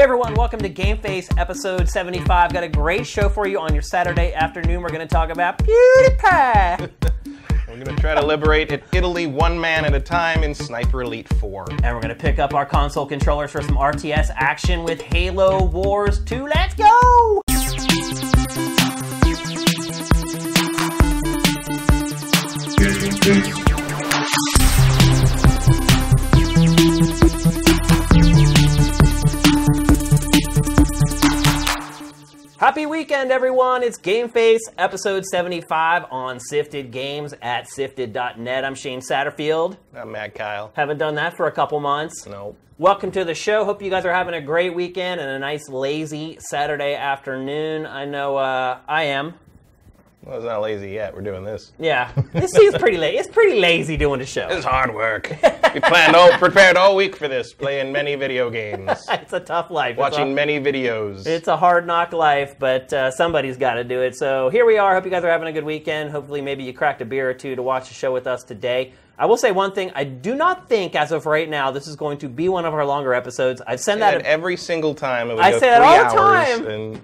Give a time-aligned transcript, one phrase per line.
[0.00, 2.54] Hey everyone, welcome to Game Face episode 75.
[2.54, 4.80] Got a great show for you on your Saturday afternoon.
[4.80, 6.90] We're going to talk about PewDiePie.
[7.68, 11.28] We're going to try to liberate Italy one man at a time in Sniper Elite
[11.34, 11.66] 4.
[11.82, 15.66] and we're going to pick up our console controllers for some RTS action with Halo
[15.66, 16.46] Wars 2.
[16.46, 17.42] Let's go!
[32.60, 33.82] Happy weekend, everyone.
[33.82, 38.64] It's Game Face, episode 75 on Sifted Games at sifted.net.
[38.66, 39.78] I'm Shane Satterfield.
[39.96, 40.70] I'm Matt Keil.
[40.74, 42.26] Haven't done that for a couple months.
[42.26, 42.54] No.
[42.76, 43.64] Welcome to the show.
[43.64, 47.86] Hope you guys are having a great weekend and a nice, lazy Saturday afternoon.
[47.86, 49.36] I know uh, I am.
[50.22, 51.14] Well, it's not lazy yet.
[51.14, 51.72] We're doing this.
[51.78, 53.14] Yeah, this seems pretty late.
[53.14, 54.48] It's pretty lazy doing the show.
[54.50, 55.30] It's hard work.
[55.74, 59.70] we planned all, prepared all week for this, playing many video games, It's a tough
[59.70, 59.92] life.
[59.92, 61.26] It's watching a- many videos.
[61.26, 64.14] It's a hard knock life, but uh, somebody's got to do it.
[64.14, 64.94] So here we are.
[64.94, 66.10] Hope you guys are having a good weekend.
[66.10, 68.92] Hopefully, maybe you cracked a beer or two to watch the show with us today.
[69.18, 69.90] I will say one thing.
[69.94, 72.72] I do not think, as of right now, this is going to be one of
[72.74, 73.60] our longer episodes.
[73.66, 75.30] I've said that every single time.
[75.30, 76.66] It would I go say that three all the hours, time.
[76.66, 77.00] And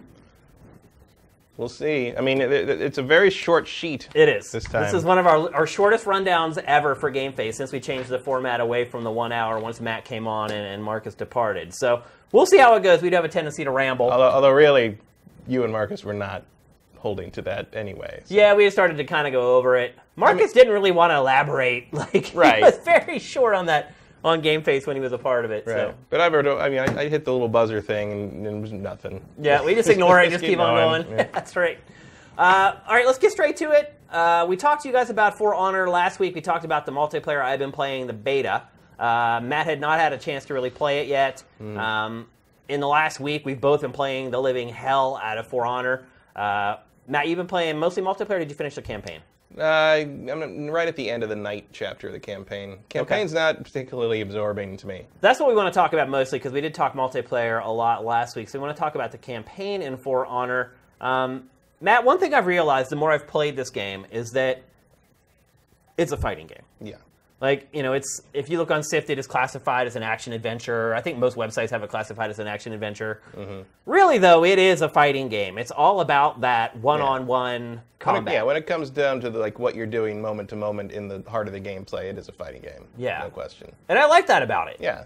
[1.57, 2.15] we'll see.
[2.17, 4.09] I mean, it, it- it's a very short sheet.
[4.15, 4.51] It is.
[4.51, 4.83] This time.
[4.85, 8.09] This is one of our, our shortest rundowns ever for Game Face since we changed
[8.09, 11.75] the format away from the one hour once Matt came on and, and Marcus departed.
[11.75, 13.03] So we'll see how it goes.
[13.03, 14.11] We do have a tendency to ramble.
[14.11, 14.99] Although, although really,
[15.49, 16.45] you and Marcus were not
[16.99, 18.23] holding to that anyway.
[18.25, 19.95] so- yeah, we just started to kind of go over it.
[20.17, 21.89] Marcus didn't really want to elaborate.
[21.93, 22.57] Like Right.
[22.57, 23.95] he was very short on that
[24.27, 25.65] on Game Face when he was a part of it.
[25.67, 25.75] Right.
[25.75, 28.57] So But I've heard, I mean, I, I hit the little buzzer thing and, and
[28.59, 29.25] it was nothing.
[29.41, 31.29] yeah, we just ignore it, just Keep keep on going, yeah.
[31.33, 31.79] That's right.
[32.37, 33.99] Uh, all right, let's get straight to it.
[34.11, 36.35] Uh, we talked to you guys about For Honor last week.
[36.35, 37.41] We talked about the multiplayer.
[37.43, 38.65] I've been playing the beta.
[38.99, 41.43] Uh, Matt had not had a chance to really play it yet.
[41.59, 41.79] Hmm.
[41.79, 42.27] Um,
[42.69, 46.05] in the last week, we've both been playing the living hell out of For Honor.
[46.35, 48.33] Uh, Matt, you've been playing mostly multiplayer.
[48.33, 49.21] Or did you finish the campaign?
[49.57, 52.79] Uh, I'm right at the end of the knight chapter of the campaign.
[52.89, 55.07] Campaign's not particularly absorbing to me.
[55.21, 58.05] That's what we want to talk about mostly because we did talk multiplayer a lot
[58.05, 58.49] last week.
[58.49, 60.73] So we want to talk about the campaign in For Honor.
[61.01, 61.49] Um,
[61.81, 64.63] Matt, one thing I've realized the more I've played this game is that
[65.97, 66.63] it's a fighting game.
[67.41, 70.95] Like, you know, it's if you look on Sifted, it's classified as an action adventure.
[70.95, 73.21] I think most websites have it classified as an action adventure.
[73.37, 73.61] Mm-hmm.
[73.85, 75.59] Really, though, it is a fighting game.
[75.59, 78.33] It's all about that one-on-one When it, combat.
[78.35, 81.09] yeah, when it comes down to the, like what you're doing moment to moment in
[81.09, 82.87] the heart of the gameplay, it is a fighting game.
[82.97, 83.19] Yeah.
[83.25, 83.71] No question.
[83.91, 84.79] and I like that about it.
[84.81, 85.05] Yeah.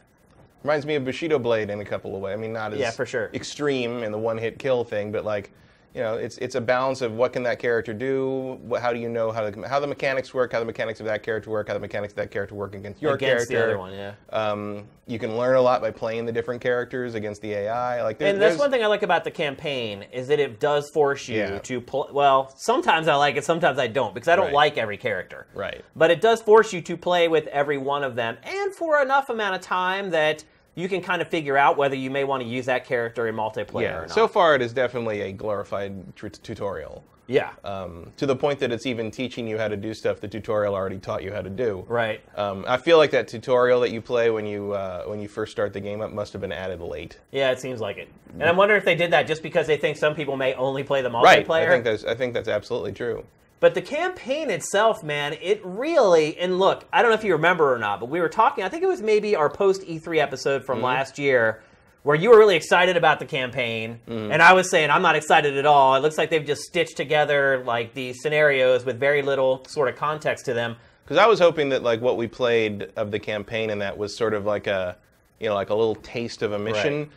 [0.63, 2.35] Reminds me of Bushido Blade in a couple of ways.
[2.35, 3.31] I mean, not as Yeah, for sure.
[3.35, 5.51] extreme in the one-hit kill thing, but like,
[5.95, 9.01] you know, it's it's a balance of what can that character do, what, how do
[9.01, 11.67] you know how the how the mechanics work, how the mechanics of that character work,
[11.69, 13.71] how the mechanics of that character work against your Against the character.
[13.71, 14.13] other one, yeah.
[14.31, 18.03] Um, you can learn a lot by playing the different characters against the AI.
[18.05, 20.61] Like, there, And that's there's- one thing I like about the campaign is that it
[20.61, 21.59] does force you Yeah.
[21.59, 22.07] to play.
[22.13, 24.55] Well, sometimes I like it, sometimes I don't because I don't Right.
[24.55, 25.49] like every character.
[25.53, 25.85] Right.
[25.97, 29.29] But it does force you to play with every one of them, and for enough
[29.29, 30.45] amount of time that
[30.81, 33.35] you can kind of figure out whether you may want to use that character in
[33.37, 34.01] multiplayer or Yeah.
[34.01, 34.11] not.
[34.11, 37.05] So far, it is definitely a glorified tr- tutorial.
[37.27, 37.51] yeah.
[37.65, 40.75] Um, to the point that it's even teaching you how to do stuff the tutorial
[40.75, 41.85] already taught you how to do.
[41.89, 42.21] right.
[42.37, 45.53] Um, I feel like that tutorial that you play when you uh, when you first
[45.53, 47.19] start the game up must have been added late.
[47.31, 48.09] Yeah, it seems like it.
[48.33, 50.83] And I'm wondering if they did that just because they think some people may only
[50.83, 51.49] play the multiplayer.
[51.49, 51.49] Right.
[51.51, 53.25] I think that's I think that's absolutely true.
[53.61, 57.73] But the campaign itself, man, it really and look, I don't know if you remember
[57.73, 58.65] or not, but we were talking.
[58.65, 60.87] I think it was maybe our post E3 episode from mm-hmm.
[60.87, 61.63] last year,
[62.03, 64.33] where you were really excited about the campaign, mm-hmm.
[64.33, 65.95] and I was saying I'm not excited at all.
[65.95, 69.97] It looks like they've just stitched together like these scenarios with very little sort of
[69.97, 70.77] context to them.
[71.05, 74.17] Because I was hoping that like what we played of the campaign and that was
[74.17, 74.97] sort of like a
[75.39, 77.01] you know like a little taste of a mission.
[77.01, 77.11] Right.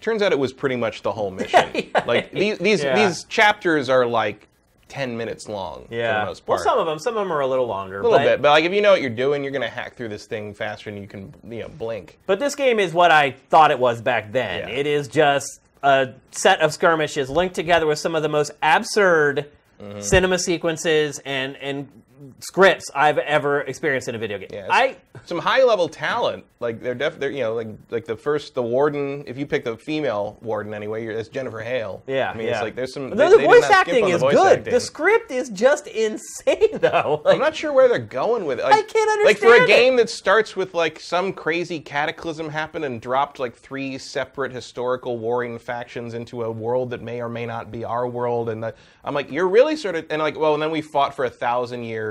[0.00, 1.90] Turns out it was pretty much the whole mission.
[2.06, 2.94] Like these these Yeah.
[2.94, 4.47] these chapters are like
[4.88, 6.14] ten minutes long Yeah.
[6.14, 6.64] for the most Well, part.
[6.66, 8.00] some of them, some of them are a little longer.
[8.00, 9.96] a little but, bit, but like if you know what you're doing, you're gonna hack
[9.96, 12.18] through this thing faster than you can you know blink.
[12.26, 14.68] But this game is what I thought it was back then.
[14.68, 14.74] Yeah.
[14.74, 19.46] It is just a set of skirmishes linked together with some of the most absurd
[19.80, 20.00] Mm-hmm.
[20.00, 21.86] cinema sequences and and
[22.40, 24.48] scripts I've ever experienced in a video game.
[24.52, 26.44] Yeah, I some high level talent.
[26.60, 29.24] Like they're def, they're you know like like the first the warden.
[29.26, 32.02] If you pick the female warden anyway, you're, it's Jennifer Hale.
[32.06, 32.54] yeah, I mean yeah.
[32.54, 33.10] it's like there's some.
[33.10, 34.58] The, they- the voice acting is voice good.
[34.58, 34.74] acting.
[34.74, 37.22] The script is just insane, though.
[37.24, 38.64] Like, I'm not sure where they're going with it.
[38.64, 39.24] Like, I can't understand.
[39.24, 39.68] Like for a it.
[39.68, 45.18] game that starts with like some crazy cataclysm happened and dropped like three separate historical
[45.18, 48.74] warring factions into a world that may or may not be our world, and the,
[49.04, 51.30] I'm like, you're really sort of and like, well, and then we fought for a
[51.30, 52.07] thousand years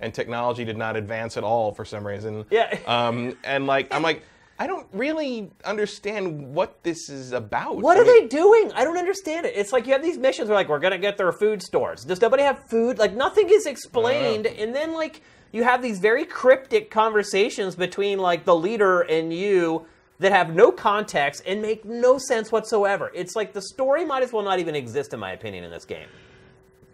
[0.00, 2.44] and technology did not advance at all for some reason.
[2.50, 2.78] Yeah.
[2.86, 4.22] Um, and like, I'm like.
[4.60, 7.76] I don't really understand what this is about.
[7.76, 8.72] What I are mean, they doing?
[8.72, 9.52] I don't understand it.
[9.54, 12.02] It's like you have these missions where like we're gonna get their food stores.
[12.04, 12.98] Does nobody have food?
[12.98, 15.22] Like nothing is explained, and then like
[15.52, 19.86] you have these very cryptic conversations between like the leader and you
[20.18, 23.10] that have no context and make no sense whatsoever.
[23.14, 25.84] It's like the story might as well not even exist, in my opinion, in this
[25.84, 26.08] game.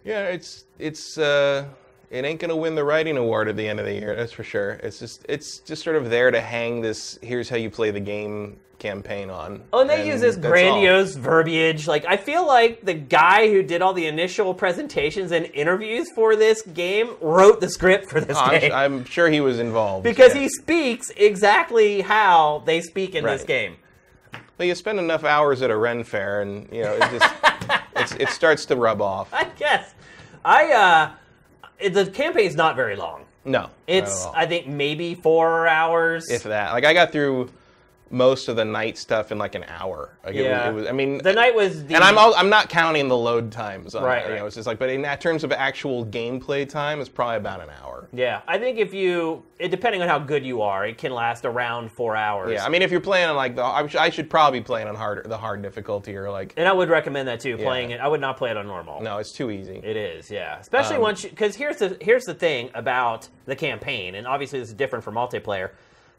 [0.03, 1.65] Yeah, it's it's uh,
[2.09, 4.15] it ain't gonna win the writing award at the end of the year.
[4.15, 4.71] That's for sure.
[4.83, 7.17] It's just it's just sort of there to hang this.
[7.21, 9.63] Here's how you play the game campaign on.
[9.73, 10.51] Oh, and they use this that's all.
[10.51, 11.87] grandiose verbiage.
[11.87, 16.35] Like, I feel like the guy who did all the initial presentations and interviews for
[16.35, 18.71] this game wrote the script for this Oh, I'm, game.
[18.73, 20.41] I'm sure he was involved because yeah.
[20.41, 23.77] he speaks exactly how they speak in this game.
[24.57, 27.33] Well, you spend enough hours at a Ren fair, and you know it just
[27.95, 29.33] it's, it starts to rub off.
[29.33, 29.93] I guess.
[30.43, 31.11] I, uh,
[31.79, 33.25] it- the campaign's not very long.
[33.47, 34.33] No, not It's, at all.
[34.35, 36.29] I think, maybe four hours.
[36.31, 36.73] if that.
[36.73, 37.49] Like I got through
[38.09, 40.09] most of the knight stuff in like an hour.
[40.23, 40.69] Like, it was- Yeah.
[40.69, 40.87] it was.
[40.87, 41.95] I mean, the knight was the.
[41.95, 43.93] and I'm all, I'm not counting the load times.
[43.95, 44.39] On Right, that, You right.
[44.39, 47.61] know, it's just like, but in that terms of actual gameplay time, it's probably about
[47.61, 47.94] an hour.
[48.13, 51.45] Yeah, I think if you, it, depending on how good you are, it can last
[51.45, 52.53] around four hours.
[52.53, 54.81] Yeah, I mean, if you're playing on like the, I should, I should probably play
[54.81, 56.53] it on hard, the hard difficulty or like.
[56.57, 57.57] and I would recommend that too.
[57.57, 59.01] Playing it, I would not play it on normal.
[59.01, 59.77] No, it's too easy.
[59.83, 60.59] It is, yeah.
[60.59, 64.59] Especially Um, once you, because here's the here's the thing about the campaign, and obviously
[64.59, 65.71] this is different from multiplayer.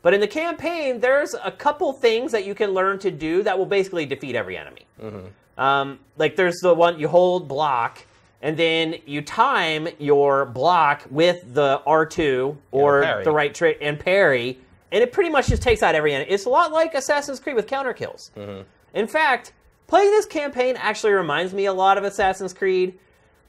[0.02, 3.58] But in the campaign, there's a couple things that you can learn to do that
[3.58, 4.86] will basically defeat every enemy.
[5.02, 5.60] Mm-hmm.
[5.60, 8.04] Um, like there's the one you hold block,
[8.42, 14.58] and then you time your block with the R2 or the right trick and parry,
[14.92, 16.30] and it pretty much just takes out every enemy.
[16.30, 18.30] It's a lot like Assassin's Creed with counter kills.
[18.36, 18.62] Mm-hmm.
[18.94, 19.52] In fact,
[19.86, 22.98] playing this campaign actually reminds me a lot of Assassin's Creed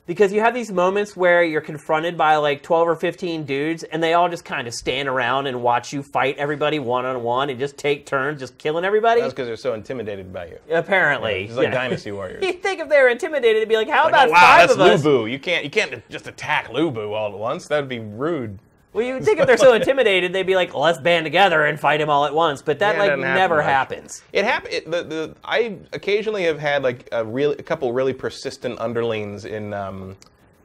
[0.07, 4.01] because you have these moments where you're confronted by like 12 or 15 dudes and
[4.01, 7.49] they all just kind of stand around and watch you fight everybody one on one
[7.49, 9.21] and just take turns just killing everybody.
[9.21, 10.59] That's because they're so intimidated by you.
[10.71, 11.43] Apparently.
[11.45, 11.71] It's like yeah.
[11.81, 12.43] Dynasty Warriors.
[12.43, 14.71] You'd think if they were intimidated, it'd be like, how Like, about oh, wow, five
[14.71, 15.03] of us?
[15.03, 15.25] Lu Bu.
[15.27, 17.67] You can't you can't just attack Lu Bu all at once.
[17.67, 18.57] That'd be rude.
[18.97, 22.01] Well, you'd think if they're so intimidated, they'd be like, let's band together and fight
[22.01, 22.63] him all at once.
[22.63, 23.65] But that Yeah, it like doesn't happen never much.
[23.65, 24.23] happens.
[24.33, 24.73] It happened.
[24.87, 29.71] The, the I occasionally have had like a real a couple really persistent underlings in
[29.71, 30.17] um,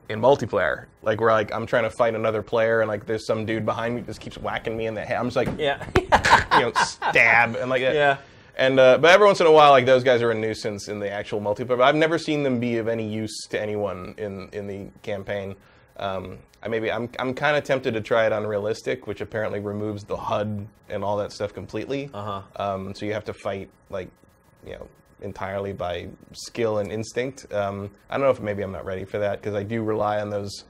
[0.08, 0.86] in multiplayer.
[1.02, 3.96] Like where like I'm trying to fight another player and like there's some dude behind
[3.96, 5.18] me who just keeps whacking me in the head.
[5.18, 5.86] I'm just like Yeah.
[6.56, 8.16] you know stab and like Yeah.
[8.56, 11.00] And uh, but every once in a while, like those guys are a nuisance in
[11.00, 11.76] the actual multiplayer.
[11.76, 15.54] But I've never seen them be of any use to anyone in in the campaign.
[15.96, 19.60] Um, I maybe I'm I'm kind of tempted to try it on realistic, which apparently
[19.60, 22.10] removes the HUD and all that stuff completely.
[22.12, 22.42] Uh-huh.
[22.56, 24.08] Um, so you have to fight like
[24.64, 24.88] you know
[25.20, 27.52] entirely by skill and instinct.
[27.52, 30.20] Um, I don't know if maybe I'm not ready for that because I do rely
[30.20, 30.64] on those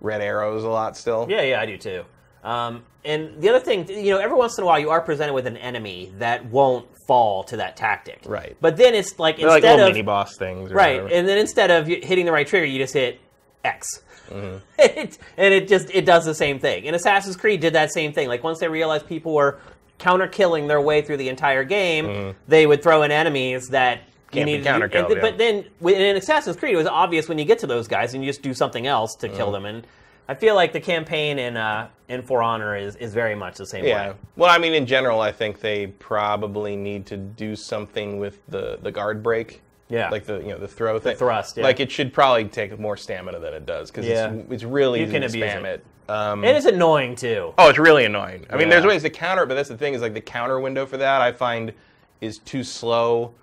[0.00, 1.26] red arrows a lot still.
[1.28, 2.04] Yeah, yeah, I do too.
[2.44, 5.32] Um, and the other thing, you know, every once in a while you are presented
[5.32, 8.20] with an enemy that won't fall to that tactic.
[8.24, 8.56] Right.
[8.60, 10.70] But then it's like They're instead little of mini boss things.
[10.70, 11.14] Or right, whatever.
[11.14, 13.20] and then instead of hitting the right trigger, you just hit
[13.64, 14.02] X.
[14.30, 14.56] Mm-hmm.
[14.78, 16.86] it, and it just it does the same thing.
[16.86, 18.28] And Assassin's Creed did that same thing.
[18.28, 19.58] Like once they realized people were
[19.98, 24.00] counter killing their way through the entire game, they would throw in enemies that.
[24.32, 24.44] You Mm-hmm.
[24.58, 25.20] Be counter-killed, and- yeah.
[25.22, 28.22] But then in Assassin's Creed, it was obvious when you get to those guys and
[28.24, 29.36] you just do something else to Mm-hmm.
[29.36, 29.64] kill them.
[29.64, 29.86] And
[30.28, 33.64] I feel like the campaign in uh, in For Honor is, is very much the
[33.64, 34.08] same Yeah.
[34.10, 34.14] way.
[34.36, 38.78] Well, I mean, in general, I think they probably need to do something with the
[38.82, 39.62] the guard break.
[39.88, 40.10] Yeah.
[40.10, 41.16] Like the you know the throw thing.
[41.16, 41.62] thrust, yeah.
[41.64, 44.32] Like it should probably take more stamina than it does because Yeah.
[44.32, 45.84] it's, it's really You easy can to spam it.
[46.08, 46.10] it.
[46.10, 47.52] Um, And it's annoying too.
[47.58, 48.46] oh, it's really annoying.
[48.50, 48.74] I mean, Yeah.
[48.74, 50.96] there's ways to counter it, but that's the thing is like the counter window for
[50.96, 51.72] that I find
[52.20, 53.34] is too slow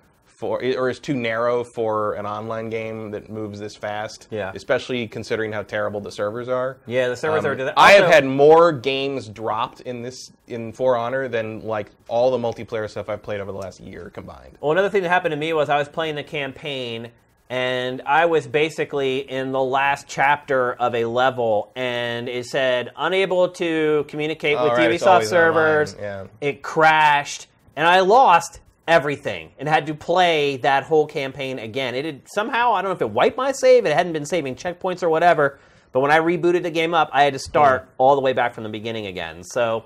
[0.43, 4.27] for or is too narrow for an online game that moves this fast.
[4.29, 4.51] Yeah.
[4.53, 6.77] Especially considering how terrible the servers are.
[6.85, 7.73] Yeah, the servers Um, are.
[7.77, 12.37] I have had more games dropped in this in For Honor than like all the
[12.37, 14.57] multiplayer stuff I've played over the last year combined.
[14.59, 17.11] Well, another thing that happened to me was I was playing the campaign,
[17.49, 23.49] and I was basically in the last chapter of a level, and it said unable
[23.49, 25.95] to communicate with right, Ubisoft servers.
[25.95, 31.95] online, It crashed, and I lost everything and had to play that whole campaign again.
[31.95, 34.55] It had somehow I don't know if it wiped my save, it hadn't been saving
[34.55, 35.59] checkpoints or whatever.
[35.91, 38.53] But when I rebooted the game up, I had to start all the way back
[38.55, 39.43] from the beginning again.
[39.43, 39.85] So,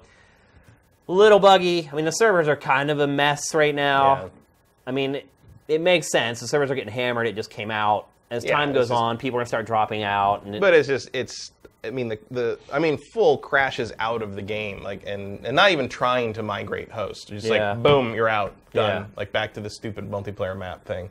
[1.08, 1.90] little buggy.
[1.92, 4.16] I mean, the servers are kind of a mess right now.
[4.16, 4.30] Yeah.
[4.86, 5.28] I mean, it,
[5.68, 6.40] it makes sense.
[6.40, 7.28] The servers are getting hammered.
[7.28, 8.08] It just came out.
[8.30, 10.44] As Yeah, time goes just- on, people are gonna start dropping out.
[10.44, 11.52] And it, But it's just it's
[11.88, 15.56] I mean the the I mean full crashes out of the game like and and
[15.56, 17.30] not even trying to migrate host.
[17.30, 17.72] Just Yeah.
[17.74, 18.54] like boom, you're out.
[18.74, 19.04] Done.
[19.04, 19.08] Yeah.
[19.18, 21.10] Like back to the stupid multiplayer map thing.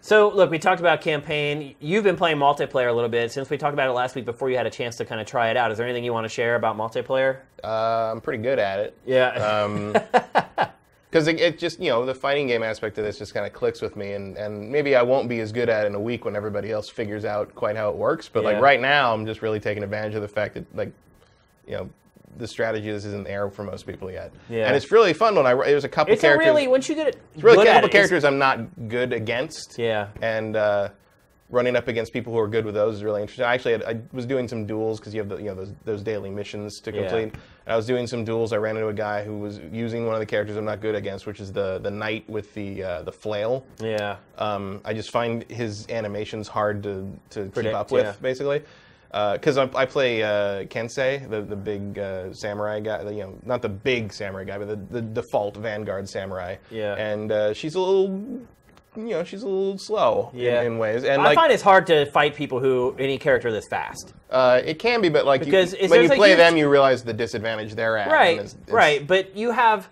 [0.00, 1.74] so, look, we talked about campaign.
[1.78, 4.24] You've been playing multiplayer a little bit since we talked about it last week.
[4.24, 6.12] Before you had a chance to kind of try it out, is there anything you
[6.12, 7.38] want to share about multiplayer?
[7.62, 8.96] Uh, I'm pretty good at it.
[9.06, 9.28] Yeah.
[9.28, 9.94] Um,
[11.12, 13.52] because it, it just you know the fighting game aspect of this just kind of
[13.52, 16.00] clicks with me, and and maybe I won't be as good at it in a
[16.00, 18.28] week when everybody else figures out quite how it works.
[18.28, 18.50] But Yeah.
[18.52, 20.92] like right now, I'm just really taking advantage of the fact that like
[21.66, 21.90] you know.
[22.38, 24.66] The strategy this isn't there for most people yet, Yeah.
[24.66, 25.52] and it's really fun when I.
[25.54, 26.46] There's a couple It's a characters.
[26.46, 29.12] really once you get it It's really a couple it, it's- characters I'm not good
[29.12, 29.78] against.
[29.78, 30.08] Yeah.
[30.22, 30.88] And uh,
[31.52, 33.44] running up against people who are good with those is really interesting.
[33.44, 35.72] I actually had, I was doing some duels because you have the, you know those
[35.84, 37.02] those daily missions to Yeah.
[37.02, 37.34] complete.
[37.64, 38.52] And I was doing some duels.
[38.52, 40.96] I ran into a guy who was using one of the characters I'm not good
[40.96, 43.64] against, which is the the knight with the uh, the flail.
[43.80, 44.16] Yeah.
[44.38, 48.14] Um, I just find his animations hard to, to Predict, keep up with, yeah.
[48.20, 48.62] basically.
[49.12, 53.02] Because I, I play uh, Kensei, the the big uh, samurai guy.
[53.10, 56.56] You know, not the big samurai guy, but the, the default Vanguard samurai.
[56.70, 56.94] Yeah.
[56.94, 58.40] And uh, she's a little,
[58.96, 60.62] you know, she's a little slow in- Yeah.
[60.62, 61.04] in, ways.
[61.04, 64.12] And I like, find it's hard to fight people who any character this fast.
[64.30, 67.02] uh, it can be, but like Because is- when you play huge- them, you realize
[67.02, 68.10] the disadvantage they're at.
[68.10, 69.06] Right, it's- it's- right.
[69.06, 69.88] But you have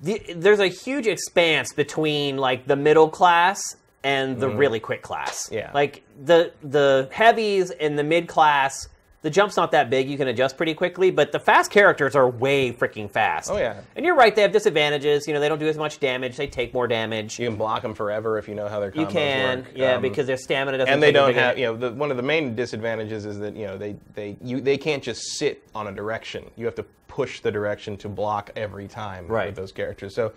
[0.00, 3.60] the, there's a huge expanse between like the middle class
[4.02, 5.48] and the really quick class.
[5.52, 5.70] Yeah.
[5.74, 8.88] like the the heavies and the mid class.
[9.22, 11.10] The jump's not that big; you can adjust pretty quickly.
[11.10, 13.50] But the fast characters are way freaking fast.
[13.50, 13.80] Oh, yeah.
[13.94, 15.26] and you're right; they have disadvantages.
[15.28, 17.38] You know, they don't do as much damage; they take more damage.
[17.38, 19.72] You can block them forever if you know how their combos You can, work.
[19.74, 20.94] yeah, Um, because their stamina doesn't.
[20.94, 23.66] and they don't have you know the, one of the main disadvantages is that you
[23.66, 27.40] know they they you they can't just sit on a direction you have to push
[27.40, 29.46] the direction to block every time Right.
[29.48, 30.32] with those characters so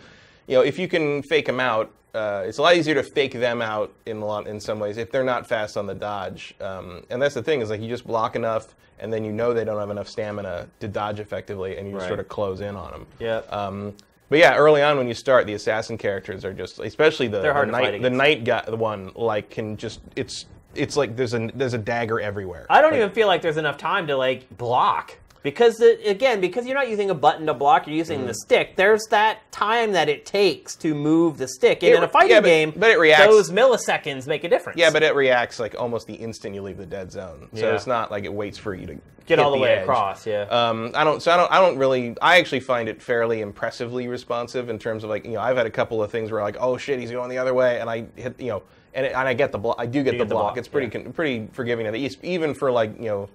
[0.47, 3.33] you know if you can fake them out uh, it's a lot easier to fake
[3.33, 6.53] them out in a lot in some ways if they're not fast on the dodge
[6.61, 9.53] um, and that's the thing is like you just block enough and then you know
[9.53, 12.07] they don't have enough stamina to dodge effectively and you just Right.
[12.09, 13.37] sort of close in on them Yeah.
[13.49, 13.93] um,
[14.29, 17.65] but yeah, early on when you start, the assassin characters are just, especially the, the
[17.65, 21.75] knight, the knight guy, the one like can just it's it's like there's a there's
[21.75, 22.65] a dagger everywhere.
[22.67, 26.41] I don't Like, even feel like there's enough time to like block because the, again,
[26.41, 28.27] because you're not using a button to block, you're using Mm-hmm.
[28.27, 28.75] the stick.
[28.75, 32.31] There's that time that it takes to move the stick, and It in a fighting
[32.31, 34.79] yeah, but- game, but it reacts- Those milliseconds make a difference.
[34.79, 37.49] Yeah, but it reacts like almost the instant you leave the dead zone.
[37.53, 37.75] So Yeah.
[37.75, 38.95] it's not like it waits for you to
[39.25, 39.83] get all the, way edge.
[39.83, 40.25] across.
[40.27, 40.41] Yeah.
[40.43, 41.21] Um, I don't.
[41.21, 41.51] So I don't.
[41.51, 42.15] I don't really.
[42.21, 45.65] I actually find it fairly impressively responsive in terms of like you know I've had
[45.65, 48.05] a couple of things where like oh shit he's going the other way and I
[48.15, 49.77] hit you know and, it, and I get the block.
[49.79, 50.43] I do get the get the block.
[50.53, 51.03] block, It's pretty yeah.
[51.03, 53.29] con- pretty forgiving the East even for like you know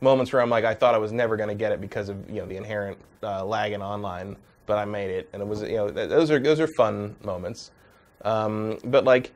[0.00, 2.28] moments where I'm like I thought I was never going to get it because of
[2.28, 4.36] you know the inherent uh, lag in online,
[4.66, 7.16] but I made it and it was you know th- those are those are fun
[7.24, 7.70] moments.
[8.24, 9.32] Um, but like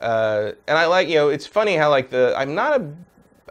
[0.00, 2.92] uh, and I like you know it's funny how like the I'm not a,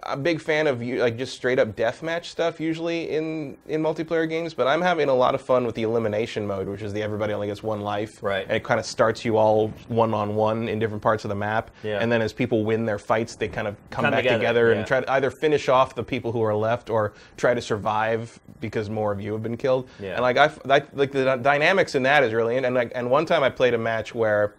[0.04, 4.54] a big fan of like just straight up deathmatch stuff usually in in multiplayer games,
[4.54, 7.34] but I'm having a lot of fun with the elimination mode, which is the everybody
[7.34, 8.44] only gets one life, Right.
[8.48, 11.36] And it kind of starts you all one on one in different parts of the
[11.36, 12.00] map, Yeah.
[12.00, 14.72] and then as people win their fights, they kind of come, Come back together, together,
[14.72, 14.78] yeah.
[14.80, 18.40] and try to either finish off the people who are left or try to survive
[18.60, 19.90] because more of you have been killed.
[20.00, 20.14] Yeah.
[20.14, 23.10] And like I f- like like the dynamics in that is really and like and
[23.10, 24.56] one time I played a match where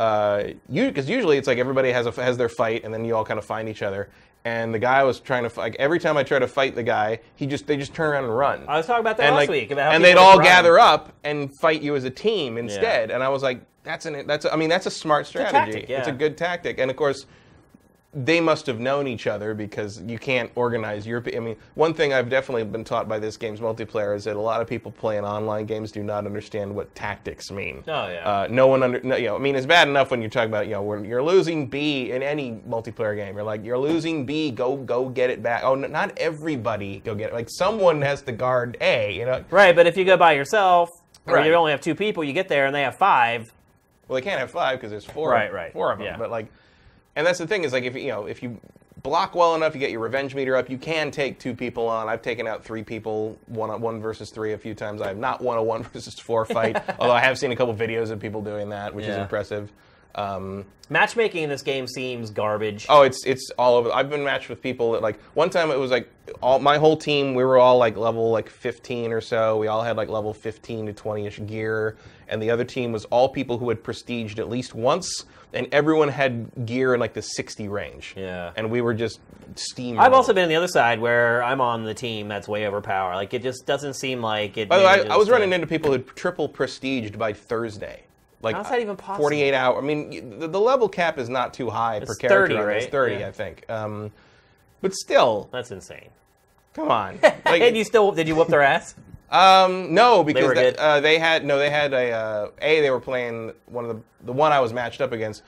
[0.00, 3.14] uh, you because usually it's like everybody has a has their fight and then you
[3.14, 4.08] all kind of find each other.
[4.44, 7.20] And the guy was trying to like every time I try to fight the guy,
[7.36, 8.64] he just they just turn around and run.
[8.66, 10.44] I was talking about that and last like, week about and they'd all run.
[10.44, 13.10] gather up and fight you as a team instead.
[13.12, 15.72] And I was like, that's an that's a, I mean that's a smart a strategy.
[15.72, 15.98] tactic, yeah.
[16.00, 16.78] It's a good tactic.
[16.78, 17.26] And of course,
[18.14, 21.22] they must have known each other because you can't organize your.
[21.34, 24.40] I mean, one thing I've definitely been taught by this game's multiplayer is that a
[24.40, 27.82] lot of people playing online games do not understand what tactics mean.
[27.88, 28.28] Oh, yeah.
[28.28, 29.00] Uh, no one under.
[29.00, 31.06] No, you know, I mean, it's bad enough when you're talking about you know when
[31.06, 33.34] you're losing B in any multiplayer game.
[33.34, 34.50] You're like you're losing B.
[34.50, 35.62] Go go get it back.
[35.64, 37.32] Oh, n- not everybody go get it.
[37.34, 39.12] Like someone has to guard A.
[39.14, 39.42] You know.
[39.50, 40.90] Right, but if you go by yourself,
[41.26, 41.46] or Right.
[41.46, 43.50] you only have two people, you get there and they have five.
[44.06, 45.30] Well, they can't have five because there's four.
[45.30, 45.72] Right, right.
[45.72, 46.06] Four of them.
[46.06, 46.18] Yeah.
[46.18, 46.48] But like,
[47.16, 48.60] and that's the thing is like if you know if you
[49.02, 50.70] block well enough, you get your revenge meter up.
[50.70, 52.08] You can take two people on.
[52.08, 55.02] I've taken out three people one on one versus three a few times.
[55.02, 57.74] I have not won a one versus four fight, although I have seen a couple
[57.74, 59.72] videos of people doing that, which is impressive.
[60.14, 62.84] Um, Matchmaking in this game seems garbage.
[62.90, 63.90] Oh, it's it's all over.
[63.92, 66.10] I've been matched with people that like one time it was like
[66.42, 67.34] all my whole team.
[67.34, 69.56] We were all like level like 15 or so.
[69.56, 71.96] We all had like level 15 to 20ish gear,
[72.28, 76.08] and the other team was all people who had prestiged at least once, and everyone
[76.08, 78.14] had gear in like the 60 range.
[78.16, 78.52] Yeah.
[78.56, 79.20] and we were just
[79.56, 80.00] steam.
[80.00, 83.16] I've also been on the other side where I'm on the team that's way overpowered.
[83.16, 84.68] Like it just doesn't seem like it.
[84.68, 88.02] By the way, I, I was to- running into people who triple prestiged by Thursday.
[88.40, 89.22] Like How's that even possible?
[89.24, 89.78] 48 hour.
[89.78, 92.54] I mean, the, the level cap is not too high per It's character.
[92.56, 92.90] 30, on this, right?
[92.90, 93.28] 30, Yeah.
[93.28, 93.70] I think.
[93.70, 94.10] Um,
[94.80, 96.08] but still, That's insane.
[96.74, 97.18] come on.
[97.44, 98.94] Like, and you still did you whoop their ass?
[99.32, 100.76] Um, no, because were they, good?
[100.76, 102.80] uh, they had no, they had a uh, a.
[102.80, 105.42] They were playing one of the the one I was matched up against.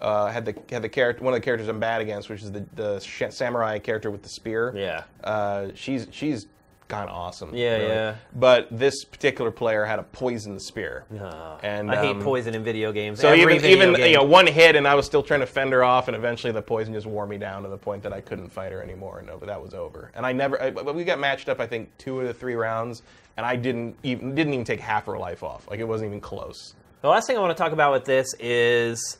[0.00, 2.52] Uh, had the had the character one of the characters I'm bad against, which is
[2.52, 4.72] the the samurai character with the spear.
[4.76, 5.02] Yeah.
[5.22, 6.46] Uh, she's she's
[6.88, 7.54] kind of awesome.
[7.54, 7.88] Yeah, really.
[7.88, 8.14] yeah.
[8.34, 12.62] But this particular player had a poison spear, Uh, and I hate um, poison in
[12.62, 13.20] video games.
[13.20, 14.10] So Every even even game.
[14.10, 16.52] you know one hit, and I was still trying to fend her off, and eventually
[16.52, 19.18] the poison just wore me down to the point that I couldn't fight her anymore,
[19.18, 20.10] and that was over.
[20.14, 22.54] And I never, I, but we got matched up, I think two of the three
[22.54, 23.02] rounds,
[23.36, 25.68] and I didn't even didn't even take half her life off.
[25.70, 26.74] Like it wasn't even close.
[27.00, 29.18] The last thing I want to talk about with this is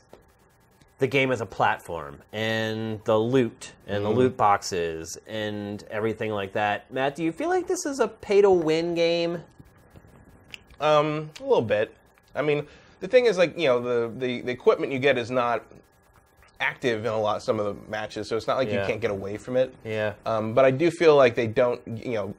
[0.99, 4.03] the game as a platform and the loot and Mm-hmm.
[4.05, 6.91] the loot boxes and everything like that.
[6.91, 9.43] Matt, do you feel like this is a pay to win game?
[10.79, 11.95] Um, a little bit.
[12.33, 12.65] I mean,
[12.99, 15.63] the thing is, like you know, the the, the equipment you get is not
[16.59, 18.81] active in a lot some of the matches, so it's not like Yeah.
[18.81, 19.73] you can't get away from it.
[19.83, 20.13] Yeah.
[20.25, 22.33] Um, but I do feel like they don't, you know.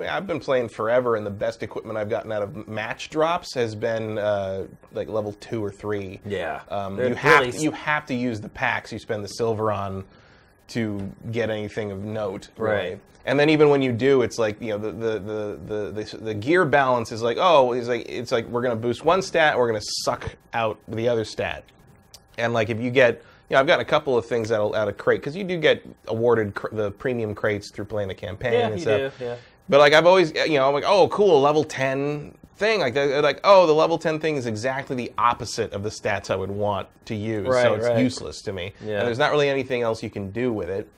[0.00, 3.74] I've been playing forever, and the best equipment I've gotten out of match drops has
[3.74, 6.20] been uh, like level two or three.
[6.24, 6.62] Yeah.
[6.70, 10.04] Um, you have really- you have to use the packs you spend the silver on
[10.68, 12.48] to get anything of note.
[12.56, 12.74] really.
[12.90, 13.00] Right.
[13.24, 15.60] And then even when you do, it's like you know the the, the,
[15.94, 19.04] the, the, the gear balance is like oh it's like it's like we're gonna boost
[19.04, 21.62] one stat, we're gonna suck out the other stat.
[22.36, 24.74] And like if you get you know I've gotten a couple of things out of,
[24.74, 28.14] out of crate because you do get awarded cr- the premium crates through playing the
[28.14, 29.18] campaign Yeah, and you stuff.
[29.18, 29.36] do, yeah.
[29.68, 32.80] But like I've always, you know, I'm like, oh, cool, level ten thing.
[32.80, 36.30] Like, they're like, oh, the level ten thing is exactly the opposite of the stats
[36.30, 37.98] I would want to use, so it's right.
[37.98, 38.72] useless to me.
[38.84, 38.98] Yeah.
[38.98, 40.88] And there's not really anything else you can do with it.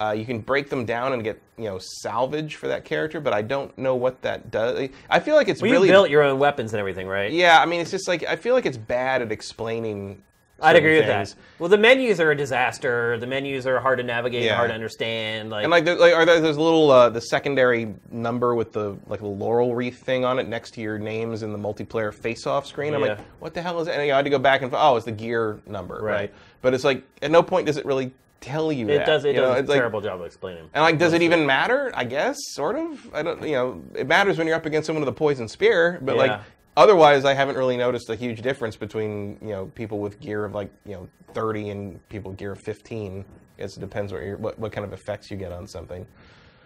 [0.00, 3.32] Uh, you can break them down and get, you know, salvage for that character, but
[3.32, 4.88] I don't know what that does.
[5.08, 7.30] I feel like it's Well, really you built your own weapons and everything, right?
[7.30, 7.60] yeah.
[7.60, 10.22] I mean, it's just like I feel like it's bad at explaining.
[10.60, 11.34] I'd agree with things.
[11.34, 11.40] that.
[11.58, 13.18] Well, the menus are a disaster.
[13.18, 14.54] The menus are hard to navigate, Yeah.
[14.56, 15.50] hard to understand.
[15.50, 18.96] Like, And like, like are there, there's a little uh, the secondary number with the
[19.06, 22.66] like the laurel wreath thing on it next to your names in the multiplayer face-off
[22.66, 22.94] screen.
[22.94, 23.08] I'm Yeah.
[23.08, 23.98] like, what the hell is that?
[23.98, 26.02] And I had to go back and oh, it's the gear number, right?
[26.14, 26.34] Right.
[26.62, 29.06] But it's like at no point does it really tell you it that.
[29.06, 29.24] does.
[29.24, 29.48] It you know?
[29.48, 30.68] does a It's like- terrible job of explaining.
[30.72, 31.90] and like, does it even matter?
[31.94, 33.10] I guess, sort of.
[33.12, 33.42] I don't.
[33.42, 36.40] You know, it matters when you're up against someone with a poison spear, but like.
[36.76, 40.54] Otherwise, I haven't really noticed a huge difference between you know people with gear of
[40.54, 43.24] like you know 30 and people with gear of 15.
[43.58, 46.04] I guess it depends what, you're, what what kind of effects you get on something.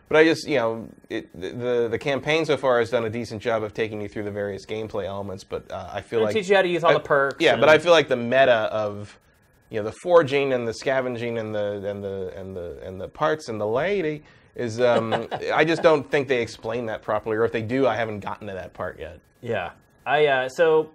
[0.08, 3.42] But I just you know it, the the campaign so far has done a decent
[3.42, 5.44] job of taking you through the various gameplay elements.
[5.44, 7.36] But uh, I feel It like teach you how to use all I- the perks.
[7.44, 9.18] Yeah, and- but I feel like the meta of
[9.68, 13.08] you know the forging and the scavenging and the and the and the and the
[13.08, 14.22] parts and the lady
[14.54, 17.94] is um, I just don't think they explain that properly, or if they do, I
[17.94, 19.20] haven't gotten to that part yet.
[19.42, 19.72] yeah.
[20.08, 20.90] I uh, so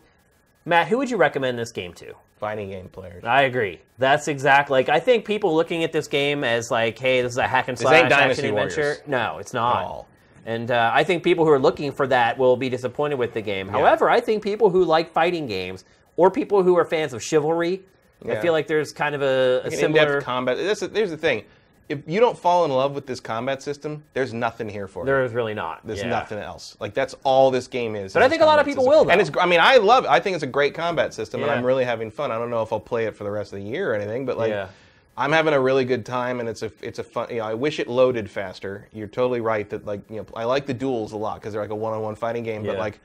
[0.65, 2.13] Matt, who would you recommend this game to?
[2.39, 3.23] Fighting game players.
[3.23, 3.79] I agree.
[3.97, 4.69] That's exact.
[4.69, 7.67] Like I think people looking at this game as like, hey, this is a hack
[7.69, 8.81] and slash action Dynasty adventure.
[8.81, 9.01] Warriors.
[9.07, 10.05] No, it's not.
[10.45, 13.41] And uh, I think people who are looking for that will be disappointed with the
[13.41, 13.69] game.
[13.69, 15.85] However, I think people who like fighting games
[16.17, 17.81] or people who are fans of chivalry,
[18.29, 20.19] I feel like there's kind of a, a similar.
[20.21, 20.57] combat.
[20.57, 21.45] That's the- here's the thing:
[21.89, 25.05] if you don't fall in love with this combat system, there's nothing here for you.
[25.05, 25.85] there is really not.
[25.85, 26.09] There's Yeah.
[26.09, 26.77] nothing else.
[26.79, 28.13] Like that's all this game is.
[28.13, 28.97] But I think a lot of people system.
[28.99, 29.11] will, though.
[29.11, 29.31] And it's.
[29.39, 30.05] I mean, I love.
[30.05, 30.09] It.
[30.11, 32.31] I think it's a great combat system, and I'm really having fun.
[32.31, 34.25] I don't know if I'll play it for the rest of the year or anything,
[34.25, 34.67] but like, Yeah.
[35.15, 37.27] I'm having a really good time, and it's a it's a fun.
[37.29, 38.87] You know, I wish it loaded faster.
[38.93, 41.61] You're totally right that like you know I like the duels a lot because they're
[41.61, 42.99] like a one-on-one fighting game, but like.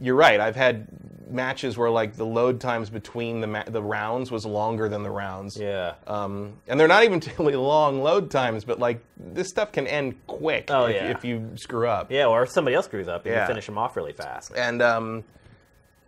[0.00, 0.40] You're right.
[0.40, 0.86] I've had
[1.30, 5.10] matches where like the load times between the ma- the rounds was longer than the
[5.10, 5.56] rounds.
[5.56, 5.94] Yeah.
[6.06, 10.16] Um, and they're not even really long load times, but like this stuff can end
[10.26, 11.10] quick Oh, if, yeah.
[11.10, 12.10] if you screw up.
[12.10, 13.42] Yeah, or if somebody else screws up and Yeah.
[13.42, 14.52] you finish them off really fast.
[14.56, 15.22] And um,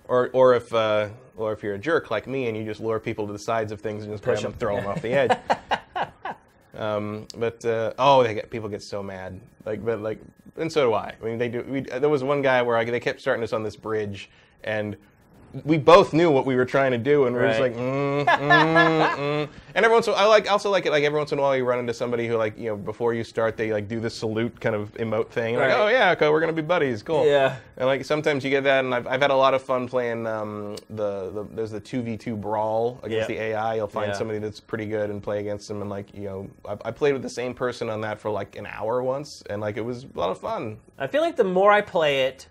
[0.09, 2.99] or or if uh, or if you're a jerk like me and you just lure
[2.99, 4.59] people to the sides of things and just Push them, them, 'em.
[4.59, 5.39] throw them off the edge.
[6.77, 9.41] Um, but uh, oh, they get people get so mad.
[9.65, 10.19] Like, but like,
[10.57, 11.15] and so do I.
[11.21, 11.65] I mean, they do.
[11.69, 14.31] We, there was one guy where I, they kept starting us on this bridge,
[14.65, 14.97] and
[15.65, 18.25] we both knew what we were trying to do, and we were just like, mm,
[18.25, 19.49] mm, mm.
[19.75, 21.39] and every once in a while, I like also like it like every once in
[21.39, 23.89] a while you run into somebody who like you know before you start they like
[23.89, 25.57] do the salute kind of emote thing.
[25.57, 25.79] Like, Right.
[25.79, 27.27] oh yeah, okay, we're gonna be buddies, cool.
[27.27, 27.57] Yeah.
[27.77, 30.27] And like sometimes you get that, and I've, I've had a lot of fun playing
[30.27, 33.37] um, the, the there's the two v two brawl against Yeah.
[33.37, 33.75] the AI.
[33.77, 34.19] You'll find Yeah.
[34.19, 37.13] somebody that's pretty good and play against them, and like you know, I, I played
[37.13, 40.05] with the same person on that for like an hour once, and like it was
[40.05, 40.79] a lot of fun.
[40.99, 42.47] I feel like the more I play it,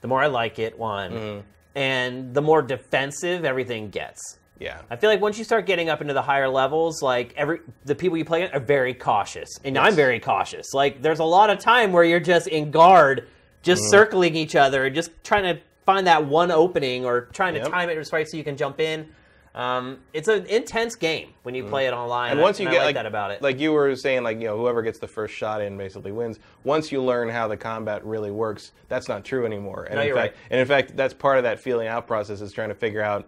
[0.00, 1.40] the more I like it, one, Mm-hmm.
[1.78, 4.38] And the more defensive everything gets.
[4.58, 4.80] Yeah.
[4.90, 7.94] I feel like once you start getting up into the higher levels, like every the
[7.94, 10.74] people you play are very cautious, and I'm very cautious.
[10.74, 13.28] Like there's a lot of time where you're just in guard,
[13.62, 13.90] just Mm-hmm.
[13.90, 17.88] circling each other, and just trying to find that one opening or trying to time
[17.88, 19.06] it just right so you can jump in.
[19.54, 22.32] Um, it's an intense game when you play it online, Mm-hmm.
[22.38, 23.42] And once you I get like, like that about it.
[23.42, 26.38] like you were saying, like you know, whoever gets the first shot in basically wins.
[26.64, 29.84] Once you learn how the combat really works, that's not true anymore.
[29.84, 30.44] And No, in you're fact, right.
[30.50, 33.26] and in fact, that's part of that feeling out process is trying to figure out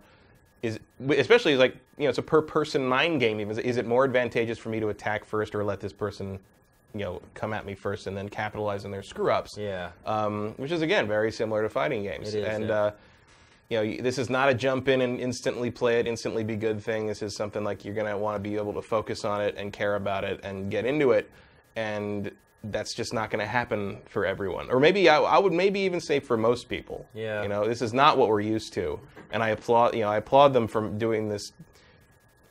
[0.63, 0.79] is
[1.09, 3.41] especially like you know it's a per person mind game.
[3.41, 6.39] Even is it more advantageous for me to attack first or let this person
[6.93, 9.57] you know come at me first and then capitalize on their screw ups.
[9.57, 9.91] Yeah.
[10.05, 12.35] Um, which is again very similar to fighting games.
[12.35, 12.75] It is, and yeah.
[12.75, 12.91] uh,
[13.71, 16.83] you know, this is not a jump in and instantly play it, instantly be good
[16.83, 17.07] thing.
[17.07, 19.55] This is something like you're going to want to be able to focus on it
[19.57, 21.31] and care about it and get into it.
[21.77, 22.33] And
[22.65, 24.69] that's just not going to happen for everyone.
[24.71, 27.09] Or maybe I, I would maybe even say for most people.
[27.15, 27.43] Yeah.
[27.43, 28.99] You know, this is not what we're used to.
[29.31, 31.53] And I applaud, you know, I applaud them for doing this.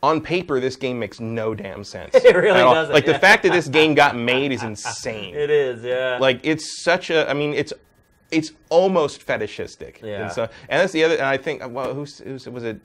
[0.02, 2.16] On paper, this game makes no damn sense.
[2.24, 3.12] It really doesn't, Like yeah.
[3.12, 6.18] the fact that this game got made is insane It is, yeah.
[6.22, 7.74] like it's such a i mean it's
[8.32, 10.24] it's almost fetishistic Yeah.
[10.24, 12.80] and so and that's the other and i think well who's, who's was it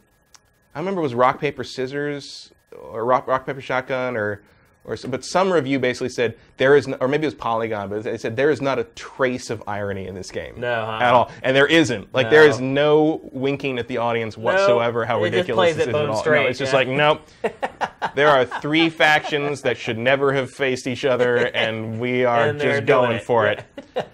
[0.74, 4.42] i remember it was rock paper scissors or rock rock paper shotgun or
[4.86, 7.88] or some- but some review basically said there is no, or maybe it was polygon
[7.88, 10.98] but they said there is not a trace of irony in this game No, huh?
[11.00, 12.50] at all and there isn't like there No.
[12.50, 16.48] is no winking at the audience whatsoever how ridiculous this is at all straight, no,
[16.48, 17.22] it's just like nope
[18.14, 22.60] there are three factions that should never have faced each other and we are And
[22.60, 23.22] just going it.
[23.24, 23.64] for it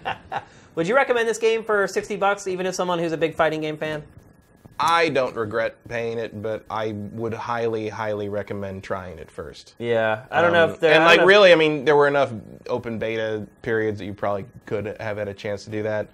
[0.75, 3.61] Would you recommend this game for 60 bucks, even if someone who's a big fighting
[3.61, 4.03] game fan?
[4.79, 9.75] I don't regret paying it, but I would highly, highly recommend trying it first.
[9.77, 10.25] Yeah.
[10.31, 12.31] I don't know Um, if there and like know really, I mean, there were enough
[12.67, 16.07] open beta periods that you probably could have had a chance to do that.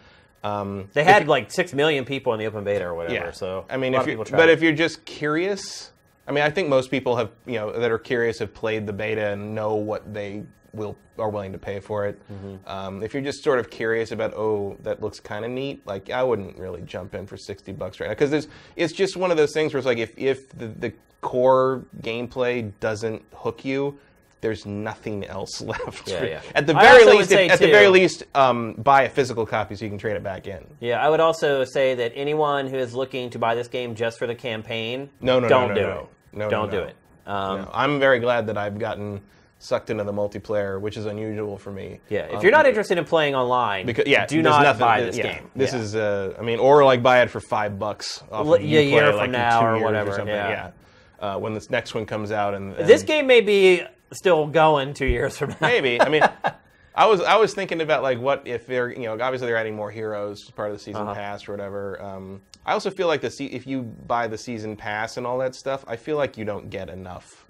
[0.44, 3.32] Um, They had you- like 6 million people in the open beta or whatever, yeah.
[3.32, 4.54] so I mean, if you but it.
[4.54, 5.92] if you're just curious,
[6.28, 8.94] I mean, I think most people have you know that are curious have played the
[8.94, 10.44] beta and know what they
[10.78, 12.22] will are willing to pay for it.
[12.32, 12.70] Mm-hmm.
[12.70, 16.10] Um, if you're just sort of curious about, oh, that looks kind of neat, like
[16.10, 19.32] I wouldn't really jump in for sixty bucks right now because there's it's just one
[19.32, 24.00] of those things where it's like if if the, the core gameplay doesn't hook you.
[24.40, 26.08] There's nothing else left.
[26.08, 26.42] Yeah, yeah.
[26.54, 29.84] At the very least, if, at the very least, um, buy a physical copy so
[29.84, 30.64] you can trade it back in.
[30.80, 34.20] Yeah, I would also say that anyone who is looking to buy this game just
[34.20, 35.90] for the campaign, No, no, no, don't no, do no.
[35.90, 36.08] it.
[36.34, 36.80] No, no, don't no.
[36.80, 36.96] do it.
[37.26, 39.22] Um, No, I'm very glad that I've gotten
[39.60, 42.00] sucked into the multiplayer, which is unusual for me.
[42.10, 45.02] Yeah, if Um, you're not interested in playing online, because yeah, do not nothing, buy
[45.02, 45.52] this yeah, game.
[45.56, 45.80] This Yeah.
[45.80, 48.84] is, uh, I mean, or like buy it for five bucks off of yeah, a
[48.84, 50.28] year from like, in now or whatever, something.
[50.36, 50.72] yeah.
[51.20, 54.94] Uh, when this next one comes out, and, and this game may be still going
[54.94, 55.56] two years from now.
[55.62, 56.00] maybe.
[56.00, 56.22] I mean,
[56.96, 59.76] I was I was thinking about like what if they're you know obviously they're adding
[59.76, 61.16] more heroes as part of the season Uh-huh.
[61.16, 62.00] pass or whatever.
[62.02, 65.40] Um, I also feel like the se- if you buy the season pass and all
[65.40, 67.46] that stuff, I feel like you don't get enough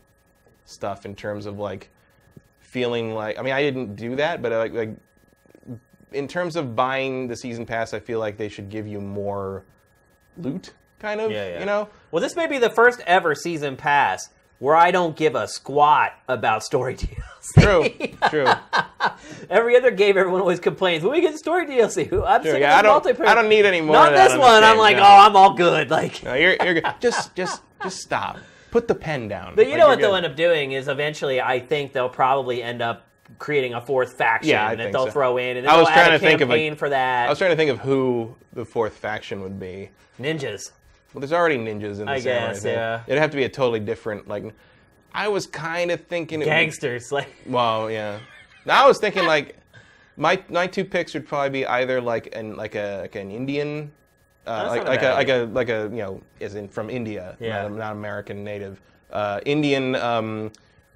[0.65, 1.89] stuff in terms of like
[2.67, 4.89] feeling like I mean I didn't do that, but like like
[6.11, 9.63] in terms of buying the season pass, I feel like they should give you more
[10.37, 11.31] loot, kind of.
[11.31, 11.59] Yeah, yeah.
[11.59, 11.89] You know.
[12.11, 16.13] Well, this may be the first ever season pass where I don't give a squat
[16.27, 16.95] about story
[17.51, 17.61] DLC.
[17.61, 18.09] True.
[18.29, 18.47] True.
[19.49, 21.03] Every other game, everyone always complains.
[21.03, 23.27] When we get story DLC, Who- I'm sick yeah, I don't- multiplayer.
[23.27, 24.63] I don't need any more Not this on one.
[24.63, 25.03] I'm like, no.
[25.03, 25.89] oh, I'm all good.
[25.97, 26.85] Like, No, you're, you're good.
[26.99, 28.37] Just just just stop.
[28.77, 29.55] Put the pen down.
[29.55, 30.17] but you Like, know what they'll good.
[30.23, 33.07] end up doing is eventually, I think they'll probably end up
[33.39, 35.11] creating a fourth faction Yeah, that they'll so.
[35.11, 37.25] throw in, and then I was trying a to think of, campaign for that.
[37.25, 39.89] I was trying to think of who the fourth faction would be.
[40.21, 40.71] Ninjas.
[41.13, 42.73] Well, there's already ninjas in the I samurai guess, thing.
[42.75, 43.01] yeah.
[43.07, 44.43] It'd have to be a totally different like.
[45.13, 47.11] I was kind of thinking it would- Gangsters.
[47.11, 48.19] Like, well, yeah.
[48.65, 49.55] Now I was thinking like
[50.17, 53.91] my my two picks would probably be either like an like a like an Indian.
[54.47, 57.35] Uh, like a like a like a like a you know is in from India,
[57.39, 57.63] Yeah.
[57.63, 58.79] not, not American native,
[59.11, 60.51] uh, Indian, um,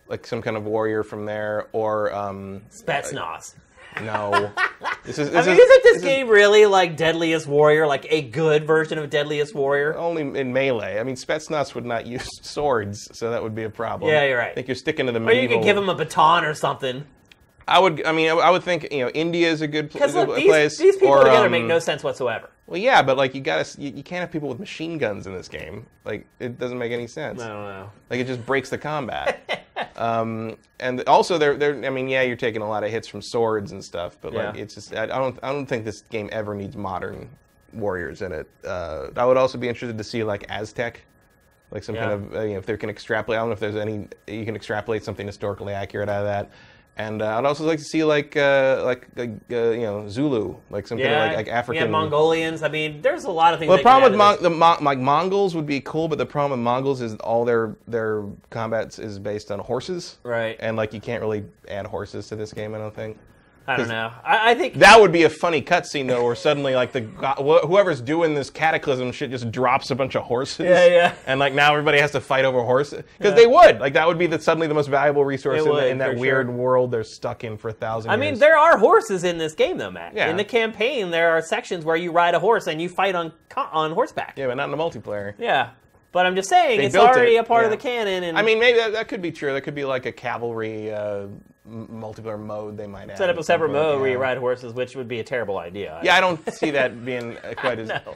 [0.08, 3.56] like some kind of warrior from there, or um, Spetsnaz.
[4.04, 4.52] no,
[5.04, 8.06] this is I this mean, is, isn't this is game really like Deadliest Warrior, like
[8.10, 9.98] a good version of Deadliest Warrior?
[9.98, 10.98] only in melee.
[11.00, 14.10] I mean, Spetsnaz would not use swords, so that would be a problem.
[14.10, 14.52] Yeah, you're right.
[14.52, 17.04] I think you're sticking to the Or you could give him a baton or something.
[17.68, 18.06] I would.
[18.06, 20.38] I mean, I, would think you know India is a good, pl- Because good look,
[20.38, 20.78] these, place.
[20.78, 22.50] these people or, together um, make no sense whatsoever.
[22.68, 25.34] Well, yeah, but like you gotta, you, you can't have people with machine guns in
[25.34, 25.86] this game.
[26.06, 27.42] Like it doesn't make any sense.
[27.42, 27.92] I don't know.
[28.10, 29.68] Like it just breaks the combat.
[29.98, 31.86] um, and also, they're, they're.
[31.86, 34.56] I mean, yeah, you're taking a lot of hits from swords and stuff, but like
[34.56, 34.62] Yeah.
[34.62, 34.96] it's just.
[34.96, 35.38] I, I don't.
[35.44, 37.30] I don't think this game ever needs modern
[37.74, 38.50] warriors in it.
[38.66, 41.02] Uh, I would also be interested to see like Aztec.
[41.72, 43.38] Like some kind of, uh, you know, if they can extrapolate.
[43.38, 46.52] I don't know if there's any you can extrapolate something historically accurate out of that.
[47.02, 50.56] And uh, I'd also like to see like uh, like uh, uh, you know Zulu,
[50.70, 51.82] like some kind of like, like African.
[51.82, 52.62] Have Mongolians.
[52.62, 53.70] I mean, there's a lot of things.
[53.70, 56.60] Well, the problem with Mon- the Mon- like Mongols would be cool, but the problem
[56.60, 60.58] with Mongols is all their their combats is based on horses, right?
[60.60, 62.76] and like you can't really add horses to this game.
[62.76, 63.18] I don't think
[63.74, 64.12] I don't know.
[64.24, 68.02] I, I think that would be a funny cutscene though, where suddenly like the whoever's
[68.02, 70.66] doing this cataclysm shit just drops a bunch of horses.
[70.66, 71.14] Yeah, yeah.
[71.26, 74.18] And like now everybody has to fight over horses because they would like that would
[74.18, 76.56] be the suddenly the most valuable resource in, the- in that weird sure.
[76.56, 78.12] world they're stuck in for a thousand.
[78.12, 80.14] I mean, there are horses in this game, though, Matt.
[80.16, 80.30] Yeah.
[80.30, 83.32] In the campaign, there are sections where you ride a horse and you fight on
[83.56, 84.36] on horseback.
[84.38, 85.34] yeah, but not in the multiplayer.
[85.38, 85.72] Yeah.
[86.12, 88.24] But I'm just saying, They it's already it, a part of the canon.
[88.24, 89.54] And I mean, maybe that, that could be true.
[89.54, 91.28] That could be like a cavalry uh,
[91.66, 93.16] m- multiplayer mode they might.
[93.18, 96.00] Set up a separate mode where you ride horses, which would be a terrible idea.
[96.04, 98.16] Yeah, I don't see that being quite as No.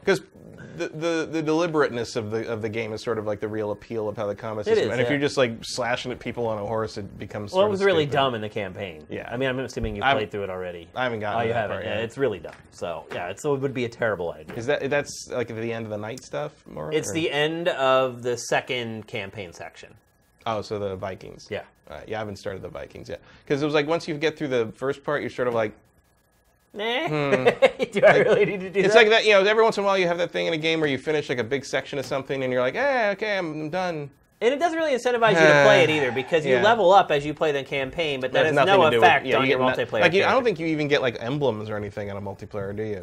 [0.78, 3.72] The, the the deliberateness of the of the game is sort of like the real
[3.72, 4.86] appeal of how the combat system.
[4.88, 7.54] is, and if you're just like slashing at people on a horse, it becomes.
[7.54, 8.14] Well, it was really stupid.
[8.16, 9.06] dumb in the campaign.
[9.10, 9.30] Yeah.
[9.32, 10.88] I mean, I'm assuming you I've- played through it already.
[10.96, 11.78] I haven't gotten Oh, you haven't.
[11.78, 12.54] part Yeah, it's really dumb.
[12.72, 14.56] So yeah, it's, so it would be a terrible idea.
[14.56, 16.52] Is that that's like the end of the knight stuff?
[16.68, 16.92] More.
[16.94, 19.94] It's or- the end of the second campaign section.
[20.46, 21.48] oh, so the Vikings.
[21.50, 21.64] Yeah.
[21.90, 24.38] Uh, yeah, I haven't started the Vikings yet because it was like once you get
[24.38, 25.74] through the first part, you're sort of like
[26.76, 27.08] Nah.
[27.92, 28.86] do I really need to do Hmm.
[28.86, 29.00] it's that?
[29.00, 29.26] like that.
[29.26, 30.90] You know, every once in a while you have that thing in a game where
[30.90, 34.10] you finish like a big section of something and you're like, eh, okay, I'm done.
[34.42, 36.62] and it doesn't really incentivize you to play it either because you Yeah.
[36.64, 39.04] level up as you play the campaign, but that has nothing no to do with-
[39.06, 40.02] effect yeah, on you your get no- multiplayer.
[40.02, 40.44] Like, you, I don't character.
[40.46, 43.02] think you even get like emblems or anything on a multiplayer, do you?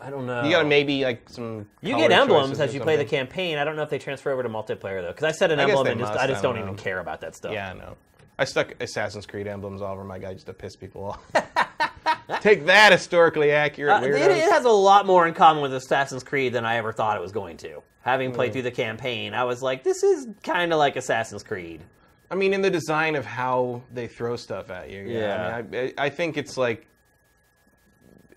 [0.00, 0.44] I don't know.
[0.44, 1.66] You got maybe like some.
[1.80, 3.18] You color get emblems choices as or you play the something.
[3.26, 3.58] campaign.
[3.58, 5.62] I don't know if they transfer over to multiplayer though, because I set an I
[5.64, 6.82] guess emblem they and just must, I just I don't, don't even know.
[6.82, 7.52] care about that stuff.
[7.52, 7.96] Yeah, I know.
[8.38, 11.20] I stuck Assassin's Creed emblems all over my guy just to piss people off.
[12.40, 16.22] Take that, historically accurate Uh, it, it has a lot more in common with Assassin's
[16.22, 17.82] Creed than I ever thought it was going to.
[18.02, 21.82] Having played through the campaign, I was like, this is kind of like Assassin's Creed.
[22.30, 25.02] I mean, in the design of how they throw stuff at you.
[25.02, 25.18] Yeah.
[25.18, 25.56] Yeah.
[25.56, 26.86] I, mean, I, I think it's like.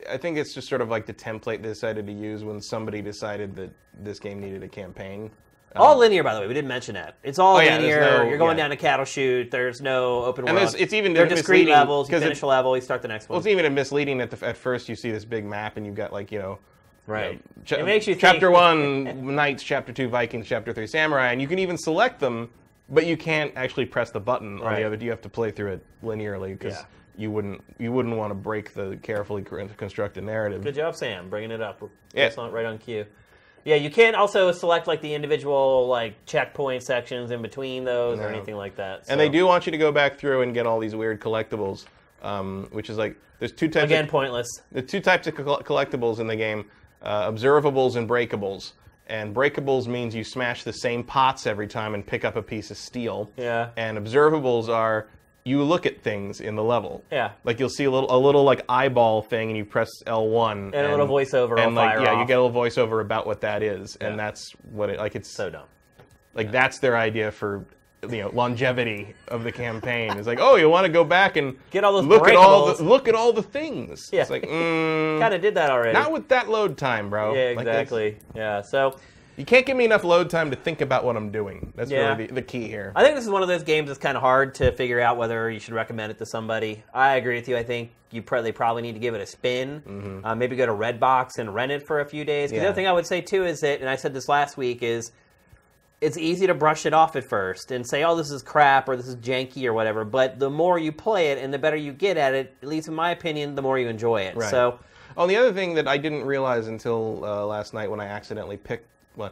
[0.08, 3.02] I think it's just sort of like the template they decided to use when somebody
[3.02, 5.32] decided that this game needed a campaign.
[5.76, 6.48] All linear, by the way.
[6.48, 7.18] We didn't mention that.
[7.24, 8.02] It's all Um, Oh, yeah, linear.
[8.02, 8.64] no- You're going yeah.
[8.64, 9.52] down a cattle chute.
[9.52, 10.76] There's no open And world.
[10.80, 12.10] it's even They're discrete misleading levels.
[12.10, 13.36] You finish it- a level, you start the next one.
[13.36, 14.90] Well, it's even misleading at, the, at first.
[14.90, 16.60] You see this big map, and you've got like you know,
[17.06, 17.32] right.
[17.34, 20.88] you know, cha- it makes you chapter think, one Knights, chapter two Vikings, chapter three
[20.88, 22.50] Samurai, and you can even select them,
[22.90, 24.96] but you can't actually press the button on the other.
[24.96, 26.86] You have to play through it linearly because Yeah.
[27.18, 30.64] you wouldn't you wouldn't want to break the carefully constructed narrative.
[30.64, 31.82] Good job, Sam, bringing it up.
[32.14, 32.24] Yeah.
[32.24, 33.06] That's not right on cue.
[33.66, 38.28] Yeah, you can't also select like the individual like checkpoint sections in between those or
[38.28, 39.04] anything like that.
[39.10, 41.86] And they do want you to go back through and get all these weird collectibles,
[42.22, 43.86] um, which is like there's two types.
[43.86, 44.48] again of, pointless.
[44.72, 46.66] There's two types of coll- collectibles in the game:
[47.02, 48.74] uh, observables and breakables.
[49.10, 52.72] And breakables means you smash the same pots every time and pick up a piece
[52.72, 53.32] of steel.
[53.38, 53.70] Yeah.
[53.78, 55.08] And observables are
[55.48, 57.04] you look at things in the level.
[57.12, 57.32] Yeah.
[57.44, 60.74] Like you'll see a little a little like eyeball thing, and you press L1.
[60.74, 63.64] And, a little voiceover And like yeah, you get a little voiceover about what that
[63.64, 64.18] is, and Yeah.
[64.26, 65.16] that's what it like.
[65.16, 65.66] It's So dumb.
[66.34, 67.66] like that's their idea for
[68.08, 70.12] you know longevity of the campaign.
[70.18, 72.74] It's like, oh, you want to go back and Get all those look at all
[72.76, 74.10] the look at all the things.
[74.14, 74.22] Yeah.
[74.22, 75.94] It's like mm, Kind of did that already.
[75.94, 77.34] not with that load time, bro.
[77.34, 78.18] yeah, Like, exactly.
[78.36, 78.62] yeah.
[78.62, 78.98] So
[79.38, 81.72] you can't give me enough load time to think about what I'm doing.
[81.76, 82.10] That's Yeah.
[82.16, 82.92] really the, the key here.
[82.96, 85.18] I think this is one of those games that's kind of hard to figure out
[85.18, 86.84] whether you should recommend it to somebody.
[86.94, 87.56] I agree with you.
[87.56, 90.22] I think you pro- they probably need to give it a spin.
[90.26, 92.50] Uh, maybe go to Redbox and rent it for a few days.
[92.50, 92.66] 'Cause The Mm-hmm.
[92.68, 95.12] Other thing I would say too is that, and I said this last week, is
[96.00, 98.96] it's easy to brush it off at first and say, "Oh, this is crap" or
[98.96, 100.06] "This is janky" or whatever.
[100.06, 102.88] But the more you play it and the better you get at it, at least
[102.88, 104.36] in my opinion, the more you enjoy it.
[104.36, 104.50] Right.
[104.50, 104.80] So
[105.20, 108.58] Oh, the other thing that I didn't realize until uh, last night when I accidentally
[108.58, 109.32] picked one,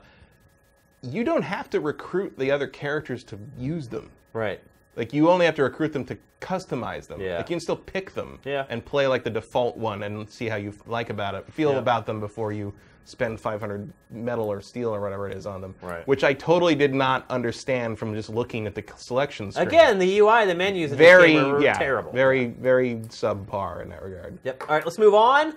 [1.02, 4.10] you don't have to recruit the other characters to use them.
[4.34, 4.60] right.
[4.98, 7.20] Like you only have to recruit them to customize them.
[7.20, 7.36] Yeah.
[7.36, 8.66] Like you can still pick them Yeah.
[8.70, 11.80] and play like the default one and see how you like about it, feel Yeah.
[11.80, 15.76] about them before you spend 500 metal or steel or whatever it is on them.
[15.82, 16.08] Right.
[16.08, 19.68] Which I totally did not understand from just looking at the selection screen.
[19.68, 22.14] Again, the UI, the menus, very yeah, terrible.
[22.14, 24.38] very very subpar in that regard.
[24.46, 24.64] Yep.
[24.70, 25.56] All right, let's move on.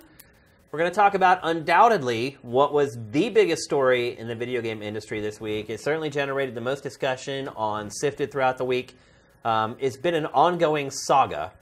[0.71, 4.83] We're going to talk about undoubtedly what was the biggest story in the video game
[4.83, 5.67] industry this week.
[5.67, 8.95] It certainly generated the most discussion on Sifted throughout the week.
[9.43, 11.53] Um, it's been an ongoing saga.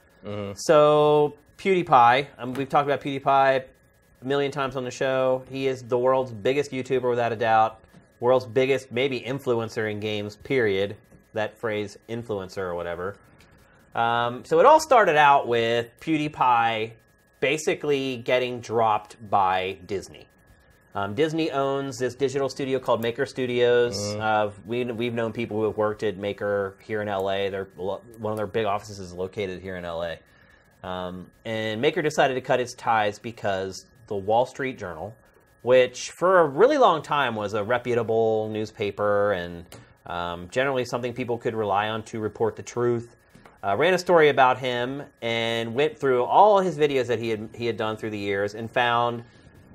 [0.56, 3.64] So, PewDiePie, um, we've talked about PewDiePie
[4.20, 5.42] a million times on the show.
[5.48, 7.80] He is the world's biggest YouTuber without a doubt,
[8.20, 10.96] world's biggest, maybe influencer in games, period.
[11.32, 13.16] That phrase, influencer or whatever.
[13.94, 16.92] Um, so it all started out with PewDiePie
[17.40, 20.28] basically getting dropped by Disney.
[20.94, 23.96] Um, Disney owns this digital studio called Maker Studios.
[24.16, 27.50] Uh, we, we've known people who have worked at Maker here in LA.
[27.50, 30.14] They're, one of their big offices is located here in LA.
[30.82, 35.14] Um, and Maker decided to cut its ties because the Wall Street Journal,
[35.62, 39.66] which for a really long time was a reputable newspaper and
[40.06, 43.14] um, generally something people could rely on to report the truth,
[43.64, 47.48] uh, ran a story about him and went through all his videos that he had,
[47.54, 49.24] he had done through the years and found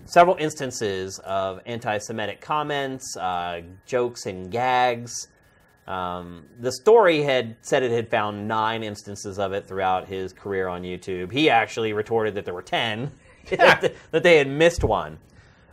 [0.06, 5.28] several instances of anti-Semitic comments, uh, jokes, and gags.
[5.86, 10.68] Um, the story had said it had found nine instances of it throughout his career
[10.68, 11.32] on YouTube.
[11.32, 13.12] He actually retorted that there were ten,
[13.50, 15.18] that they had missed one.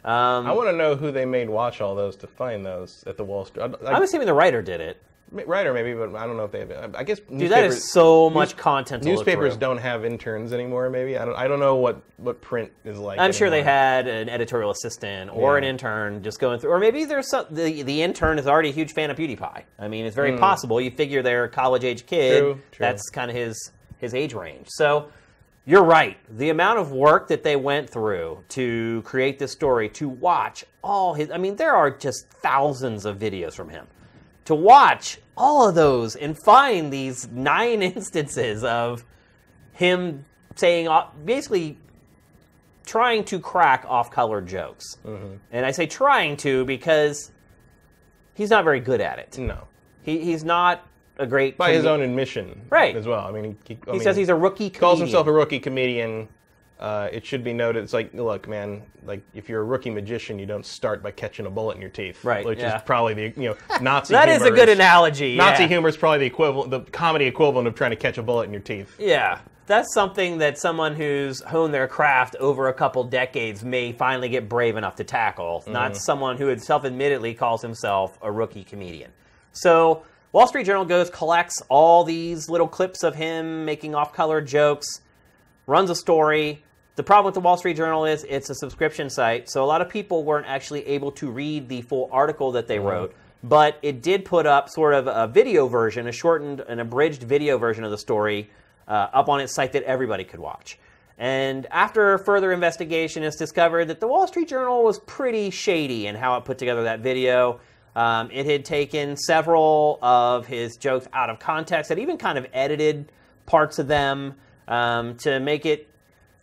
[0.02, 3.16] Um, I want to know who they made watch all those to find those at
[3.16, 3.74] the Wall Street.
[3.84, 5.00] I, I'm assuming the writer did it.
[5.32, 6.94] Or maybe, but I don't know if they have.
[6.94, 9.04] I guess Dude, that is so much content.
[9.04, 10.90] Newspapers don't have interns anymore.
[10.90, 11.36] Maybe I don't.
[11.36, 13.18] I don't know what what print is like.
[13.18, 13.72] I'm sure they anymore.
[13.72, 15.70] had an editorial assistant or an Yeah.
[15.70, 18.92] intern just going through, or maybe there's some, the the intern is already a huge
[18.92, 19.62] fan of PewDiePie.
[19.78, 20.80] I mean, it's very possible.
[20.80, 22.40] You figure they're a college age kid.
[22.42, 22.46] Hmm.
[22.46, 22.62] True, true.
[22.86, 24.66] That's kind of his his age range.
[24.70, 25.10] So
[25.66, 26.16] you're right.
[26.38, 31.12] The amount of work that they went through to create this story, to watch all
[31.14, 33.86] his, I mean, there are just thousands of videos from him.
[34.46, 39.04] To watch all of those and find these nine instances of
[39.72, 40.24] him
[40.56, 41.78] saying uh, basically
[42.84, 44.96] trying to crack off-color jokes.
[45.06, 45.34] Mm-hmm.
[45.52, 47.30] And I say trying to because
[48.34, 49.38] he's not very good at it.
[49.38, 49.68] no
[50.02, 50.86] He, he's not
[51.18, 51.58] a great comedian.
[51.58, 52.96] by his own admission, Right.
[52.96, 53.26] As well.
[53.26, 54.70] I mean, he, he, I He mean, says he's a rookie.
[54.70, 54.80] Comedian.
[54.80, 56.28] Calls himself a rookie comedian.
[56.80, 57.84] Uh, it should be noted.
[57.84, 58.82] It's like, look, man.
[59.04, 61.90] Like, if you're a rookie magician, you don't start by catching a bullet in your
[61.90, 62.76] teeth, Right, Which yeah.
[62.76, 64.14] is probably the you know Nazi.
[64.14, 65.36] That is a good analogy.
[65.36, 65.68] Nazi yeah.
[65.68, 68.52] humor is probably the equivalent, the comedy equivalent of trying to catch a bullet in
[68.52, 68.96] your teeth.
[68.98, 74.30] Yeah, that's something that someone who's honed their craft over a couple decades may finally
[74.30, 75.62] get brave enough to tackle.
[75.68, 79.12] Not someone who self-admittedly calls himself a rookie comedian.
[79.52, 85.02] So Wall Street Journal goes collects all these little clips of him making off-color jokes,
[85.66, 86.64] runs a story.
[87.00, 89.80] The problem with the Wall Street Journal is it's a subscription site, so a lot
[89.80, 93.16] of people weren't actually able to read the full article that they wrote.
[93.42, 97.56] But it did put up sort of a video version, a shortened, an abridged video
[97.56, 98.50] version of the story
[98.86, 100.78] uh, up on its site that everybody could watch.
[101.16, 106.16] And after further investigation, it's discovered that the Wall Street Journal was pretty shady in
[106.16, 107.60] how it put together that video.
[107.96, 112.46] Um, it had taken several of his jokes out of context, it even kind of
[112.52, 113.10] edited
[113.46, 114.34] parts of them
[114.68, 115.89] um, to make it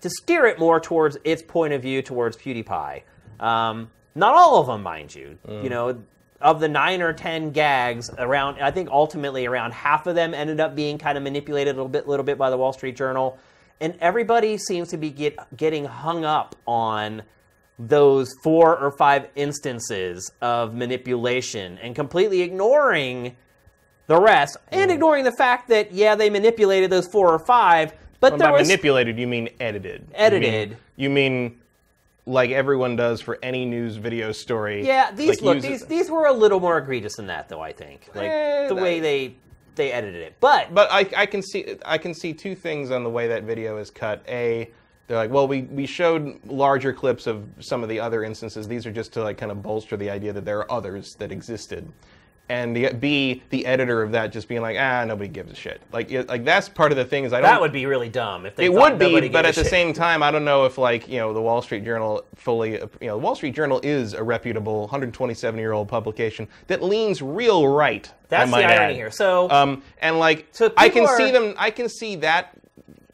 [0.02, 3.04] to steer it more towards its point of view towards PewDiePie.
[3.40, 5.38] Um, not all of them, mind you.
[5.48, 6.04] You know,
[6.42, 10.60] of the nine or ten gags, around I think ultimately around half of them ended
[10.60, 13.38] up being kind of manipulated a little bit, little bit by the Wall Street Journal,
[13.80, 17.24] and everybody seems to be get, getting hung up on
[17.80, 23.36] those four or five instances of manipulation and completely ignoring
[24.08, 28.38] the rest and ignoring the fact that yeah they manipulated those four or five but
[28.38, 30.02] there by was manipulated, you mean edited.
[30.10, 30.70] You Edited.
[30.70, 31.60] mean- You mean,
[32.26, 34.86] like everyone does for any news video story.
[34.86, 37.72] yeah these like look these these were a little more egregious than that though I
[37.72, 39.36] think like Eh, the way they
[39.76, 43.04] they edited it but But I, I can see I can see two things on
[43.06, 44.24] the way that video is cut.
[44.28, 44.70] A,
[45.08, 48.68] they're like, well, we, we showed larger clips of some of the other instances.
[48.68, 51.32] These are just to like kind of bolster the idea that there are others that
[51.32, 51.88] existed.
[52.50, 55.82] And the, B, the editor of that just being like, ah, nobody gives a shit.
[55.92, 57.50] Like, it- like that's part of the thing is I don't.
[57.50, 59.70] that would be really dumb if they It would be, but at the shit.
[59.70, 62.90] same time, I don't know if like you know the Wall Street Journal fully, you
[63.02, 68.10] know, the Wall Street Journal is a reputable 127-year-old publication that leans real right.
[68.30, 68.96] that's the irony add.
[68.96, 71.54] here so Um, and like, So I can people see them.
[71.58, 72.54] I can see that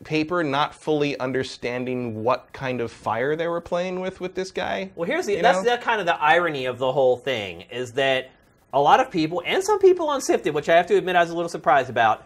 [0.04, 4.92] paper not fully understanding what kind of fire they were playing with with this guy.
[4.96, 5.72] Well, here's the that's know?
[5.76, 8.30] the kind of the irony of the whole thing is that
[8.74, 11.22] a lot of people and some people on Sifted, which I have to admit I
[11.22, 12.26] was a little surprised about,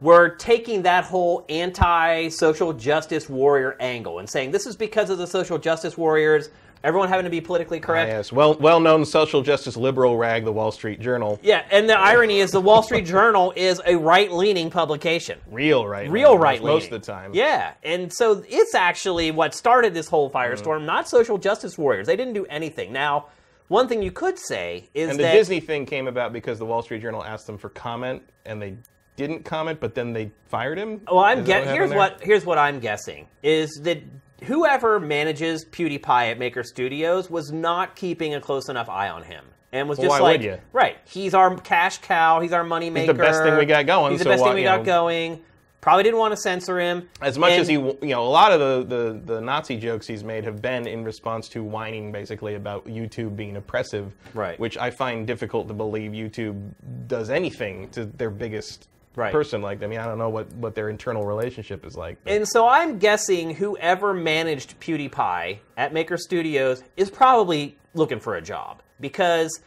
[0.00, 5.26] were taking that whole anti-social justice warrior angle and saying this is because of the
[5.26, 6.50] social justice warriors,
[6.82, 8.08] everyone having to be politically correct.
[8.10, 12.40] Yes, well, well-known social justice liberal rag, the Wall Street Journal, Yeah, and the irony
[12.40, 15.38] is the Wall Street Journal is a right-leaning publication.
[15.50, 17.32] real right, real right most of the time.
[17.32, 22.06] Yeah, and so it's actually what started this whole firestorm, not social justice warriors.
[22.08, 22.92] They didn't do anything.
[22.92, 23.26] Now,
[23.68, 26.66] one thing you could say is And the that Disney thing came about because the
[26.66, 28.76] Wall Street Journal asked them for comment, and they
[29.16, 31.00] didn't comment, but then they fired him.
[31.10, 31.98] Well, I'm that here's there?
[31.98, 33.98] what here's what I'm guessing is that
[34.44, 39.44] whoever manages PewDiePie at Maker Studios was not keeping a close enough eye on him.
[39.72, 40.58] And was Well, just why like, would you?
[40.72, 43.12] right, he's our cash cow, he's our money maker.
[43.12, 44.84] the best thing we got going, He's the so best why- thing we got know.
[44.84, 45.42] going.
[45.84, 47.10] Probably didn't want to censor him.
[47.20, 50.06] As much And- as he, you know, a lot of the, the, the Nazi jokes
[50.06, 54.58] he's made have been in response to whining basically about YouTube being oppressive, Right.
[54.58, 56.70] Which I find difficult to believe YouTube
[57.06, 59.30] does anything to their biggest Right.
[59.30, 59.60] person.
[59.60, 59.88] Like, them.
[59.88, 62.16] I mean, I don't know what, what their internal relationship is like.
[62.24, 68.36] but- And so I'm guessing whoever managed PewDiePie at Maker Studios is probably looking for
[68.36, 69.60] a job because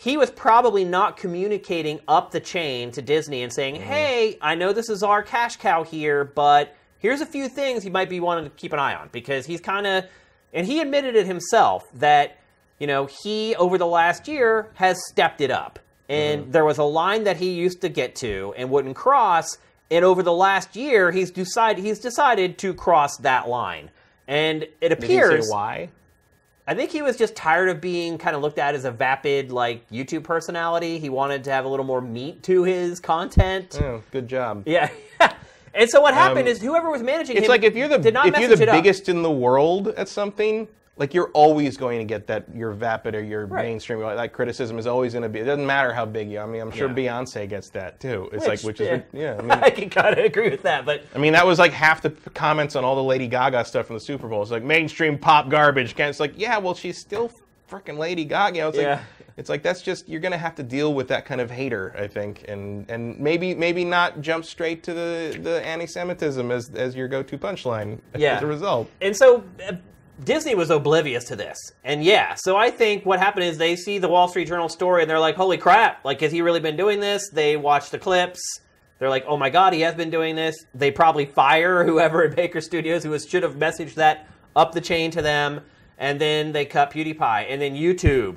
[0.00, 4.72] he was probably not communicating up the chain to Disney and saying, "Hey, I know
[4.72, 8.44] this is our cash cow here, but here's a few things you might be wanting
[8.44, 10.04] to keep an eye on." Because he's kind of
[10.54, 12.38] and he admitted it himself that
[12.78, 15.80] you know, he over the last year has stepped it up.
[16.08, 19.58] And there was a line that he used to get to and wouldn't cross,
[19.90, 23.90] and over the last year he's decided he's decided to cross that line.
[24.28, 25.88] And it appears why?
[26.68, 29.50] I think he was just tired of being kind of looked at as a vapid
[29.50, 30.98] like YouTube personality.
[30.98, 33.78] He wanted to have a little more meat to his content.
[33.82, 34.64] Oh, good job.
[34.66, 34.90] Yeah.
[35.74, 37.96] and so what happened Um, is whoever was managing It's him like if you're the
[37.96, 38.74] did not if you're the it up.
[38.76, 40.68] biggest in the world at something,
[40.98, 43.64] like you're always going to get that your vapid or your Right.
[43.66, 45.38] mainstream like that criticism is always going to be.
[45.38, 46.38] It doesn't matter how big you.
[46.40, 46.44] are.
[46.44, 46.94] I mean, I'm sure Yeah.
[46.94, 48.28] Beyonce gets that too.
[48.32, 49.36] It's like which is yeah.
[49.38, 51.72] I mean, I can kind of agree with that, but I mean, that was like
[51.72, 54.42] half the comments on all the Lady Gaga stuff from the Super Bowl.
[54.42, 55.94] It's like mainstream pop garbage.
[55.98, 57.30] It's like, yeah, well, she's still
[57.70, 58.56] freaking Lady Gaga.
[58.56, 58.90] You know, it's Yeah.
[58.94, 59.00] like,
[59.36, 62.08] it's like that's just you're gonna have to deal with that kind of hater, I
[62.08, 67.06] think, and and maybe maybe not jump straight to the the anti-Semitism as as your
[67.06, 68.00] go-to punchline.
[68.16, 68.38] Yeah.
[68.38, 68.90] As a result.
[69.00, 69.74] And so uh,
[70.24, 71.56] Disney was oblivious to this.
[71.84, 75.02] And yeah, so I think what happened is they see the Wall Street Journal story
[75.02, 77.30] and they're like, holy crap, like, has he really been doing this?
[77.30, 78.40] They watch the clips.
[78.98, 80.56] They're like, oh my God, he has been doing this.
[80.74, 85.10] They probably fire whoever at Maker Studios who should have messaged that up the chain
[85.12, 85.60] to them.
[85.98, 87.46] And then they cut PewDiePie.
[87.48, 88.36] And then YouTube.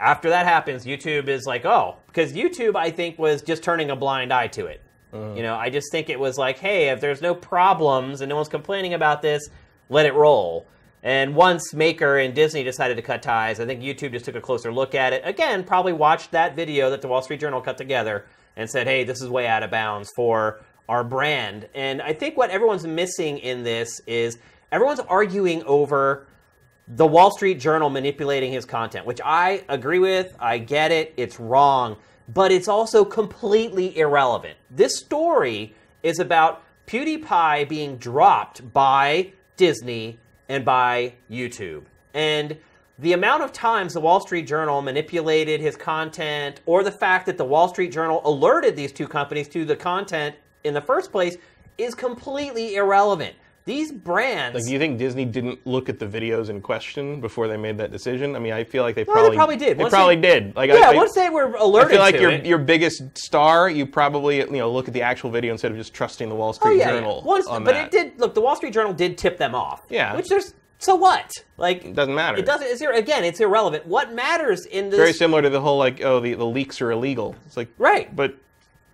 [0.00, 3.96] After that happens, YouTube is like, oh, because YouTube, I think, was just turning a
[3.96, 4.80] blind eye to it.
[5.12, 5.34] Uh-huh.
[5.34, 8.36] You know, I just think it was like, hey, if there's no problems and no
[8.36, 9.48] one's complaining about this,
[9.88, 10.68] let it roll.
[11.02, 14.40] And once Maker and Disney decided to cut ties, I think YouTube just took a
[14.40, 15.22] closer look at it.
[15.24, 18.26] Again, probably watched that video that the Wall Street Journal cut together
[18.56, 21.68] and said, hey, this is way out of bounds for our brand.
[21.74, 24.38] And I think what everyone's missing in this is
[24.72, 26.26] everyone's arguing over
[26.88, 30.34] the Wall Street Journal manipulating his content, which I agree with.
[30.40, 31.14] I get it.
[31.16, 31.96] It's wrong.
[32.28, 34.56] But it's also completely irrelevant.
[34.70, 40.18] This story is about PewDiePie being dropped by Disney
[40.48, 41.84] and by YouTube.
[42.14, 42.56] And
[42.98, 47.38] the amount of times the Wall Street Journal manipulated his content, or the fact that
[47.38, 50.34] the Wall Street Journal alerted these two companies to the content
[50.64, 51.36] in the first place,
[51.76, 53.36] is completely irrelevant.
[53.68, 54.54] These brands.
[54.54, 57.76] Like, do you think Disney didn't look at the videos in question before they made
[57.76, 58.34] that decision?
[58.34, 59.76] I mean, I feel like they probably they probably did.
[59.76, 60.56] They Once probably they- did.
[60.56, 61.88] Like, yeah, I, I, once they were alerted.
[61.88, 65.02] I feel like your it, your biggest star, you probably you know look at the
[65.02, 67.28] actual video instead of just trusting the Wall Oh Street yeah, Journal yeah.
[67.28, 67.86] Once, on but that.
[67.86, 68.18] it did.
[68.18, 69.82] Look, the Wall Street Journal did tip them off.
[69.90, 70.16] Yeah.
[70.16, 71.30] Which there's so what?
[71.58, 72.38] Like It doesn't matter.
[72.38, 72.66] It doesn't.
[72.66, 73.84] It's again, it's irrelevant.
[73.86, 74.98] What matters in this?
[74.98, 77.36] Very similar to the whole like, oh, the, the leaks are illegal.
[77.46, 78.16] It's like, Right.
[78.16, 78.34] but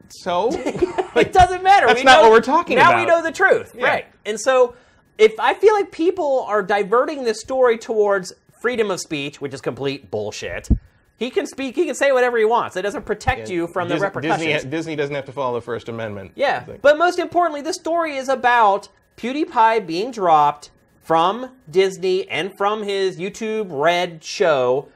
[0.09, 1.87] so it doesn't matter.
[1.87, 2.91] That's We not know- what we're talking about.
[2.93, 3.87] now we know the truth, Yeah.
[3.87, 4.07] right?
[4.27, 4.75] And so,
[5.19, 8.33] if I feel like people are diverting this story towards
[8.65, 10.71] freedom of speech, which is complete bullshit.
[11.19, 11.77] He can speak.
[11.77, 12.77] He can say whatever he wants.
[12.77, 14.43] It doesn't protect you from the Dis- repercussions.
[14.43, 16.33] Disney, Disney doesn't have to follow the First Amendment.
[16.35, 20.71] Yeah, but most importantly, this story is about PewDiePie being dropped
[21.03, 24.89] from Disney and from his YouTube Red show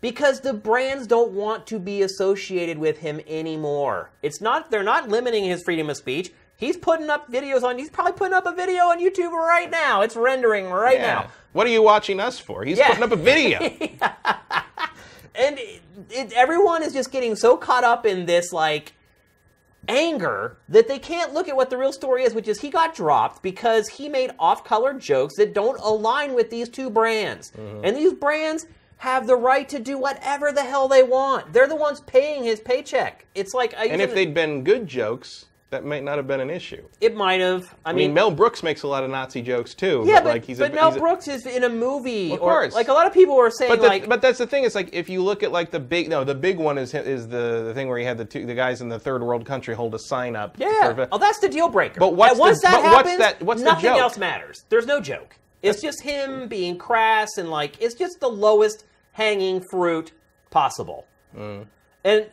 [0.00, 4.12] because the brands don't want to be associated with him anymore.
[4.22, 6.32] It's not they're not limiting his freedom of speech.
[6.56, 10.00] He's putting up videos on he's probably putting up a video on YouTube right now.
[10.00, 11.06] It's rendering right yeah.
[11.06, 11.30] now.
[11.52, 12.64] What are you watching us for?
[12.64, 12.88] He's Yeah.
[12.88, 13.58] putting up a video.
[15.34, 18.94] and it, it, everyone is just getting so caught up in this like
[19.88, 22.92] anger that they can't look at what the real story is which is he got
[22.92, 27.84] dropped because he made off-color jokes that don't align with these two brands mm-hmm.
[27.84, 31.76] and these brands have the right to do whatever the hell they want they're the
[31.76, 36.04] ones paying his paycheck it's like I and if they'd been good jokes, that might
[36.04, 36.82] not have been an issue.
[37.00, 40.04] it might have i, I mean, Mel Brooks makes a lot of Nazi jokes too.
[40.06, 42.40] yeah but, like he's but a, mel he's a- brooks is in a movie Of
[42.40, 42.74] or course.
[42.74, 44.64] like a lot of people were saying But, the, like but that's the thing.
[44.64, 47.26] It's like if you look at like the big no, the big one is is
[47.28, 49.74] the, the thing where he had the two the guys in the third world country
[49.74, 50.56] hold a sign up.
[50.58, 50.94] Yeah.
[50.94, 51.98] for- Oh, that's the deal breaker.
[51.98, 54.64] But what's and once the- that but what's happens, that- what's the nothing else matters.
[54.68, 55.36] There's no joke.
[55.62, 60.12] It's just him being crass and like it's just the lowest hanging fruit
[60.50, 61.06] possible.
[61.36, 61.66] Mm.
[62.04, 62.26] And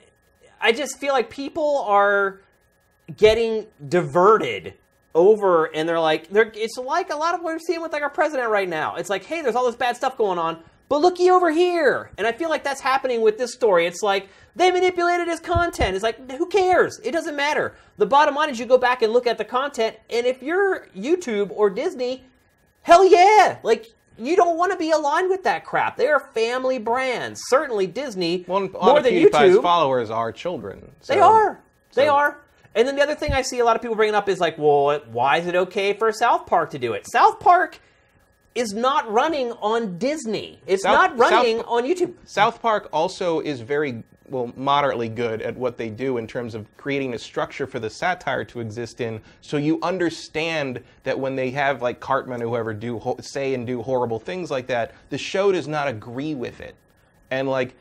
[0.62, 2.42] I just feel like people are
[3.18, 4.74] getting diverted
[5.16, 8.02] over and they're like they're it's like a lot of what we're seeing with like
[8.04, 8.96] our president right now.
[8.96, 12.10] It's like, hey, there's all this bad stuff going on, but looky over here.
[12.18, 13.86] And I feel like that's happening with this story.
[13.86, 15.96] It's like they manipulated his content.
[15.96, 17.00] It's like who cares?
[17.04, 17.76] It doesn't matter.
[17.98, 20.88] The bottom line is you go back and look at the content, and if you're
[20.98, 22.24] YouTube or Disney,
[22.82, 23.88] hell yeah, like.
[24.16, 25.98] You don't want to be aligned with that crap.
[25.98, 27.42] They are family brands.
[27.48, 29.64] Certainly Disney, Well, more of than PewDiePie's YouTube.
[29.64, 30.92] followers are children.
[31.08, 31.60] They so- are.
[31.96, 32.38] They so- are.
[32.76, 34.58] And then the other thing I see a lot of people bringing up is like,
[34.58, 37.06] well, why is it okay for South Park to do it?
[37.10, 37.80] South Park
[38.56, 40.60] is not running on Disney.
[40.66, 42.14] It's South- not running South- on YouTube.
[42.26, 46.66] South Park also is very well moderately good at what they do in terms of
[46.78, 51.52] creating a structure for the satire to exist in so you understand that when they
[51.52, 55.18] have like Cartman or whoever do ho- say and do horrible things like that the
[55.18, 56.74] show does not agree with it
[57.32, 57.76] and like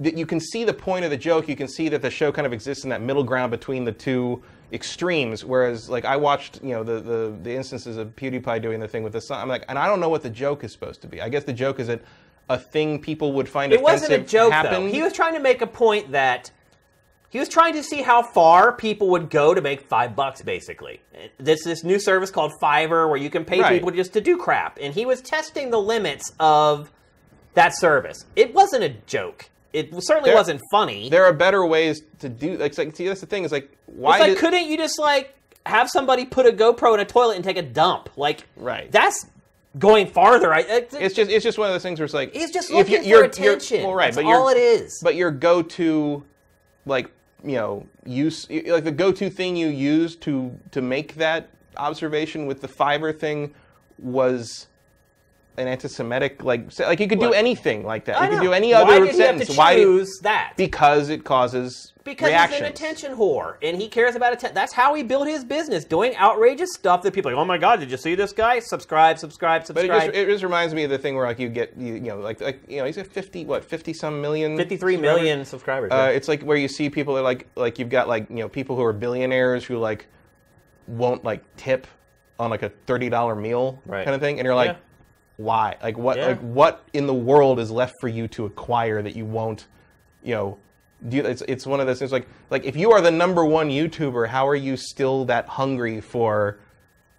[0.00, 2.32] that you can see the point of the joke you can see that the show
[2.32, 4.42] kind of exists in that middle ground between the two
[4.72, 8.88] extremes whereas like i watched you know the, the the instances of pewdiepie doing the
[8.88, 11.00] thing with the sun i'm like and i don't know what the joke is supposed
[11.00, 12.00] to be i guess the joke is that
[12.48, 14.74] a thing people would find It offensive wasn't a joke happened.
[14.88, 14.92] though.
[14.92, 16.50] He was trying to make a point that
[17.30, 20.42] he was trying to see how far people would go to make five bucks.
[20.42, 21.00] Basically,
[21.38, 23.72] this this new service called Fiverr where you can pay Right.
[23.72, 26.92] people just to do crap, and he was testing the limits of
[27.54, 28.26] that service.
[28.36, 29.48] It wasn't a joke.
[29.74, 31.08] It certainly There- wasn't funny.
[31.10, 32.52] there are better ways to do.
[32.56, 33.44] Like, it's like see, that's the thing.
[33.44, 35.34] Is like why it's like, did- couldn't you just like
[35.66, 38.08] have somebody put a GoPro in a toilet and take a dump?
[38.16, 38.90] Like, Right.
[38.92, 39.26] That's
[39.78, 40.54] going farther.
[40.54, 42.70] I, it's, It's just it's just one of those things where it's like he's just
[42.70, 43.82] if looking you- for attention.
[43.82, 45.00] well, right, That's but all it is.
[45.02, 46.22] But your go-to,
[46.86, 47.10] like
[47.42, 52.60] you know, use like the go-to thing you used to to make that observation with
[52.60, 53.52] the Fiverr thing
[53.98, 54.68] was
[55.56, 58.20] an anti-Semitic like se- like you could do Look, anything like that.
[58.20, 58.42] I You could know.
[58.44, 59.50] do any Why other did he have sentence.
[59.50, 59.76] to Why?
[59.76, 60.54] choose that?
[60.56, 62.58] Because it causes Because reactions.
[62.60, 64.54] he's an attention whore, and he cares about attention.
[64.54, 67.56] That's how he built his business, doing outrageous stuff that people are like, oh my
[67.58, 68.58] god, did you see this guy?
[68.58, 70.02] Subscribe, subscribe, But subscribe.
[70.02, 72.00] it just, it just reminds me of the thing where like you get you, you
[72.00, 75.00] know like like you know he's at fifty what fifty some million 53 subscribers?
[75.20, 75.92] million subscribers.
[75.92, 78.48] Uh, it's like where you see people that like like you've got like you know
[78.48, 80.06] people who are billionaires who like
[80.88, 81.86] won't like tip
[82.38, 84.04] on like a thirty dollar meal Right.
[84.04, 84.76] kind of thing, and you're like, Yeah.
[85.36, 85.76] Why?
[85.82, 86.16] Like what?
[86.16, 86.28] Yeah.
[86.28, 89.66] Like what in the world is left for you to acquire that you won't,
[90.22, 90.58] you know?
[91.06, 93.68] Do it's it's one of those things like like if you are the number one
[93.68, 96.58] YouTuber, how are you still that hungry for?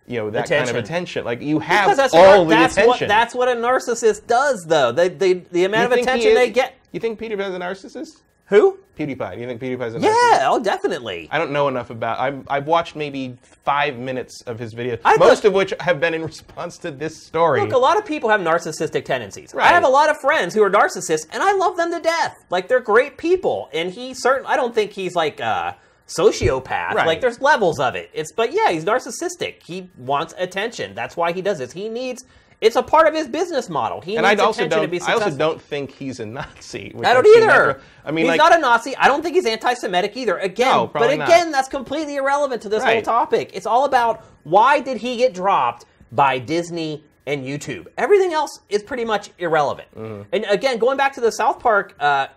[0.07, 0.76] You know that kind Attention.
[0.78, 1.26] of attention.
[1.26, 2.89] Like you have because that's, all what, the that's attention.
[2.89, 4.91] what that's what a narcissist does, though.
[4.91, 6.76] They, they the You amount of attention they get.
[6.91, 8.22] You think PewDiePie's a narcissist?
[8.47, 8.79] Who?
[8.97, 9.35] PewDiePie.
[9.35, 10.03] Do you think PewDiePie's a narcissist?
[10.03, 11.27] Yeah, oh, definitely.
[11.31, 12.17] I don't know enough about.
[12.19, 15.99] I've, I've watched maybe five minutes of his videos, I most thought- of which have
[15.99, 17.59] been in response to this story.
[17.61, 19.53] Look, a lot of people have narcissistic tendencies.
[19.53, 19.65] Right.
[19.65, 22.45] I have a lot of friends who are narcissists, and I love them to death.
[22.49, 24.45] Like they're great people, and he certain.
[24.45, 25.75] I don't think he's like a
[26.07, 26.93] sociopath.
[26.93, 27.07] Right.
[27.07, 28.09] Like there's levels of it.
[28.13, 29.63] It's but yeah, he's narcissistic.
[29.63, 30.95] He wants attention.
[30.95, 31.71] That's why he does this.
[31.73, 32.23] He needs.
[32.66, 34.01] It's a part of his business model.
[34.01, 35.05] He and I needs also attention to don't.
[35.05, 36.95] be I also don't think he's a Nazi.
[37.03, 37.80] I don't either.
[38.03, 38.95] I mean, he's like, not a Nazi.
[38.97, 40.39] I don't think he's anti-Semitic either.
[40.39, 41.28] Again, No, but probably not.
[41.28, 43.51] again, that's completely irrelevant to this whole topic.
[43.53, 47.88] It's all about why did he get dropped by Disney and YouTube.
[47.97, 49.88] Everything else is pretty much irrelevant.
[49.95, 50.24] Mm-hmm.
[50.34, 52.28] And again, going back to the South Park uh,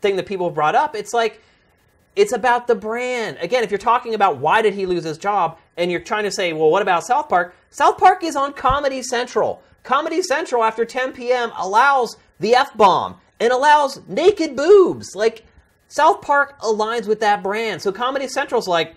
[0.00, 1.42] thing that people brought up, it's like
[2.14, 3.36] it's about the brand.
[3.40, 6.30] Again, if you're talking about why did he lose his job, and you're trying to
[6.30, 7.54] say, well, what about South Park?
[7.70, 9.62] South Park is on Comedy Central.
[9.86, 11.50] Comedy Central after 10 p.m.
[11.56, 15.14] allows the F bomb and allows naked boobs.
[15.14, 15.46] Like,
[15.88, 17.80] South Park aligns with that brand.
[17.80, 18.96] So Comedy Central's like,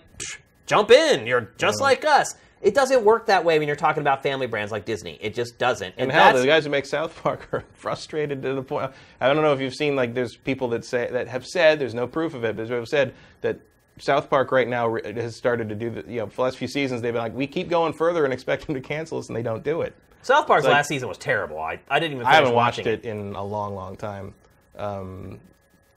[0.66, 2.34] jump in, you're just like us.
[2.60, 5.16] It doesn't work that way when you're talking about family brands like Disney.
[5.20, 5.94] It just doesn't.
[5.96, 8.92] And And hell, the guys who make South Park are frustrated to the point.
[9.20, 11.94] I don't know if you've seen like there's people that say that have said there's
[11.94, 13.60] no proof of it, but have said that
[13.98, 16.68] South Park right now has started to do the you know for the last few
[16.68, 19.36] seasons they've been like we keep going further and expect them to cancel us and
[19.36, 19.94] they don't do it.
[20.22, 21.58] South Park's like- last season was terrible.
[21.58, 24.34] I, I didn't even I haven't watched watching it in a long, long time,
[24.76, 25.40] um,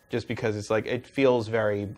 [0.10, 1.90] just because it's like it feels very.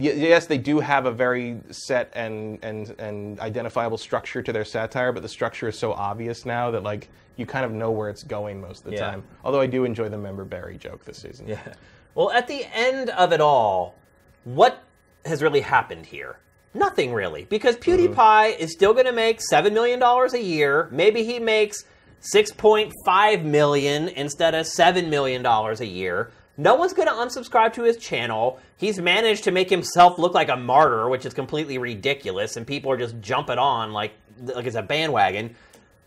[0.00, 5.10] Yes, they do have a very set and and and identifiable structure to their satire,
[5.10, 8.22] but the structure is so obvious now that like you kind of know where it's
[8.22, 9.10] going most of the Yeah.
[9.10, 9.24] time.
[9.44, 11.48] Although I do enjoy the Member Berry joke this season.
[11.48, 11.58] Yeah.
[12.14, 13.96] Well, at the end of it all,
[14.44, 14.82] what
[15.24, 16.38] has really happened here?
[16.74, 18.14] Nothing really, because mm-hmm.
[18.14, 20.88] PewDiePie is still going to make seven million dollars a year.
[20.90, 21.84] Maybe he makes
[22.20, 26.30] six point five million instead of seven million dollars a year.
[26.56, 28.58] No one's going to unsubscribe to his channel.
[28.76, 32.90] He's managed to make himself look like a martyr, which is completely ridiculous, and people
[32.90, 34.12] are just jumping on like
[34.42, 35.54] like it's a bandwagon.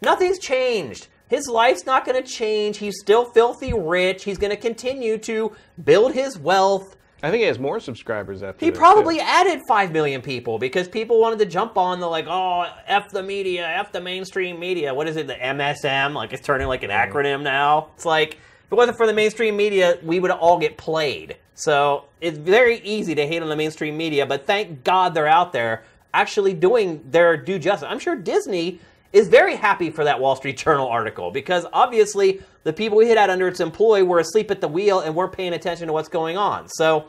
[0.01, 1.07] Nothing's changed.
[1.28, 2.78] His life's not going to change.
[2.78, 4.26] He's still filthy rich.
[4.26, 6.97] He's going to continue to build his wealth.
[7.24, 8.65] I think he has more subscribers after.
[8.65, 9.24] He this, probably too.
[9.26, 13.22] added 5 million people because people wanted to jump on the, like, oh, F the
[13.22, 14.93] media, F the mainstream media.
[14.93, 16.13] What is it, the MSM?
[16.13, 17.89] Like, it's turning like an acronym now.
[17.95, 21.38] It's like, if it wasn't for the mainstream media, we would all get played.
[21.53, 25.53] So it's very easy to hate on the mainstream media, but thank God they're out
[25.53, 27.88] there actually doing their due justice.
[27.89, 28.80] I'm sure Disney
[29.13, 33.18] is very happy for that Wall Street Journal article because obviously the people we hit
[33.18, 36.09] out under its employ were asleep at the wheel and weren't paying attention to what's
[36.09, 36.68] going on.
[36.68, 37.07] So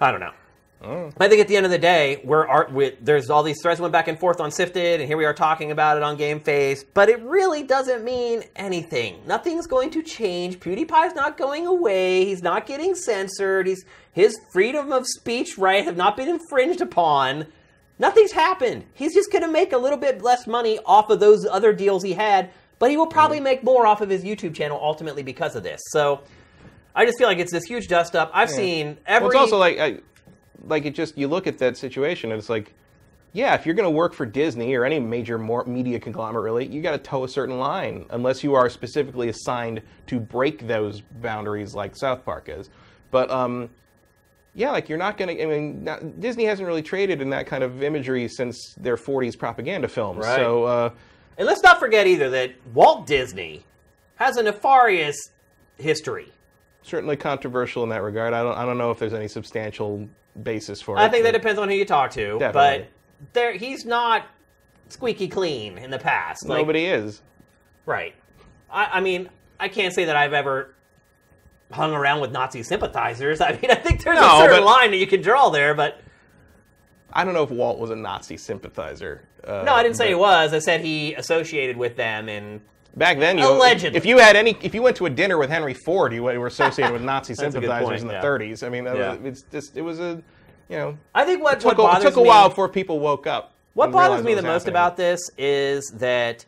[0.00, 0.32] I don't know.
[0.82, 1.12] Oh.
[1.20, 2.72] I think at the end of the day, we're art.
[2.72, 5.34] We, there's all these threads went back and forth on Sifted, and here we are
[5.34, 6.84] talking about it on Game Face.
[6.84, 9.20] But it really doesn't mean anything.
[9.26, 10.58] Nothing's going to change.
[10.58, 12.24] PewDiePie's not going away.
[12.24, 13.66] He's not getting censored.
[13.66, 17.46] He's his freedom of speech right have not been infringed upon.
[17.98, 18.86] Nothing's happened.
[18.94, 22.02] He's just going to make a little bit less money off of those other deals
[22.02, 22.50] he had,
[22.80, 25.80] but he will probably make more off of his YouTube channel ultimately because of this.
[25.90, 26.22] So
[26.96, 28.32] I just feel like it's this huge dust up.
[28.34, 29.28] I've seen every.
[29.28, 29.98] Well, it's also like, I,
[30.66, 32.74] like it just you look at that situation and it's like,
[33.32, 36.66] yeah, if you're going to work for Disney or any major more media conglomerate, really,
[36.66, 41.00] you got to toe a certain line, unless you are specifically assigned to break those
[41.00, 42.70] boundaries, like South Park is.
[43.10, 43.70] But um,
[44.54, 45.42] yeah, like you're not going to.
[45.42, 49.38] I mean, not, Disney hasn't really traded in that kind of imagery since their '40s
[49.38, 50.24] propaganda films.
[50.24, 50.36] Right.
[50.36, 50.90] So uh,
[51.40, 53.64] And let's not forget either that Walt Disney
[54.16, 55.16] has a nefarious
[55.78, 56.28] history.
[56.82, 58.34] certainly controversial in that regard.
[58.34, 58.56] I don't.
[58.58, 60.06] I don't know if there's any substantial
[60.42, 61.00] basis for it.
[61.00, 62.86] I think that depends on who you talk to, Definitely.
[63.22, 64.26] but there he's not
[64.90, 66.46] squeaky clean in the past.
[66.46, 67.22] Like, nobody is.
[67.86, 68.14] Right.
[68.70, 70.74] I, I mean, I can't say that I've ever
[71.72, 73.40] hung around with Nazi sympathizers.
[73.40, 75.72] I mean, I think there's No, a certain but- line that you can draw there,
[75.72, 76.02] but
[77.12, 79.22] I don't know if Walt was a Nazi sympathizer.
[79.44, 80.52] Uh, no, I didn't say he was.
[80.52, 82.60] I said he associated with them and
[82.96, 83.96] Back then, you Allegedly.
[83.96, 86.46] if you had any, if you went to a dinner with Henry Ford, you were
[86.48, 88.22] associated with Nazi a good sympathizers point, in the yeah.
[88.22, 88.66] 30s.
[88.66, 89.14] I mean, that Yeah.
[89.14, 90.20] was, it's just it was a,
[90.68, 93.28] you know, I think what, took, a, bothers took a me, while before people woke
[93.28, 93.54] up.
[93.74, 94.72] What and bothers realized me the was most happening.
[94.72, 96.44] about this is that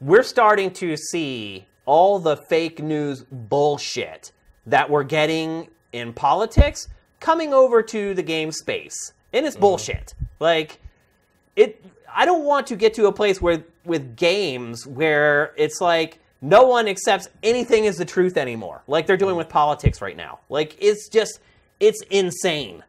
[0.00, 4.32] we're starting to see all the fake news bullshit
[4.66, 6.86] that we're getting in politics
[7.18, 9.12] coming over to the game space.
[9.32, 9.48] And Mm.
[9.48, 10.14] it's bullshit.
[10.38, 10.78] Like
[11.56, 16.18] it I don't want to get to a place where with games where it's like
[16.42, 18.82] no one accepts anything as the truth anymore.
[18.86, 20.40] Like they're doing with politics right now.
[20.48, 21.38] Like it's just
[21.78, 22.82] it's insane.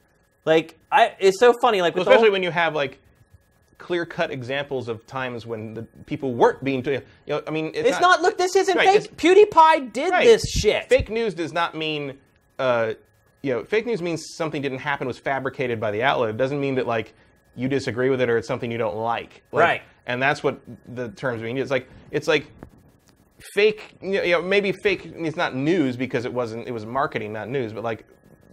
[0.46, 2.98] Like I it's so funny like Well, the whole- especially when you have like
[3.78, 8.00] clear-cut examples of times when the people weren't being, you know, I mean, it's, It's
[8.00, 8.22] not.
[8.22, 9.18] Look, this isn't Right, fake.
[9.18, 10.24] PewDiePie did Right.
[10.24, 10.88] this shit.
[10.88, 12.20] Fake news does not mean,
[12.60, 12.94] uh,
[13.44, 16.30] you know, fake news means something didn't happen, was fabricated by the outlet.
[16.30, 17.14] It doesn't mean that like
[17.56, 19.42] you disagree with it or it's something you don't like.
[19.52, 19.82] Like, Right.
[20.08, 20.60] And that's what
[20.96, 21.58] the terms mean.
[21.58, 22.48] It's like it's like
[23.54, 23.96] fake.
[24.02, 25.06] You know, maybe fake.
[25.16, 26.68] It's not news because it wasn't.
[26.68, 27.74] It was marketing, not news.
[27.74, 28.06] But like,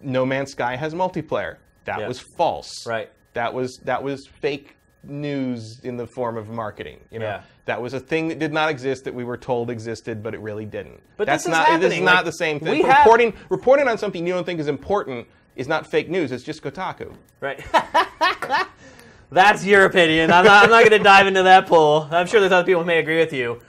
[0.03, 1.57] No Man's Sky has multiplayer.
[1.85, 2.09] That Yeah.
[2.09, 2.87] was false.
[2.87, 3.11] Right.
[3.35, 7.01] That was that was fake news in the form of marketing.
[7.11, 7.41] You know, Yeah.
[7.67, 10.41] that was a thing that did not exist that we were told existed, but it
[10.41, 11.01] really didn't.
[11.17, 12.05] But that's this is not this is happening.
[12.05, 12.85] not Like, the same thing.
[12.85, 15.27] have- Reporting reporting on something you don't think is important
[15.57, 16.31] is not fake news.
[16.33, 17.13] It's just Kotaku.
[17.41, 17.61] Right.
[19.31, 20.31] That's your opinion.
[20.33, 22.09] I'm not, I'm not going to dive into that pool.
[22.11, 23.61] I'm sure there's other people who may agree with you.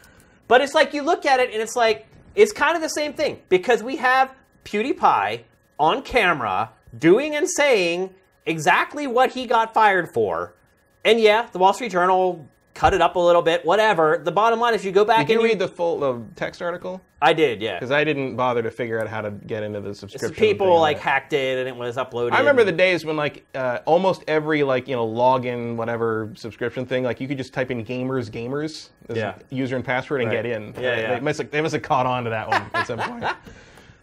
[0.48, 3.14] But it's like you look at it and it's like, it's kind of the same
[3.14, 5.42] thing because we have PewDiePie
[5.78, 8.14] on camera doing and saying
[8.46, 10.54] exactly what he got fired for.
[11.10, 14.22] And yeah, the Wall Street Journal cut it up a little bit, whatever.
[14.24, 16.62] The bottom line is you go back Did you and read the full uh, text
[16.62, 17.02] article?
[17.20, 17.74] I did, yeah.
[17.78, 20.34] Because I didn't bother to figure out how to get into the subscription.
[20.36, 20.80] people thing.
[20.80, 22.34] like hacked it and it was uploaded.
[22.34, 26.86] I remember the days when like uh, almost every like you know login whatever subscription
[26.86, 29.34] thing like you could just type in gamers gamers as Yeah.
[29.50, 30.44] user and password and Right.
[30.44, 30.68] get in.
[30.76, 31.20] Yeah, they, yeah.
[31.20, 33.26] must have, they must have caught on to that one at some point.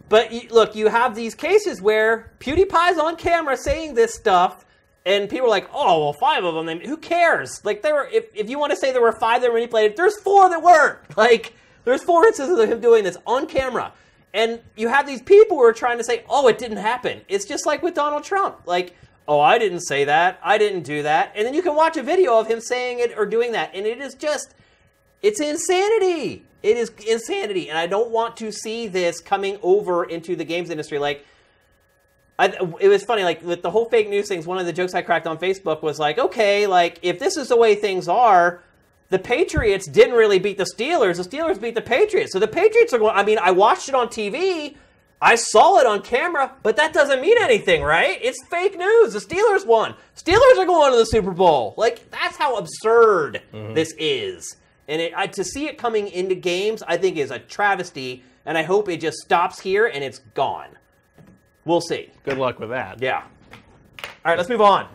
[0.09, 4.65] But look, you have these cases where PewDiePie's on camera saying this stuff,
[5.07, 6.67] and people are like, "Oh, well, five of them.
[6.67, 8.09] Then who cares?" Like, there were.
[8.13, 10.63] If, if you want to say there were five that were manipulated, there's four that
[10.63, 10.99] weren't.
[11.17, 11.55] Like,
[11.85, 13.93] there's four instances of him doing this on camera,
[14.35, 17.47] and you have these people who are trying to say, "Oh, it didn't happen." It's
[17.47, 18.67] just like with Donald Trump.
[18.67, 18.95] Like,
[19.29, 20.39] "Oh, I didn't say that.
[20.43, 23.17] I didn't do that," and then you can watch a video of him saying it
[23.17, 24.55] or doing that, and it is just
[25.23, 26.45] it's insanity.
[26.63, 30.69] It is insanity, and I don't want to see this coming over into the games
[30.69, 30.99] industry.
[30.99, 31.25] Like,
[32.39, 32.47] I,
[32.81, 34.47] it was funny, like with the whole fake news things.
[34.47, 37.49] One of the jokes I cracked on Facebook was like, okay, like if this is
[37.49, 38.63] the way things are,
[39.09, 41.17] the Patriots didn't really beat the Steelers.
[41.17, 43.17] The Steelers beat the Patriots, so the Patriots are going.
[43.17, 44.77] I mean, I watched it on TV.
[45.21, 48.19] I saw it on camera, but that doesn't mean anything, right?
[48.21, 49.15] It's fake news.
[49.15, 49.95] The Steelers won.
[50.15, 51.73] Steelers are going to the Super Bowl.
[51.79, 53.73] Like that's how absurd mm-hmm.
[53.73, 54.57] this is.
[54.89, 58.25] And it, I, to see it coming into games, I think is a travesty.
[58.45, 60.69] And I hope it just stops here and it's gone.
[61.67, 62.11] We'll see.
[62.25, 63.03] Good luck with that.
[63.03, 63.25] Yeah.
[63.99, 64.89] All right, let's move on.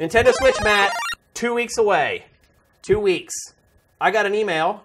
[0.00, 0.92] Nintendo Switch, Matt,
[1.34, 2.24] two weeks away.
[2.82, 3.34] Two weeks.
[4.00, 4.82] I got an email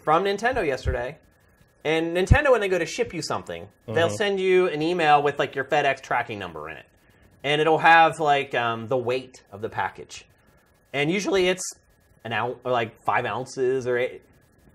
[0.00, 1.18] from Nintendo yesterday.
[1.84, 5.38] And Nintendo, when they go to ship you something, they'll send you an email with
[5.38, 6.86] like your FedEx tracking number in it.
[7.44, 10.26] And it'll have like um, the weight of the package.
[10.92, 11.62] And usually it's
[12.24, 14.22] an ounce or like five ounces or eight.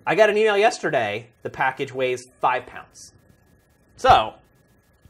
[0.07, 1.27] I got an email yesterday.
[1.43, 3.13] The package weighs five pounds.
[3.97, 4.35] So,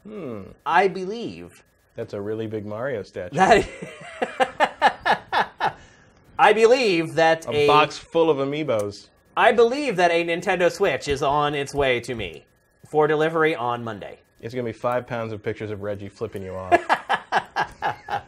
[0.06, 0.42] Hmm.
[0.64, 3.36] I believe That's a really big Mario statue.
[3.36, 3.68] that
[6.38, 9.08] I believe that a a, box full of amiibos.
[9.36, 12.46] I believe that a Nintendo Switch is on its way to me
[12.86, 14.20] for delivery on Monday.
[14.40, 16.78] It's gonna be five pounds of pictures of Reggie flipping you off.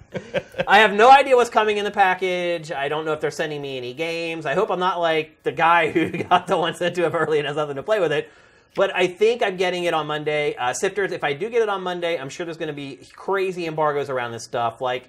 [0.68, 2.72] I have no idea what's coming in the package.
[2.72, 4.46] I don't know if they're sending me any games.
[4.46, 7.38] I hope I'm not like the guy who got the one sent to him early
[7.38, 8.30] and has nothing to play with it.
[8.76, 10.54] But I think I'm getting it on Monday.
[10.54, 13.00] Uh, Sifters, if I do get it on Monday, I'm sure there's going to be
[13.14, 14.80] crazy embargoes around this stuff.
[14.80, 15.08] Like,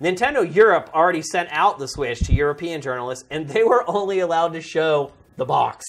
[0.00, 4.52] Nintendo Europe already sent out the Switch to European journalists, and they were only allowed
[4.54, 5.84] to show the box.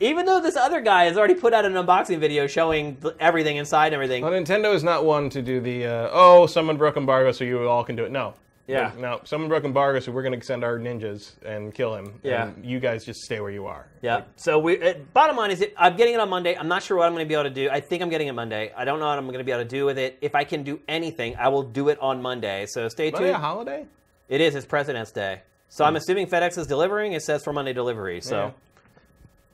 [0.00, 3.58] Even though this other guy has already put out an unboxing video showing th- everything
[3.58, 4.24] inside and everything.
[4.24, 7.68] Well, Nintendo is not one to do the uh, oh, someone broke embargo, so you
[7.68, 8.10] all can do it.
[8.10, 8.34] No.
[8.68, 8.92] Yeah.
[8.96, 12.20] No, someone broke embargo, so we're going to send our ninjas and kill him.
[12.22, 12.46] Yeah.
[12.48, 13.86] And you guys just stay where you are.
[14.02, 14.22] Yeah.
[14.36, 16.56] So we uh, bottom line is it, I'm getting it on Monday.
[16.56, 17.68] I'm not sure what I'm going to be able to do.
[17.70, 18.72] I think I'm getting it Monday.
[18.76, 20.16] I don't know what I'm going to be able to do with it.
[20.20, 22.66] If I can do anything, I will do it on Monday.
[22.68, 23.42] So stay Monday a tuned.
[23.42, 23.86] holiday?
[24.28, 24.54] It is.
[24.54, 25.42] It's President's Day.
[25.68, 27.14] So I'm assuming FedEx is delivering.
[27.14, 28.20] It says for Monday delivery.
[28.20, 28.50] So Yeah.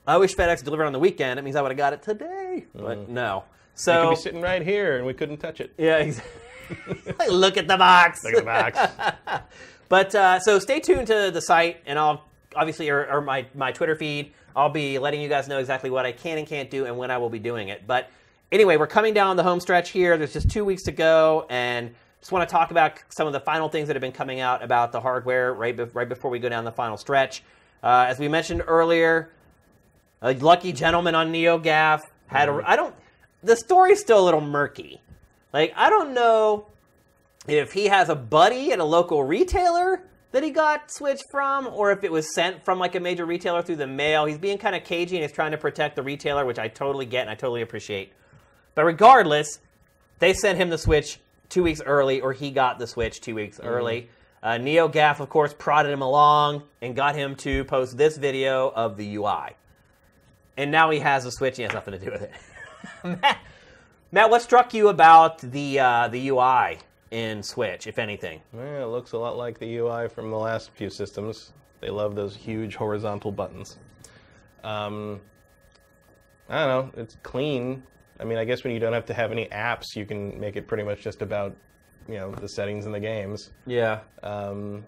[0.07, 1.39] I wish FedEx delivered on the weekend.
[1.39, 2.67] It means I would have got it today.
[2.75, 3.45] But no.
[3.75, 5.73] It So could be sitting right here, and we couldn't touch it.
[5.79, 5.97] yeah.
[6.03, 6.33] Exactly.
[7.31, 8.25] Look at the box.
[8.25, 9.43] Look at the box.
[9.89, 13.73] But uh, so stay tuned to the site, and I'll obviously or, or my my
[13.73, 14.33] Twitter feed.
[14.55, 17.11] I'll be letting you guys know exactly what I can and can't do, and when
[17.11, 17.87] I will be doing it.
[17.87, 18.11] But
[18.53, 20.19] anyway, we're coming down the home stretch here.
[20.19, 23.41] There's just two weeks to go, and just want to talk about some of the
[23.41, 26.39] final things that have been coming out about the hardware right be- right before we
[26.39, 27.43] go down the final stretch.
[27.83, 29.31] Uh, as we mentioned earlier,
[30.21, 32.63] a lucky gentleman on NeoGaf had a.
[32.67, 32.95] I don't.
[33.43, 35.01] The story's still a little murky.
[35.59, 36.67] Like I don't know
[37.49, 41.91] if he has a buddy at a local retailer that he got switched from, or
[41.91, 44.25] if it was sent from like a major retailer through the mail.
[44.25, 47.07] He's being kind of cagey and he's trying to protect the retailer, which I totally
[47.07, 48.13] get and I totally appreciate.
[48.77, 49.59] But regardless,
[50.21, 53.59] they sent him the Switch two weeks early, or he got the Switch two weeks
[53.59, 54.11] early.
[54.41, 58.97] Uh, NeoGaf, of course, prodded him along and got him to post this video of
[58.97, 59.57] the UI.
[60.57, 61.57] And now he has a Switch.
[61.57, 62.33] He has nothing to do with it.
[63.21, 63.39] Matt,
[64.11, 66.79] Matt, what struck you about the uh, the UI
[67.11, 68.41] in Switch, if anything?
[68.55, 71.53] Yeah, it looks a lot like the UI from the last few systems.
[71.81, 73.77] They love those huge horizontal buttons.
[74.65, 75.21] Um,
[76.49, 77.03] I don't know.
[77.03, 77.83] It's clean.
[78.19, 80.57] I mean, I guess when you don't have to have any apps, you can make
[80.57, 81.55] it pretty much just about,
[82.09, 83.51] you know, the settings in the games.
[83.67, 84.01] Yeah.
[84.23, 84.85] Um,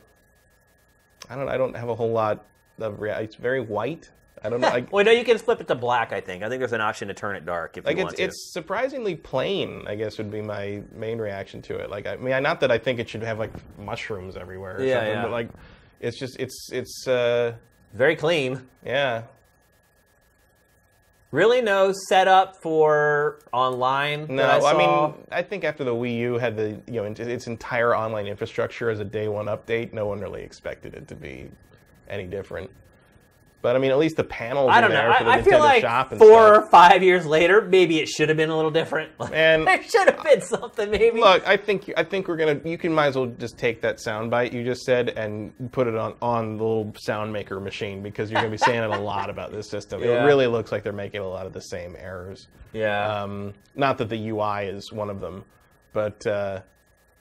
[1.29, 1.49] I don't.
[1.49, 2.47] I don't have a whole lot
[2.79, 3.01] of.
[3.01, 4.11] Rea- it's very white.
[4.43, 4.69] I don't know.
[4.69, 6.13] I, Well, no, you can flip it to black.
[6.13, 6.43] I think.
[6.43, 8.23] I think there's an option to turn it dark if like you it's want to.
[8.25, 9.85] it's surprisingly plain.
[9.87, 11.91] I guess would be my main reaction to it.
[11.91, 14.95] Like I mean, not that I think it should have like mushrooms everywhere or Yeah,
[14.95, 15.23] something, yeah.
[15.23, 15.49] but like
[16.01, 17.55] it's just it's it's uh
[17.93, 18.67] very clean.
[18.85, 19.23] yeah.
[21.33, 24.27] Really, no setup for online.
[24.35, 27.47] No, I, I, mean I think after the Wii U had the you know its
[27.47, 31.49] entire online infrastructure as a day one update, no one really expected it to be
[32.09, 32.69] any different.
[33.63, 34.97] But I mean, at least the panels I are don't know.
[34.97, 35.83] there for the I, I Nintendo feel like
[36.19, 36.23] four stuff.
[36.23, 39.13] or five years later, maybe it should have been a little different.
[39.33, 41.21] And- there should have been something, maybe.
[41.21, 42.59] Look, I think I think we're gonna.
[42.65, 45.87] You can might as well just take that sound bite you just said and put
[45.87, 48.99] it on on the little sound maker machine because you're gonna be saying it a
[48.99, 50.03] lot about this system.
[50.03, 50.23] Yeah.
[50.23, 52.49] It really looks like they're making a lot of the same errors.
[52.73, 53.23] yeah.
[53.23, 55.45] Um, not that the UI is one of them,
[55.93, 56.61] but uh,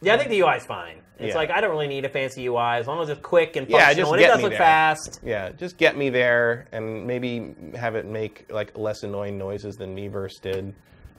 [0.01, 0.97] yeah, I think the UI is fine.
[1.17, 1.35] It's yeah.
[1.35, 3.85] like I don't really need a fancy UI as long as it's quick and Yeah,
[3.87, 4.59] functional just and it does me look there.
[4.59, 5.19] fast.
[5.23, 9.95] yeah, just get me there and maybe have it make like less annoying noises than
[9.95, 10.73] Miiverse did.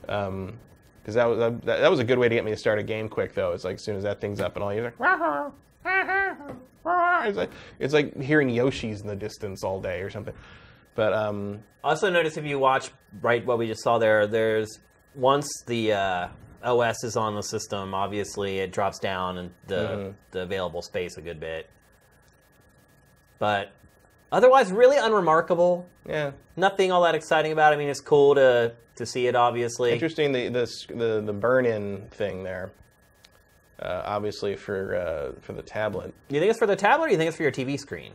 [0.09, 0.57] Um,
[1.01, 2.83] because that was that, that was a good way to get me to start a
[2.83, 3.51] game quick though.
[3.53, 4.99] It's like as soon as that thing's up and all you're like,
[7.27, 10.33] it's like it's like hearing Yoshi's in the distance all day or something.
[10.95, 14.79] But um, Also, notice if you watch right what we just saw there, there's
[15.15, 16.27] once the uh,
[16.63, 20.13] OS is on the system, obviously it drops down and the Mhm.
[20.31, 21.67] the available space a good bit.
[23.39, 23.71] But
[24.31, 25.87] otherwise, really unremarkable.
[26.07, 27.73] yeah, Nothing all that exciting about.
[27.73, 27.75] it.
[27.75, 29.35] I mean, it's cool to to see it.
[29.35, 32.71] Obviously, interesting the the the, the burn in thing there.
[33.81, 36.13] Uh, obviously for uh, for the tablet.
[36.29, 38.13] you think it's for the tablet, or you think it's for your TV screen?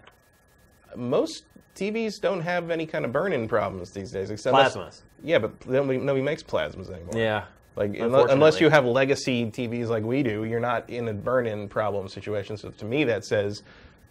[0.95, 1.43] Most
[1.75, 5.03] TVs don't have any kind of burn-in problems these days, except Plasmas.
[5.23, 7.15] Yeah, but nobody, nobody makes plasmas anymore.
[7.21, 7.45] Yeah.
[7.77, 11.69] Like unless, unless you have legacy TVs like we do, you're not in a burn-in
[11.69, 12.57] problem situation.
[12.57, 13.63] So to me, that says,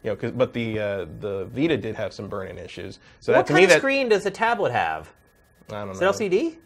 [0.04, 3.00] you know, 'cause- but the uh, the Vita did have some burn-in issues.
[3.20, 5.12] So What that kind of that screen does the tablet have?
[5.72, 6.10] I don't Is know.
[6.10, 6.58] it LCD?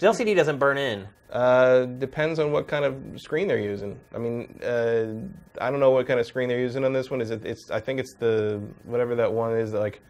[0.00, 1.06] 'Cause LCD doesn't burn in.
[1.30, 3.98] Uh, depends on what kind of screen they're using.
[4.14, 7.20] I mean, uh, I don't know what kind of screen they're using on this one.
[7.20, 7.44] Is it?
[7.44, 7.70] It's.
[7.70, 9.74] I think it's the whatever that one is.
[9.74, 10.00] Like,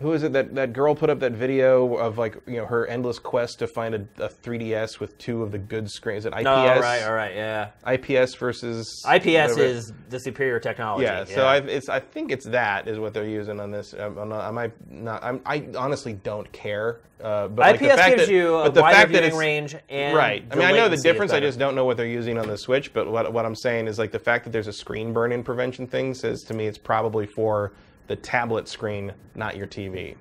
[0.00, 2.86] who is it that that girl put up that video of like you know her
[2.86, 6.24] endless quest to find a, a 3ds with two of the good screens.
[6.24, 6.44] Is it IPS?
[6.44, 7.70] No, all right, all right, yeah.
[7.86, 9.62] IPS versus IPS whatever.
[9.62, 11.04] is the superior technology.
[11.04, 13.92] Yeah, so I, it's I think it's that is what they're using on this.
[13.92, 15.22] I'm, not, I might not.
[15.22, 17.00] I'm, I honestly don't care.
[17.20, 19.18] Uh, but like, the IPS fact gives that, you a but the wider fact that
[19.18, 20.44] viewing it's- range and right.
[20.50, 21.32] I mean, I know the difference.
[21.32, 22.94] I just don't know what they're using on the Switch.
[22.94, 25.86] But what what I'm saying is like the fact that there's a screen burn-in prevention
[25.86, 27.72] thing says to me it's probably for
[28.10, 30.16] the tablet screen, not your TV,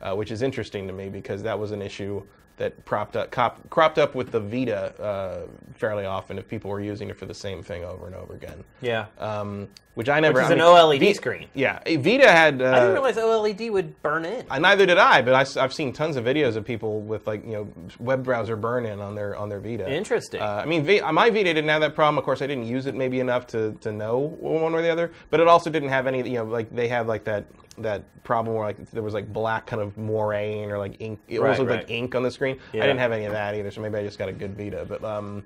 [0.00, 2.22] uh, which is interesting to me because that was an issue
[2.56, 6.80] that propped up cop, cropped up with the Vita uh, fairly often if people were
[6.80, 8.64] using it for the same thing over and over again.
[8.80, 9.06] Yeah.
[9.18, 10.40] Um, which I never.
[10.40, 11.48] Which is I an OLED V- screen.
[11.54, 12.60] Yeah, Vita had.
[12.60, 14.44] Uh, I didn't realize OLED would burn in.
[14.50, 17.44] I, neither did I, but I, have seen tons of videos of people with like
[17.44, 19.88] you know web browser burn-in on their on their Vita.
[19.88, 20.40] Interesting.
[20.40, 22.18] Uh, I mean, v, my Vita didn't have that problem.
[22.18, 25.12] Of course, I didn't use it maybe enough to, to know one or the other.
[25.30, 26.28] But it also didn't have any.
[26.28, 27.46] You know, like they have like that
[27.78, 31.20] that problem where like there was like black kind of moraine or like ink.
[31.28, 31.80] It Right, almost looked right.
[31.80, 32.58] like ink on the screen.
[32.72, 32.82] Yeah.
[32.82, 34.84] I didn't have any of that either, so maybe I just got a good Vita.
[34.88, 35.44] But um,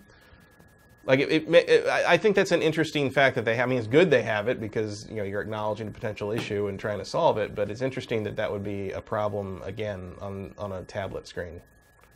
[1.04, 3.66] like it, it, it, I I think that's an interesting fact that they have.
[3.66, 6.68] I mean, it's good they have it because you know you're acknowledging a potential issue
[6.68, 7.54] and trying to solve it.
[7.54, 11.60] But it's interesting that that would be a problem again on on a tablet screen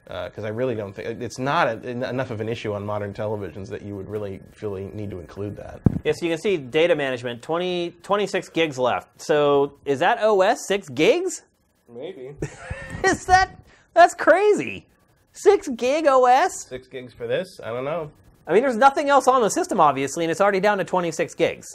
[0.08, 3.14] Uh, because I really don't think it's not a, enough of an issue on modern
[3.14, 5.80] televisions that you would really feel you need to include that.
[6.02, 9.22] Yeah, so you can see data management, 20, 26 gigs left.
[9.22, 11.42] So is that OS six gigs?
[11.88, 12.34] Maybe
[13.04, 13.58] Is that
[13.94, 14.86] that's crazy?
[15.32, 16.66] Six gig OS?
[16.68, 17.60] six gigs for this.
[17.62, 18.10] I don't know.
[18.46, 21.34] I mean, there's nothing else on the system, obviously, and it's already down to 26
[21.34, 21.66] gigs.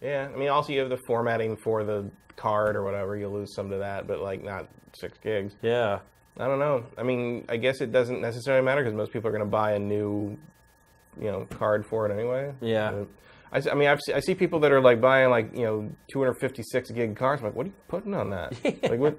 [0.00, 3.16] Yeah, I mean, also you have the formatting for the card or whatever.
[3.16, 5.54] You'll lose some to that, but like not six gigs.
[5.60, 5.98] Yeah.
[6.38, 6.84] I don't know.
[6.98, 9.72] I mean, I guess it doesn't necessarily matter because most people are going to buy
[9.72, 10.36] a new,
[11.20, 12.52] you know, card for it anyway.
[12.60, 12.90] Yeah.
[12.90, 13.04] Uh,
[13.54, 16.90] I, I mean, I've, I see people that are like buying like you know 256
[16.90, 17.40] gig cards.
[17.40, 18.54] I'm like, what are you putting on that?
[18.82, 19.18] Like, what?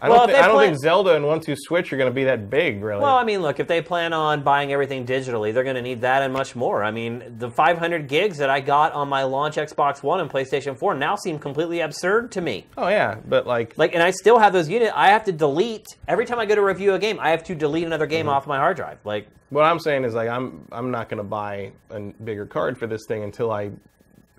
[0.00, 2.24] I Well, don't, thi- I don't play- think Zelda and 1-2-Switch are going to be
[2.24, 3.02] that big, really.
[3.02, 6.00] Well, I mean, look, if they plan on buying everything digitally, they're going to need
[6.00, 6.82] that and much more.
[6.82, 10.76] I mean, the 500 gigs that I got on my launch Xbox One and PlayStation
[10.76, 12.66] 4 now seem completely absurd to me.
[12.76, 14.92] oh yeah, but like, Like, and I still have those units.
[14.96, 17.18] I have to delete every time I go to review a game.
[17.20, 18.34] I have to delete another game Mm-hmm.
[18.34, 18.98] off my hard drive.
[19.04, 22.78] Like, what I'm saying is like, I'm I'm not going to buy a bigger card
[22.78, 23.70] for this thing until I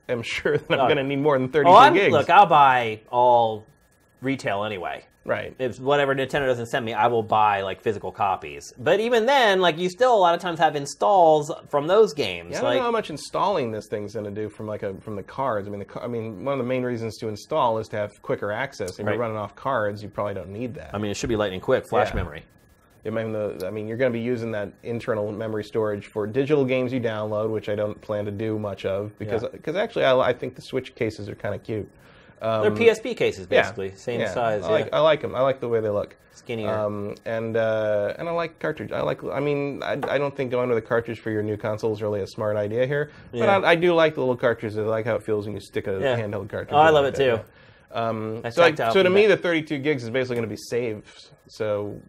[0.10, 2.12] am sure that I'm going to need more than 32 oh, I'm, gigs.
[2.12, 3.66] look, I'll buy all
[4.22, 5.06] retail anyway.
[5.26, 5.54] right.
[5.60, 8.74] If whatever Nintendo doesn't send me, I will buy like physical copies.
[8.78, 12.52] But even then, like, you still a lot of times have installs from those games.
[12.52, 14.84] Yeah, I don't like, know how much installing this thing's going to do from like
[14.84, 15.68] a from the cards.
[15.68, 17.98] I mean, the, ca- I mean, one of the main reasons to install is to
[17.98, 19.00] have quicker access.
[19.00, 19.14] If Right.
[19.14, 20.92] you're running off cards, you probably don't need that.
[20.94, 22.16] I mean, it should be lightning quick, flash Yeah.
[22.16, 22.44] memory.
[23.06, 26.26] I mean, the, I mean, you're going to be using that internal memory storage for
[26.26, 29.50] digital games you download, which I don't plan to do much of because Yeah.
[29.52, 31.90] because actually I, I think the Switch cases are kind of cute.
[32.42, 33.62] They're PSP cases, Yeah.
[33.62, 34.64] basically, same Yeah, size.
[34.64, 34.72] I yeah.
[34.74, 35.34] like I like them.
[35.36, 36.16] I like the way they look.
[36.36, 36.70] Skinnier.
[36.70, 38.92] Um, and uh, and I like cartridge.
[38.92, 39.24] I like.
[39.24, 42.02] I mean, I, I don't think going with a cartridge for your new console is
[42.02, 43.12] really a smart idea here.
[43.32, 43.58] But Yeah.
[43.60, 44.78] I, I do like the little cartridges.
[44.78, 46.20] I like how it feels when you stick a Yeah.
[46.20, 46.70] handheld cartridge.
[46.74, 47.42] Oh, I love like it that, too.
[47.96, 48.08] yeah.
[48.10, 51.30] Um, so, tactile so to me, the 32 gigs is basically going to be saved.
[51.48, 52.02] So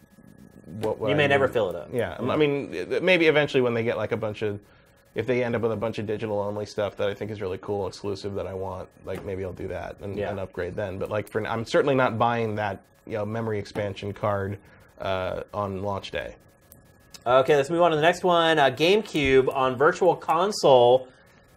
[0.67, 0.99] what?
[0.99, 1.91] what You I may never fill it up.
[1.93, 4.61] Yeah, I mean, maybe eventually when they get like a bunch of,
[5.15, 7.41] if they end up with a bunch of digital only stuff that I think is
[7.41, 10.31] really cool, exclusive that I want, like maybe I'll do that and, Yeah.
[10.31, 10.99] and upgrade then.
[10.99, 14.59] But like for, I'm certainly not buying that you know memory expansion card
[15.01, 16.37] uh, on launch day.
[17.27, 18.59] Okay, let's move on to the next one.
[18.59, 21.09] Uh, GameCube on Virtual Console.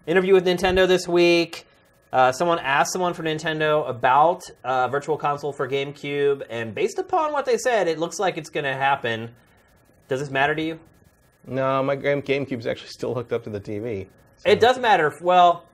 [0.05, 1.66] Interview with Nintendo this week.
[2.11, 7.33] Uh, someone asked someone from Nintendo about uh, Virtual Console for GameCube, and based upon
[7.33, 9.31] what they said, it looks like it's going to happen.
[10.07, 10.79] Does this matter to you?
[11.45, 14.07] No, my Game GameCube's actually still hooked up to the TV.
[14.45, 15.13] It does matter.
[15.21, 15.65] Well,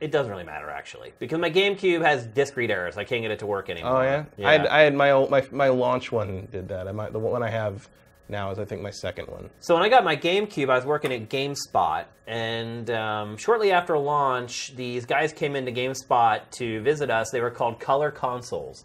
[0.00, 2.96] it doesn't really matter actually, because my GameCube has disk read errors.
[2.96, 3.98] I can't get it to work anymore.
[3.98, 6.88] Oh yeah, I, had, I had my old my my launch one did that.
[6.88, 7.88] I might, the one I have
[8.28, 9.50] now is I think my second one.
[9.60, 13.98] So when I got my GameCube, I was working at GameSpot, and um, shortly after
[13.98, 17.30] launch, these guys came into GameSpot to visit us.
[17.30, 18.84] They were called Color Consoles,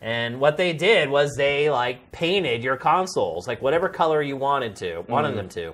[0.00, 4.76] and what they did was they like painted your consoles like whatever color you wanted
[4.76, 5.72] to, wanted them to,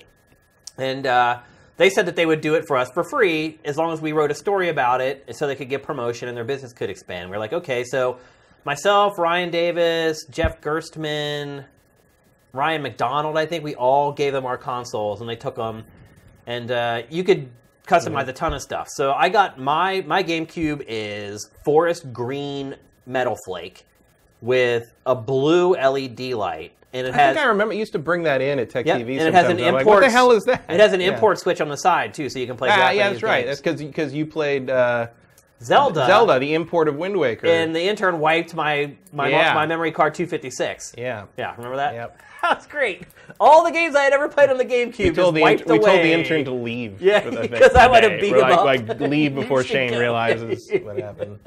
[0.78, 1.40] and uh,
[1.76, 4.12] they said that they would do it for us for free as long as we
[4.12, 7.30] wrote a story about it, so they could get promotion and their business could expand.
[7.30, 8.18] We're like, okay, so
[8.64, 11.64] myself, Ryan Davis, Jeff Gerstmann.
[12.52, 15.84] Ryan McDonald, I think we all gave them our consoles and they took them,
[16.46, 17.48] and uh, you could
[17.86, 18.88] customize a ton of stuff.
[18.90, 22.76] So I got my my GameCube is forest green
[23.06, 23.84] metal flake
[24.40, 27.98] with a blue LED light, and it I has think I remember it used to
[27.98, 29.18] bring that in at Tech yeah, TV.
[29.18, 29.62] and it has an sometimes.
[29.68, 29.96] I'm like, import.
[29.96, 30.64] what the hell is that?
[30.68, 31.14] It has an Yeah.
[31.14, 32.68] import switch on the side too, so you can play.
[32.68, 33.44] Ah, Japanese yeah, that's right.
[33.46, 33.60] games.
[33.62, 35.06] That's because you played uh,
[35.62, 36.06] Zelda.
[36.06, 37.46] Zelda, the import of Wind Waker.
[37.46, 39.54] And the intern wiped my my Yeah.
[39.54, 40.94] my memory card 256.
[40.98, 41.26] yeah.
[41.36, 41.94] Yeah, remember that?
[41.94, 42.22] Yep.
[42.42, 43.04] That's great.
[43.38, 45.70] All the games I had ever played on the GameCube We told, the, wiped int-
[45.70, 45.86] we away.
[45.86, 47.00] told the intern to leave.
[47.00, 48.98] Yeah, for the thing because I might have beat We're him like, up.
[48.98, 51.38] Like, leave before Shane realizes what happened.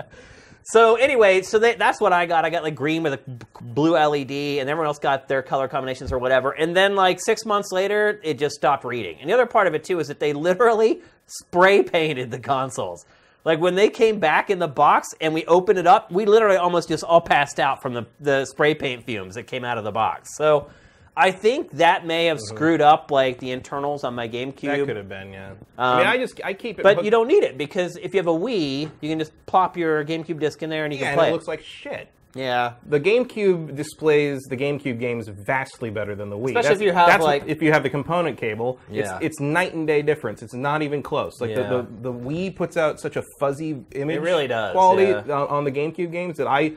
[0.67, 2.43] So anyway, so they, that's what I got.
[2.43, 3.19] I got like green with a
[3.61, 6.51] blue LED, and everyone else got their color combinations or whatever.
[6.51, 9.17] And then like six months later, it just stopped reading.
[9.21, 13.05] And the other part of it too is that they literally spray painted the consoles.
[13.45, 16.57] Like when they came back in the box and we opened it up, we literally
[16.57, 19.83] almost just all passed out from the, the spray paint fumes that came out of
[19.83, 20.35] the box.
[20.35, 20.67] So
[21.15, 24.65] I think that may have screwed up like the internals on my Mm-hmm.
[24.79, 25.51] That could have been, yeah.
[25.77, 27.97] I mean, Um, I just I keep it, But hooked- you don't need it because
[27.97, 30.93] if you have a Wii, you can just plop your GameCube disc in there and
[30.93, 31.33] you Yeah, can and play it it.
[31.33, 32.09] looks like shit.
[32.35, 32.73] Yeah.
[32.85, 36.49] The GameCube displays the GameCube games vastly better than the Wii.
[36.49, 38.77] Especially That's- if you have, that's what- like- if you have the component cable.
[38.91, 39.15] Yeah.
[39.15, 40.43] It's it's night and day difference.
[40.43, 41.39] It's not even close.
[41.39, 41.67] Like Yeah.
[41.69, 44.17] the, the the Wii puts out such a fuzzy image.
[44.17, 45.21] It really does, quality yeah.
[45.33, 46.73] on, on the GameCube games that I.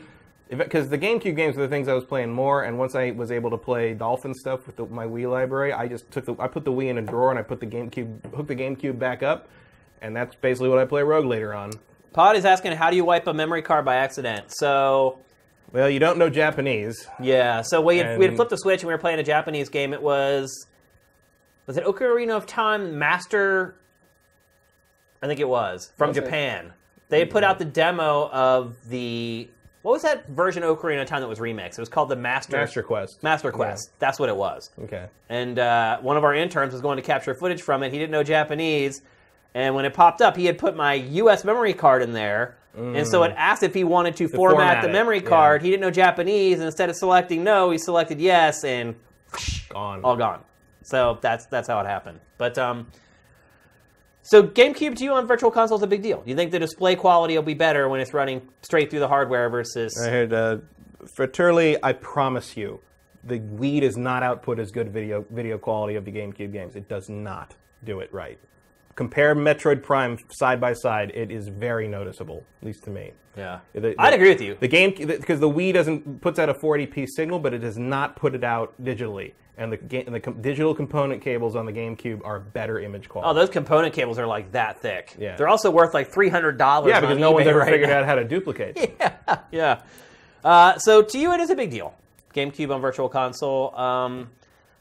[0.51, 3.31] Because the GameCube games are the things I was playing more, and once I was
[3.31, 6.47] able to play Dolphin stuff with the, my Wii library, I just took the I
[6.49, 9.23] put the Wii in a drawer and I put the GameCube hooked the GameCube back
[9.23, 9.49] up,
[10.01, 11.73] and that's basically what I play Rogue Leader on.
[12.15, 14.47] Pod is asking, how do you wipe a memory card by accident?
[14.49, 15.19] So
[15.73, 17.07] Well, you don't know Japanese.
[17.21, 19.69] yeah, so we had, we had flipped the switch and we were playing a Japanese
[19.69, 19.93] game.
[19.93, 20.67] It was
[21.67, 23.75] was it Ocarina of Time Master?
[25.23, 26.25] I think it was from Was it?
[26.25, 26.73] Japan.
[27.11, 29.49] They had put out the demo of the
[29.83, 31.73] what was that version of Ocarina of Time that was remixed?
[31.73, 33.23] It was called the Master Master Quest.
[33.23, 33.91] Master Quest.
[33.99, 34.71] That's what it was.
[34.83, 35.07] Okay.
[35.29, 37.93] And uh, one of our interns was going to capture footage from it.
[37.93, 39.01] He didn't know Japanese,
[39.55, 41.45] and when it popped up, he had put my U.S.
[41.45, 42.58] memory card in there.
[42.79, 45.29] And so it asked if he wanted to, format, format the it, memory yeah.
[45.29, 45.63] card.
[45.63, 48.95] He didn't know Japanese, and instead of selecting no, he selected yes, and
[49.69, 50.03] Gone.
[50.05, 50.43] all gone.
[50.83, 52.21] So that's that's how it happened.
[52.39, 52.87] But um,
[54.23, 56.23] so GameCube to you on Virtual Console is a big deal.
[56.25, 59.49] You think the display quality will be better when it's running straight through the hardware
[59.51, 59.99] versus?
[60.01, 60.59] I heard uh,
[61.07, 62.81] for Turley, I promise you,
[63.25, 66.77] the Wii does not output as good video video quality of the GameCube games.
[66.77, 67.55] It does not
[67.85, 68.39] do it right.
[68.99, 73.13] Compare Metroid Prime side by side; it is very noticeable, at least to me.
[73.37, 74.57] Yeah, The- I'd agree with you.
[74.59, 78.17] The game because the Wii doesn't puts out a 480p signal, but it does not
[78.17, 81.73] put it out digitally, and the ga- and the com- digital component cables on the
[81.73, 83.31] GameCube are better image quality.
[83.31, 85.15] Oh, those component cables are like that thick.
[85.17, 85.37] Yeah.
[85.37, 86.91] They're also worth like three hundred dollars.
[86.91, 88.01] yeah, because no one's ever right figured now.
[88.01, 88.99] out how to duplicate.
[88.99, 89.39] them.
[89.53, 89.83] yeah.
[90.43, 91.95] Uh, so to you, it is a big deal.
[92.35, 93.73] GameCube on Virtual Console.
[93.79, 94.31] Um,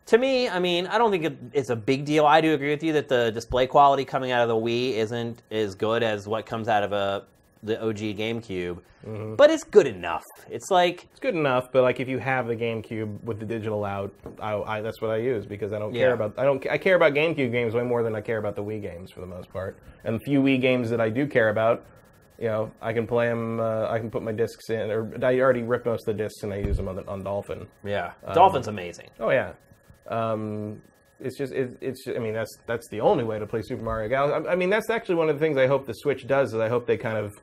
[0.07, 2.25] to me, I mean, I don't think it's a big deal.
[2.25, 5.41] I do agree with you that the display quality coming out of the Wii isn't
[5.51, 7.25] as good as what comes out of a
[7.63, 9.35] the OG GameCube, Mm-hmm.
[9.35, 10.23] but it's good enough.
[10.49, 13.85] It's like It's good enough, but like if you have the GameCube with the digital
[13.85, 16.01] out, I, I that's what I use because I don't Yeah.
[16.05, 18.55] care about I don't I care about GameCube games way more than I care about
[18.55, 19.77] the Wii games for the most part.
[20.03, 21.85] And the few Wii games that I do care about,
[22.37, 23.59] you know, I can play them.
[23.59, 26.43] Uh, I can put my discs in, or I already ripped most of the discs
[26.43, 27.65] and I use them on, the, on Dolphin.
[27.85, 29.07] yeah, Um, Dolphin's amazing.
[29.19, 29.53] Oh yeah.
[30.07, 30.81] Um,
[31.19, 34.09] it's just it, it's I mean that's that's the only way to play Super Mario
[34.09, 34.47] Galaxy.
[34.47, 36.59] I, I mean that's actually one of the things I hope the Switch does is
[36.59, 37.33] I hope they kind of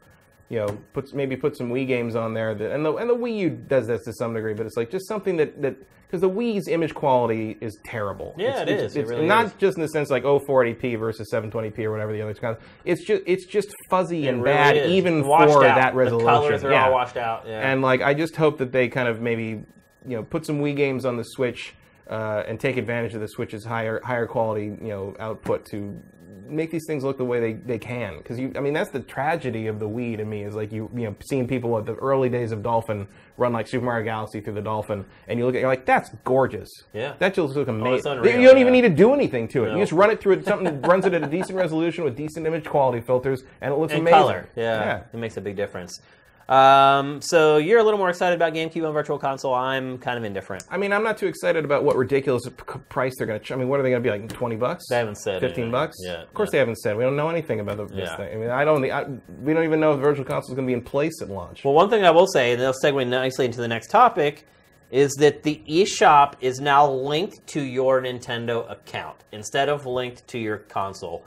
[0.49, 3.17] you know puts maybe put some Wii games on there that and the and the
[3.17, 6.21] Wii U does this to some degree, but it's like just something that that because
[6.21, 8.37] the Wii's image quality is terrible.
[8.39, 8.97] Yeah, it's, it it's, is.
[8.97, 9.53] It really not is.
[9.55, 12.57] just in the sense like oh 480p versus 720p or whatever the other kind.
[12.57, 12.62] of.
[12.85, 14.93] It's just it's just fuzzy and really bad is.
[14.93, 15.75] even Washed for out.
[15.75, 16.27] that resolution.
[16.27, 16.87] The colors are yeah.
[16.87, 17.45] all washed out.
[17.49, 17.69] Yeah.
[17.69, 19.65] And like, I just hope that they kind of maybe,
[20.07, 21.75] you know, put some Wii games on the Switch
[22.09, 26.01] uh, and take advantage of the Switch's higher higher quality, you know, output to
[26.47, 28.19] make these things look the way they, they can.
[28.19, 30.91] Because you, I mean, that's the tragedy of the Wii to me is like you
[30.95, 34.41] you know seeing people at the early days of Dolphin run like Super Mario Galaxy
[34.41, 36.69] through the Dolphin, and you look at you're like that's gorgeous.
[36.93, 37.15] Yeah.
[37.19, 38.13] that just looks amazing.
[38.13, 38.83] unreal, you don't even yeah.
[38.83, 39.69] need to do anything to it.
[39.69, 39.75] No.
[39.77, 42.17] You just run it through it, something that runs it at a decent resolution with
[42.17, 44.19] decent image quality filters, and it looks and amazing.
[44.19, 44.49] color.
[44.57, 45.03] Yeah, yeah.
[45.13, 46.01] it makes a big difference.
[46.49, 49.55] Um, so you're a little more excited about GameCube on Virtual Console.
[49.55, 50.64] I'm kind of indifferent.
[50.70, 53.45] I mean, I'm not too excited about what ridiculous p- price they're going to.
[53.47, 54.28] Ch- I mean, what are they going to be like?
[54.28, 54.84] Twenty bucks?
[54.90, 55.97] They haven't said Fifteen anything bucks?
[56.03, 56.53] yet, Of course, yeah.
[56.53, 56.97] they haven't said.
[56.99, 58.16] We don't know anything about the, this Yeah.
[58.16, 58.34] thing.
[58.34, 58.84] I mean, I don't.
[58.90, 59.05] I,
[59.40, 61.64] we don't even know if Virtual Console is going to be in place at launch.
[61.64, 64.47] Well, one thing I will say, and they'll segue nicely into the next topic,
[64.90, 70.38] is that the eShop is now linked to your Nintendo account instead of linked to
[70.38, 71.24] your console.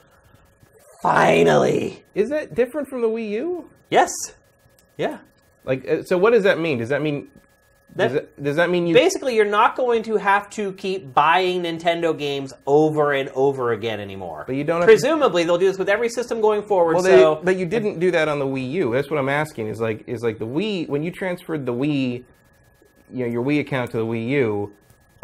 [1.01, 3.69] Finally, is that different from the Wii U?
[3.89, 4.11] yes,
[4.97, 5.19] yeah.
[5.63, 6.77] Like, uh, so what does that mean?
[6.77, 7.27] Does that mean?
[7.95, 8.93] Does, That- it, does that mean you?
[8.93, 13.99] Basically, you're not going to have to keep buying Nintendo games over and over again
[13.99, 14.43] anymore.
[14.45, 16.95] But you don't have to- Presumably, they'll do this with every system going forward.
[16.95, 18.93] well, so, they, but you didn't do that on the Wii U.
[18.93, 19.67] That's what I'm asking.
[19.67, 22.23] Is like, is like the Wii when you transferred the Wii,
[23.11, 24.73] you know, your Wii account to the Wii U.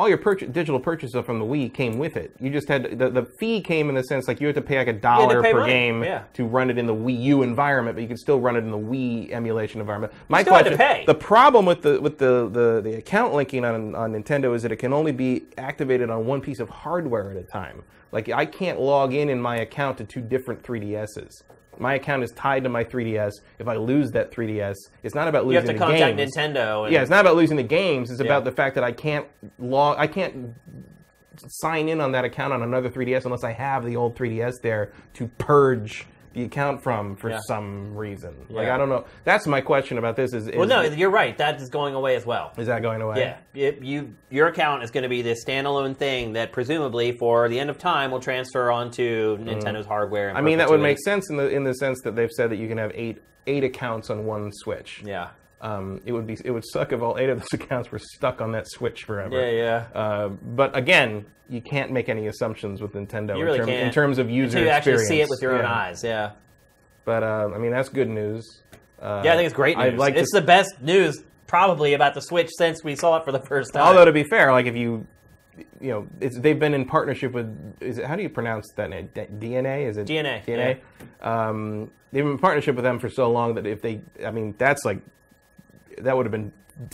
[0.04, 2.36] All your purchase, digital purchases from the Wii came with it.
[2.38, 4.78] You just had the, the fee came in the sense like you had to pay
[4.78, 6.24] like a dollar per money, game yeah.
[6.34, 8.70] to run it in the Wii U environment, but you could still run it in
[8.70, 10.12] the Wii emulation environment.
[10.28, 11.06] My still had to question: pay.
[11.06, 14.74] the problem with the with the, the, the account linking on on Nintendo is that
[14.74, 17.82] it can only be activated on one piece of hardware at a time.
[18.12, 21.44] Like I can't log in in my account to two different 3DSs.
[21.80, 23.32] My account is tied to my 3DS.
[23.60, 25.54] If I lose that 3DS, it's not about losing.
[25.54, 26.36] you have to the contact games.
[26.36, 26.86] Nintendo.
[26.86, 28.12] And, Yeah, it's not about losing the games.
[28.12, 30.54] It's about the fact that I can't log, I can't
[31.38, 34.94] sign in on that account on another 3DS unless I have the old 3DS there
[35.14, 37.40] to purge the account from for Yeah.
[37.48, 38.34] some reason.
[38.50, 39.06] Like I don't know.
[39.24, 40.34] That's my question about this.
[40.34, 41.38] Is, is Well, no, you're right.
[41.38, 42.52] That is going away as well.
[42.58, 43.20] is that going away?
[43.20, 47.48] Yeah, it, you your account is going to be this standalone thing that presumably for
[47.50, 50.34] the end of time will transfer onto Nintendo's hardware.
[50.34, 50.38] Mm.
[50.38, 52.58] I mean, that would make sense in the in the sense that they've said that
[52.58, 55.02] you can have eight eight accounts on one Switch.
[55.06, 55.30] Yeah,
[55.64, 58.42] Um, it would be it would suck if all eight of those accounts were stuck
[58.42, 59.40] on that Switch forever.
[59.42, 60.00] yeah, yeah.
[60.00, 63.92] Uh, but again, you can't make any assumptions with Nintendo You in, really term- in
[63.92, 66.04] terms of user Until you actually see it with your own eyes.
[66.04, 66.32] Yeah,
[67.06, 68.62] But uh, I mean, that's good news.
[69.02, 69.34] Uh, yeah.
[69.34, 69.98] I think it's great news.
[69.98, 73.32] Like it's to, the best news probably about the Switch since we saw it for
[73.32, 73.84] the first time.
[73.84, 75.08] although to be fair, like if you,
[75.80, 77.48] you know, it's, they've been in partnership with.
[77.80, 79.10] Is it, how do you pronounce that name?
[79.14, 79.88] D- DeNA?
[79.88, 80.80] Is it DeNA, DeNA.
[81.26, 84.56] Um, they've been in partnership with them for so long that if they, I mean,
[84.58, 85.00] that's like
[86.00, 86.52] that would have been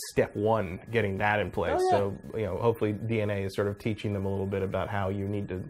[0.09, 1.79] step one getting that in place.
[1.79, 1.89] Oh, yeah.
[1.89, 5.09] So you know, hopefully DeNA is sort of teaching them a little bit about how
[5.09, 5.63] you need to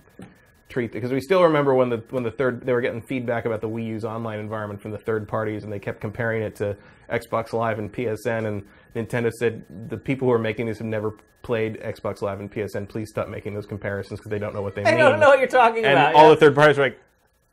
[0.69, 3.59] treat because we still remember when the when the third they were getting feedback about
[3.59, 6.77] the Wii U's online environment from the third parties and they kept comparing it to
[7.09, 8.65] Xbox Live and PSN and
[8.95, 12.87] Nintendo said the people who are making this have never played Xbox Live and PSN.
[12.87, 15.01] Please stop making those comparisons because they don't know what they I mean.
[15.01, 16.13] I don't know what you're talking and about.
[16.13, 16.29] all yeah.
[16.29, 16.99] the third parties were like,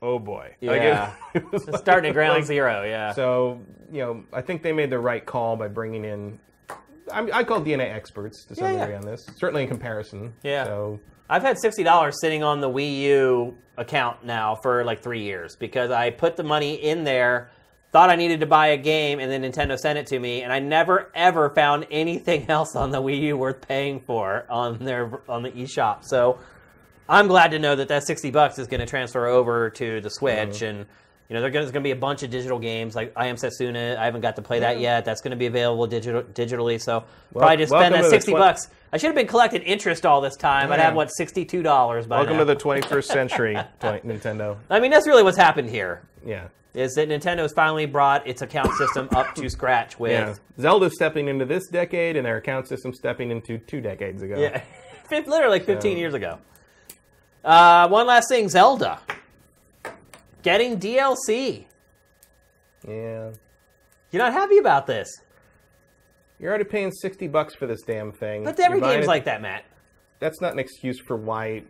[0.03, 1.13] "Oh boy." Like, it- Yeah.
[1.35, 2.85] it was It's starting at ground like- zero.
[2.85, 3.13] Yeah.
[3.13, 3.61] So
[3.93, 6.39] you know, I think they made the right call by bringing in.
[7.13, 8.79] I, I call DeNA experts to some Yeah, yeah.
[8.81, 9.27] degree on this.
[9.37, 10.35] Certainly in comparison.
[10.43, 10.65] Yeah.
[10.65, 10.99] So
[11.31, 15.55] I've had sixty dollars sitting on the Wii U account now for like three years
[15.57, 17.51] because I put the money in there,
[17.93, 20.53] thought I needed to buy a game, and then Nintendo sent it to me, and
[20.53, 25.21] I never ever found anything else on the Wii U worth paying for on their
[25.29, 26.05] on the eShop.
[26.05, 26.41] So
[27.09, 30.11] I'm glad to know that that sixty bucks is going to transfer over to the
[30.11, 30.65] Switch Mm-hmm.
[30.81, 30.87] and.
[31.29, 33.97] You know, there's going to be a bunch of digital games like I Am Setsuna.
[33.97, 35.05] I haven't got to play that yet.
[35.05, 36.81] That's going to be available digital, digitally.
[36.81, 37.03] So
[37.33, 38.69] probably just spend that sixty twen- bucks.
[38.93, 40.71] I should have been collecting interest all this time.
[40.71, 42.45] I'd have what sixty-two dollars by welcome now.
[42.45, 44.57] to the 21st century, Nintendo.
[44.71, 46.03] I mean, that's really what's happened here.
[46.25, 46.47] Yeah.
[46.75, 50.35] Is that Nintendo's finally brought its account system up to scratch with Yeah.
[50.61, 54.39] Zelda's stepping into this decade, and their account system stepping into two decades ago.
[54.39, 54.63] yeah,
[55.27, 56.39] literally fifteen years ago.
[57.47, 58.99] Uh, one last thing, Zelda
[60.43, 61.65] getting DLC.
[62.87, 63.31] Yeah.
[64.11, 65.09] You're not happy about this,
[66.39, 68.45] You're already paying 60 bucks for this damn thing.
[68.45, 69.65] but every game's it- like that, Matt.
[70.19, 71.63] That's not an excuse for why,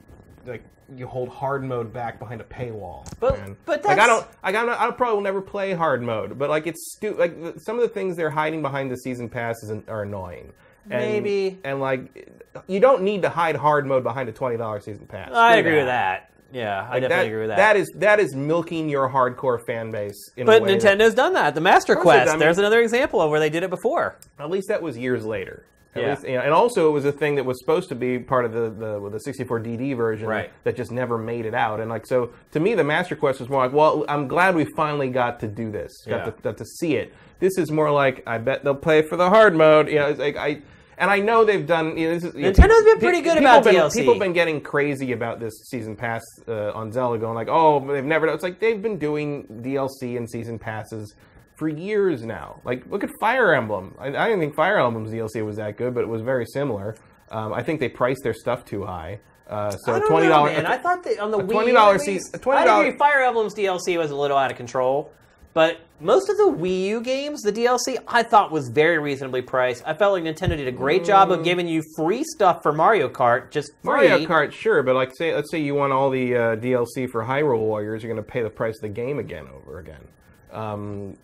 [0.46, 0.62] like,
[0.96, 3.06] you hold hard mode back behind a paywall.
[3.18, 3.56] But- man.
[3.66, 6.38] but like I don't, like I'm not, I probably will never play hard mode.
[6.38, 9.70] But like it's stu- like some of the things they're hiding behind the season passes
[9.88, 10.52] are annoying.
[10.90, 11.58] And, Maybe.
[11.64, 12.30] and like
[12.68, 15.30] you don't need to hide hard mode behind a twenty dollars season pass.
[15.32, 16.30] I agree with that.
[16.52, 17.56] Yeah, I definitely that, agree with that.
[17.56, 20.30] That is that is milking your hardcore fan base.
[20.36, 21.54] In but a way that- Nintendo's done that.
[21.54, 22.26] The Master course Quest.
[22.26, 22.60] done There's it.
[22.60, 24.16] another example of where they did it before.
[24.38, 25.66] At least that was years later.
[25.96, 26.10] At Yeah.
[26.10, 28.44] least, you know, and also it was a thing that was supposed to be part
[28.44, 30.50] of the the, the 64 DD version Right.
[30.62, 31.80] that just never made it out.
[31.80, 34.66] And like so, to me, the Master Quest was more like, well, I'm glad we
[34.76, 36.24] finally got to do this, got, Yeah.
[36.26, 37.12] to, got to see it.
[37.40, 39.88] This is more like, I bet they'll play for the hard mode.
[39.88, 40.62] You know, it's like I.
[40.98, 41.96] And I know they've done.
[41.98, 43.94] You know, this is, you know, Nintendo's been pretty good about been, DLC.
[43.96, 47.80] People have been getting crazy about this season pass uh, on Zelda, going like, "Oh,
[47.86, 51.14] they've never." It's like they've been doing DLC and season passes
[51.56, 52.60] for years now.
[52.64, 53.94] Like, look at Fire Emblem.
[53.98, 56.96] I, I didn't think Fire Emblem's DLC was that good, but it was very similar.
[57.30, 59.20] Um, I think they priced their stuff too high.
[59.48, 60.56] Uh, so twenty dollars.
[60.56, 62.98] And I thought that on the Wii $20 at seat- least- a $20 I agree.
[62.98, 65.12] Fire Emblem's DLC was a little out of control,
[65.56, 69.82] but most of the Wii U games, the DLC, I thought was very reasonably priced.
[69.86, 73.08] I felt like Nintendo did a great job of giving you free stuff for Mario
[73.08, 74.06] Kart, just free.
[74.06, 77.24] Mario Kart, sure, but like, say, let's say you want all the uh, DLC for
[77.24, 80.06] Hyrule Warriors, you're going to pay the price of the game again over again,
[80.52, 81.16] um,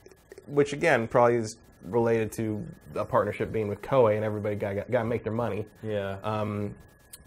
[0.47, 5.03] which again probably is related to a partnership being with Koei, and everybody got got
[5.03, 5.67] to make their money.
[5.83, 6.17] Yeah.
[6.23, 6.75] Um,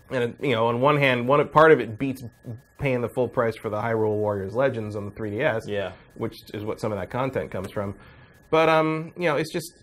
[0.10, 2.24] and you know, on one hand, one part of it beats
[2.78, 5.92] paying the full price for the Hyrule Warriors Legends on the 3DS, Yeah.
[6.16, 7.96] which is what some of that content comes from.
[8.50, 9.82] But um, you know, it's just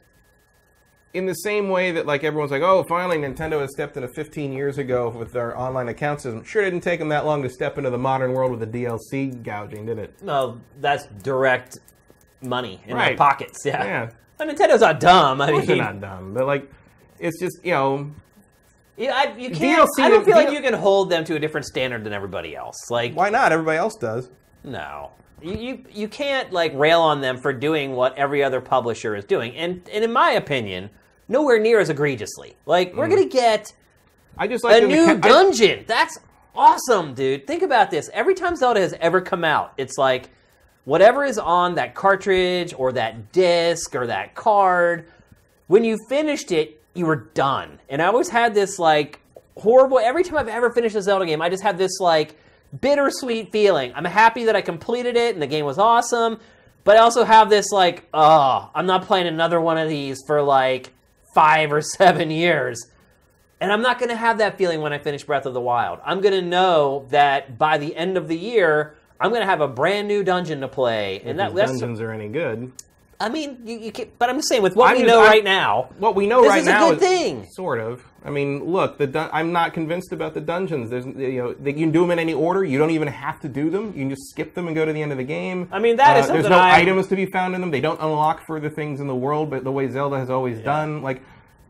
[1.15, 4.53] in the same way that like everyone's like, oh, finally Nintendo has stepped into 15
[4.53, 6.43] years ago with their online account system.
[6.45, 9.43] Sure, didn't take them that long to step into the modern world with the DLC
[9.43, 10.23] gouging, did it?
[10.23, 11.79] no, that's direct
[12.41, 13.61] money in their pockets.
[13.65, 13.85] Yeah.
[13.85, 15.41] Yeah, But Nintendo's not dumb.
[15.41, 16.71] I mean, they're not dumb, but like,
[17.19, 18.11] it's just you know,
[19.03, 19.91] Yeah, I, you can't.
[19.91, 22.13] DLC I don't feel like DL you can hold them to a different standard than
[22.13, 22.89] everybody else.
[22.89, 23.51] Like, why not?
[23.51, 24.31] Everybody else does.
[24.63, 25.11] no,
[25.43, 29.25] you, you you can't like rail on them for doing what every other publisher is
[29.25, 29.57] doing.
[29.57, 30.89] And and in my opinion,
[31.27, 32.55] nowhere near as egregiously.
[32.65, 33.15] Like, we're mm-hmm.
[33.17, 33.73] gonna get
[34.39, 35.85] I just like a the new mecha- I- dungeon.
[35.89, 36.19] That's
[36.55, 37.47] awesome, dude.
[37.47, 38.09] Think about this.
[38.13, 40.31] Every time Zelda has ever come out, it's like
[40.85, 45.07] whatever is on that cartridge or that disc or that card,
[45.67, 47.81] when you finished it, you were done.
[47.89, 49.21] And I always had this like
[49.57, 52.37] horrible every time I've ever finished a Zelda game, I just have this like
[52.81, 53.93] bittersweet feeling.
[53.95, 56.39] I'm happy that I completed it and the game was awesome,
[56.85, 60.43] but I also have this like, oh, I'm not playing another one of these for
[60.43, 60.93] like
[61.35, 62.87] five or seven years.
[63.61, 66.01] And I'm not going to have that feeling when I finish Breath of the Wild.
[66.05, 69.61] I'm going to know that by the end of the year, I'm going to have
[69.61, 71.23] a brand new dungeon to play.
[71.25, 72.73] And that, If that's, dungeons are any good.
[73.23, 75.31] I mean, you, you can, but I'm just saying, with what I'm we know I'm-
[75.31, 77.47] right now, What we know right is a now good thing.
[77.53, 78.05] sort of.
[78.25, 80.91] I mean, look, the dun- I'm not convinced about the dungeons.
[80.91, 82.63] There's, you know, they, you can do them in any order.
[82.65, 83.87] You don't even have to do them.
[83.97, 85.69] You can just skip them and go to the end of the game.
[85.73, 87.71] I mean, that is Uh, There's something no I- items to be found in them.
[87.71, 91.03] They don't unlock further things in the world, but the way Zelda has always done,
[91.03, 91.23] like.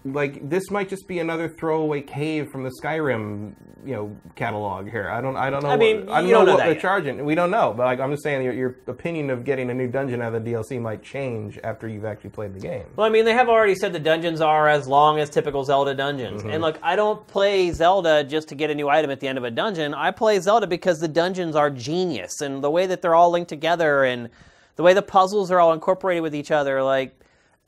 [0.05, 3.53] Like this might just be another throwaway cave from the Skyrim,
[3.85, 5.09] you know, catalog here.
[5.09, 5.69] I don't, I don't know.
[5.69, 6.83] I mean, what, I don't you know don't know what they're yet.
[6.83, 7.25] charging.
[7.25, 9.87] We don't know, but like, I'm just saying, your, your opinion of getting a new
[9.87, 12.85] dungeon out of the DLC might change after you've actually played the game.
[12.97, 15.95] Well, I mean, they have already said the dungeons are as long as typical Zelda
[15.95, 16.41] dungeons.
[16.43, 16.51] Mm-hmm.
[16.51, 19.39] And look, I don't play Zelda just to get a new item at the end
[19.39, 19.95] of a dungeon.
[19.95, 23.51] I play Zelda because the dungeons are genius and the way that they're all linked
[23.51, 24.31] together and
[24.75, 26.83] the way the puzzles are all incorporated with each other.
[26.83, 27.17] Like,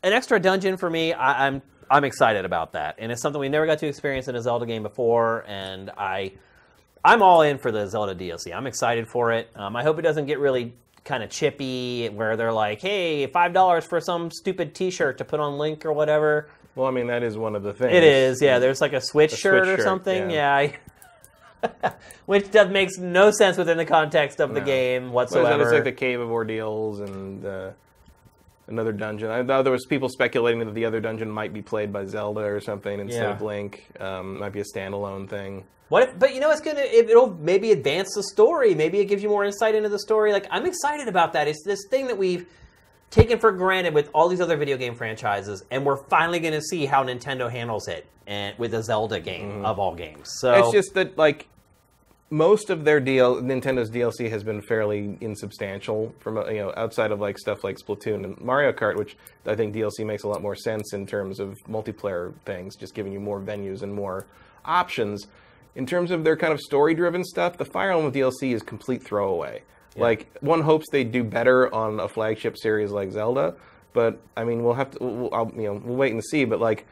[0.05, 1.63] an extra dungeon for me, I, I'm
[1.95, 4.67] I'm excited about that, and it's something we never got to experience in a Zelda
[4.67, 6.33] game before, and I
[7.05, 8.53] I'm all in for the Zelda DLC.
[8.53, 9.49] I'm excited for it.
[9.55, 10.73] Um, I hope it doesn't get really
[11.05, 15.39] kind of chippy, where they're like, "Hey, five dollars for some stupid T-shirt to put
[15.39, 17.95] on Link or whatever." Well, I mean, that is one of the things.
[17.95, 18.59] It is, yeah.
[18.59, 20.71] There's like a Switch A shirt Switch or shirt, something, yeah.
[21.63, 21.91] yeah.
[22.27, 25.63] Which does makes no sense within the context of the game whatsoever.
[25.63, 27.71] It's like the Cave of Ordeals and uh,
[28.67, 29.31] another dungeon.
[29.31, 32.41] I know there was people speculating that the other dungeon might be played by Zelda
[32.41, 33.33] or something instead Yeah.
[33.35, 33.87] of Link.
[34.01, 35.65] Um, might be a standalone thing.
[35.91, 38.75] What if, but you know, it's gonna it, it'll maybe advance the story.
[38.75, 40.33] Maybe it gives you more insight into the story.
[40.33, 41.47] Like I'm excited about that.
[41.47, 42.47] It's this thing that we've
[43.11, 46.87] taken for granted with all these other video game franchises, and we're finally gonna see
[46.87, 50.31] how Nintendo handles it and with a Zelda game of all games.
[50.41, 50.53] So.
[50.55, 51.47] It's just that like
[52.35, 57.21] most of their DL Nintendo's DLC has been fairly insubstantial from you know outside of
[57.21, 59.17] like stuff like Splatoon and Mario Kart, which
[59.47, 63.13] I think DLC makes a lot more sense in terms of multiplayer things, just giving
[63.13, 64.27] you more venues and more
[64.65, 65.29] options.
[65.77, 69.63] In terms of their kind of story-driven stuff, the Fire Emblem DLC is complete throwaway.
[69.97, 73.55] Like one hopes they do better on a flagship series like Zelda,
[73.93, 76.45] but I mean we'll have to we'll, I'll, you know we'll wait and see.
[76.45, 76.85] But like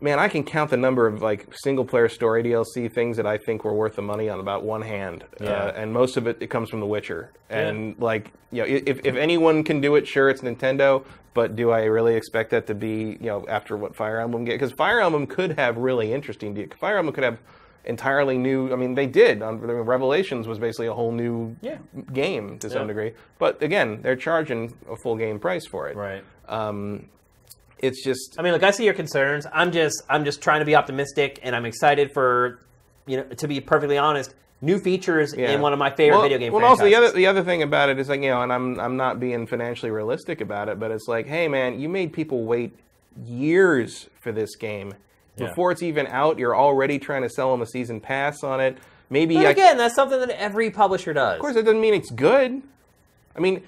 [0.00, 3.38] man, I can count the number of like single player story DLC things that I
[3.38, 5.50] think were worth the money on about one hand, Yeah.
[5.50, 7.30] uh, and most of it it comes from The Witcher.
[7.48, 11.04] And like, you know, if if anyone can do it, sure, it's Nintendo.
[11.32, 14.54] But do I really expect that to be, you know, after what Fire Emblem get?
[14.54, 16.54] Because Fire Emblem could have really interesting.
[16.80, 17.38] Fire Emblem could have
[17.84, 18.72] entirely new.
[18.72, 19.40] I mean, they did.
[19.40, 21.78] On Revelations was basically a whole new Yeah.
[22.12, 23.12] game to some degree.
[23.38, 25.96] But again, they're charging a full game price for it.
[25.96, 26.24] right.
[26.48, 27.06] Um,
[27.82, 29.46] it's just I mean, look, I see your concerns.
[29.52, 32.60] I'm just, I'm just trying to be optimistic, and I'm excited for,
[33.06, 35.52] you know, to be perfectly honest, new features Yeah.
[35.52, 36.80] in one of my favorite well, video game well, franchises.
[36.80, 38.96] also the other the other thing about it is like you know, and I'm I'm
[38.96, 42.76] not being financially realistic about it, but it's like, hey man, you made people wait
[43.26, 44.94] years for this game
[45.36, 45.48] Yeah.
[45.48, 46.38] before it's even out.
[46.38, 48.78] You're already trying to sell them a season pass on it.
[49.08, 51.34] Maybe but I, again, that's something that every publisher does.
[51.34, 52.62] of course, it doesn't mean it's good.
[53.34, 53.62] I mean.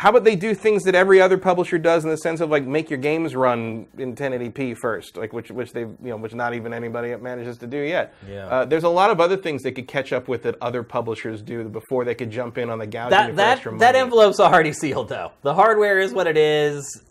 [0.00, 2.64] How about they do things that every other publisher does in the sense of like
[2.64, 6.54] make your games run in 1080p first, like which which they you know which not
[6.54, 8.14] even anybody manages to do yet.
[8.26, 8.46] Yeah.
[8.46, 11.42] Uh, there's a lot of other things they could catch up with that other publishers
[11.42, 15.10] do before they could jump in on the gouging that that that envelope's already sealed
[15.10, 15.32] though.
[15.42, 17.02] The hardware is what it is.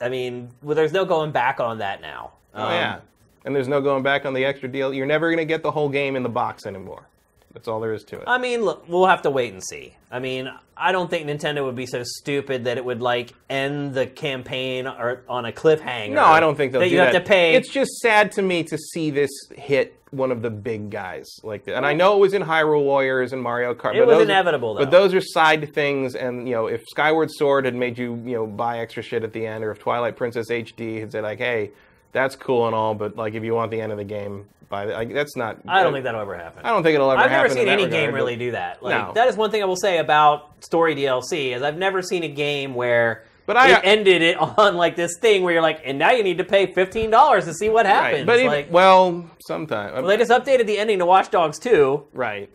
[0.00, 2.30] I mean, well, there's no going back on that now.
[2.54, 3.00] Oh Um, yeah,
[3.44, 4.94] and there's no going back on the extra deal.
[4.94, 7.06] You're never going to get the whole game in the box anymore.
[7.52, 8.24] That's all there is to it.
[8.26, 9.96] I mean, look, we'll have to wait and see.
[10.10, 13.92] I mean, I don't think Nintendo would be so stupid that it would like end
[13.94, 16.10] the campaign or on a cliffhanger.
[16.12, 17.12] no, I don't think they'll that do you that.
[17.14, 17.54] have to pay.
[17.54, 21.64] It's just sad to me to see this hit one of the big guys like
[21.64, 21.76] that.
[21.76, 23.94] And I know it was in Hyrule Warriors and Mario Kart.
[23.94, 25.02] It but was those, inevitable, But though.
[25.02, 28.46] those are side things, and you know, if Skyward Sword had made you you know
[28.46, 31.70] buy extra shit at the end, or if Twilight Princess HD had said like, hey,
[32.12, 34.86] that's cool and all, but like if you want the end of the game, buy
[34.86, 35.58] the, like, that's not.
[35.66, 36.64] I don't think that'll ever happen.
[36.64, 37.34] I don't think it'll ever happen.
[37.34, 38.82] I've never seen any regard, game really do that.
[38.82, 39.12] Like No.
[39.14, 42.28] that is one thing I will say about story DLC is I've never seen a
[42.28, 45.98] game where But I- it ended it on like this thing where you're like, and
[45.98, 48.18] now you need to pay fifteen dollars to see what happens.
[48.20, 48.26] Right.
[48.26, 49.94] But even, like, well, sometimes.
[49.94, 52.04] well, they just updated the ending to Watch Dogs 2.
[52.12, 52.48] right.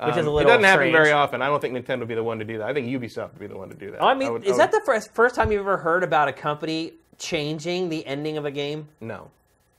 [0.00, 1.42] Which is a Um, little It doesn't happen very often.
[1.42, 2.68] I don't think Nintendo would be the one to do that.
[2.68, 4.00] I think Ubisoft would be the one to do that.
[4.00, 6.28] Oh, I mean, would- is I that the first first time you've ever heard about
[6.28, 8.88] a company changing the ending of a game?
[9.00, 9.30] no?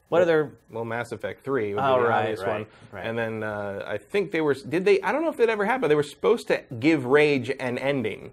[0.10, 2.66] What are their Well, Mass Effect Three would Oh, be the right, obvious right, one,
[2.92, 3.06] right.
[3.06, 4.56] and then uh, I think they were.
[4.56, 5.00] Did they?
[5.02, 5.92] I don't know if that ever happened.
[5.92, 8.32] They were supposed to give Rage an ending,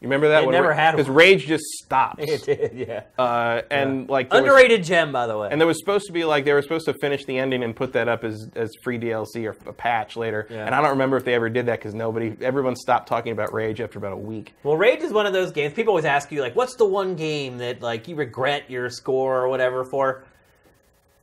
[0.00, 0.44] You remember that?
[0.44, 1.16] It never had because one.
[1.16, 2.22] Rage just stops.
[2.24, 3.02] It did, yeah.
[3.18, 5.48] Uh, and like there was- Underrated gem, by the way.
[5.50, 7.74] and there was supposed to be like they were supposed to finish the ending and
[7.74, 10.46] put that up as, as free DLC or a patch later.
[10.50, 10.66] Yeah.
[10.66, 13.52] And I don't remember if they ever did that because nobody, everyone stopped talking about
[13.52, 14.54] Rage after about a week.
[14.62, 15.74] Well, Rage is one of those games.
[15.74, 19.38] People always ask you, like, what's the one game that like you regret your score
[19.42, 20.24] or whatever for?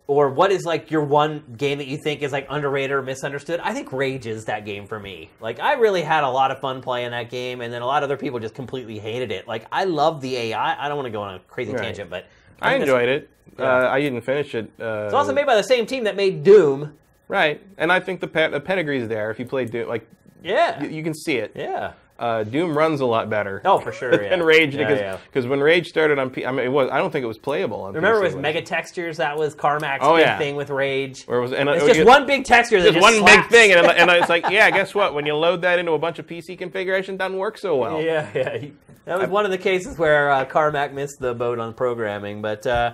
[0.08, 3.60] Or what is like your one game that you think is like underrated or misunderstood?
[3.64, 5.32] I think Rage is that game for me.
[5.40, 8.04] Like, I really had a lot of fun playing that game, and then a lot
[8.04, 9.48] of other people just completely hated it.
[9.48, 10.86] Like, I love the AI.
[10.86, 11.82] I don't want to go on a crazy Right.
[11.82, 12.28] tangent, but
[12.62, 13.30] I it's- enjoyed it.
[13.58, 13.66] Yeah.
[13.66, 14.70] Uh, I didn't finish it.
[14.80, 16.94] Uh, It's also made by the same team that made Doom.
[17.28, 19.32] right, and I think the, pe- the pedigree's there.
[19.32, 20.06] If you play Doom, like
[20.44, 21.52] Yeah, you, you can see it.
[21.56, 21.94] yeah.
[22.18, 23.62] Uh, Doom runs a lot better.
[23.66, 24.12] Oh, for sure.
[24.24, 24.30] Yeah.
[24.30, 25.18] than Rage Yeah, because yeah.
[25.28, 27.38] because when Rage started on, P- I mean, it was I don't think it was
[27.38, 27.94] playable on.
[27.94, 29.18] Remember, PC, it was was Mega Textures.
[29.18, 30.38] That was Carmack's Oh, big yeah.
[30.38, 31.26] thing with Rage.
[31.28, 33.48] It was, and It's it- just it- one big texture just just one slaps.
[33.48, 35.14] big thing, and, and it's like, yeah, guess what?
[35.14, 38.02] When you load that into a bunch of PC configuration, it doesn't work so well.
[38.02, 38.66] Yeah, yeah.
[39.04, 42.42] That was one of the cases where uh, Carmack missed the boat on programming.
[42.42, 42.94] But uh,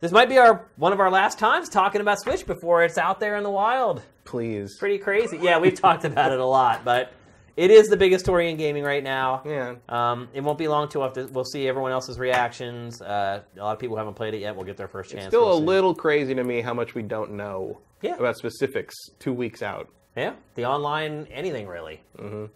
[0.00, 3.18] this might be our one of our last times talking about Switch before it's out
[3.18, 4.02] there in the wild.
[4.24, 4.76] Please.
[4.78, 5.38] Pretty crazy.
[5.42, 7.12] Yeah, we've talked about it a lot, but
[7.56, 9.42] it is the biggest story in gaming right now.
[9.46, 9.76] Yeah.
[9.88, 13.00] Um, it won't be long till after we'll see everyone else's reactions.
[13.00, 14.54] Uh, a lot of people haven't played it yet.
[14.54, 15.26] We'll get their first chance.
[15.26, 15.64] Still We'll a see.
[15.64, 18.16] little crazy to me how much we don't know Yeah.
[18.16, 19.88] about specifics two weeks out.
[20.16, 22.02] Yeah, the online anything really.
[22.18, 22.46] Mm-hmm.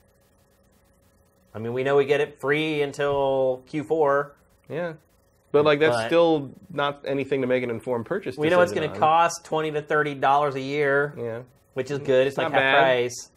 [1.54, 4.30] I mean, we know we get it free until Q4.
[4.68, 4.92] Yeah.
[5.52, 8.36] But like that's But- still not anything to make an informed purchase.
[8.36, 11.40] We know it's going to cost twenty to thirty dollars a year, Yeah.
[11.74, 12.28] which is good.
[12.28, 12.78] It's, like not half bad.
[12.82, 13.30] price.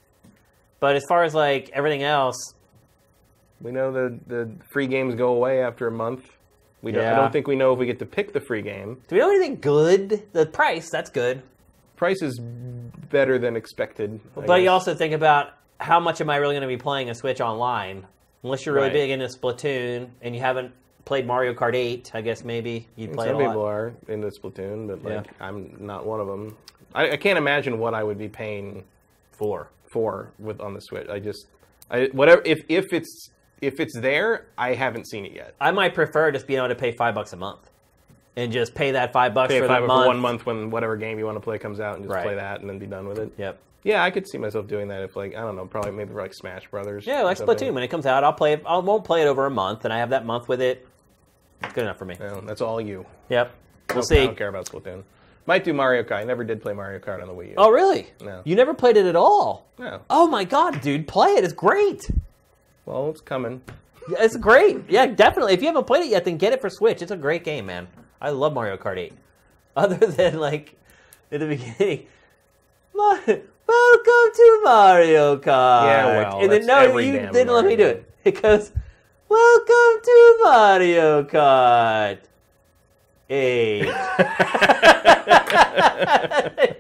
[0.84, 2.36] But as far as like everything else,
[3.62, 6.30] We know the the free games go away after a month.
[6.82, 9.02] We don't, I don't think we know if we get to pick the free game.
[9.08, 10.24] do we know anything good?
[10.34, 11.42] The price, that's good.
[11.96, 12.38] Price is
[13.10, 14.20] better than expected.
[14.36, 17.10] I but you also think about how much am I really going to be playing
[17.10, 18.06] a Switch online?
[18.44, 18.94] Unless you're really Right.
[18.94, 20.74] big into Splatoon and you haven't
[21.06, 23.48] played Mario Kart 8, I guess maybe you'd play Some a lot.
[23.52, 25.32] people are into Splatoon, but like Yeah.
[25.48, 26.58] I'm not one of them.
[26.94, 28.84] I, I can't imagine what I would be paying
[29.94, 30.32] Four.
[30.40, 31.08] with on the Switch.
[31.08, 31.48] I just,
[31.90, 33.30] I whatever if if it's
[33.62, 35.56] if it's there, I haven't seen it yet.
[35.62, 37.70] I might prefer just being able to pay five bucks a month
[38.36, 40.08] and just pay that five bucks Pay for five the for month.
[40.08, 42.24] one month when whatever game you want to play comes out and just Right.
[42.26, 43.32] play that and then be done with it.
[43.38, 43.60] Yep.
[43.84, 46.34] Yeah, I could see myself doing that if like I don't know, probably maybe like
[46.34, 47.06] Smash Brothers.
[47.08, 47.38] Yeah, like.
[47.38, 47.74] Splatoon.
[47.74, 48.64] When it comes out, I'll play it.
[48.66, 50.88] I won't play it over a month, and I have that month with it.
[51.62, 52.18] It's good enough for me.
[52.20, 53.06] Yeah, that's all you.
[53.30, 53.52] Yep.
[53.90, 54.26] We'll I see.
[54.26, 55.04] don't care about Splatoon.
[55.46, 56.20] Might do Mario Kart.
[56.20, 57.54] I never did play Mario Kart on the Wii U.
[57.58, 58.08] Oh, really?
[58.22, 58.42] No.
[58.46, 59.68] You never played it at all?
[59.78, 60.02] No.
[60.10, 61.44] Oh my god, dude, play it.
[61.44, 62.10] It's great.
[62.86, 63.62] Well, it's coming.
[64.10, 64.90] It's great.
[64.90, 65.54] Yeah, definitely.
[65.54, 67.02] If you haven't played it yet, then get it for Switch.
[67.02, 67.88] It's a great game, man.
[68.22, 69.14] I love Mario Kart 8.
[69.76, 70.76] Other than like
[71.32, 72.06] at the beginning,
[72.94, 75.86] "Ma- welcome to Mario Kart.
[75.86, 78.10] Yeah, well, and then no, you didn't let me do it.
[78.24, 78.72] It goes,
[79.28, 82.20] welcome to Mario Kart.
[83.30, 83.88] Eight.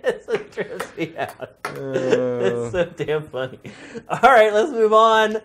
[0.03, 1.55] it's so trips me out.
[1.65, 3.59] it's so damn funny.
[4.09, 5.37] All right, let's move on.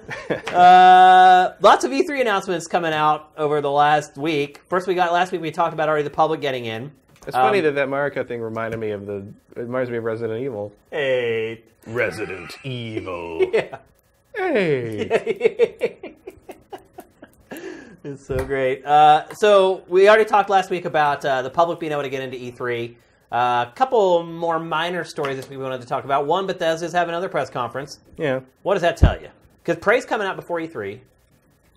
[0.53, 4.61] Uh, lots of E3 announcements coming out over the last week.
[4.69, 5.41] First, we got last week.
[5.41, 6.91] We talked about already the public getting in.
[7.27, 9.19] It's funny Um, that that Mario thing reminded me of the.
[9.57, 10.73] It reminds me of Resident Evil.
[10.93, 11.65] Eight.
[11.87, 13.45] Resident Evil.
[13.53, 13.79] Yeah.
[14.35, 16.15] Hey.
[18.09, 18.85] It's so great.
[18.87, 22.23] Uh, so we already talked last week about uh, the public being able to get
[22.23, 22.95] into E3.
[23.31, 26.27] A uh, couple more minor stories this week we wanted to talk about.
[26.27, 28.01] One, Bethesda's having another press conference.
[28.17, 28.41] yeah.
[28.63, 29.29] What does that tell you?
[29.63, 30.99] Because Prey's coming out before E3.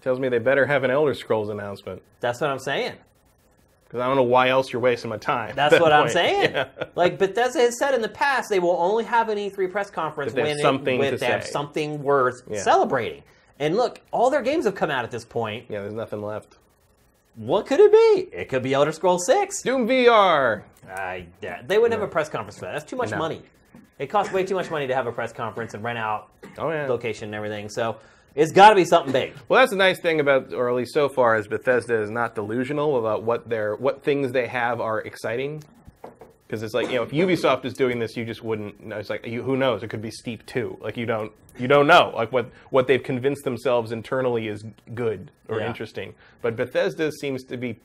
[0.02, 2.02] Tells me they better have an Elder Scrolls announcement.
[2.22, 2.94] That's what I'm saying.
[3.84, 5.54] Because I don't know why else you're wasting my time.
[5.54, 6.54] That's that what I'm saying.
[6.54, 6.68] Yeah.
[6.96, 10.30] Like Bethesda has said in the past, they will only have an E3 press conference
[10.30, 12.62] If they have when, it- something when they have something worth Yeah.
[12.62, 13.24] celebrating.
[13.62, 15.66] And look, all their games have come out at this point.
[15.70, 16.58] Yeah, there's nothing left.
[17.36, 18.36] What could it be?
[18.36, 19.62] It could be Elder Scrolls 6.
[19.62, 20.64] Doom VR.
[20.90, 22.74] I, yeah, they wouldn't have a press conference for that.
[22.74, 23.18] That's too much No.
[23.20, 23.44] money.
[24.00, 26.72] It costs way too much money to have a press conference and rent out Oh
[26.72, 26.88] yeah.
[26.88, 27.70] location and everything.
[27.70, 27.98] So
[28.34, 29.34] it's got to be something big.
[29.48, 32.34] Well, that's the nice thing about, or at least so far, is Bethesda is not
[32.34, 35.64] delusional about what their what things they have are exciting.
[36.52, 38.86] Because it's like you know, if Ubisoft is doing this, you just wouldn't.
[38.86, 38.98] know.
[38.98, 39.84] It's like you, who knows?
[39.84, 40.78] It could be Steep Two.
[40.82, 42.12] Like you don't you don't know.
[42.14, 45.68] Like what what they've convinced themselves internally is good or Yeah.
[45.68, 46.14] interesting.
[46.42, 47.80] But Bethesda seems to be,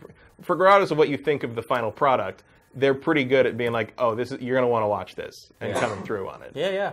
[0.49, 2.43] regardless of what you think of the final product,
[2.75, 5.53] they're pretty good at being like, oh, this is you're gonna want to watch this
[5.61, 6.51] and coming through on it.
[6.57, 6.93] Yeah, yeah.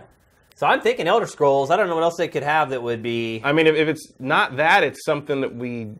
[0.56, 1.70] So I'm thinking Elder Scrolls.
[1.70, 3.40] I don't know what else they could have that would be.
[3.42, 5.92] I mean, if, if it's not that, it's something that we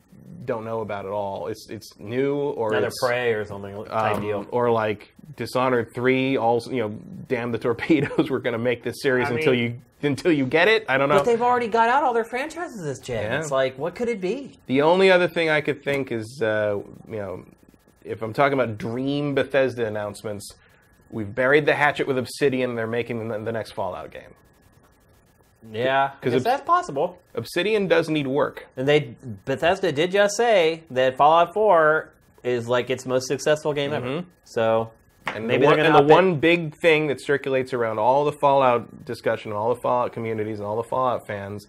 [0.44, 1.48] don't know about at all.
[1.48, 4.46] It's it's new or Another it's, Prey or something type um, deal.
[4.50, 6.36] or like Dishonored three.
[6.36, 6.90] Also, you know,
[7.28, 8.30] damn the torpedoes.
[8.30, 10.84] We're going to make this series I until mean- you until you get it.
[10.88, 11.16] I don't know.
[11.16, 13.22] But they've already got out all their franchises this gen.
[13.24, 13.40] Yeah.
[13.40, 14.58] It's like, what could it be?
[14.66, 16.78] The only other thing I could think is, uh,
[17.08, 17.46] you know,
[18.04, 20.52] if I'm talking about dream Bethesda announcements,
[21.14, 22.74] we've buried the hatchet with Obsidian.
[22.74, 24.34] They're making the, the next Fallout game.
[25.72, 27.22] Yeah, because that's possible.
[27.34, 28.66] Obsidian does need work.
[28.76, 29.16] And they
[29.46, 32.12] Bethesda did just say that Fallout 4
[32.42, 34.06] is like its most successful game ever.
[34.06, 34.28] Mm-hmm.
[34.44, 34.90] So
[35.26, 38.32] And maybe the, one, they're and the one big thing that circulates around all the
[38.32, 41.66] Fallout discussion, and all the Fallout communities, and all the Fallout fans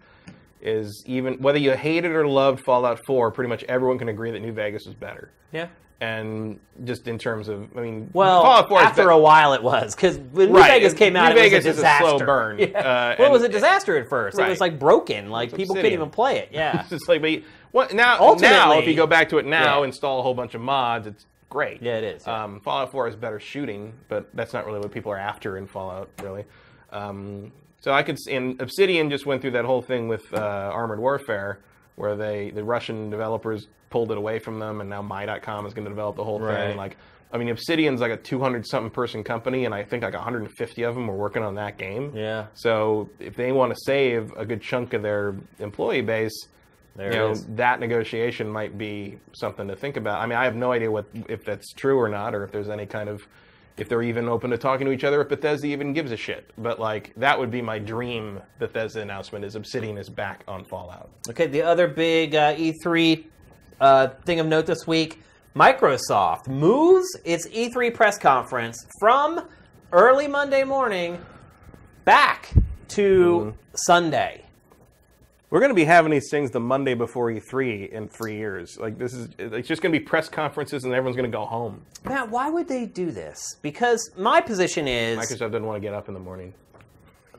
[0.62, 4.42] is even whether you hated or loved Fallout 4, pretty much everyone can agree that
[4.42, 5.32] New Vegas is better.
[5.54, 5.68] Yeah.
[6.02, 9.96] And just in terms of, I mean, Well, Fallout 4 after a while it was
[9.96, 10.72] because when New Right.
[10.72, 12.08] Vegas came out, New it was Vegas a is a disaster.
[12.10, 12.60] slow burn.
[12.60, 12.68] Yeah.
[12.80, 14.38] Uh, well, it was a disaster at first.
[14.38, 15.30] It was like broken.
[15.30, 16.50] Like people couldn't even play it.
[16.52, 16.80] Yeah.
[16.82, 18.18] It's just like, but you- what now?
[18.20, 19.86] Ultimately- now, if you go back to it now, Yeah.
[19.88, 21.82] install a whole bunch of mods, it's great.
[21.82, 22.44] Yeah, it is, yeah.
[22.44, 25.66] Um, Fallout 4 is better shooting, but that's not really what people are after in
[25.66, 26.44] Fallout, really.
[26.92, 31.00] Um, so I could, and Obsidian just went through that whole thing with uh, Armored
[31.00, 31.60] Warfare,
[31.96, 35.86] where they the Russian developers pulled it away from them, and now My.com is going
[35.86, 36.70] to develop the whole Right.
[36.70, 36.78] thing.
[36.78, 36.98] Like,
[37.32, 40.96] I mean, Obsidian's like a 200 something person company, and I think like 150 of
[40.96, 42.12] them were working on that game.
[42.16, 42.48] Yeah.
[42.54, 46.34] So if they want to save a good chunk of their employee base,
[46.96, 47.46] There you know is.
[47.56, 50.22] that negotiation might be something to think about.
[50.22, 52.70] I mean, I have no idea what if that's true or not, or if there's
[52.70, 53.26] any kind of
[53.78, 56.52] if they're even open to talking to each other, if Bethesda even gives a shit.
[56.58, 61.10] But like that would be my dream Bethesda announcement: is Obsidian is back on Fallout.
[61.30, 63.26] Okay, the other big uh, E3
[63.82, 65.22] uh, thing of note this week
[65.56, 69.48] Microsoft moves its E3 press conference from
[69.92, 71.18] early Monday morning
[72.04, 72.54] back
[72.90, 74.45] to Sunday.
[75.50, 78.78] We're going to be having these things the Monday before E3 in three years.
[78.80, 81.46] Like this is it's just going to be press conferences, and everyone's going to go
[81.46, 81.82] home.
[82.04, 83.58] Matt, why would they do this?
[83.62, 86.54] Because my position is Microsoft doesn't want to get up in the morning.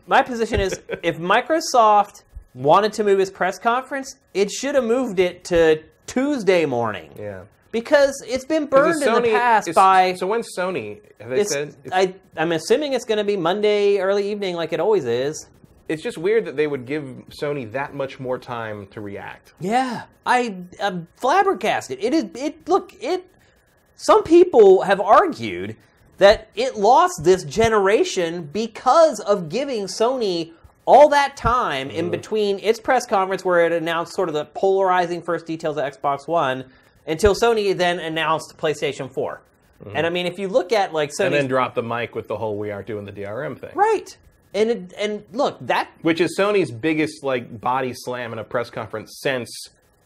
[0.07, 2.23] my position is if Microsoft
[2.55, 7.13] wanted to move its press conference, it should have moved it to Tuesday morning.
[7.19, 7.43] Yeah.
[7.73, 11.01] Because it's been burned in the past by So when's Sony?
[11.21, 11.77] Have they said?
[11.93, 15.49] I, I'm assuming it's going to be Monday early evening, like it always is.
[15.89, 19.55] It's just weird that they would give Sony that much more time to react.
[19.61, 21.99] Yeah, I I'm flabbergasted.
[22.01, 22.25] It is.
[22.35, 22.93] It look.
[23.01, 23.33] It.
[23.97, 25.77] Some people have argued
[26.19, 30.53] that it lost this generation because of giving Sony
[30.87, 32.11] all that time in mm.
[32.11, 36.29] between its press conference where it announced sort of the polarizing first details of Xbox
[36.29, 36.65] One
[37.07, 39.41] until Sony then announced PlayStation 4.
[39.85, 40.05] And mm.
[40.05, 42.37] I mean, if you look at like Sony, And then drop the mic with the
[42.37, 44.17] whole "we aren't doing the DRM" thing, right,
[44.57, 48.71] and it, and look that which is Sony's biggest like body slam in a press
[48.71, 49.49] conference since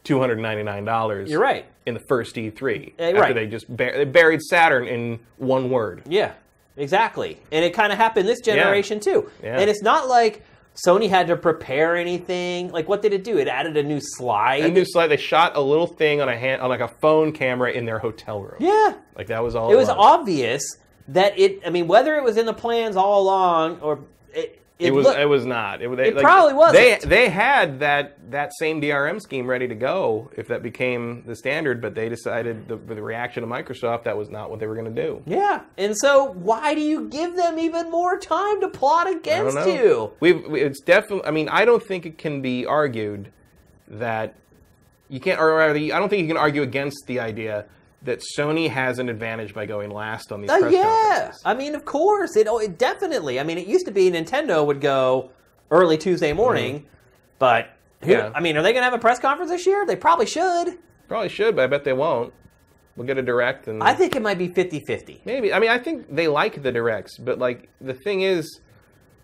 [0.05, 1.31] two hundred ninety nine dollars.
[1.31, 1.65] you're right.
[1.87, 3.35] In the first E3, Uh, after right.
[3.35, 6.03] they just bur- they buried Saturn in one word.
[6.07, 6.33] Yeah,
[6.77, 7.39] exactly.
[7.53, 9.31] And it kind of happened this generation too.
[9.43, 9.59] Yeah.
[9.59, 10.43] And it's not like
[10.87, 12.71] Sony had to prepare anything.
[12.71, 13.39] Like, what did it do?
[13.39, 14.65] It added a new slide.
[14.65, 15.09] A new slide.
[15.09, 17.99] They shot a little thing on a hand, on like a phone camera in their
[17.99, 18.57] hotel room.
[18.61, 19.73] yeah, Like that was all.
[19.73, 20.63] it was obvious
[21.09, 21.61] that it.
[21.67, 23.99] I mean, whether it was in the plans all along or
[24.35, 25.05] it, it, It was.
[25.07, 25.83] looked- it was not.
[25.83, 27.03] It, they, It probably wasn't.
[27.03, 31.37] They they had that that same DRM scheme ready to go if that became the
[31.37, 34.75] standard, but they decided the, the reaction of Microsoft that was not what they were
[34.77, 35.23] going to do.
[35.27, 35.63] yeah.
[35.77, 40.13] And so, why do you give them even more time to plot against you?
[40.21, 41.27] We've it's definitely.
[41.27, 43.31] I mean, I don't think it can be argued
[43.89, 44.35] that
[45.09, 47.67] you can't, or rather, I don't think you can argue against the idea
[48.03, 51.43] that Sony has an advantage by going last on these Uh, press yeah, conferences.
[51.45, 53.39] I mean, of course, it, oh, it definitely.
[53.39, 55.31] I mean, it used to be Nintendo would go
[55.71, 56.87] early Tuesday morning,
[57.39, 57.67] but
[58.01, 58.11] who, Mm-hmm.
[58.11, 58.33] Yeah.
[58.35, 59.85] I mean, are they going to have a press conference this year?
[59.85, 60.79] They probably should.
[61.09, 62.33] Probably should, but I bet they won't.
[62.97, 65.53] We'll get a direct, and I think it might be 50-50 maybe.
[65.53, 68.61] I mean, I think they like the directs, but like the thing is,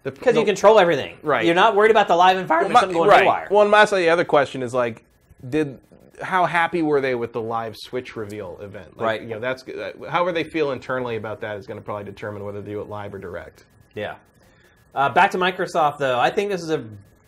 [0.03, 1.19] because you control everything.
[1.23, 1.45] Right.
[1.45, 2.75] You're not worried about the live environment.
[2.75, 3.21] My- something going right.
[3.23, 3.49] haywire.
[3.51, 5.05] Well, and my the other question is like,
[5.47, 5.79] did
[6.23, 8.97] how happy were they with the live Switch reveal event?
[8.97, 9.23] Like, Right.
[9.23, 12.45] You know, that's uh, however they feel internally about that is going to probably determine
[12.45, 13.65] whether they do it live or direct.
[13.95, 14.17] Yeah.
[14.95, 16.19] Uh, back to Microsoft, though.
[16.19, 16.85] I think this is a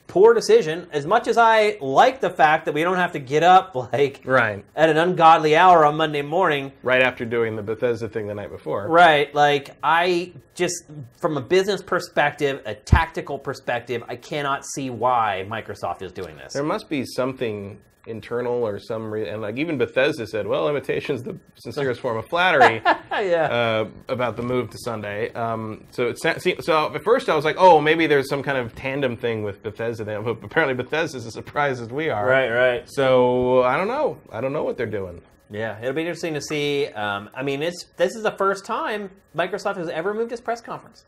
[0.07, 0.87] poor decision.
[0.91, 4.23] As much as I like the fact that we don't have to get up like
[4.25, 4.65] Right.
[4.75, 6.73] at an ungodly hour on Monday morning.
[6.83, 8.89] Right after doing the Bethesda thing the night before.
[8.89, 9.35] Right.
[9.35, 10.85] Like, I just,
[11.21, 16.55] from a business perspective, a tactical perspective, I cannot see why Microsoft is doing this.
[16.55, 17.79] There must be something
[18.09, 22.27] internal or some re- and like even Bethesda said, well, imitation's the sincerest form of
[22.29, 22.83] flattery.
[23.13, 23.45] yeah.
[23.45, 25.33] uh, about the move to Sunday.
[25.35, 28.59] Um, so it sa- so at first I was like, oh, maybe there's some kind
[28.59, 30.05] of tandem thing with Bethesda.
[30.05, 32.27] Then, but apparently Bethesda's as surprised as we are.
[32.27, 32.85] right, right.
[32.91, 34.19] So I don't know.
[34.33, 35.21] I don't know what they're doing.
[35.51, 36.89] Yeah, it'll be interesting to see.
[36.89, 40.61] Um, I mean, it's this is the first time Microsoft has ever moved its press
[40.61, 41.05] conference.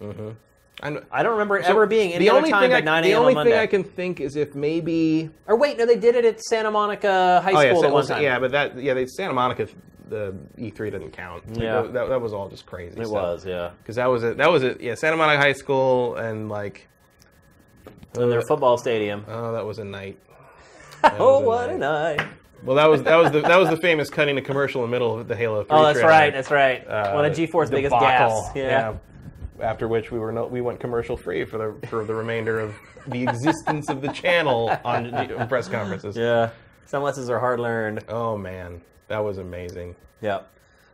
[0.00, 0.36] I'm-
[0.82, 3.00] I don't remember it so ever being any the other only time thing but I,
[3.00, 3.16] 9 The a.m.
[3.16, 3.50] on only Monday.
[3.52, 5.30] thing I can think is if maybe.
[5.46, 7.92] Or wait, no, they did it at Santa Monica High Oh yeah, School Sa- at
[7.92, 8.22] one well, time.
[8.22, 9.68] yeah, but that yeah, they, Santa Monica,
[10.08, 11.46] the E3 didn't count.
[11.50, 11.82] Like, Yeah.
[11.82, 12.98] that, that was all just crazy.
[13.00, 13.70] it was, yeah.
[13.82, 14.38] because that was it.
[14.38, 14.80] That was it.
[14.80, 16.88] Yeah, Santa Monica High School and like.
[18.18, 19.24] In their football stadium.
[19.28, 20.18] Oh, that was a night.
[21.04, 22.20] Oh, was what a night.
[22.62, 24.94] Well, that was that was the that was the famous cutting a commercial in the
[24.94, 26.10] middle of the Halo 3 Oh, that's trailer.
[26.10, 26.30] right.
[26.32, 26.86] That's right.
[26.86, 28.42] Uh, One of G4's biggest debacle.
[28.52, 28.54] gaffes.
[28.56, 28.94] Yeah.
[29.60, 32.74] After which we were no, we went commercial free for the for the remainder of
[33.06, 36.16] the existence of the channel on the press conferences.
[36.16, 36.50] Yeah.
[36.86, 38.04] Some lessons are hard learned.
[38.08, 39.94] Oh man, that was amazing.
[40.22, 40.48] Yep.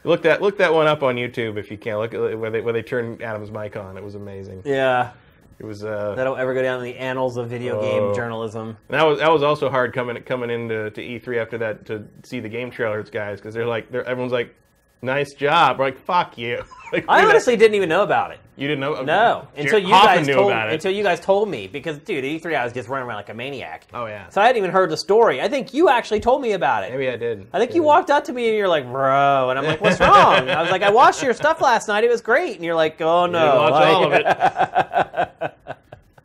[0.04, 1.96] Look that look that one up on YouTube if you can.
[1.98, 3.96] Look at where they where they turned Adam's mic on.
[3.96, 4.62] It was amazing.
[4.64, 5.12] Yeah.
[5.58, 7.80] It was uh That'll ever go down in the annals of video Oh.
[7.80, 8.76] game journalism.
[8.88, 12.40] that was that was also hard coming coming into to E3 after that to see
[12.40, 14.54] the game trailers, guys, because they're like they're, everyone's like,
[15.02, 15.78] nice job.
[15.78, 16.62] We're like, fuck you.
[16.92, 18.38] like, I honestly didn't even know about it.
[18.56, 19.02] you didn't know?
[19.02, 20.74] No, until you Hoffman guys knew told about it.
[20.74, 23.34] until you guys told me because dude, E3 I was just running around like a
[23.34, 23.86] maniac.
[23.92, 25.40] oh yeah, So I hadn't even heard the story.
[25.42, 26.90] I think you actually told me about it.
[26.92, 27.46] maybe I did.
[27.52, 30.00] I think you walked up to me and you're like, bro, and I'm like, what's
[30.00, 30.48] wrong?
[30.48, 32.04] I was like, I watched your stuff last night.
[32.04, 32.56] It was great.
[32.56, 34.12] And you're like, oh no, Didn't watch Like- all of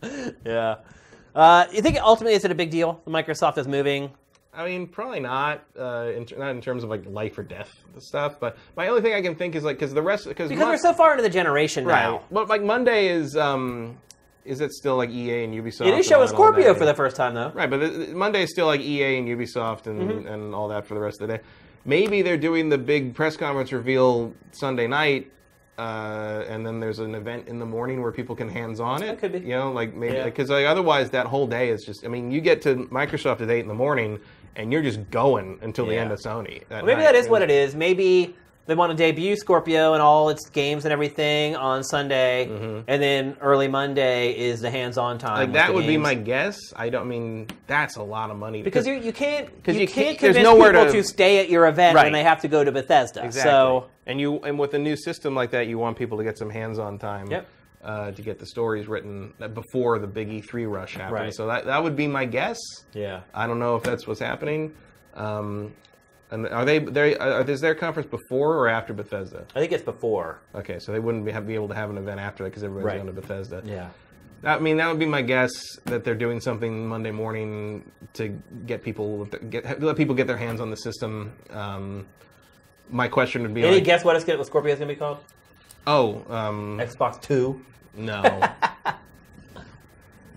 [0.04, 0.38] it.
[0.46, 0.76] yeah.
[1.34, 3.02] Uh, you think ultimately is it a big deal?
[3.08, 4.12] Microsoft is moving.
[4.54, 5.64] I mean, probably not.
[5.80, 8.40] Uh, in, not in terms of like life or death stuff.
[8.40, 10.78] But my only thing I can think is like because the rest because Because we're
[10.78, 12.02] so far into the generation right.
[12.04, 12.12] now.
[12.18, 12.32] right.
[12.32, 13.98] Well, like Monday is um,
[14.44, 15.86] is it still like EA and Ubisoft?
[15.88, 17.50] It is showing Scorpio for the first time though.
[17.54, 20.28] Right, but the, the- Monday is still like EA and Ubisoft and, Mm-hmm.
[20.28, 21.44] and all that for the rest of the day.
[21.86, 25.32] Maybe they're doing the big press conference reveal Sunday night,
[25.80, 29.08] uh, and then there's an event in the morning where people can hands on it.
[29.08, 29.40] That could be.
[29.40, 30.26] You know, like maybe Yeah.
[30.26, 32.06] because like otherwise that whole day is just.
[32.06, 34.20] I mean, you get to Microsoft at eight in the morning,
[34.56, 36.02] and you're just going until the Yeah.
[36.02, 36.64] end of Sony.
[36.70, 37.76] Maybe that is what it is.
[37.76, 38.36] Maybe
[38.68, 42.48] they want to debut Scorpio and all its games and everything on Sunday,
[42.88, 45.30] and then early Monday is the hands-on time.
[45.32, 45.38] Mm-hmm.
[45.40, 46.04] Like with that the would be games.
[46.04, 46.58] my guess.
[46.76, 49.82] I don't I mean that's a lot of money because you, you can't 'Cause you,
[49.82, 52.04] you can't can't- there's convince nowhere people to- to, stay at your event Right.
[52.06, 53.26] when they have to go to Bethesda.
[53.26, 53.50] Exactly.
[53.52, 56.38] So and you and with a new system like that, you want people to get
[56.38, 57.30] some hands-on time.
[57.32, 57.48] Yep.
[57.84, 61.12] Uh, to get the stories written before the big E3 rush happens.
[61.14, 61.34] Right.
[61.34, 62.60] So that that would be my guess.
[62.94, 64.76] yeah, I don't know if that's what's happening.
[65.16, 65.74] Um,
[66.30, 69.46] and are they they are, is their conference before or after Bethesda?
[69.56, 70.42] I think it's before.
[70.54, 72.64] Okay, so they wouldn't be, have, be able to have an event after that because
[72.64, 73.04] everybody's Right.
[73.04, 73.64] going to Bethesda.
[73.66, 73.90] Yeah.
[74.44, 75.52] I mean, that would be my guess
[75.86, 77.84] that they're doing something Monday morning
[78.14, 78.30] to
[78.68, 81.34] get people get let people get their hands on the system.
[81.50, 82.06] Um,
[82.92, 84.94] my question would be Any like, guess what, it's gonna, what Scorpio is going to
[84.96, 85.18] be called?
[85.88, 87.66] oh, um, Xbox Two.
[87.96, 88.22] No.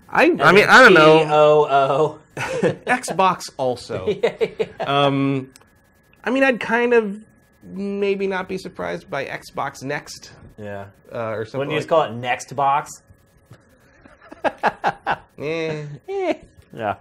[0.09, 2.19] I, I mean, I don't know.
[2.35, 4.07] Xbox also.
[4.87, 5.51] Um,
[6.23, 7.23] I mean, I'd kind of
[7.63, 10.85] maybe not be surprised by Xbox Next Yeah.
[11.11, 11.59] uh, or something.
[11.59, 12.91] Wouldn't you like, just call it Next Box?
[15.39, 15.85] Eh.
[16.73, 16.95] Yeah.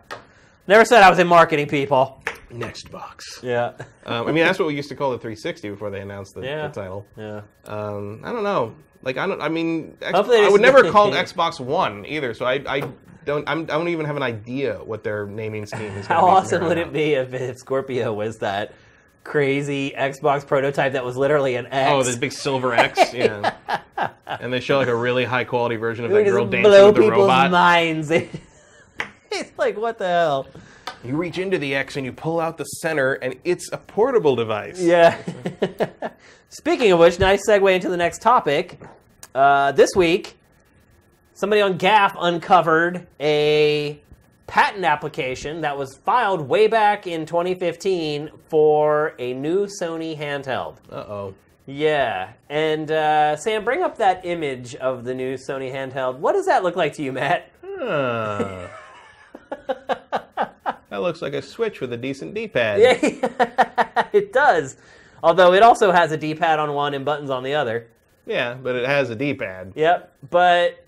[0.66, 2.22] Never said I was in marketing, people.
[2.51, 3.41] Next Box.
[3.43, 3.73] Yeah.
[4.07, 6.43] Um, I mean, that's what we used to call the 360 before they announced the,
[6.43, 6.69] Yeah.
[6.69, 7.07] the title.
[7.16, 7.41] Yeah.
[7.65, 8.75] Um, I don't know.
[9.03, 9.41] Like, I don't.
[9.41, 12.35] I mean, X, Hopefully they I would never call it Xbox One either.
[12.35, 12.83] So I, I
[13.25, 13.49] don't.
[13.49, 16.07] I'm, I don't even have an idea what their naming scheme is.
[16.07, 18.73] How be awesome would it be if, if Scorpio was that
[19.25, 21.91] crazy Xbox prototype that was literally an X?
[21.91, 23.53] Oh, this big silver X, yeah.
[24.27, 26.71] and they show like a really high quality version of We that just girl dancing
[26.71, 27.51] blow with the people's robot.
[27.51, 28.11] minds.
[28.11, 30.47] it's like what the hell?
[31.05, 34.35] You reach into the X and you pull out the center, and it's a portable
[34.36, 34.81] device.
[34.81, 35.18] Yeah.
[36.48, 38.81] Speaking of which, nice segue into the next topic.
[39.35, 40.39] Uh, this week,
[41.35, 44.01] somebody on GAF uncovered a
[44.47, 50.76] patent application that was filed way back in 2015 for a new Sony handheld.
[50.90, 51.35] Uh oh.
[51.66, 56.18] Yeah, and uh, Sam, bring up that image of the new Sony handheld.
[56.18, 57.51] What does that look like to you, Matt?
[57.62, 58.68] Huh.
[60.95, 62.81] that looks like a Switch with a decent D-pad.
[62.81, 64.77] Yeah, it does.
[65.25, 67.89] Although it also has a D-pad on one and buttons on the other.
[68.27, 69.73] Yeah, but it has a D-pad.
[69.75, 70.85] Yep, but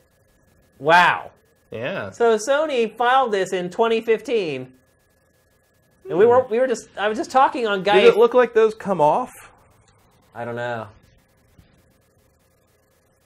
[0.79, 1.33] wow.
[1.73, 2.11] Yeah.
[2.13, 4.73] So Sony filed this in 2015,
[6.09, 8.05] and we were we were just I was just talking on Does guys.
[8.05, 9.33] it look like those come off?
[10.37, 10.87] I don't know.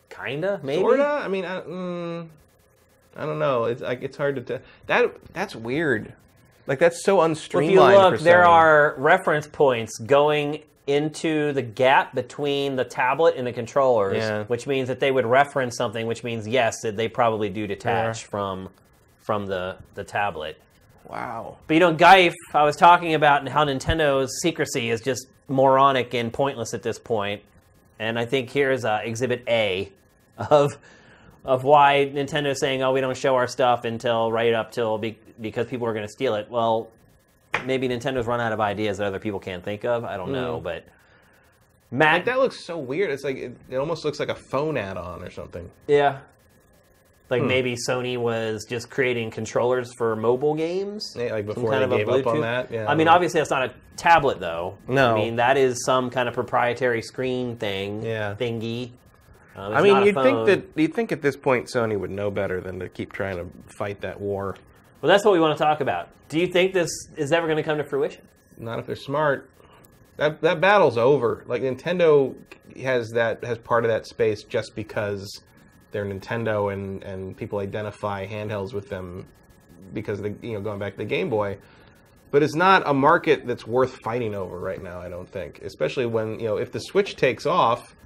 [0.08, 0.80] Kinda, maybe.
[0.80, 1.04] Sorta.
[1.04, 2.28] I mean, I, mm,
[3.16, 3.64] I don't know.
[3.64, 4.60] It's like it's hard to tell.
[4.86, 6.14] That that's weird.
[6.70, 7.64] Like that's so Well, unstreamlined.
[7.66, 13.44] if you look, there are reference points going into the gap between the tablet and
[13.44, 14.44] the controllers, Yeah.
[14.44, 18.22] which means that they would reference something, which means yes, that they probably do detach
[18.22, 18.28] Yeah.
[18.28, 18.68] from
[19.18, 20.60] from the the tablet.
[21.08, 21.56] Wow.
[21.66, 26.32] But you know, Geif, I was talking about how Nintendo's secrecy is just moronic and
[26.32, 27.42] pointless at this point.
[27.98, 29.90] And I think here's uh, Exhibit A
[30.38, 30.70] of
[31.44, 35.18] of why Nintendo's saying, "Oh, we don't show our stuff until right up till be,
[35.40, 36.88] because people are going to steal it." Well,
[37.64, 40.04] maybe Nintendo's run out of ideas that other people can't think of.
[40.04, 40.84] I don't know, but
[41.90, 43.10] Mac, That looks so weird.
[43.10, 45.68] It's like it, it almost looks like a phone add-on or something.
[45.88, 46.18] yeah, Hmm.
[47.30, 51.14] like maybe Sony was just creating controllers for mobile games.
[51.18, 52.70] Yeah, like before kind they of a gave up on that.
[52.70, 54.78] Yeah, I mean, obviously that's not a tablet though.
[54.88, 55.12] No.
[55.12, 58.02] I mean that is some kind of proprietary screen thing.
[58.04, 58.34] Yeah.
[58.38, 58.92] thingy.
[59.56, 62.10] Um, I mean, not a you'd think that you'd think at this point Sony would
[62.10, 63.46] know better than to keep trying to
[63.76, 64.56] fight that war.
[65.00, 66.10] Well, that's what we want to talk about.
[66.28, 68.22] Do you think this is ever going to come to fruition?
[68.58, 69.50] Not if they're smart.
[70.16, 71.42] That that battle's over.
[71.46, 72.34] Like Nintendo
[72.82, 75.42] has that has part of that space just because
[75.90, 79.26] they're Nintendo and and people identify handhelds with them
[79.94, 81.56] because the you know going back to the Game Boy.
[82.30, 85.00] But it's not a market that's worth fighting over right now.
[85.00, 87.96] I don't think, especially when you know if the Switch takes off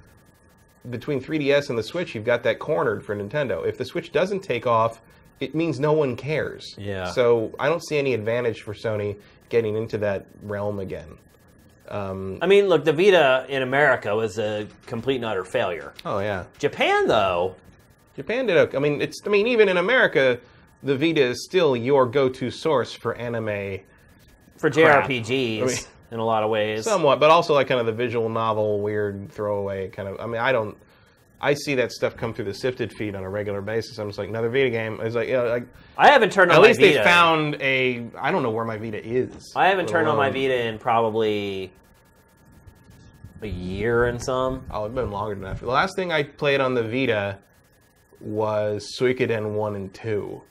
[0.89, 3.65] between 3DS and the Switch, you've got that cornered for Nintendo.
[3.65, 5.01] If the Switch doesn't take off,
[5.39, 6.75] it means no one cares.
[6.77, 7.05] Yeah.
[7.11, 9.17] So I don't see any advantage for Sony
[9.49, 11.17] getting into that realm again.
[11.87, 15.93] Um, I mean, look, the Vita in America was a complete and utter failure.
[16.03, 17.55] Oh yeah, Japan, though,
[18.15, 18.57] Japan did.
[18.57, 19.21] A, I mean, it's.
[19.25, 20.39] I mean, even in America,
[20.81, 23.81] the Vita is still your go-to source for anime,
[24.57, 25.07] for Crap.
[25.07, 25.77] JRPGs I mean-
[26.11, 26.85] in a lot of ways.
[26.85, 30.19] somewhat, but also like kind of the visual novel, weird throwaway kind of.
[30.19, 30.75] I mean, I don't.
[31.41, 33.97] I see that stuff come through the sifted feed on a regular basis.
[33.97, 34.99] I'm just like another Vita game.
[35.01, 35.67] It's like, you know, like
[35.97, 38.07] I haven't turned on at least they found a.
[38.19, 39.53] I don't know where my Vita is.
[39.55, 41.71] I haven't turned on my Vita in probably
[43.41, 44.65] a year and some.
[44.71, 45.59] Oh, it's been longer than that.
[45.59, 47.37] The last thing I played on the Vita
[48.19, 50.41] was Suikoden 1 and 2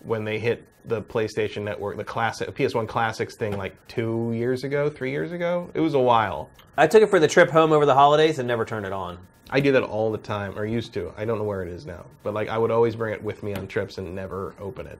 [0.00, 4.90] when they hit the PlayStation Network, the classic PS1 Classics thing like two years ago,
[4.90, 5.70] three years ago.
[5.74, 6.50] It was a while.
[6.76, 9.18] I took it for the trip home over the holidays and never turned it on.
[9.54, 11.12] I do that all the time, or used to.
[11.16, 13.44] I don't know where it is now, but like I would always bring it with
[13.44, 14.98] me on trips and never open it.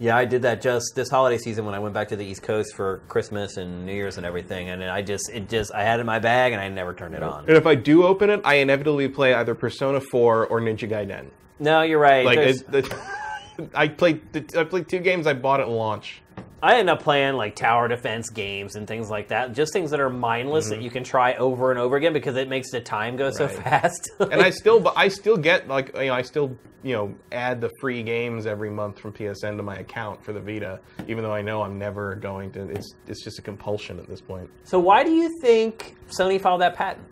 [0.00, 2.42] Yeah, I did that just this holiday season when I went back to the East
[2.42, 4.70] Coast for Christmas and New Year's and everything.
[4.70, 7.14] And I just, it just, I had it in my bag and I never turned
[7.14, 7.44] it on.
[7.46, 11.26] And if I do open it, I inevitably play either Persona 4 or Ninja Gaiden.
[11.60, 12.24] No, you're right.
[12.24, 12.92] Like it, it,
[13.76, 14.22] I played,
[14.56, 16.21] I played two games I bought at launch.
[16.62, 19.52] I end up playing like tower defense games and things like that.
[19.52, 22.48] Just things that are mindless that you can try over and over again because it
[22.48, 23.62] makes the time go so Mm-hmm.
[23.62, 24.10] Fast.
[24.20, 27.60] and I still, but I still get like you know, I still you know add
[27.60, 30.78] the free games every month from PSN to my account for the Vita,
[31.08, 32.68] even though I know I'm never going to.
[32.70, 34.48] It's it's just a compulsion at this point.
[34.62, 37.06] so why do you think Sony filed that patent?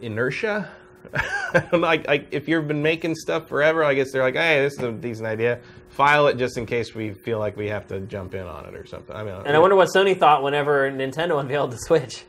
[0.00, 0.70] Inertia.
[1.14, 1.86] I don't know.
[1.86, 4.82] I, I, if you've been making stuff forever, I guess they're like, hey, this is
[4.82, 5.60] a decent idea.
[5.96, 8.74] File it just in case we feel like we have to jump in on it
[8.74, 9.16] or something.
[9.16, 12.24] I mean, And I wonder what Sony thought whenever Nintendo unveiled the Switch.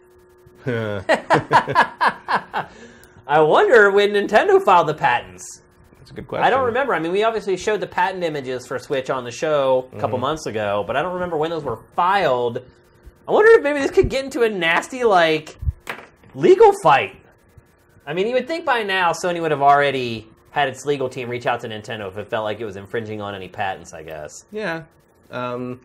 [3.28, 5.62] I wonder when Nintendo filed the patents.
[5.98, 6.46] That's a good question.
[6.46, 6.94] I don't remember.
[6.94, 10.16] I mean, we obviously showed the patent images for Switch on the show a couple
[10.16, 10.22] mm-hmm.
[10.22, 12.64] months ago, but I don't remember when those were filed.
[13.28, 15.58] I wonder if maybe this could get into a nasty, like,
[16.34, 17.22] legal fight.
[18.06, 21.30] I mean, you would think by now Sony would have already had its legal team
[21.30, 24.04] reach out to Nintendo if it felt like it was infringing on any patents, I
[24.04, 24.32] guess.
[24.52, 24.84] Yeah.
[25.30, 25.82] Um,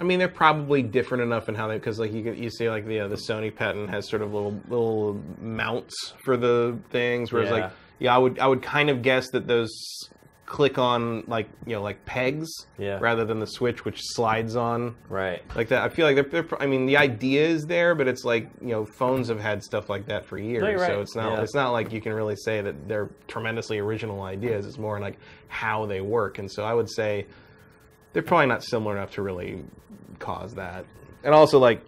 [0.00, 2.86] I mean, they're probably different enough in how they because like you you see like
[2.86, 7.48] the uh, the Sony patent has sort of little little mounts for the things, whereas
[7.50, 7.54] Yeah.
[7.54, 7.70] like
[8.00, 9.70] yeah, I would I would kind of guess that those
[10.52, 12.98] click on like you know like pegs Yeah.
[13.00, 15.40] rather than the switch which slides on Right.
[15.56, 15.82] like that.
[15.82, 18.68] I feel like they're, they're I mean the idea is there, but it's like you
[18.68, 20.86] know phones have had stuff like that for years, right.
[20.88, 21.42] so it's not Yeah.
[21.42, 24.66] it's not like you can really say that they're tremendously original ideas.
[24.66, 25.16] It's more like
[25.48, 27.26] how they work, and so I would say
[28.12, 29.64] they're probably not similar enough to really
[30.18, 30.84] cause that.
[31.24, 31.80] And also like,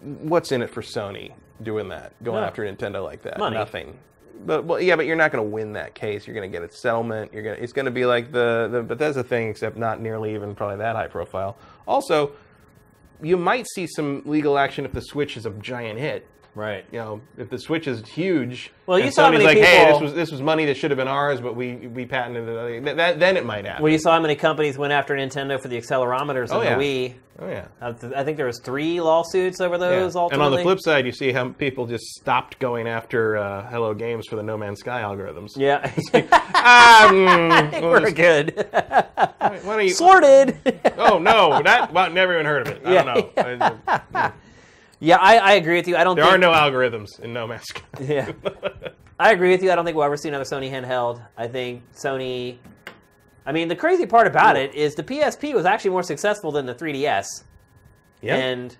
[0.00, 2.46] what's in it for Sony doing that, going No.
[2.46, 3.38] after Nintendo like that?
[3.38, 3.56] Money.
[3.56, 3.98] Nothing.
[4.46, 6.26] But well, yeah, but you're not going to win that case.
[6.26, 7.32] You're going to get a settlement.
[7.32, 7.62] You're going.
[7.62, 10.96] It's going to be like the the Bethesda thing, except not nearly even probably that
[10.96, 11.56] high profile.
[11.86, 12.32] Also,
[13.22, 16.26] you might see some legal action if the Switch is a giant hit.
[16.54, 16.84] Right.
[16.92, 19.86] You know, if the Switch is huge, Well, you saw how many like, "Hey, this
[19.86, 22.84] people- was this was money that should have been ours, but we we patented it."
[22.84, 23.82] That, that, then it might happen.
[23.82, 26.78] Well, you saw how many companies went after Nintendo for the accelerometers Oh, on yeah.
[26.78, 27.14] the Wii.
[27.40, 27.66] oh yeah.
[28.16, 30.14] I think there was three lawsuits over those.
[30.14, 30.20] Yeah.
[30.22, 30.32] those.
[30.32, 33.92] And on the flip side, you see how people just stopped going after uh, Hello
[33.92, 35.56] Games for the No Man's Sky algorithms.
[35.56, 35.90] yeah,
[36.32, 38.66] Ah, mm, we'll we're just- good.
[39.82, 39.88] you?
[39.94, 40.56] Sorted.
[40.98, 42.82] Oh no, that well, never even heard of it.
[42.84, 43.02] I Yeah.
[43.02, 43.80] don't know.
[44.14, 44.32] I-
[45.04, 45.96] yeah, I, I agree with you.
[45.96, 46.16] I don't.
[46.16, 47.82] there think, are no algorithms in No Man's Sky.
[48.00, 48.32] Yeah,
[49.18, 49.70] I agree with you.
[49.70, 51.24] I don't think we'll ever see another Sony handheld.
[51.36, 52.58] I think Sony.
[53.46, 56.64] I mean, the crazy part about it is the PSP was actually more successful than
[56.64, 57.26] the 3DS,
[58.22, 58.36] Yeah.
[58.36, 58.74] and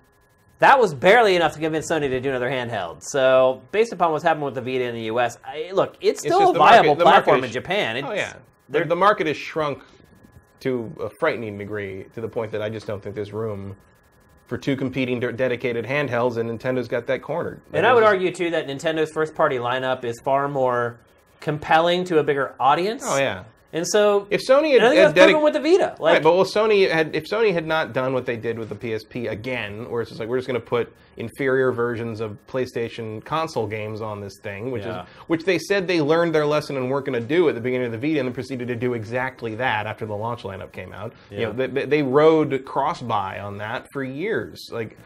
[0.57, 3.03] that was barely enough to convince Sony to do another handheld.
[3.03, 6.39] So, based upon what's happened with the Vita in the U.S., I, look, it's still
[6.39, 7.95] just a viable market platform is- in Japan.
[8.03, 8.39] Oh It's- yeah,
[8.69, 9.83] the, the market has shrunk
[10.61, 13.75] to a frightening degree to the point that I just don't think there's room
[14.47, 17.61] for two competing dedicated handhelds, and Nintendo's got that cornered.
[17.73, 20.99] And I would argue too that Nintendo's first party lineup is far more
[21.39, 23.03] compelling to a bigger audience.
[23.05, 23.43] Oh yeah.
[23.75, 25.95] And so If Sony had, I think had that's dedic- with the Vita.
[25.99, 28.69] Like right, but well, Sony had if Sony had not done what they did with
[28.69, 32.37] the PSP again, where it's just like we're just going to put inferior versions of
[32.47, 35.01] PlayStation console games on this thing, which Yeah.
[35.03, 37.61] is which they said they learned their lesson and weren't going to do at the
[37.61, 40.71] beginning of the Vita, and then proceeded to do exactly that after the launch lineup
[40.71, 41.11] came out.
[41.29, 41.45] You Yeah.
[41.51, 44.97] know, they, they- rode cross buy on that for years, like.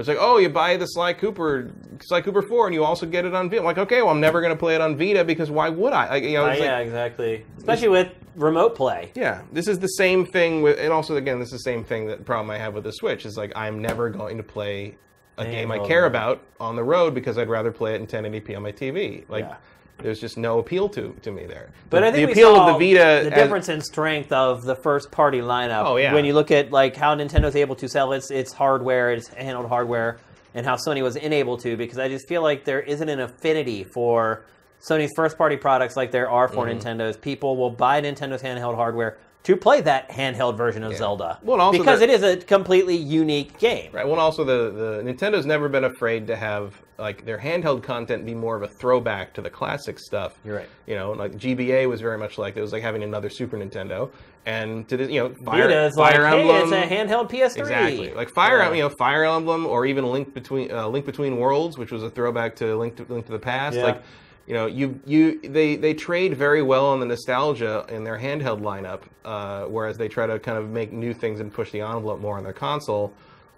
[0.00, 1.70] It's like, oh, you buy the Sly Cooper,
[2.02, 3.60] Sly Cooper Four, and you also get it on Vita.
[3.60, 5.92] I'm like, okay, well, I'm never going to play it on Vita because why would
[5.92, 6.08] I?
[6.08, 7.44] Like, you know, Uh, it's like- yeah, exactly.
[7.58, 9.12] Especially with remote play.
[9.14, 12.06] yeah, this is the same thing with, and also again, this is the same thing
[12.06, 14.96] that problem I have with the Switch is like I'm never going to play
[15.38, 18.54] a game I care about on the road because I'd rather play it in 1080p
[18.56, 19.24] on my TV.
[19.28, 19.56] Like, Yeah.
[20.02, 21.70] There's just no appeal to to me there.
[21.90, 22.98] But the, I think the appeal of the Vita,
[23.28, 25.84] the as- difference in strength of the first party lineup.
[25.86, 26.12] Oh, yeah.
[26.14, 29.68] When you look at like how Nintendo's able to sell its its hardware, its handheld
[29.68, 30.18] hardware,
[30.54, 33.84] and how Sony was unable to, because I just feel like there isn't an affinity
[33.84, 34.44] for
[34.80, 36.54] Sony's first party products like there are Mm-hmm.
[36.54, 37.16] for Nintendo's.
[37.16, 41.38] People will buy Nintendo's handheld hardware to play that handheld version of Zelda.
[41.42, 43.90] Well, also because the- it is a completely unique game.
[43.92, 44.04] Right.
[44.04, 48.24] Well, and also the, the Nintendo's never been afraid to have like their handheld content
[48.26, 50.38] be more of a throwback to the classic stuff.
[50.44, 50.68] You're right.
[50.86, 54.10] You know, like GBA was very much like it was like having another Super Nintendo,
[54.46, 57.58] and to the, you know Fire, Vita is like, Fire hey, it's a handheld PS3.
[57.58, 58.72] Exactly, like Fire, Yeah.
[58.72, 62.10] you know, Fire Emblem, or even Link between uh, Link Between Worlds, which was a
[62.10, 63.76] throwback to Link to, Link to the Past.
[63.76, 63.84] Yeah.
[63.84, 64.02] Like,
[64.46, 68.60] you know, you you they they trade very well on the nostalgia in their handheld
[68.60, 72.20] lineup, uh, whereas they try to kind of make new things and push the envelope
[72.20, 73.12] more on their console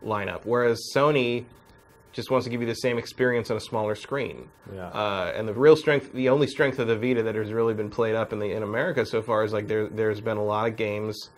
[0.05, 0.40] lineup.
[0.44, 1.44] Whereas Sony
[2.12, 4.48] just wants to give you the same experience on a smaller screen.
[4.74, 4.89] Yeah.
[4.89, 7.90] Uh, and the real strength, the only strength of the Vita that has really been
[7.90, 10.68] played up in the in America so far is like there there's been a lot
[10.68, 11.30] of games,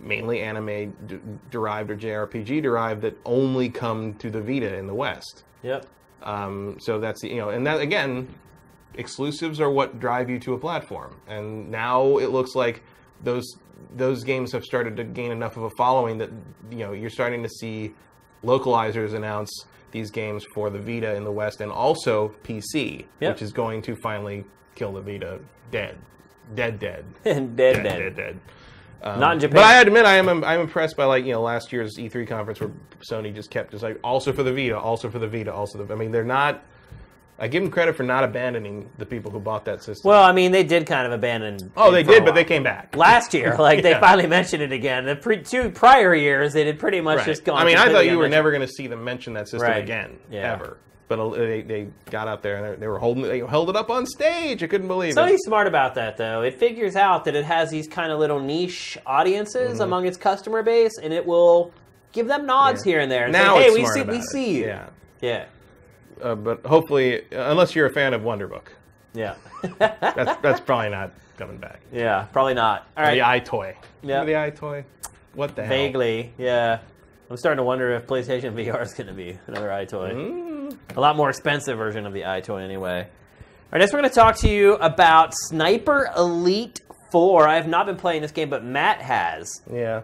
[0.00, 4.94] mainly anime d- derived or JRPG derived, that only come to the Vita in the
[4.94, 5.44] West.
[5.62, 5.86] Yep.
[6.22, 8.34] Um, so that's the, you know, and that again,
[8.94, 11.20] exclusives are what drive you to a platform.
[11.26, 12.82] And now it looks like
[13.22, 13.56] those
[13.94, 16.30] those games have started to gain enough of a following that
[16.70, 17.92] you know you're starting to see
[18.44, 23.34] localizers announce these games for the Vita in the West and also PC, Yep.
[23.34, 24.44] which is going to finally
[24.74, 25.38] kill the Vita
[25.70, 25.96] dead,
[26.54, 27.84] dead, dead, dead, dead, dead.
[27.84, 28.40] dead, dead.
[29.02, 29.54] Um, not in Japan.
[29.56, 32.60] But I admit I am I'm impressed by like you know last year's E3 conference
[32.60, 32.70] where
[33.10, 35.92] Sony just kept just like also for the Vita, also for the Vita, also the.
[35.92, 36.64] I mean they're not.
[37.42, 40.08] I give them credit for not abandoning the people who bought that system.
[40.08, 41.72] Well, I mean, they did kind of abandon.
[41.76, 42.94] oh, they did, but they came back.
[42.96, 43.56] last year.
[43.58, 45.04] Like they finally mentioned it again.
[45.04, 47.26] The pre- two prior years, they had pretty much Right.
[47.26, 47.58] just gone.
[47.60, 49.82] I mean, I thought you were never going to see them mention that system Right.
[49.82, 50.52] again, Yeah.
[50.52, 50.78] ever.
[51.08, 53.90] But uh, they, they got out there and they, were holding they held it up
[53.90, 54.62] on stage.
[54.62, 55.42] I couldn't believe Sony's it.
[55.44, 56.40] smart about that, though.
[56.42, 59.82] It figures out that it has these kind of little niche audiences Mm-hmm.
[59.82, 61.72] among its customer base, and it will
[62.12, 63.24] give them nods here and there.
[63.24, 64.24] And Now say, hey, it's we smart see, about we it.
[64.30, 64.64] see you.
[64.66, 64.86] Yeah,
[65.20, 65.44] yeah,
[66.22, 68.68] uh, but hopefully, unless you're a fan of Wonderbook,
[69.14, 69.34] yeah,
[69.78, 71.80] that's that's probably not coming back.
[71.92, 72.26] yeah.
[72.32, 72.86] Probably not.
[72.96, 73.20] All right, The
[73.50, 73.74] EyeToy.
[74.02, 74.24] Yeah.
[74.24, 74.84] The EyeToy.
[75.34, 75.70] What the hell?
[75.70, 76.78] vaguely, yeah.
[77.30, 80.12] I'm starting to wonder if PlayStation VR is going to be another EyeToy.
[80.12, 80.78] Mm.
[80.96, 83.00] A lot more expensive version of the EyeToy, anyway.
[83.00, 83.08] All
[83.72, 87.48] right, next we're going to talk to you about Sniper Elite 4.
[87.48, 89.62] I have not been playing this game, but Matt has.
[89.72, 90.02] Yeah.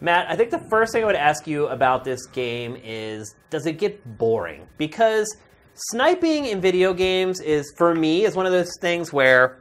[0.00, 3.66] Matt, I think the first thing I would ask you about this game is does
[3.66, 4.68] it get boring?
[4.76, 5.36] Because
[5.78, 9.58] sniping in video games is, for me, is one of those things where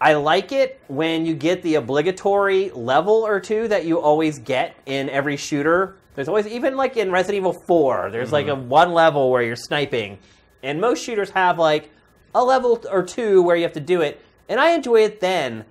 [0.00, 4.76] I like it when you get the obligatory level or two that you always get
[4.86, 5.96] in every shooter.
[6.14, 8.68] There's always, even like in Resident Evil 4, there's like a mm-hmm.
[8.68, 10.18] one level where you're sniping.
[10.62, 11.90] And most shooters have like
[12.34, 14.20] a level or two where you have to do it.
[14.48, 15.64] And I enjoy it then.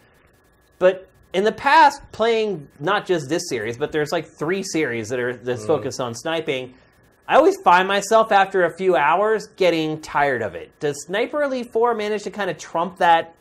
[0.80, 5.20] But in the past, playing not just this series, but there's like three series that
[5.20, 5.68] are that's mm.
[5.68, 6.74] focused on sniping.
[7.28, 10.80] I always find myself after a few hours getting tired of it.
[10.80, 13.36] Does Sniper Elite 4 manage to kind of trump that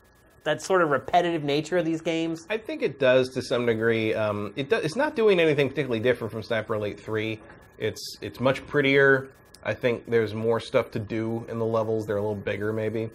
[0.45, 2.47] that sort of repetitive nature of these games?
[2.49, 4.15] I think it does to some degree.
[4.15, 7.41] Um, it do, it's not doing anything particularly different from Sniper Elite Three.
[7.79, 9.29] It's it's much prettier.
[9.63, 12.07] I think there's more stuff to do in the levels.
[12.07, 13.11] They're a little bigger, maybe.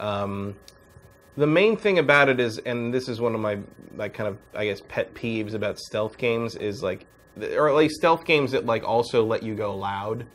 [0.00, 0.56] Um,
[1.36, 3.58] the main thing about it is, and this is one of my
[3.94, 7.06] like kind of I guess pet peeves about stealth games is like,
[7.40, 10.26] or at least stealth games that like also let you go loud.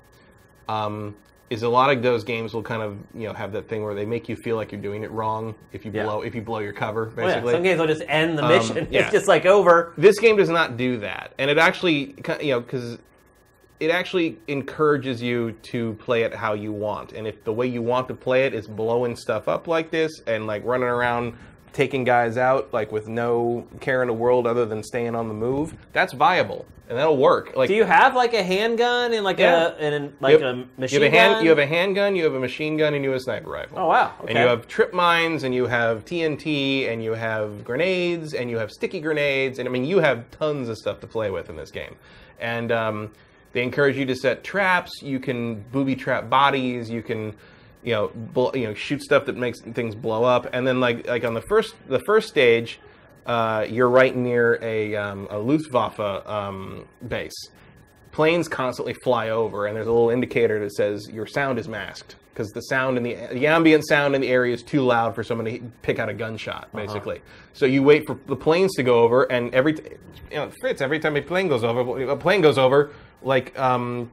[0.67, 1.15] Um,
[1.49, 3.95] is a lot of those games will kind of you know have that thing where
[3.95, 6.03] they make you feel like you're doing it wrong if you Yeah.
[6.03, 7.53] blow if you blow your cover Oh, yeah, basically.
[7.53, 8.87] some games will just end the mission.
[8.91, 9.03] yeah.
[9.03, 9.93] It's just like over.
[9.97, 12.97] This game does not do that, and it actually, you know, because
[13.79, 17.13] it actually encourages you to play it how you want.
[17.13, 20.11] And if the way you want to play it is blowing stuff up like this
[20.27, 21.33] and like running around
[21.77, 25.33] taking guys out like with no care in the world other than staying on the
[25.33, 27.55] move, that's viable and that'll work.
[27.55, 29.67] Like Do you have like a handgun and like Yeah.
[29.67, 31.43] a and like you have, a you machine have a hand, gun?
[31.43, 33.77] you have a handgun, you have a machine gun, and you have a sniper rifle.
[33.77, 34.13] Oh, wow.
[34.21, 34.29] Okay.
[34.33, 38.57] And you have trip mines, and you have TNT, and you have grenades, and you
[38.57, 41.57] have sticky grenades, and I mean you have tons of stuff to play with in
[41.57, 41.95] this game.
[42.39, 43.11] And um,
[43.51, 45.01] they encourage you to set traps.
[45.01, 46.89] You can booby trap bodies.
[46.89, 47.35] You can,
[47.83, 50.47] you know, bl- you know, shoot stuff that makes things blow up.
[50.53, 52.79] And then like like on the first the first stage,
[53.25, 57.49] uh, you're right near a, um, a Luftwaffe um, base
[58.17, 62.15] planes constantly fly over, and there's a little indicator that says your sound is masked
[62.33, 65.23] because the sound in the the ambient sound in the area is too loud for
[65.23, 67.21] someone to pick out a gunshot, basically.
[67.53, 69.83] So you wait for the planes to go over, and every t-
[70.31, 72.89] you know Fritz, every time a plane goes over, a plane goes over,
[73.21, 74.11] like um,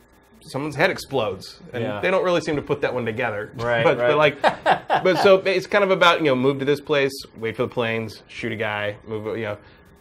[0.50, 2.00] someone's head explodes, and Yeah.
[2.00, 3.50] they don't really seem to put that one together.
[3.56, 4.08] Right, but, right.
[4.08, 7.56] but like, but so it's kind of about you know move to this place, wait
[7.56, 9.58] for the planes, shoot a guy, move you know.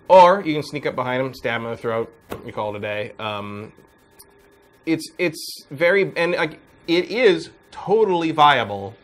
[0.10, 2.14] Or you can sneak up behind him, stab him in the throat.
[2.45, 3.14] We call it a day.
[3.20, 3.72] Um,
[4.86, 8.95] it's it's very and like it is totally viable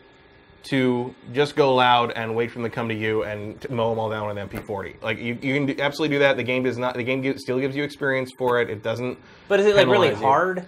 [0.62, 3.90] to just go loud and wait for them to come to you and to mow
[3.90, 5.02] them all down with an MP40.
[5.02, 6.36] Like you, you can do, absolutely do that.
[6.36, 6.96] The game does not.
[6.96, 8.70] The game gives, still gives you experience for it.
[8.70, 9.18] It doesn't.
[9.48, 10.16] But is it like really you.
[10.16, 10.68] hard?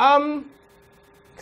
[0.00, 0.46] Um,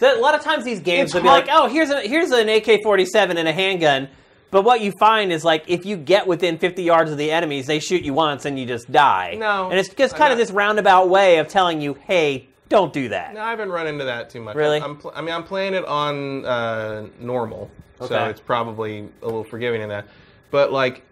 [0.01, 2.49] a lot of times these games will be hard- like, oh, here's a here's an
[2.49, 4.09] AK-47 and a handgun.
[4.51, 7.67] But what you find is like if you get within 50 yards of the enemies,
[7.67, 9.37] they shoot you once and you just die.
[9.39, 12.49] No, and it's just I'm kind of not- this roundabout way of telling you, hey,
[12.69, 13.35] don't do that.
[13.35, 14.55] no, I haven't run into that too much.
[14.57, 14.81] Really?
[14.81, 19.45] I'm, pl- I mean, I'm playing it on uh, normal, so it's probably a little
[19.45, 20.07] forgiving in that.
[20.51, 21.03] But like,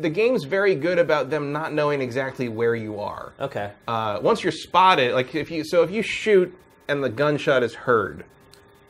[0.00, 3.32] the game's very good about them not knowing exactly where you are.
[3.40, 3.70] Okay.
[3.86, 6.54] uh, once you're spotted, like if you so if you shoot
[6.88, 8.24] and the gunshot is heard,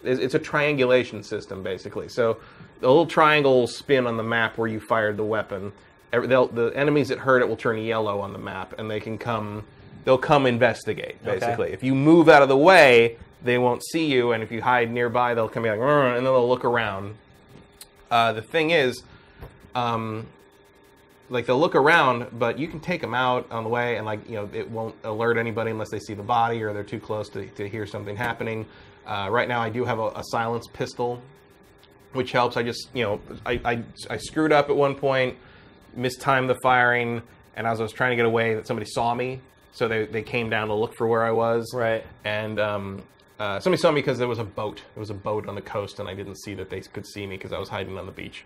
[0.04, 2.08] it's, it's a triangulation system basically.
[2.08, 2.38] So
[2.80, 5.72] the little triangle will spin on the map where you fired the weapon.
[6.12, 9.18] They'll- The enemies that heard it will turn yellow on the map, and they can
[9.18, 9.64] come.
[10.04, 11.72] They'll come investigate basically.
[11.72, 14.90] If you move out of the way, they won't see you, and if you hide
[14.90, 17.16] nearby, they'll come be like, and then they'll look around.
[18.10, 19.02] Uh, the thing is,
[19.74, 20.26] um,
[21.30, 24.26] like they'll look around, but you can take them out on the way, and like
[24.28, 27.28] you know, it won't alert anybody unless they see the body or they're too close
[27.30, 28.66] to, to hear something happening.
[29.06, 31.22] Uh, right now, I do have a, a silenced pistol,
[32.12, 32.56] which helps.
[32.56, 35.36] I just you know, I, I I screwed up at one point,
[35.94, 37.22] mistimed the firing,
[37.56, 39.40] and as I was trying to get away, that somebody saw me,
[39.72, 41.72] so they they came down to look for where I was.
[41.74, 42.04] Right.
[42.24, 43.02] And um,
[43.38, 44.82] uh, somebody saw me because there was a boat.
[44.94, 47.26] There was a boat on the coast, and I didn't see that they could see
[47.26, 48.44] me because I was hiding on the beach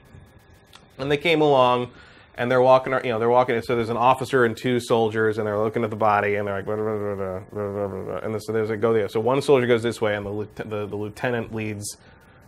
[0.98, 1.90] and they came along
[2.36, 5.38] and they're walking you know they're walking and so there's an officer and two soldiers
[5.38, 8.70] and they're looking at the body and they're like blah, blah, blah, and so there's
[8.70, 9.08] a go there.
[9.08, 11.96] So one soldier goes this way and the the, the lieutenant leads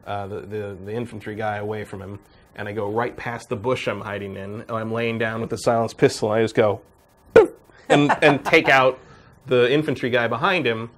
[0.07, 2.19] uh, the, the the infantry guy away from him
[2.57, 5.59] and I go right past the bush I'm hiding in I'm laying down with the
[5.59, 6.81] silenced pistol and I just go
[7.89, 8.99] and and take out
[9.47, 10.91] the infantry guy behind him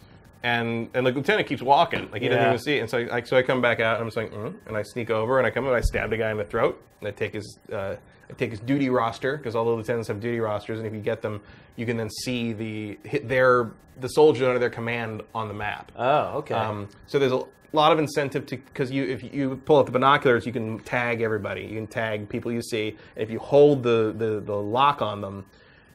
[0.43, 2.81] and and the lieutenant keeps walking like he doesn't even see it.
[2.81, 4.83] And so I, so I come back out and I'm just like mm, and I
[4.83, 7.11] sneak over and I come and I stab the guy in the throat and I
[7.11, 7.97] take his uh,
[8.39, 11.23] take his duty roster because all the lieutenants have duty rosters and if you get
[11.23, 11.41] them
[11.77, 13.71] you can then see the hit their
[14.01, 16.55] the soldiers under their command on the map Oh, okay.
[16.55, 17.43] um, so there's a
[17.73, 21.21] lot of incentive to because you if you pull out the binoculars, you can tag
[21.21, 21.63] everybody.
[21.63, 22.97] You can tag people you see.
[23.17, 25.45] And if you hold the the, the lock on them,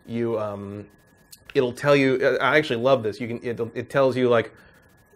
[0.05, 0.85] you um,
[1.55, 2.37] it'll tell you.
[2.39, 3.19] I actually love this.
[3.19, 4.53] You can it, it tells you like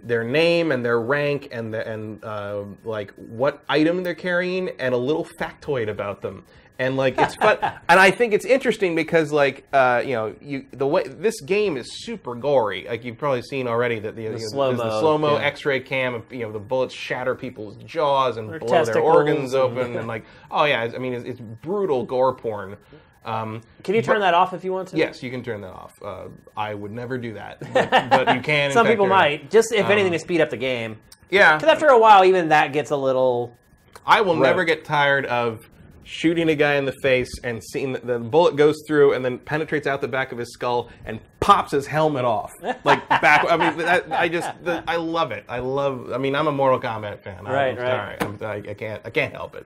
[0.01, 4.93] their name and their rank and the, and uh, like what item they're carrying and
[4.95, 6.43] a little factoid about them.
[6.77, 10.65] And like it's fun, and I think it's interesting because like uh, you know you
[10.71, 12.85] the way this game is super gory.
[12.89, 15.45] Like you've probably seen already that the, you know, slow-mo, the slow mo yeah.
[15.45, 16.23] X-ray cam.
[16.29, 20.25] You know the bullets shatter people's jaws and Their blow their organs open and like
[20.51, 22.75] oh yeah, I mean it's, it's brutal gore porn.
[23.23, 24.97] Um, Can you turn that off if you want to?
[24.97, 25.93] yes, you can turn that off.
[26.03, 26.25] Uh,
[26.55, 28.71] I would never do that, but, but you can.
[28.71, 29.19] Some people turn it off.
[29.21, 29.49] might.
[29.49, 30.97] Just if anything Um, to speed up the game.
[31.31, 33.57] Yeah, Because after a while, even that gets a little.
[34.05, 34.43] I will Right.
[34.43, 35.67] never get tired of
[36.05, 39.39] shooting a guy in the face and seeing that the bullet goes through and then
[39.39, 42.51] penetrates out the back of his skull and pops his helmet off.
[42.83, 43.45] Like back.
[43.49, 45.43] I mean, that, I just the, I love it.
[45.49, 46.11] I love.
[46.13, 47.43] I mean, I'm a Mortal Kombat fan.
[47.43, 48.19] Right, I'm, right.
[48.21, 48.39] sorry.
[48.39, 49.01] I'm, I, I can't.
[49.03, 49.65] I can't help it.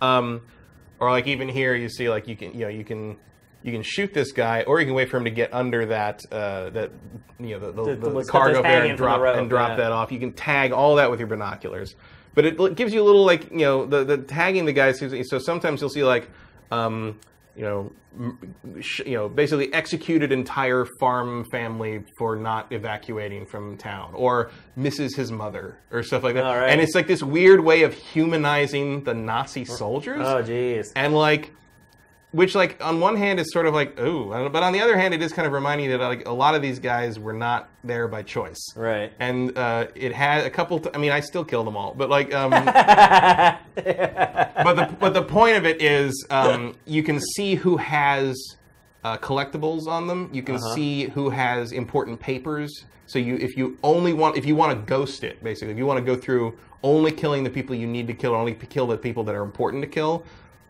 [0.00, 0.42] Um,
[0.98, 3.18] or like even here, you see like you can you know you can.
[3.62, 6.20] You can shoot this guy, or you can wait for him to get under that
[6.30, 6.92] uh, that
[7.40, 9.76] you know the, the, The- the, cargo there and drop rope, and drop yeah.
[9.76, 10.12] that off.
[10.12, 11.96] You can tag all that with your binoculars,
[12.36, 15.00] but it gives you a little like you know the the tagging the guys.
[15.00, 16.28] So sometimes you'll see like
[16.70, 17.18] um,
[17.56, 17.92] you know,
[18.80, 25.16] sh- you know, basically executed entire farm family for not evacuating from town, or misses
[25.16, 26.42] his mother, or stuff like that.
[26.42, 26.68] Right.
[26.70, 30.92] And it's like this weird way of humanizing the Nazi soldiers Oh, jeez.
[30.96, 31.52] and like
[32.32, 34.72] which like on one hand is sort of like ooh I don't know, but on
[34.72, 36.78] the other hand it is kind of reminding you that like a lot of these
[36.78, 38.58] guys were not there by choice.
[38.76, 39.12] Right.
[39.18, 42.10] and uh, it had a couple t- i mean i still kill them all but
[42.10, 42.50] like um,
[43.74, 48.36] but the but the point of it is um, you can see who has
[49.04, 50.28] uh, collectibles on them.
[50.32, 52.84] You can see who has important papers.
[53.06, 55.86] So you if you only want if you want to ghost it basically if you
[55.86, 58.98] want to go through only killing the people you need to kill only kill the
[58.98, 60.24] people that are important to kill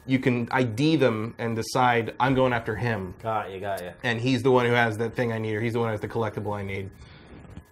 [0.07, 3.91] you can id them and decide i'm going after him Got you, got you.
[4.03, 5.93] and he's the one who has that thing I need, or he's the one who
[5.93, 6.91] has the collectible I need.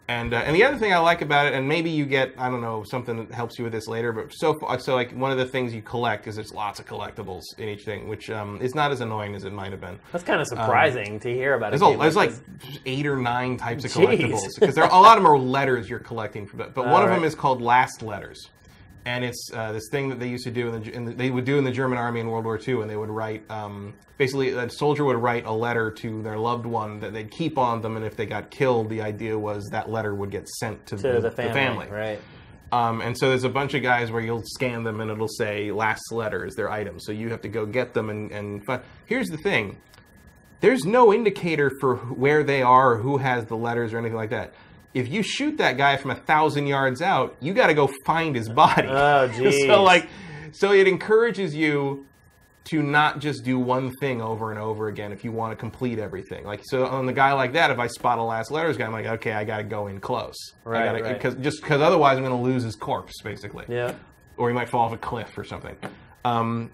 [0.06, 2.50] And uh, and the other thing I like about it, and maybe you get I
[2.50, 5.32] don't know something that helps you with this later, but so far, so like one
[5.32, 8.58] of the things you collect is there's lots of collectibles in each thing, which um,
[8.60, 9.98] is not as annoying as it might have been.
[10.12, 11.70] That's kind of surprising to hear about.
[11.70, 12.32] There's, a there's like
[12.84, 14.18] eight or nine types of Jeez.
[14.18, 17.02] collectibles because there a lot of them are letters you're collecting from it, but one
[17.02, 18.50] of them is called last letters,
[19.06, 21.30] and it's uh, this thing that they used to do in the, in the they
[21.30, 23.94] would do in the German army in World War II, and they would write um,
[24.18, 27.82] basically a soldier would write a letter to their loved one that they'd keep on
[27.82, 30.96] them, and if they got killed, the idea was that letter would get sent to,
[30.96, 32.20] to the family, right?
[32.72, 35.70] um, and so there's a bunch of guys where you'll scan them and it'll say
[35.70, 36.98] last letter is their item.
[36.98, 38.82] So you have to go get them and, and find.
[39.06, 39.78] Here's the thing
[40.60, 44.30] there's no indicator for where they are or who has the letters or anything like
[44.30, 44.54] that.
[44.94, 48.34] If you shoot that guy from a thousand yards out, you got to go find
[48.34, 48.88] his body.
[48.88, 49.66] Oh, jeez.
[49.66, 50.08] so like,
[50.52, 52.06] so it encourages you
[52.64, 55.98] to not just do one thing over and over again if you want to complete
[55.98, 56.44] everything.
[56.44, 58.92] Like so on the guy like that, if I spot a last letters guy, I'm
[58.92, 60.36] like, okay, I got to go in close.
[60.64, 61.20] Right, I gotta, right.
[61.20, 63.66] Cause, just because otherwise I'm going to lose his corpse, basically.
[63.68, 63.94] Yeah.
[64.36, 65.76] Or he might fall off a cliff or something.
[66.24, 66.70] Um,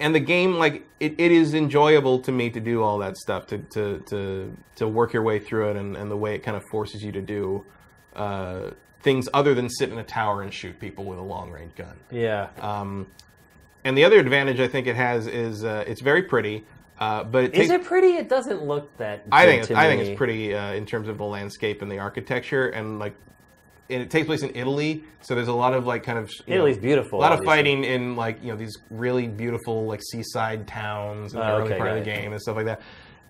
[0.00, 3.46] and the game, like, it, it is enjoyable to me to do all that stuff,
[3.48, 6.56] to to to, to work your way through it, and, and the way it kind
[6.56, 7.64] of forces you to do
[8.16, 8.70] uh,
[9.02, 11.96] things other than sit in a tower and shoot people with a long range gun.
[12.10, 12.48] Yeah.
[12.60, 13.06] Um,
[13.84, 16.66] and the other advantage I think it has is uh, it's very pretty,
[16.98, 17.70] uh, but it Is takes.
[17.70, 18.16] it pretty?
[18.16, 19.24] It doesn't look that.
[19.30, 21.98] I think it's, I think it's pretty uh, in terms of the landscape and the
[21.98, 23.14] architecture and like.
[23.90, 26.76] And it takes place in Italy, so there's a lot of like kind of Italy's
[26.76, 30.66] know, beautiful, A lot of fighting in like you know these really beautiful like seaside
[30.68, 32.80] towns in the Oh, early okay, part of the game and stuff like that.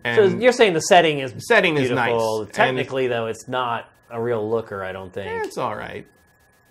[0.05, 2.39] And So you're saying the setting is setting is beautiful.
[2.41, 4.82] nice, and- Technically, though, it's not a real looker.
[4.85, 5.27] I don't think.
[5.28, 6.07] eh, it's all right.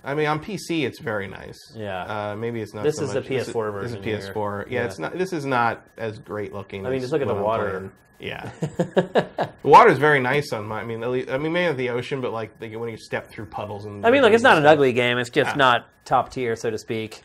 [0.03, 1.57] I mean, on PC, it's very nice.
[1.75, 2.03] Yeah.
[2.31, 2.83] Uh, maybe it's not.
[2.83, 4.17] This so is the much- this PS4 This is version here.
[4.33, 4.65] PS4.
[4.69, 4.85] Yeah, Yeah.
[4.85, 5.17] it's not.
[5.17, 6.85] This is not as great looking.
[6.85, 7.69] I mean, just look at the I'm water.
[7.69, 7.91] playing.
[8.21, 10.81] Yeah, the water is very nice on my.
[10.81, 13.85] I mean, least, I mean, maybe the ocean, but like when you step through puddles
[13.85, 14.05] and.
[14.05, 15.17] I mean, look, it's not an ugly game.
[15.17, 15.55] It's just Yeah.
[15.55, 17.21] not top tier, so to speak.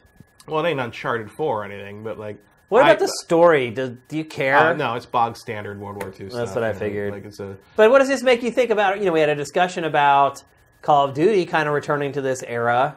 [0.47, 2.39] Well, it ain't Uncharted Four or anything, but like.
[2.69, 3.71] What about I- the story?
[3.71, 4.57] Do, do you care?
[4.57, 6.29] Uh, no, it's bog standard World War II.
[6.29, 7.13] That's what I you know, figured.
[7.13, 7.57] Like it's a.
[7.77, 8.99] But what does this make you think about?
[9.01, 10.43] You know, we had a discussion about
[10.85, 12.97] Call of Duty kind of returning to this era.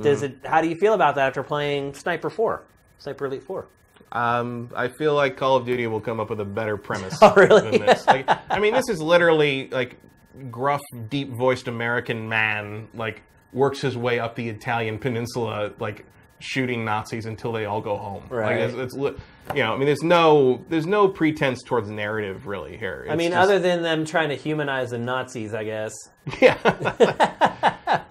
[0.00, 0.44] Does Mm-hmm.
[0.44, 0.48] it?
[0.50, 2.64] How do you feel about that after playing Sniper Four,
[2.98, 3.66] Sniper Elite Four?
[4.10, 7.34] Um, I feel like Call of Duty will come up with a better premise Oh,
[7.34, 7.70] really?
[7.78, 8.06] than this.
[8.06, 9.96] Like, I mean, this is literally like
[10.50, 16.04] gruff, deep-voiced American man like works his way up the Italian peninsula, like
[16.40, 18.24] shooting Nazis until they all go home.
[18.30, 18.60] Right.
[18.60, 19.16] Like, it's, it's li-
[19.54, 23.06] you know, I mean, there's no there's no pretense towards narrative really here.
[23.08, 25.92] I mean, just- other than them trying to humanize the Nazis, I guess.
[26.40, 26.56] yeah.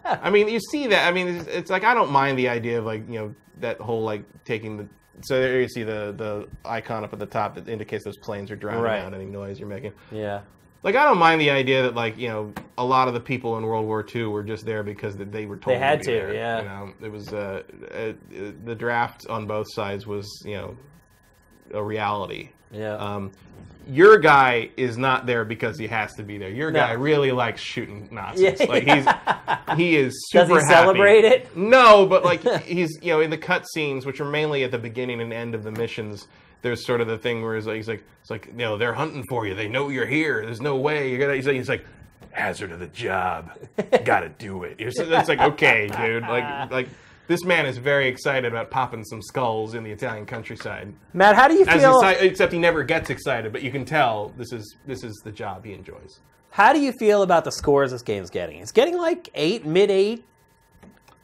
[0.05, 1.07] I mean, you see that.
[1.07, 3.80] I mean, it's, it's like I don't mind the idea of like you know that
[3.80, 4.88] whole like taking the.
[5.22, 8.51] So there you see the the icon up at the top that indicates those planes
[8.51, 8.99] are drowning Right.
[8.99, 9.93] out any noise you're making.
[10.11, 10.41] Yeah.
[10.84, 13.57] Like I don't mind the idea that like you know a lot of the people
[13.57, 16.11] in World War II were just there because they were told They had be to,
[16.11, 16.34] there.
[16.34, 16.59] yeah.
[16.61, 18.14] You know, it was uh, uh,
[18.64, 20.77] the draft on both sides was you know
[21.73, 22.49] a reality.
[22.72, 22.95] Yeah.
[22.95, 23.31] Um,
[23.89, 26.49] your guy is not there because he has to be there.
[26.49, 26.80] Your No.
[26.80, 28.60] guy really likes shooting Nazis.
[28.60, 28.65] Yeah.
[28.65, 29.06] Like he's
[29.77, 31.56] he is super Does he celebrate it?
[31.56, 35.22] No, but like he's you know in the cutscenes, which are mainly at the beginning
[35.22, 36.27] and end of the missions.
[36.64, 38.94] There's sort of the thing where he's like, he's like, it's like, you know, they're
[38.94, 39.53] hunting for you.
[39.53, 40.44] They know you're here.
[40.44, 41.35] There's no way you're gonna.
[41.35, 41.85] He's like, he's like
[42.31, 43.52] hazard of the job.
[44.03, 44.76] Got to do it.
[44.80, 46.23] It's, it's like, okay, dude.
[46.23, 46.89] Like, like
[47.27, 50.93] this man is very excited about popping some skulls in the Italian countryside.
[51.13, 52.01] Matt, how do you As feel?
[52.01, 55.31] exci- except he never gets excited, but you can tell this is this is the
[55.31, 56.19] job he enjoys.
[56.49, 58.59] How do you feel about the scores this game's getting?
[58.59, 60.25] It's getting like eight, mid eight.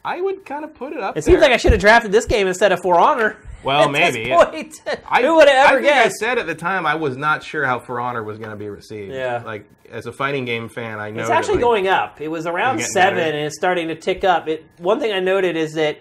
[0.06, 1.18] I would kind of put it up.
[1.18, 3.38] It seems like I should have drafted this game instead of For Honor.
[3.64, 4.26] Well, at maybe.
[4.26, 5.00] This point.
[5.10, 7.42] I, Who would have ever I think I said at the time I was not
[7.44, 9.14] sure how For Honor was going to be received.
[9.14, 9.42] Yeah.
[9.46, 12.20] Like as a fighting game fan, I know It's that, actually like, going up.
[12.20, 13.38] It was around seven, better.
[13.38, 14.50] and it's starting to tick up.
[14.50, 15.98] It one thing I noted is that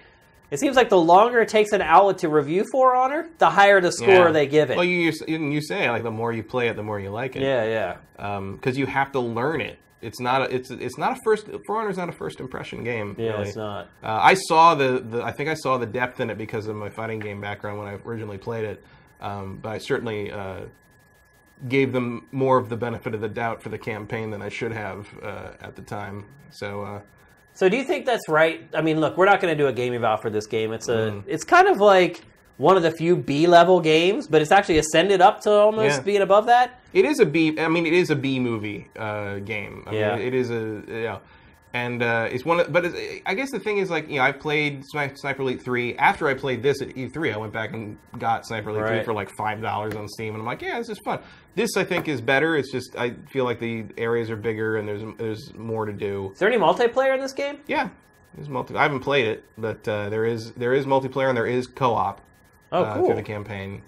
[0.50, 3.80] It seems like the longer it takes an outlet to review For Honor, the higher
[3.80, 4.32] the score Yeah.
[4.32, 4.76] they give it.
[4.76, 7.36] Well, you you you say like the more you play it, the more you like
[7.36, 7.42] it.
[7.42, 7.96] yeah, yeah.
[8.36, 9.78] Um, because you have to learn it.
[10.02, 10.42] It's not.
[10.42, 11.46] A, it's it's not a first.
[11.66, 13.14] For Honor's not a first impression game.
[13.18, 13.48] Yeah, really.
[13.48, 13.86] it's not.
[14.02, 15.22] Uh, I saw the, the.
[15.22, 17.86] I think I saw the depth in it because of my fighting game background when
[17.88, 18.84] I originally played it.
[19.20, 20.62] Um, but I certainly uh,
[21.68, 24.72] gave them more of the benefit of the doubt for the campaign than I should
[24.72, 26.24] have uh, at the time.
[26.50, 27.00] So uh,
[27.54, 28.68] So do you think that's right?
[28.74, 30.72] I mean, look, we're not going to do a game eval for this game.
[30.72, 31.22] It's a, Mm.
[31.28, 32.24] it's kind of like
[32.62, 36.02] one of the few B level games, but it's actually ascended up to almost Yeah.
[36.02, 36.80] being above that.
[36.92, 37.58] It is a B.
[37.58, 39.82] I mean, it is a B movie uh, game.
[39.86, 40.16] I Yeah.
[40.16, 41.18] mean, it is a yeah.
[41.74, 42.60] and uh, it's one.
[42.60, 45.62] Of, but it's, I guess the thing is like you know I've played Sniper Elite
[45.62, 45.96] three.
[45.96, 49.12] After I played this at E3, I went back and got Sniper Elite three for
[49.14, 51.18] like five dollars on Steam, and I'm like, yeah, this is fun.
[51.54, 52.56] This I think is better.
[52.56, 56.30] It's just I feel like the areas are bigger and there's there's more to do.
[56.32, 57.56] Is there any multiplayer in this game?
[57.66, 57.88] Yeah,
[58.34, 58.76] there's multi.
[58.76, 62.20] I haven't played it, but uh, there is there is multiplayer and there is co-op
[62.72, 63.06] Oh, uh, cool.
[63.06, 63.82] through the campaign.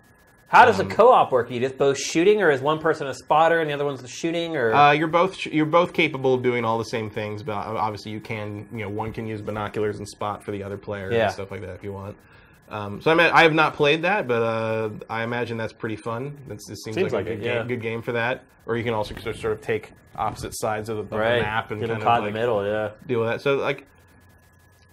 [0.48, 1.50] How does um, a co-op work?
[1.50, 4.02] Are you just both shooting, or is one person a spotter and the other one's
[4.02, 4.56] the shooting?
[4.56, 8.12] Or Uh, you're both you're both capable of doing all the same things, but obviously
[8.12, 11.24] you can you know one can use binoculars and spot for the other player Yeah.
[11.24, 12.16] and stuff like that if you want.
[12.68, 15.96] Um, so I mean, I have not played that, but uh, I imagine that's pretty
[15.96, 16.38] fun.
[16.46, 17.58] That's, it seems, Seems like, like a good, it, yeah.
[17.58, 18.44] game, good game for that.
[18.66, 21.80] Or you can also sort of- take opposite sides of the, of the map and
[21.80, 22.64] get kind caught of in like the middle.
[22.66, 22.90] Yeah.
[23.06, 23.40] deal with that.
[23.42, 23.86] So like,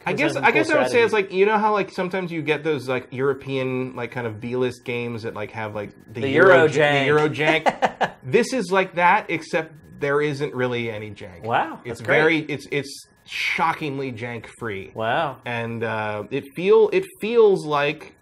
[0.06, 2.42] I guess I guess I would say it's like you know how like sometimes you
[2.42, 6.22] get those like European like kind of B list games that like have like the,
[6.22, 7.00] The Euro j- jank.
[7.00, 8.12] the Euro jank.
[8.24, 11.44] this is like that except there isn't really any jank.
[11.44, 12.18] Wow, it's that's great.
[12.18, 15.38] very it's it's shockingly jank free, Wow.
[15.46, 18.16] and uh, it feel it feels like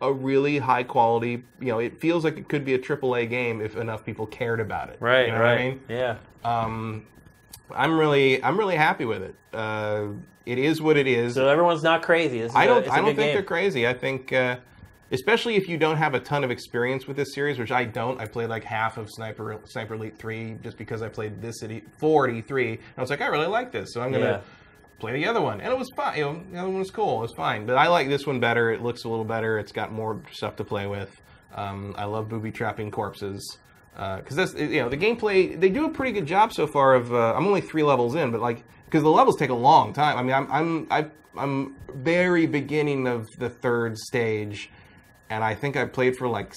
[0.00, 1.44] a really high quality.
[1.60, 4.60] You know, it feels like it could be a AAA game if enough people cared
[4.60, 4.96] about it.
[5.00, 5.26] Right.
[5.26, 5.52] You know right.
[5.52, 5.80] What I mean?
[5.88, 6.16] Yeah.
[6.44, 7.06] Um,
[7.70, 9.34] I'm really, I'm really happy with it.
[9.52, 10.06] Uh,
[10.48, 11.34] it is what it is.
[11.34, 12.42] So everyone's not crazy.
[12.44, 13.34] I don't, a I don't think game.
[13.34, 13.86] they're crazy.
[13.86, 14.56] I think, uh,
[15.12, 18.20] especially if you don't have a ton of experience with this series, which I don't.
[18.20, 21.70] I played like half of Sniper, Sniper Elite Three just because I played this at
[21.70, 22.70] E- four E3.
[22.72, 24.40] And I was like, I really like this, so I'm gonna Yeah.
[24.98, 26.18] play the other one, and it was fine.
[26.18, 27.18] You know, the other one was cool.
[27.18, 28.70] It was fine, but I like this one better.
[28.72, 29.58] It looks a little better.
[29.58, 31.10] It's got more stuff to play with.
[31.54, 33.58] Um, I love booby trapping corpses
[33.94, 35.58] because that's you know the gameplay.
[35.58, 36.94] They do a pretty good job so far.
[36.94, 39.92] Of uh, I'm only three levels in, but like because the levels take a long
[39.92, 40.16] time.
[40.16, 41.06] I mean, I'm I'm I,
[41.36, 44.70] I'm very beginning of the third stage,
[45.30, 46.52] and I think I played for like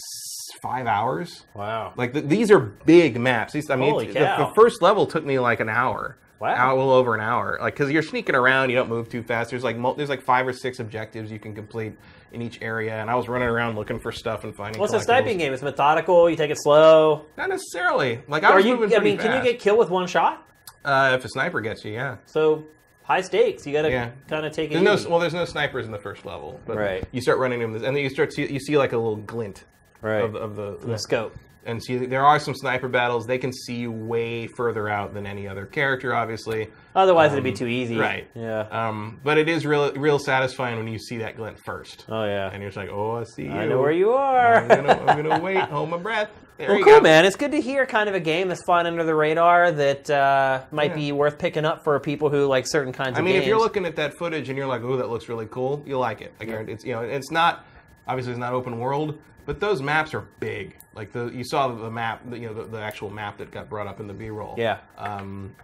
[0.61, 1.45] five hours.
[1.53, 1.93] Wow.
[1.95, 3.53] Like th these are big maps.
[3.53, 6.17] These, I mean, the, the first level took me like an hour.
[6.39, 6.55] Wow.
[6.55, 7.59] Hour, a little over an hour.
[7.61, 9.51] Like because you're sneaking around, you don't move too fast.
[9.51, 11.93] There's like there's like five or six objectives you can complete
[12.31, 14.79] in each area, and I was running around looking for stuff and finding.
[14.79, 15.03] What's a collectibles.
[15.03, 15.53] sniping game?
[15.53, 16.29] It's methodical.
[16.29, 17.25] You take it slow.
[17.37, 18.21] Not necessarily.
[18.27, 18.77] Like I Are was you?
[18.77, 20.47] moving I mean, can you get killed with one shot?
[20.85, 21.93] Uh, if a sniper gets you?
[21.93, 22.17] Yeah.
[22.25, 22.65] So
[23.03, 23.65] high stakes.
[23.65, 24.11] You got to Yeah.
[24.29, 24.73] kind of take it.
[24.75, 25.09] There's no easy.
[25.09, 27.03] well, there's no snipers in the first level, but Right.
[27.11, 29.65] you start running them, and then you start see, you see like a little glint
[30.01, 30.23] right.
[30.23, 31.35] of, the- of the, the scope.
[31.65, 33.27] and see there are some sniper battles.
[33.27, 36.69] They can see you way further out than any other character, obviously.
[36.95, 37.97] Otherwise, it'd be too easy.
[37.97, 38.27] right.
[38.33, 38.61] Yeah.
[38.71, 42.49] Um, but it is real real satisfying when you see that glint first, oh yeah.
[42.51, 43.51] and you're just like, oh, I see you.
[43.51, 44.55] I know where you are.
[44.55, 46.29] I'm gonna, I'm gonna wait, hold my breath.
[46.61, 47.01] There Well, cool, go.
[47.01, 47.25] man.
[47.25, 50.61] It's good to hear kind of a game that's flying under the radar that uh,
[50.71, 50.95] might Yeah.
[50.95, 53.35] be worth picking up for people who like certain kinds I of mean, games.
[53.35, 55.47] I mean, if you're looking at that footage and you're like, "Oh, that looks really
[55.47, 56.33] cool," you like it.
[56.39, 57.65] I guarantee it's you know, it's not
[58.07, 60.77] obviously it's not open world, but those maps are big.
[60.93, 63.67] Like the you saw the map, the, you know, the, the actual map that got
[63.67, 64.53] brought up in the B-roll.
[64.57, 64.77] Yeah.
[64.99, 65.55] Um,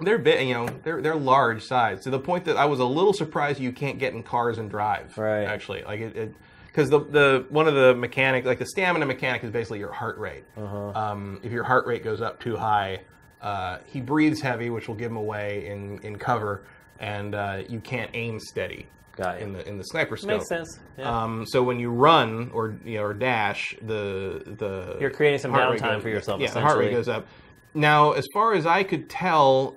[0.00, 2.84] they're big, you know, they're they're large size to the point that I was a
[2.84, 5.16] little surprised you can't get in cars and drive.
[5.16, 5.44] Right.
[5.44, 6.34] Actually, like it.
[6.74, 10.18] Because the, the one of the mechanic like the stamina mechanic is basically your heart
[10.18, 10.42] rate.
[10.56, 10.90] Uh-huh.
[10.90, 13.02] Um, if your heart rate goes up too high,
[13.40, 16.64] uh, he breathes heavy, which will give him away in, in cover,
[16.98, 19.42] and uh, you can't aim steady Got it.
[19.42, 20.30] in the in the sniper scope.
[20.38, 20.80] Makes sense.
[20.98, 21.22] Yeah.
[21.22, 25.52] Um, so when you run or you know or dash, the the You're creating some
[25.52, 27.28] heart rate downtime goes- for yourself, Yeah, the heart rate goes up.
[27.72, 29.76] Now, as far as I could tell,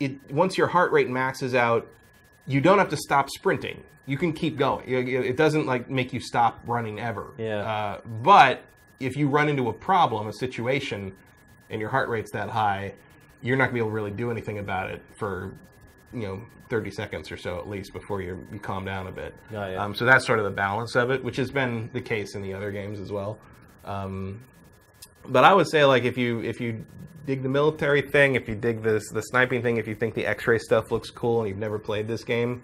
[0.00, 1.86] it once your heart rate maxes out,
[2.46, 3.82] you don't have to stop sprinting.
[4.06, 4.84] You can keep going.
[4.86, 7.32] It doesn't like make you stop running ever.
[7.38, 7.58] Yeah.
[7.58, 8.62] Uh, but
[9.00, 11.14] if you run into a problem, a situation,
[11.70, 12.94] and your heart rate's that high,
[13.40, 15.54] you're not gonna be able to really do anything about it for,
[16.12, 19.34] you know, 30 seconds or so at least before you, you calm down a bit.
[19.52, 19.82] Oh, yeah.
[19.82, 22.42] Um, so that's sort of the balance of it, which has been the case in
[22.42, 23.38] the other games as well.
[23.84, 24.40] Um,
[25.26, 26.84] but I would say like if you if you
[27.26, 30.26] dig the military thing, if you dig this the sniping thing, if you think the
[30.26, 32.62] X-ray stuff looks cool and you've never played this game,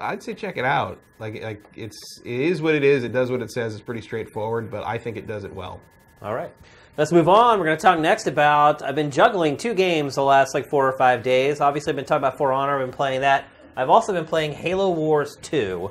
[0.00, 1.00] I'd say check it out.
[1.18, 3.04] Like like it's it is what it is.
[3.04, 3.74] It does what it says.
[3.74, 5.80] It's pretty straightforward, but I think it does it well.
[6.22, 6.52] All right.
[6.96, 7.58] Let's move on.
[7.58, 8.80] We're going to talk next about.
[8.80, 11.60] I've been juggling two games the last like four or five days.
[11.60, 12.78] Obviously, I've been talking about For Honor.
[12.78, 15.90] I've been playing that I've also been playing Halo Wars 2.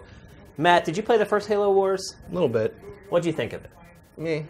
[0.57, 2.15] Matt, did you play the first Halo Wars?
[2.29, 2.77] A little bit.
[3.09, 3.71] What'd you think of it?
[4.17, 4.45] Me.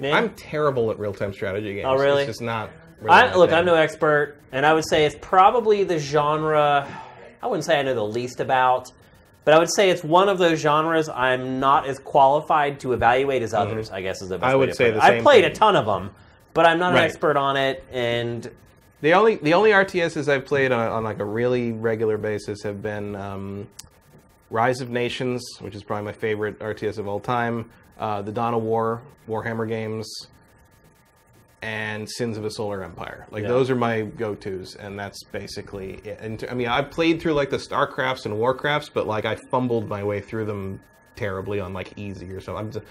[0.00, 0.10] Me?
[0.10, 1.86] I'm terrible at real-time strategy games.
[1.88, 2.22] Oh, really?
[2.22, 2.70] It's just not.
[3.00, 3.58] Really I, look, thing.
[3.58, 6.86] I'm no expert, and I would say it's probably the genre.
[7.42, 8.90] I wouldn't say I know the least about,
[9.44, 13.42] but I would say it's one of those genres I'm not as qualified to evaluate
[13.42, 13.90] as others.
[13.90, 14.50] I guess is the best.
[14.50, 14.92] I way would to say it.
[14.94, 16.10] the I've same played a ton of them,
[16.54, 17.00] but I'm not Right.
[17.00, 17.82] an expert on it.
[17.90, 18.50] And
[19.00, 22.82] The only the only RTSs I've played on, on like a really regular basis have
[22.82, 23.66] been um,
[24.50, 28.52] Rise of Nations, which is probably my favorite RTS of all time, uh, the Dawn
[28.52, 30.06] of War, Warhammer games,
[31.62, 33.26] and Sins of a Solar Empire.
[33.30, 33.48] Like Yeah.
[33.48, 36.18] those are my go-tos, and that's basically it.
[36.20, 39.88] And I mean, I've played through like the Starcrafts and Warcrafts, but like I fumbled
[39.88, 40.80] my way through them
[41.16, 42.64] terribly on like easy or something.
[42.66, 42.86] I'm just,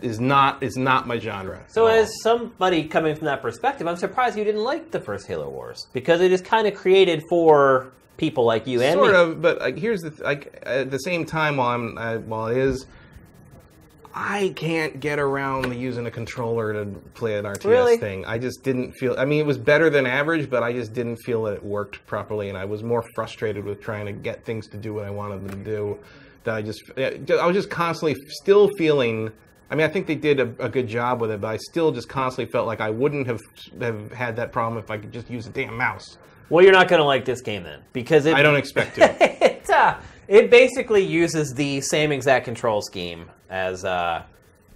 [0.00, 1.60] is not is not my genre.
[1.68, 5.48] so, as somebody coming from that perspective, I'm surprised you didn't like the first Halo
[5.48, 9.16] Wars because it is kind of created for people like you and sort me.
[9.18, 12.48] of but like here's the th- like at the same time while i'm uh, while
[12.48, 12.84] it is
[14.20, 17.96] i can't get around using a controller to play an rts Really?
[17.96, 20.92] thing i just didn't feel i mean it was better than average but i just
[20.92, 24.44] didn't feel that it worked properly and i was more frustrated with trying to get
[24.44, 25.98] things to do what i wanted them to do
[26.42, 29.30] that i just i was just constantly still feeling
[29.70, 31.92] I mean, I think they did a, a good job with it, but I still
[31.92, 33.40] just constantly felt like I wouldn't have
[33.80, 36.16] have had that problem if I could just use a damn mouse.
[36.48, 39.16] Well, you're not going to like this game then because it, I don't expect to.
[39.44, 44.22] it, uh, it basically uses the same exact control scheme as uh,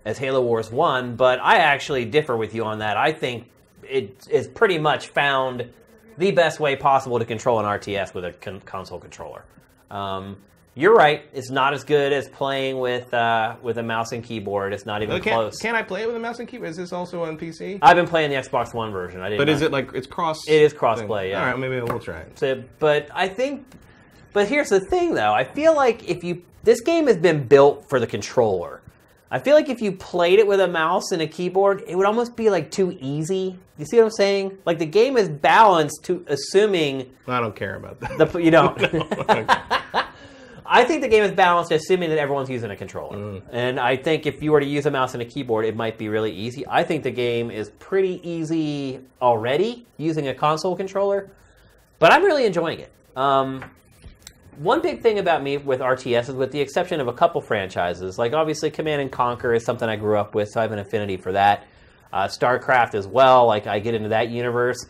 [0.04, 2.96] as Halo Wars One, but I actually differ with you on that.
[2.96, 3.48] I think
[3.82, 5.68] it is pretty much found
[6.18, 9.44] the best way possible to control an RTS with a con- console controller.
[9.90, 10.38] Um,
[10.74, 14.72] you're right; it's not as good as playing with uh, with a mouse and keyboard.
[14.72, 15.58] It's not even Can, close.
[15.58, 16.70] can I play it with a mouse and keyboard?
[16.70, 17.78] Is this also on PC?
[17.82, 19.20] I've been playing the Xbox One version.
[19.20, 19.52] I did but not.
[19.52, 20.48] is it like it's cross?
[20.48, 21.40] It is cross-play, yeah.
[21.40, 22.36] All right, maybe we'll try it.
[22.36, 23.66] to, but I think,
[24.32, 25.32] but here's the thing though.
[25.32, 28.82] I feel like if you, this game has been built for the controller.
[29.30, 32.04] I feel like if you played it with a mouse and a keyboard, it would
[32.04, 33.59] almost be like too easy.
[33.78, 34.59] You see what I'm saying?
[34.66, 38.18] Like the game is balanced to assuming I don't care about that.
[38.18, 38.78] the you don't.
[40.66, 43.16] I think the game is balanced, assuming that everyone's using a controller.
[43.16, 43.42] Mm.
[43.52, 45.98] And I think if you were to use a mouse and a keyboard, it might
[45.98, 46.64] be really easy.
[46.66, 51.30] I think the game is pretty easy already using a console controller,
[51.98, 52.90] but I'm really enjoying it.
[53.16, 53.64] Um,
[54.58, 58.18] one big thing about me with RTS is, with the exception of a couple franchises,
[58.18, 60.78] like obviously Command and Conquer is something I grew up with, so I have an
[60.78, 61.66] affinity for that.
[62.12, 64.86] Uh, StarCraft as well, like I get into that universe.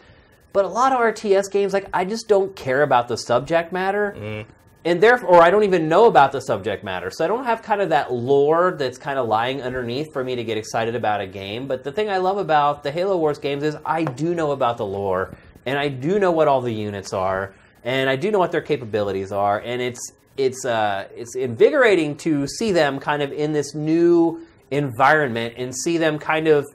[0.53, 4.15] But a lot of RTS games, like I just don't care about the subject matter
[4.85, 7.11] and therefore I don't even know about the subject matter.
[7.11, 10.35] So I don't have kind of that lore that's kind of lying underneath for me
[10.37, 11.69] to get excited about a game.
[11.69, 14.77] But the thing I love about the Halo Wars games is I do know about
[14.77, 15.35] the lore
[15.65, 18.61] and I do know what all the units are and I do know what their
[18.61, 23.75] capabilities are and it's it's uh, it's invigorating to see them kind of in this
[23.75, 26.67] new environment and see them kind of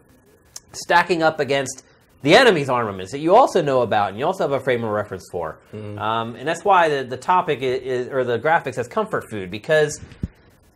[0.71, 1.83] stacking up against
[2.21, 4.89] the enemy's armaments that you also know about and you also have a frame of
[4.89, 5.57] reference for.
[5.99, 9.49] Um, and that's why the, the topic is, is, or the graphics has comfort food
[9.49, 9.99] because,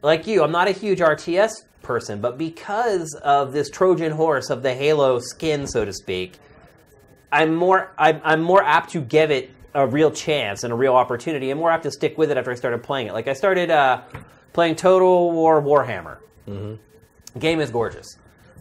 [0.01, 1.51] like you, I'm not a huge RTS
[1.81, 6.39] person, but because of this Trojan horse of the Halo skin, so to speak,
[7.31, 10.93] I'm more I'm, I'm more apt to give it a real chance and a real
[10.93, 13.13] opportunity, and more apt to stick with it after I started playing it.
[13.13, 14.01] Like I started uh,
[14.53, 16.17] playing Total War Warhammer.
[17.39, 18.17] Game is gorgeous.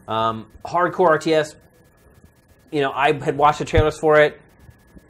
[0.06, 1.54] Um, hardcore RTS.
[2.70, 4.40] You know, I had watched the trailers for it.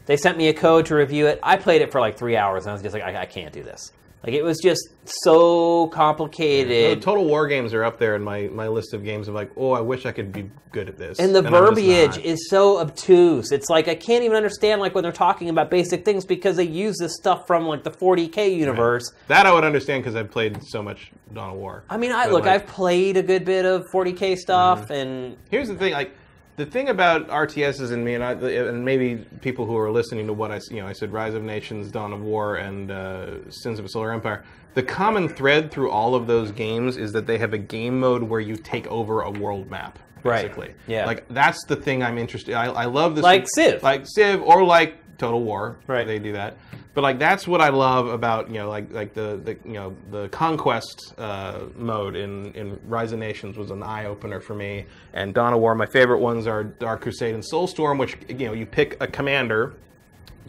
[0.06, 1.38] They sent me a code to review it.
[1.42, 3.52] I played it for like three hours, and I was just like, I, I can't
[3.52, 3.92] do this.
[4.22, 7.00] Like it was just so complicated.
[7.02, 9.72] Total War games are up there in my, my list of games of like, oh,
[9.72, 11.18] I wish I could be good at this.
[11.18, 13.50] And the I'm verbiage is so obtuse.
[13.50, 16.64] It's like I can't even understand like when they're talking about basic things because they
[16.64, 19.10] use this stuff from like the 40k universe.
[19.28, 21.84] that I would understand because I've played so much Dawn of War.
[21.88, 24.92] I mean, I But, look, like, I've played a good bit of 40k stuff, Mm-hmm.
[24.92, 26.14] and Here's the thing, like
[26.60, 30.34] the thing about RTSs and me, and, I, and maybe people who are listening to
[30.34, 33.78] what I, you know, I said, Rise of Nations, Dawn of War, and uh, Sins
[33.78, 34.44] of a Solar Empire.
[34.74, 38.22] The common thread through all of those games is that they have a game mode
[38.22, 39.98] where you take over a world map.
[40.22, 40.42] Right.
[40.42, 41.06] Basically, Yeah.
[41.06, 42.54] Like that's the thing I'm interested.
[42.54, 43.82] I, I love this, Like Civ.
[43.82, 45.78] like Civ, or like Total War.
[45.86, 46.06] Right.
[46.06, 46.58] They do that.
[46.92, 49.96] But like that's what I love about you know like like the, the you know
[50.10, 54.86] the conquest uh, mode in in Rise of Nations was an eye opener for me.
[55.12, 58.52] And Dawn of War, my favorite ones are Dark Crusade and Soulstorm, which you know
[58.52, 59.74] you pick a commander,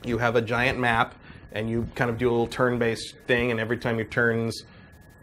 [0.03, 1.13] you have a giant map,
[1.51, 4.63] and you kind of do a little turn-based thing, and every time your turns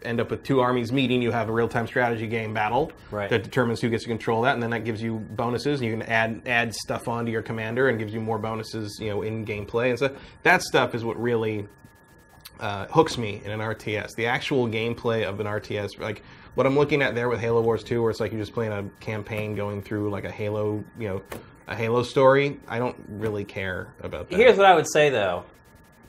[0.03, 3.29] end up with two armies meeting, you have a real-time strategy game battle Right.
[3.29, 5.97] that determines who gets to control that, and then that gives you bonuses, and you
[5.97, 9.45] can add add stuff onto your commander and gives you more bonuses, you know, in
[9.45, 11.67] gameplay, and so that stuff is what really
[12.59, 14.15] uh, hooks me in an RTS.
[14.15, 16.23] The actual gameplay of an RTS, like
[16.55, 18.73] what I'm looking at there with Halo Wars 2, where it's like you're just playing
[18.73, 21.21] a campaign going through like a Halo, you know,
[21.67, 22.59] a Halo story.
[22.67, 24.35] I don't really care about that.
[24.37, 25.45] Here's what I would say though.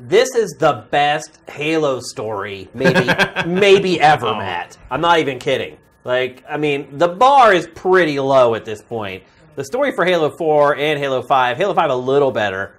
[0.01, 3.07] This is the best Halo story maybe
[3.47, 4.37] maybe ever, Oh.
[4.37, 4.79] Matt.
[4.91, 5.77] I'm not even kidding.
[6.05, 9.23] Like, I mean, the bar is pretty low at this point.
[9.57, 12.77] The story for Halo 4 and Halo 5, Halo 5 a little better,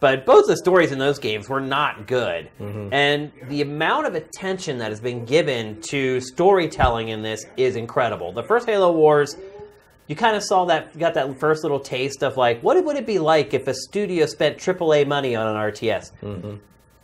[0.00, 2.50] but both the stories in those games were not good.
[2.60, 2.92] Mm-hmm.
[2.92, 8.32] And the amount of attention that has been given to storytelling in this is incredible.
[8.32, 9.36] The first Halo Wars,
[10.08, 13.06] you kind of saw that, got that first little taste of like, what would it
[13.06, 16.10] be like if a studio spent AAA money on an RTS?
[16.22, 16.56] Mm-hmm.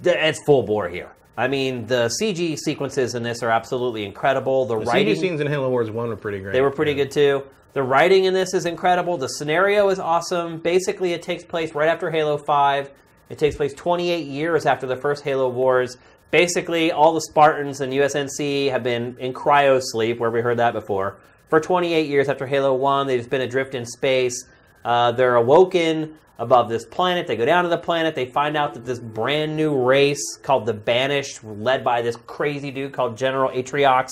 [0.02, 1.12] Th- It's full bore here.
[1.36, 4.66] I mean, the CG sequences in this are absolutely incredible.
[4.66, 6.52] The, the writing CG scenes in Halo Wars 1 were pretty great.
[6.52, 7.04] they were pretty Yeah.
[7.04, 7.42] good too.
[7.74, 9.16] The writing in this is incredible.
[9.16, 10.58] The scenario is awesome.
[10.58, 12.90] Basically, it takes place right after Halo 5.
[13.30, 15.96] It takes place 28 years after the first Halo Wars.
[16.30, 20.72] Basically, all the Spartans and UNSC have been in cryo sleep, where we heard that
[20.72, 21.16] before,
[21.48, 23.06] for 28 years after Halo 1.
[23.06, 24.46] They've just been adrift in space.
[24.84, 27.26] Uh, they're awoken above this planet.
[27.26, 28.14] They go down to the planet.
[28.14, 32.70] They find out that this brand new race called the Banished, led by this crazy
[32.70, 34.08] dude called General Atriox,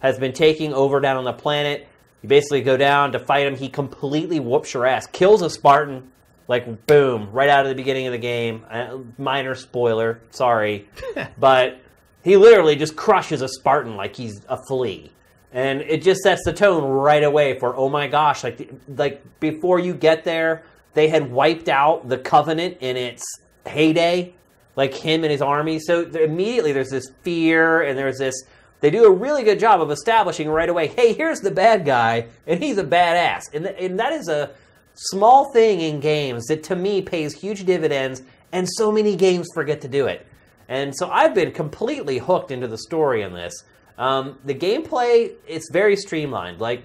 [0.00, 1.86] has been taking over down on the planet.
[2.22, 3.56] You basically go down to fight him.
[3.56, 6.10] He completely whoops your ass, kills a Spartan,
[6.48, 8.64] like boom, right out of the beginning of the game.
[8.68, 10.88] Uh, minor spoiler, sorry,
[11.38, 11.80] but
[12.22, 15.12] he literally just crushes a Spartan like he's a flea,
[15.52, 19.78] and it just sets the tone right away for oh my gosh, like like before
[19.78, 20.64] you get there,
[20.94, 23.24] they had wiped out the Covenant in its
[23.66, 24.34] heyday,
[24.76, 25.78] like him and his army.
[25.78, 28.34] So immediately there's this fear and there's this.
[28.80, 30.86] They do a really good job of establishing right away.
[30.86, 34.52] Hey, here's the bad guy, and he's a badass, and th- and that is a
[34.94, 38.22] small thing in games that to me pays huge dividends,
[38.52, 40.26] and so many games forget to do it.
[40.68, 43.64] And so I've been completely hooked into the story in this.
[44.00, 46.58] Um, the gameplay, it's very streamlined.
[46.58, 46.84] Like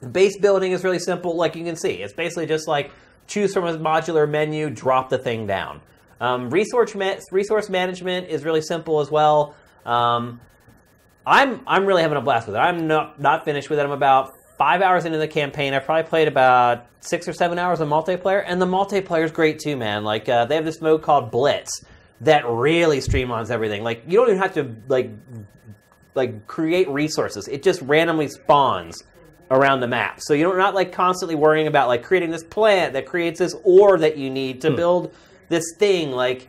[0.00, 2.02] the base building is really simple, like you can see.
[2.02, 2.90] It's basically just like
[3.28, 5.80] choose from a modular menu, drop the thing down.
[6.20, 9.54] Um, resource ma- resource management is really simple as well.
[9.86, 10.40] Um,
[11.24, 12.58] I'm I'm really having a blast with it.
[12.58, 13.82] I'm not not finished with it.
[13.82, 15.72] I'm about five hours into the campaign.
[15.72, 19.60] I've probably played about six or seven hours of multiplayer, and the multiplayer is great
[19.60, 20.02] too, man.
[20.02, 21.84] Like uh, they have this mode called Blitz
[22.22, 23.84] that really streamlines everything.
[23.84, 25.10] Like you don't even have to like
[26.14, 27.48] like create resources.
[27.48, 29.02] It just randomly spawns
[29.50, 30.20] around the map.
[30.20, 33.98] So you're not like constantly worrying about like creating this plant that creates this ore
[33.98, 34.76] that you need to hmm.
[34.76, 35.14] build
[35.48, 36.12] this thing.
[36.12, 36.48] Like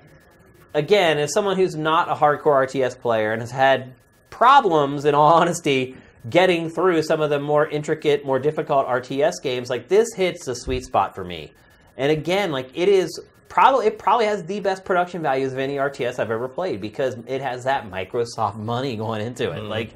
[0.73, 3.93] again, as someone who's not a hardcore RTS player and has had
[4.29, 5.95] problems, in all honesty,
[6.29, 10.55] getting through some of the more intricate, more difficult RTS games, like this hits the
[10.55, 11.53] sweet spot for me.
[11.97, 15.75] And again, like it is probably it probably has the best production values of any
[15.75, 19.63] RTS I've ever played because it has that Microsoft money going into it.
[19.63, 19.93] Like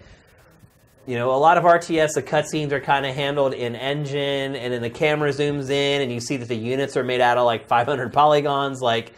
[1.10, 4.72] you know, a lot of RTS, the cutscenes are kind of handled in engine, and
[4.72, 7.46] then the camera zooms in, and you see that the units are made out of
[7.46, 8.80] like 500 polygons.
[8.80, 9.14] Like,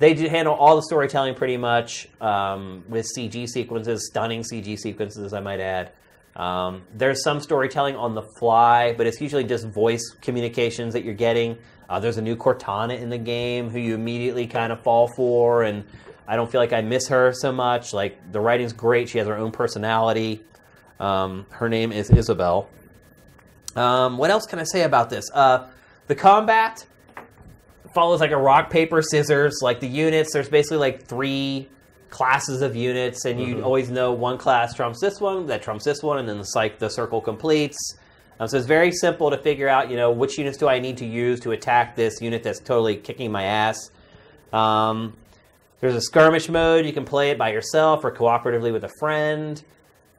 [0.00, 5.32] they do handle all the storytelling pretty much um, with CG sequences, stunning CG sequences,
[5.32, 5.92] I might add.
[6.34, 11.14] Um, there's some storytelling on the fly, but it's usually just voice communications that you're
[11.14, 11.56] getting.
[11.88, 15.62] Uh, there's a new Cortana in the game who you immediately kind of fall for,
[15.62, 15.84] and
[16.26, 17.92] I don't feel like I miss her so much.
[17.92, 20.42] Like, the writing's great, she has her own personality.
[21.00, 22.68] Um, her name is Isabel.
[23.76, 25.30] Um, what else can I say about this?
[25.32, 25.66] Uh,
[26.06, 26.86] the combat
[27.94, 29.58] follows like a rock paper scissors.
[29.62, 31.68] Like the units, there's basically like three
[32.10, 36.02] classes of units, and you always know one class trumps this one, that trumps this
[36.02, 37.96] one, and then it's like the circle completes.
[38.40, 40.96] Um, so it's very simple to figure out, you know, which units do I need
[40.98, 43.90] to use to attack this unit that's totally kicking my ass.
[44.52, 45.16] Um,
[45.80, 46.86] there's a skirmish mode.
[46.86, 49.62] You can play it by yourself or cooperatively with a friend.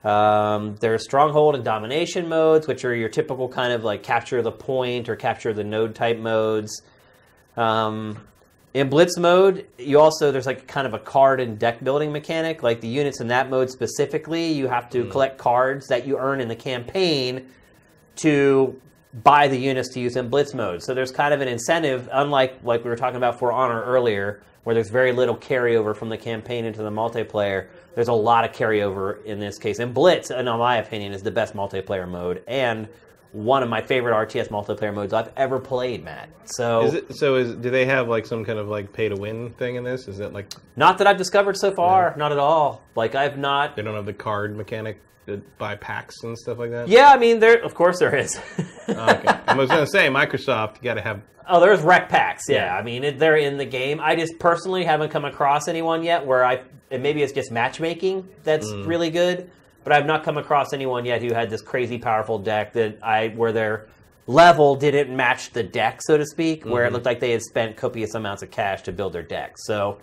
[0.04, 4.52] Um, there's stronghold and domination modes, which are your typical kind of like capture the
[4.52, 6.82] point or capture the node type modes.
[7.56, 8.20] Um,
[8.74, 12.64] in blitz mode, you also there's like kind of a card and deck building mechanic.
[12.64, 16.42] Like the units in that mode specifically, you have to collect cards that you earn
[16.42, 17.46] in the campaign
[18.18, 18.80] to
[19.24, 20.82] buy the units to use in blitz mode.
[20.82, 24.42] So there's kind of an incentive, unlike like we were talking about For Honor earlier,
[24.64, 27.68] where there's very little carryover from the campaign into the multiplayer.
[27.96, 29.80] There's a lot of carryover in this case.
[29.80, 32.88] And Blitz, in my opinion, is the best multiplayer mode and
[33.34, 36.30] one of my favorite RTS multiplayer modes I've ever played, Matt.
[36.46, 37.36] So, Is it so?
[37.36, 40.08] Is do they have like some kind of like pay to win thing in this?
[40.08, 42.84] Is it like not that I've discovered so far, not at all.
[42.96, 43.76] Like I've not.
[43.76, 46.88] they don't have the card mechanic to buy packs and stuff like that?
[46.88, 47.64] Yeah, I mean, there.
[47.64, 48.40] Of course, there is.
[48.88, 49.28] Oh, okay.
[49.48, 50.78] I was gonna say Microsoft.
[50.78, 51.22] You got to have.
[51.48, 52.44] Oh, there's rec packs.
[52.48, 52.78] Yeah, Yeah.
[52.78, 54.00] I mean it, they're in the game.
[54.00, 58.28] I just personally haven't come across anyone yet where I and maybe it's just matchmaking
[58.44, 58.88] that's Mm.
[58.88, 59.50] really good,
[59.84, 63.30] but I've not come across anyone yet who had this crazy powerful deck that I
[63.30, 63.88] where their
[64.26, 66.94] level didn't match the deck, so to speak, where it Mm-hmm.
[66.94, 69.56] looked like they had spent copious amounts of cash to build their deck.
[69.58, 69.98] So.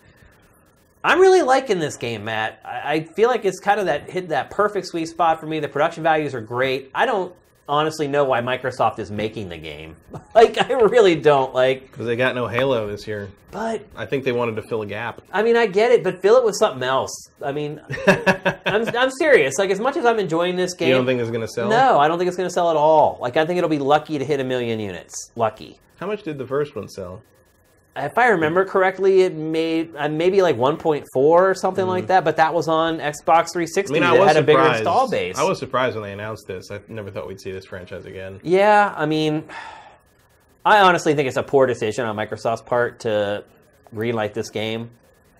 [1.02, 2.60] I'm really liking this game, Matt.
[2.64, 5.58] I, I feel like it's kind of that hit that perfect sweet spot for me.
[5.60, 6.90] The production values are great.
[6.94, 7.34] I don't
[7.68, 9.96] honestly know why Microsoft is making the game.
[10.34, 11.54] like, I really don't.
[11.54, 13.30] Like, Because they got no Halo this year.
[13.52, 15.22] but I think they wanted to fill a gap.
[15.32, 17.30] I mean, I get it, but fill it with something else.
[17.42, 17.80] I mean,
[18.66, 19.56] I'm, I'm serious.
[19.56, 21.68] Like, as much as I'm enjoying this game, You don't think it's gonna sell?
[21.70, 23.18] no, I don't think it's going to sell at all.
[23.22, 25.30] Like, I think it'll be lucky to hit a million units.
[25.36, 25.78] Lucky.
[25.98, 27.22] How much did the first one sell?
[27.96, 32.36] If I remember correctly, it made uh, maybe like 1.4 or something like that, but
[32.36, 34.04] that was on Xbox 360 Mm-hmm.
[34.04, 35.36] I mean, I that had a bigger install base.
[35.36, 36.70] I was surprised when they announced this.
[36.70, 38.38] I never thought we'd see this franchise again.
[38.44, 39.44] Yeah, I mean,
[40.64, 43.44] I honestly think it's a poor decision on Microsoft's part to
[43.94, 44.90] greenlight this game.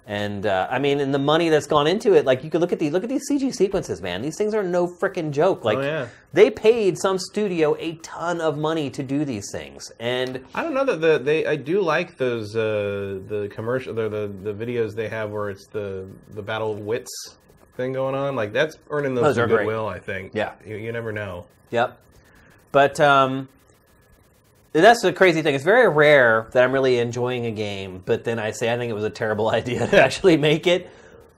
[0.06, 2.72] And uh, I mean, and the money that's gone into it, like you could look
[2.72, 4.22] at these, look at these CG sequences, man.
[4.22, 5.64] These things are no freaking joke.
[5.64, 6.06] Like Oh, yeah.
[6.32, 10.74] they paid some studio a ton of money to do these things, and I don't
[10.74, 11.46] know that the they.
[11.46, 15.66] I do like those uh, the commercial the, the the videos they have where it's
[15.68, 17.36] the the battle of wits
[17.76, 18.34] thing going on.
[18.34, 19.58] Like that's earning Those some great.
[19.58, 19.86] goodwill.
[19.86, 20.32] I think.
[20.34, 20.54] Yeah.
[20.66, 21.46] You, you never know.
[21.70, 21.96] Yep.
[22.72, 23.48] But um,
[24.72, 25.54] that's the crazy thing.
[25.54, 28.90] It's very rare that I'm really enjoying a game, but then I say I think
[28.90, 30.90] it was a terrible idea to actually make it.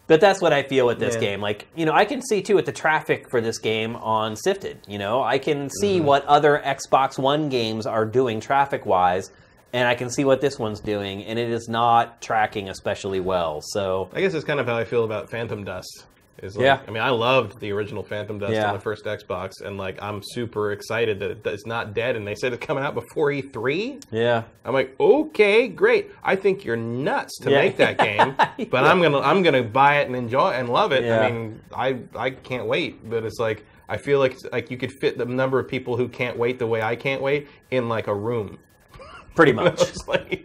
[0.08, 1.20] But that's what I feel with this Yeah.
[1.20, 1.40] game.
[1.40, 4.80] Like, you know, I can see too with the traffic for this game on Sifted.
[4.86, 6.06] You know, I can see Mm-hmm.
[6.06, 9.30] what other Xbox One games are doing traffic wise,
[9.72, 13.60] and I can see what this one's doing, and it is not tracking especially well.
[13.62, 16.04] So, I guess it's kind of how I feel about Phantom Dust.
[16.42, 16.80] Is like, Yeah.
[16.86, 18.66] I mean, I loved the original Phantom Dust Yeah.
[18.68, 22.16] on the first Xbox, and like I'm super excited that it's not dead.
[22.16, 24.02] And they said it's coming out before E3.
[24.10, 24.42] yeah.
[24.64, 26.10] I'm like, okay, great.
[26.24, 27.58] I think you're nuts to Yeah.
[27.60, 28.34] make that game,
[28.70, 31.04] but I'm gonna I'm gonna buy it and enjoy it and love it.
[31.04, 31.20] Yeah.
[31.20, 33.08] I mean, I I can't wait.
[33.08, 36.08] But it's like I feel like like you could fit the number of people who
[36.08, 38.58] can't wait the way I can't wait in like a room.
[39.36, 39.80] Pretty much.
[40.08, 40.44] Like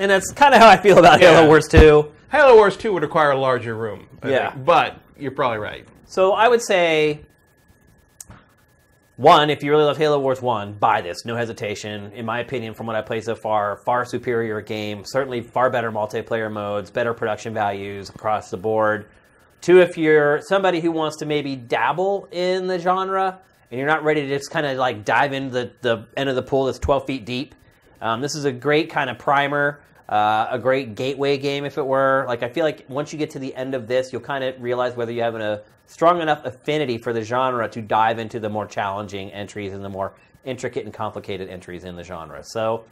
[0.00, 1.20] and that's kind of how I feel about.
[1.20, 2.10] Halo Wars 2.
[2.30, 4.06] Halo Wars 2 would require a larger room.
[4.22, 4.50] I Yeah.
[4.52, 4.64] think.
[4.64, 5.86] but you're probably right.
[6.06, 7.20] So I would say,
[9.16, 12.12] one, if you really love Halo Wars 1, buy this, no hesitation.
[12.12, 15.90] In my opinion, from what I played so far, far superior game, certainly far better
[15.90, 19.08] multiplayer modes, better production values across the board.
[19.60, 23.40] Two, if you're somebody who wants to maybe dabble in the genre
[23.70, 26.36] and you're not ready to just kind of like dive into the, the end of
[26.36, 27.56] the pool that's 12 feet deep,
[28.00, 31.86] um, this is a great kind of primer, uh, a great gateway game, if it
[31.86, 32.24] were.
[32.26, 34.60] Like, I feel like once you get to the end of this, you'll kind of
[34.60, 38.48] realize whether you have a strong enough affinity for the genre to dive into the
[38.48, 40.14] more challenging entries and the more
[40.44, 42.42] intricate and complicated entries in the genre.
[42.42, 42.84] So,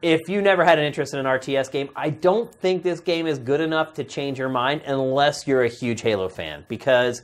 [0.00, 3.26] if you never had an interest in an RTS game, I don't think this game
[3.26, 7.22] is good enough to change your mind unless you're a huge Halo fan because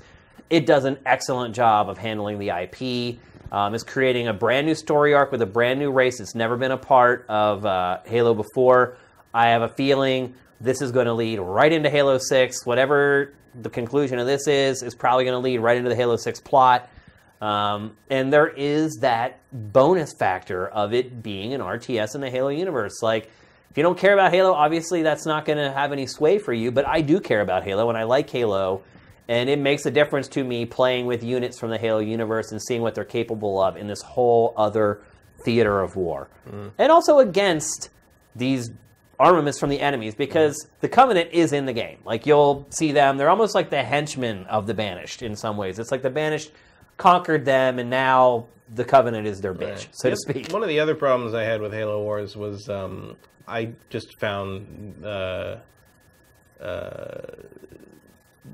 [0.51, 3.19] it does an excellent job of handling the IP.
[3.53, 6.57] Um, it's creating a brand new story arc with a brand new race that's never
[6.57, 8.97] been a part of uh, Halo before.
[9.33, 12.67] I have a feeling this is going to lead right into Halo 6.
[12.67, 16.17] Whatever the conclusion of this is, is probably going to lead right into the Halo
[16.17, 16.89] 6 plot.
[17.41, 22.49] Um, and there is that bonus factor of it being an RTS in the Halo
[22.49, 23.03] universe.
[23.03, 23.31] Like,
[23.71, 26.53] if you don't care about Halo, obviously that's not going to have any sway for
[26.53, 26.71] you.
[26.71, 28.83] But I do care about Halo, and I like Halo,
[29.29, 32.61] and it makes a difference to me playing with units from the Halo universe and
[32.63, 35.01] seeing what they're capable of in this whole other
[35.45, 36.29] theater of war,
[36.79, 37.91] and also against
[38.37, 38.71] these
[39.19, 41.99] armaments from the enemies because the Covenant is in the game.
[42.05, 45.79] Like you'll see them; they're almost like the henchmen of the Banished in some ways.
[45.79, 46.51] It's like the Banished
[46.97, 50.53] conquered them, and now the Covenant is their bitch, so to speak.
[50.53, 55.05] One of the other problems I had with Halo Wars was um, I just found
[55.05, 55.57] uh,
[56.61, 57.21] uh,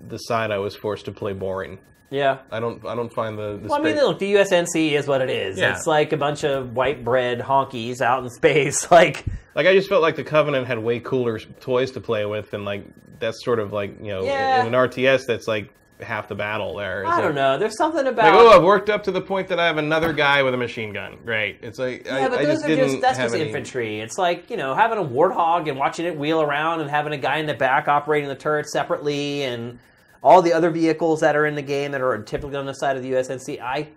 [0.09, 1.79] the side I was forced to play boring.
[2.11, 2.39] Yeah.
[2.51, 5.21] I don't I don't find the, the Well, I mean, look, the UNSC is what
[5.21, 5.59] it is.
[5.59, 5.77] Yeah.
[5.77, 8.87] It's like a bunch of white bread honkies out in space.
[8.91, 12.53] Like, like I just felt like the Covenant had way cooler toys to play with,
[12.53, 12.85] and like
[13.21, 14.61] that's sort of like you know Yeah.
[14.62, 15.73] in an RTS that's like
[16.03, 17.03] half the battle there.
[17.03, 17.59] It's I don't know.
[17.59, 18.35] There's something Like about.
[18.35, 20.93] oh, I've worked up to the point that I have another guy with a machine
[20.93, 21.19] gun.
[21.25, 21.59] Great.
[21.63, 24.01] It's like yeah, I, but I those just are just that's just any- infantry.
[24.01, 27.19] It's like you know having a warthog and watching it wheel around and having a
[27.19, 29.79] guy in the back operating the turret separately and
[30.23, 32.97] all the other vehicles that are in the game that are typically on the side
[32.97, 33.61] of the UNSC.
[33.61, 33.89] I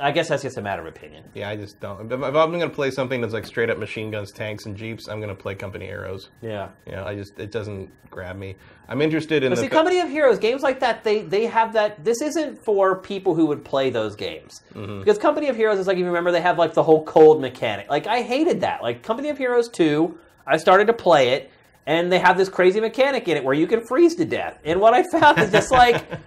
[0.00, 1.24] I guess that's just a matter of opinion.
[1.34, 2.06] Yeah, I just don't.
[2.12, 5.08] If I'm going to play something that's like straight up machine guns, tanks, and jeeps,
[5.08, 6.28] I'm going to play Company Heroes.
[6.40, 6.68] Yeah.
[6.86, 8.54] Know, I just it doesn't grab me.
[8.88, 11.72] I'm interested in But the see, Company of Heroes games like that, they they have
[11.72, 12.04] that.
[12.04, 15.00] This isn't for people who would play those games Mm-hmm.
[15.00, 17.40] because Company of Heroes is like if you remember, they have like the whole cold
[17.40, 17.90] mechanic.
[17.90, 18.82] Like I hated that.
[18.82, 21.50] Like Company of Heroes two, I started to play it,
[21.86, 24.58] and they have this crazy mechanic in it where you can freeze to death.
[24.64, 26.04] And what I found is just like.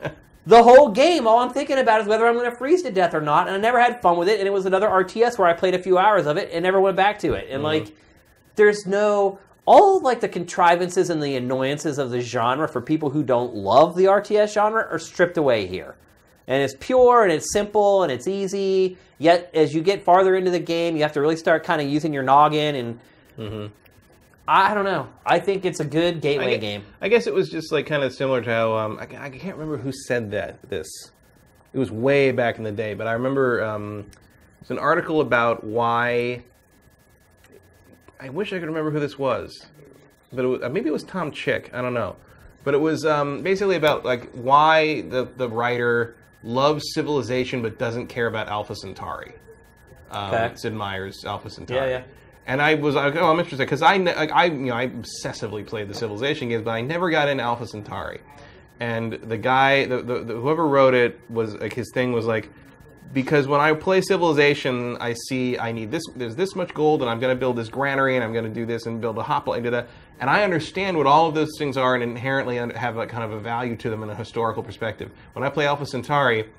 [0.45, 3.13] The whole game, all I'm thinking about is whether I'm going to freeze to death
[3.13, 4.39] or not, and I never had fun with it.
[4.39, 6.81] And it was another RTS where I played a few hours of it and never
[6.81, 7.45] went back to it.
[7.49, 7.65] And mm-hmm.
[7.65, 7.95] like,
[8.55, 13.23] there's no all like the contrivances and the annoyances of the genre for people who
[13.23, 15.95] don't love the RTS genre are stripped away here.
[16.47, 18.97] And it's pure and it's simple and it's easy.
[19.19, 21.87] Yet as you get farther into the game, you have to really start kind of
[21.87, 22.99] using your noggin and
[23.37, 23.67] mm-hmm.
[24.47, 25.07] I don't know.
[25.25, 26.83] I think it's a good I gateway game.
[26.99, 29.55] I guess it was just like kind of similar to how um, I, I can't
[29.55, 30.61] remember who said that.
[30.69, 30.87] This
[31.73, 34.07] it was way back in the day, but I remember um,
[34.59, 36.43] it's an article about why.
[38.19, 39.65] I wish I could remember who this was,
[40.31, 41.71] but it was, maybe it was Tom Chick.
[41.73, 42.15] I don't know,
[42.63, 48.07] but it was um, basically about like why the the writer loves civilization but doesn't
[48.07, 49.33] care about Alpha Centauri.
[50.09, 50.51] Um, Okay.
[50.55, 51.79] Sid Meier's Alpha Centauri.
[51.79, 52.03] Yeah, yeah.
[52.47, 55.87] And I was like, oh, I'm interested because I, I, you know, I obsessively played
[55.87, 58.21] the Civilization games, but I never got into Alpha Centauri.
[58.79, 62.49] And the guy, the, the, the whoever wrote it was like his thing was like,
[63.13, 66.03] because when I play Civilization, I see I need this.
[66.15, 68.49] There's this much gold, and I'm going to build this granary, and I'm going to
[68.49, 69.89] do this and build a hoplite and that.
[70.19, 73.31] And I understand what all of those things are, and inherently have like kind of
[73.31, 75.11] a value to them in a historical perspective.
[75.33, 76.49] When I play Alpha Centauri,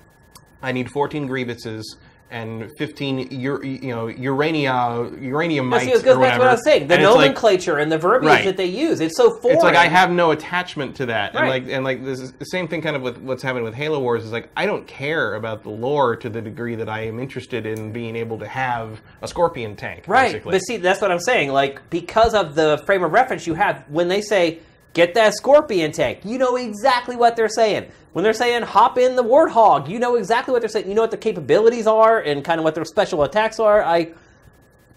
[0.63, 1.97] I need 14 grievances
[2.33, 6.49] and 15 ur- you know urania uranium mites see, it goes or back to what
[6.49, 6.89] I was saying.
[6.89, 8.45] The And it's like- nomenclature and the verbiage Right.
[8.45, 9.01] that they use.
[9.01, 9.57] It's so foreign.
[9.57, 11.63] it's like I have no attachment to that, and Right.
[11.65, 14.01] like and like this is the same thing kind of with what's happening with Halo
[14.01, 17.21] Wars is like I don't care about the lore to the degree that I am
[17.21, 20.05] interested in being able to have a Scorpion tank.
[20.07, 20.53] Right, basically.
[20.53, 21.53] but see, that's what I'm saying.
[21.53, 24.59] Like, because of the frame of reference you have, when they say,
[24.95, 27.91] get that Scorpion tank, you know exactly what they're saying.
[28.13, 30.89] When they're saying, hop in the Warthog, you know exactly what they're saying.
[30.89, 33.83] You know what the capabilities are and kind of what their special attacks are.
[33.83, 34.13] I,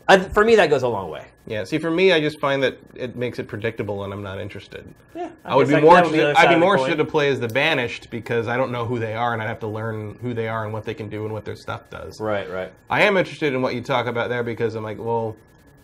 [0.08, 1.26] I For me, that goes a long way.
[1.48, 4.40] yeah, see, for me, I just find that it makes it predictable, and I'm not
[4.42, 4.86] interested.
[5.16, 6.22] Yeah, I would be that- more would be.
[6.22, 9.14] I'd be more interested to play as the Banished because I don't know who they
[9.16, 11.34] are, and I'd have to learn who they are and what they can do and
[11.34, 12.20] what their stuff does.
[12.20, 12.72] Right, right.
[12.90, 15.38] I am interested in what you talk about there because I'm like, well,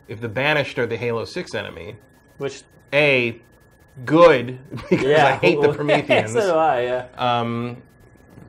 [0.09, 1.95] if the Banished are the Halo Six enemy,
[2.37, 3.39] Which, a
[4.05, 4.59] good
[4.89, 5.25] because yeah.
[5.27, 6.33] I hate the Prometheans.
[6.33, 7.07] so do I, yeah.
[7.17, 7.81] Um,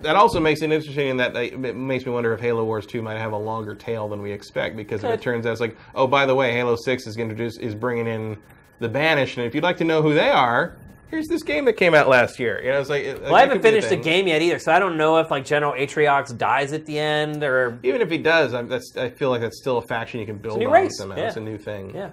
[0.02, 3.02] that also makes it interesting in that it makes me wonder if Halo Wars 2
[3.02, 5.76] might have a longer tail than we expect because if it turns out it's like,
[5.94, 8.36] oh, by the way, Halo 6 is introduce is bringing in
[8.80, 10.76] the Banished, and if you'd like to know who they are,
[11.08, 12.60] here's this game that came out last year.
[12.64, 14.72] You know, it's like it- Well, I haven't a finished the game yet either, so
[14.72, 18.18] I don't know if, like, General Atriox dies at the end or Even if he
[18.18, 20.72] does, I, that's, I feel like that's still a faction you can build new on
[20.72, 21.16] race, somehow.
[21.16, 21.28] yeah.
[21.28, 21.94] It's a new thing.
[21.94, 22.10] Yeah.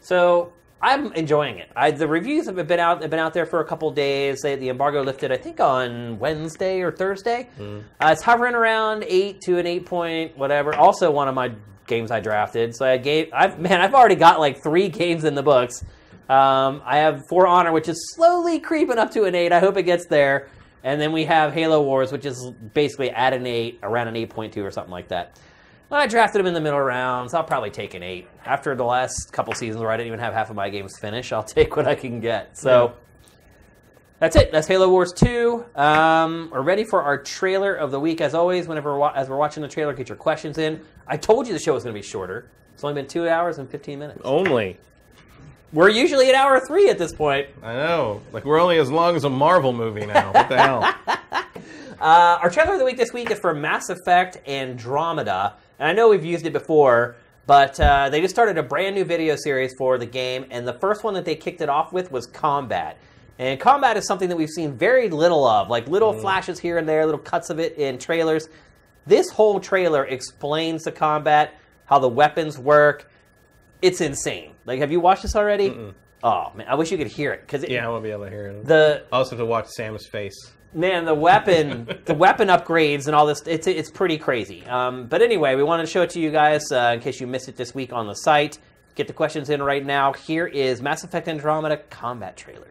[0.00, 1.70] So I'm enjoying it.
[1.74, 4.40] I, the reviews have been out have been out there for a couple days.
[4.42, 7.48] They, the embargo lifted, I think, on Wednesday or Thursday.
[7.58, 10.74] Uh, it's hovering around eight to an eight point whatever.
[10.74, 11.52] Also, one of my
[11.86, 12.76] games I drafted.
[12.76, 13.30] So I gave.
[13.32, 15.82] I've man, I've already got like three games in the books.
[16.28, 19.52] Um, I have For Honor, which is slowly creeping up to an eight.
[19.52, 20.48] I hope it gets there.
[20.82, 24.28] And then we have Halo Wars, which is basically at an eight, around an eight
[24.28, 25.38] point two or something like that.
[25.90, 27.34] Well, I drafted him in the middle rounds.
[27.34, 28.26] I'll probably take an eight.
[28.44, 31.32] After the last couple seasons where I didn't even have half of my games finished,
[31.32, 32.56] I'll take what I can get.
[32.58, 32.94] So
[34.18, 34.50] that's it.
[34.50, 35.64] That's Halo Wars 2.
[35.76, 38.20] Um, we're ready for our trailer of the week.
[38.20, 40.80] As always, whenever we're wa- as we're watching the trailer, get your questions in.
[41.06, 42.48] I told you the show was going to be shorter.
[42.72, 44.20] It's only been two hours and 15 minutes.
[44.24, 44.78] Only.
[45.72, 47.48] We're usually at hour three at this point.
[47.62, 48.22] I know.
[48.32, 50.32] Like, we're only as long as a Marvel movie now.
[50.32, 50.94] What the hell?
[52.00, 55.54] Uh, our trailer of the week this week is for Mass Effect Andromeda.
[55.78, 59.04] And I know we've used it before, but uh, they just started a brand new
[59.04, 60.46] video series for the game.
[60.50, 62.98] And the first one that they kicked it off with was combat.
[63.38, 66.88] And combat is something that we've seen very little of, like little flashes here and
[66.88, 68.48] there, little cuts of it in trailers.
[69.06, 71.54] This whole trailer explains the combat,
[71.86, 73.10] how the weapons work.
[73.82, 74.52] It's insane.
[74.64, 75.92] Like, have you watched this already?
[76.22, 78.30] Oh man, I wish you could hear it because yeah, I won't be able to
[78.30, 78.64] hear it.
[78.64, 80.52] the I also have to watch Sam's face.
[80.74, 84.66] Man, the weapon, the weapon upgrades and all this, it's it's pretty crazy.
[84.66, 87.26] Um, but anyway, we wanted to show it to you guys uh, in case you
[87.26, 88.58] missed it this week on the site.
[88.94, 90.12] Get the questions in right now.
[90.12, 92.68] Here is Mass Effect Andromeda combat trailer.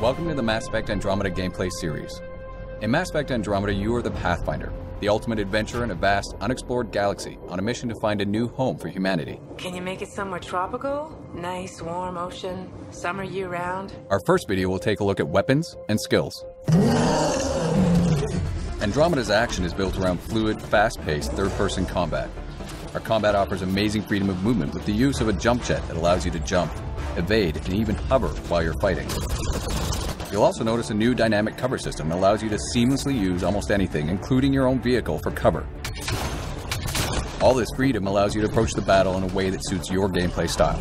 [0.00, 2.20] Welcome to the Mass Effect Andromeda gameplay series.
[2.80, 6.92] In Mass Effect Andromeda, you are the Pathfinder, the ultimate adventure in a vast, unexplored
[6.92, 9.40] galaxy on a mission to find a new home for humanity.
[9.56, 11.20] Can you make it somewhere tropical?
[11.34, 13.92] Nice, warm ocean, summer year round?
[14.10, 16.44] Our first video will take a look at weapons and skills.
[18.80, 22.30] Andromeda's action is built around fluid, fast paced, third person combat.
[22.94, 25.96] Our combat offers amazing freedom of movement with the use of a jump jet that
[25.96, 26.72] allows you to jump,
[27.16, 29.08] evade, and even hover while you're fighting.
[30.30, 33.70] You'll also notice a new dynamic cover system that allows you to seamlessly use almost
[33.70, 35.66] anything, including your own vehicle, for cover.
[37.40, 40.08] All this freedom allows you to approach the battle in a way that suits your
[40.08, 40.78] gameplay style.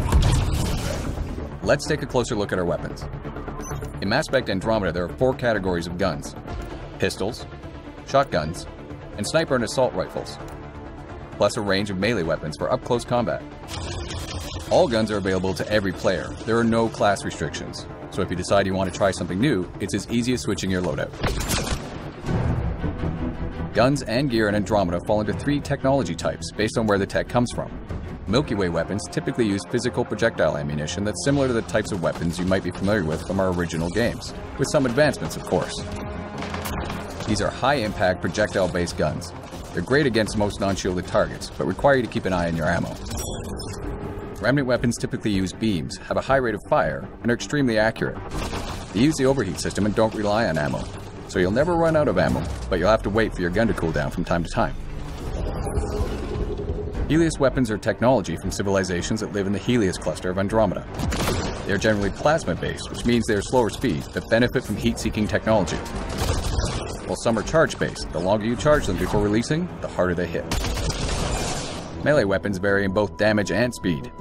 [1.64, 3.06] Let's take a closer look at our weapons.
[4.02, 6.36] In Mass Effect Andromeda, there are four categories of guns
[7.00, 7.46] pistols,
[8.08, 8.66] shotguns,
[9.18, 10.38] and sniper and assault rifles,
[11.34, 13.42] plus a range of melee weapons for up close combat.
[14.72, 17.86] All guns are available to every player, there are no class restrictions,
[18.18, 20.72] so if you decide you want to try something new, it's as easy as switching
[20.72, 21.12] your loadout.
[23.76, 27.30] Guns and gear in Andromeda fall into three technology types based on where the tech
[27.30, 27.72] comes from.
[28.26, 32.40] Milky Way weapons typically use physical projectile ammunition that's similar to the types of weapons
[32.40, 35.80] you might be familiar with from our original games, with some advancements, of course.
[37.28, 39.32] These are high impact projectile based guns.
[39.74, 42.56] They're great against most non shielded targets, but require you to keep an eye on
[42.58, 42.96] your ammo.
[44.40, 48.18] Remnant weapons typically use beams, have a high rate of fire, and are extremely accurate.
[48.94, 50.84] They use the overheat system and don't rely on ammo,
[51.28, 53.68] so you'll never run out of ammo, but you'll have to wait for your gun
[53.68, 54.76] to cool down from time to time.
[57.10, 60.86] Heleus weapons are technology from civilizations that live in the Heleus cluster of Andromeda.
[61.66, 65.00] They are generally plasma based, which means they are slower speed but benefit from heat
[65.00, 65.78] seeking technology.
[67.08, 70.28] While some are charge based, the longer you charge them before releasing, the harder they
[70.28, 70.46] hit.
[72.04, 74.12] Melee weapons vary in both damage and speed.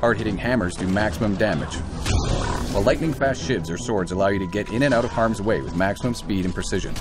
[0.00, 1.74] Hard hitting hammers do maximum damage,
[2.72, 5.40] while lightning fast shivs or swords allow you to get in and out of harm's
[5.40, 6.94] way with maximum speed and precision.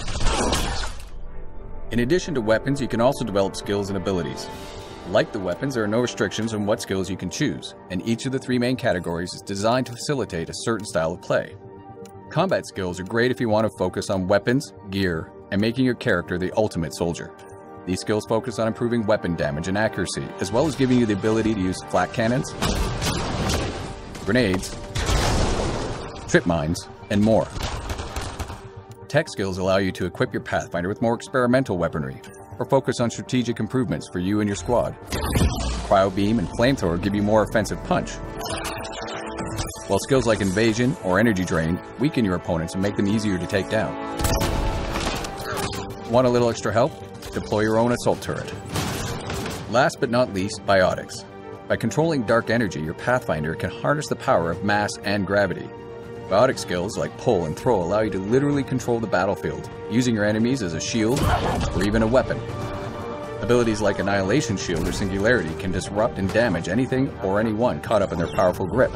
[1.91, 4.47] In addition to weapons, you can also develop skills and abilities.
[5.09, 8.25] Like the weapons, there are no restrictions on what skills you can choose, and each
[8.25, 11.55] of the three main categories is designed to facilitate a certain style of play.
[12.29, 15.95] Combat skills are great if you want to focus on weapons, gear, and making your
[15.95, 17.35] character the ultimate soldier.
[17.85, 21.13] These skills focus on improving weapon damage and accuracy, as well as giving you the
[21.13, 22.51] ability to use Flak Cannons,
[24.25, 24.75] grenades,
[26.27, 27.47] trip mines, and more.
[29.07, 32.19] Tech skills allow you to equip your Pathfinder with more experimental weaponry,
[32.57, 34.95] or focus on strategic improvements for you and your squad.
[35.85, 38.13] Cryo Beam and Flamethrower give you more offensive punch,
[39.87, 43.45] while skills like Invasion or Energy Drain weaken your opponents and make them easier to
[43.45, 43.93] take down.
[46.09, 46.91] Want a little extra help?
[47.35, 48.49] Deploy your own assault turret.
[49.69, 51.25] Last but not least, biotics.
[51.67, 55.67] By controlling dark energy, your Pathfinder can harness the power of mass and gravity.
[56.29, 60.23] Biotic skills like pull and throw allow you to literally control the battlefield, using your
[60.23, 61.19] enemies as a shield
[61.75, 62.39] or even a weapon.
[63.41, 68.13] Abilities like Annihilation Shield or Singularity can disrupt and damage anything or anyone caught up
[68.13, 68.93] in their powerful grip.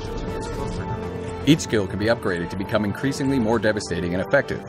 [1.46, 4.64] Each skill can be upgraded to become increasingly more devastating and effective.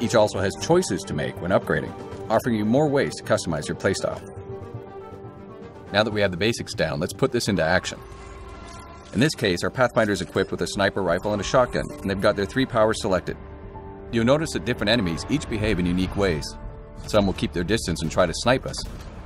[0.00, 1.92] Each also has choices to make when upgrading,
[2.30, 4.22] offering you more ways to customize your playstyle.
[5.92, 7.98] Now that we have the basics down, let's put this into action.
[9.14, 12.10] In this case, our Pathfinder is equipped with a sniper rifle and a shotgun, and
[12.10, 13.36] they've got their three powers selected.
[14.12, 16.44] You'll notice that different enemies each behave in unique ways.
[17.06, 18.76] Some will keep their distance and try to snipe us.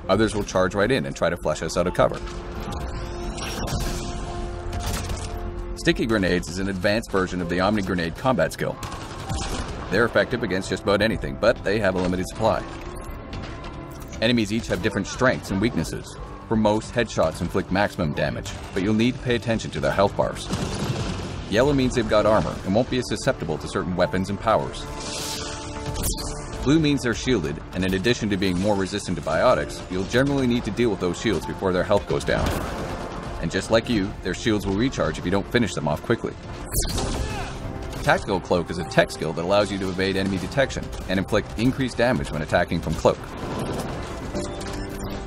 [0.07, 2.19] Others will charge right in and try to flush us out of cover.
[5.75, 8.77] Sticky grenades is an advanced version of the Omni Grenade combat skill.
[9.91, 12.63] They're effective against just about anything, but they have a limited supply.
[14.23, 16.15] Enemies each have different strengths and weaknesses.
[16.47, 20.15] For most, headshots inflict maximum damage, but you'll need to pay attention to their health
[20.15, 20.47] bars.
[21.51, 24.85] Yellow means they've got armor and won't be as susceptible to certain weapons and powers.
[26.63, 30.47] Blue means they're shielded, and in addition to being more resistant to biotics, you'll generally
[30.47, 32.49] need to deal with those shields before their health goes down.
[33.41, 36.33] And just like you, their shields will recharge if you don't finish them off quickly.
[38.03, 41.59] Tactical Cloak is a tech skill that allows you to evade enemy detection and inflict
[41.59, 43.19] increased damage when attacking from cloak.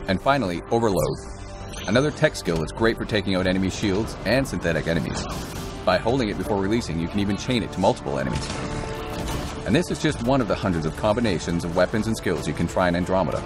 [0.08, 1.18] And finally, Overload.
[1.88, 5.24] Another tech skill that's great for taking out enemy shields and synthetic enemies.
[5.84, 8.48] By holding it before releasing, you can even chain it to multiple enemies.
[9.66, 12.54] And this is just one of the hundreds of combinations of weapons and skills you
[12.54, 13.42] can try in Andromeda.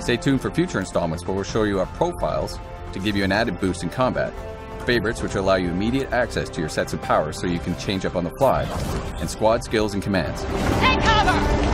[0.00, 2.58] Stay tuned for future installments where we'll show you our profiles
[2.92, 4.32] to give you an added boost in combat,
[4.84, 8.04] favorites which allow you immediate access to your sets of powers so you can change
[8.04, 8.64] up on the fly,
[9.20, 10.42] and squad skills and commands.
[10.80, 11.71] Take cover!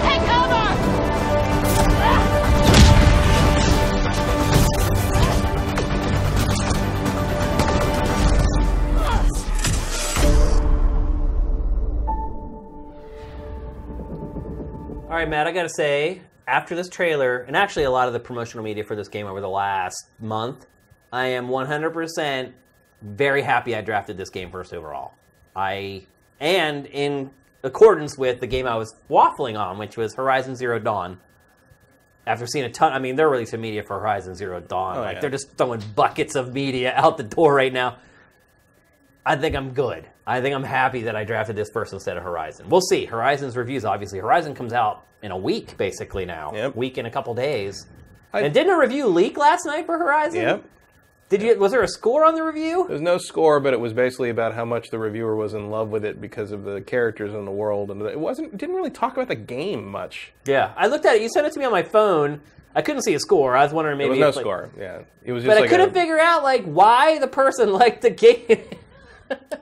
[15.18, 18.62] Right, Matt, I gotta say, after this trailer, and actually a lot of the promotional
[18.62, 20.66] media for this game over the last month,
[21.12, 22.52] I am 100%
[23.02, 25.14] very happy I drafted this game first overall.
[25.56, 26.06] I
[26.40, 27.30] and in
[27.64, 31.18] accordance with the game I was waffling on, which was Horizon Zero Dawn.
[32.24, 34.98] After seeing a ton, I mean, they're releasing media for Horizon Zero Dawn.
[34.98, 35.20] Oh, like yeah.
[35.20, 37.98] they're just throwing buckets of media out the door right now.
[39.26, 40.06] I think I'm good.
[40.26, 42.68] I think I'm happy that I drafted this first instead of Horizon.
[42.68, 43.06] We'll see.
[43.06, 44.20] Horizon's reviews, obviously.
[44.20, 46.52] Horizon comes out in a week, basically now.
[46.54, 46.76] Yep.
[46.76, 47.86] Week in a couple days.
[48.32, 50.40] I- and didn't a review leak last night for Horizon?
[50.40, 50.64] Yep.
[51.30, 51.58] Did you?
[51.58, 52.86] Was there a score on the review?
[52.88, 55.90] There's no score, but it was basically about how much the reviewer was in love
[55.90, 59.12] with it because of the characters in the world, and it wasn't didn't really talk
[59.12, 60.32] about the game much.
[60.46, 61.22] Yeah, I looked at it.
[61.22, 62.40] You sent it to me on my phone.
[62.74, 63.54] I couldn't see a score.
[63.56, 64.70] I was wondering maybe There was no like- score.
[64.78, 68.00] Yeah, it was just But I couldn't a- figure out like why the person liked
[68.02, 68.62] the game.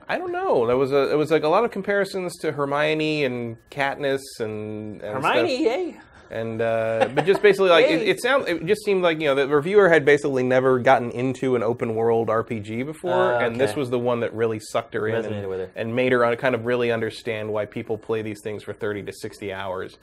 [0.09, 0.65] I don't know.
[0.67, 5.01] There was a it was like a lot of comparisons to Hermione and Katniss and,
[5.01, 5.73] and Hermione, stuff.
[5.73, 5.99] hey.
[6.29, 9.35] and uh, but just basically like it, it sound it just seemed like you know
[9.35, 13.71] the reviewer had basically never gotten into an open world RPG before, Ah, and this
[13.71, 13.79] okay.
[13.79, 15.69] was the one that really sucked her in Resonated and, with her.
[15.75, 19.03] and made her un- kind of really understand why people play these things for thirty
[19.03, 19.97] to sixty hours,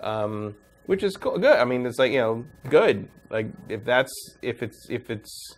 [0.00, 0.54] um,
[0.86, 1.56] which is cool, good.
[1.58, 3.08] I mean, it's like you know good.
[3.30, 5.56] Like if that's if it's if it's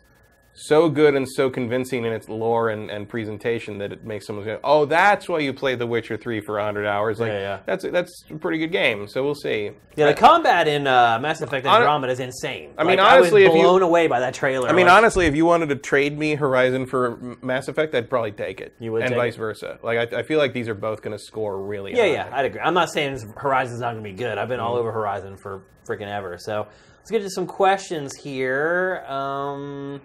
[0.53, 4.45] so good and so convincing in its lore and, and presentation that it makes someone
[4.45, 7.59] go, "Oh, that's why you played The Witcher three for hundred hours." Like Yeah, yeah.
[7.67, 9.09] that's a, that's a pretty good game.
[9.09, 9.71] So we'll see.
[9.97, 12.73] Yeah, the combat in uh, Mass Effect Andromeda is insane.
[12.77, 14.69] I mean, Like, honestly, I if was you- blown away by that trailer.
[14.69, 18.11] I mean, Like, honestly, if you wanted to trade me Horizon for Mass Effect, I'd
[18.11, 18.75] probably take it.
[18.79, 19.39] You would and vice it?
[19.39, 19.79] versa.
[19.83, 21.93] Like I, I feel like these are both going to score really.
[21.93, 22.13] Yeah, high.
[22.13, 22.61] yeah, I'd agree.
[22.61, 24.37] I'm not saying Horizon's not going to be good.
[24.37, 24.65] I've been Mm.
[24.65, 26.37] all over Horizon for freaking ever.
[26.39, 26.67] So
[26.99, 29.05] let's get to some questions here.
[29.09, 30.01] Um,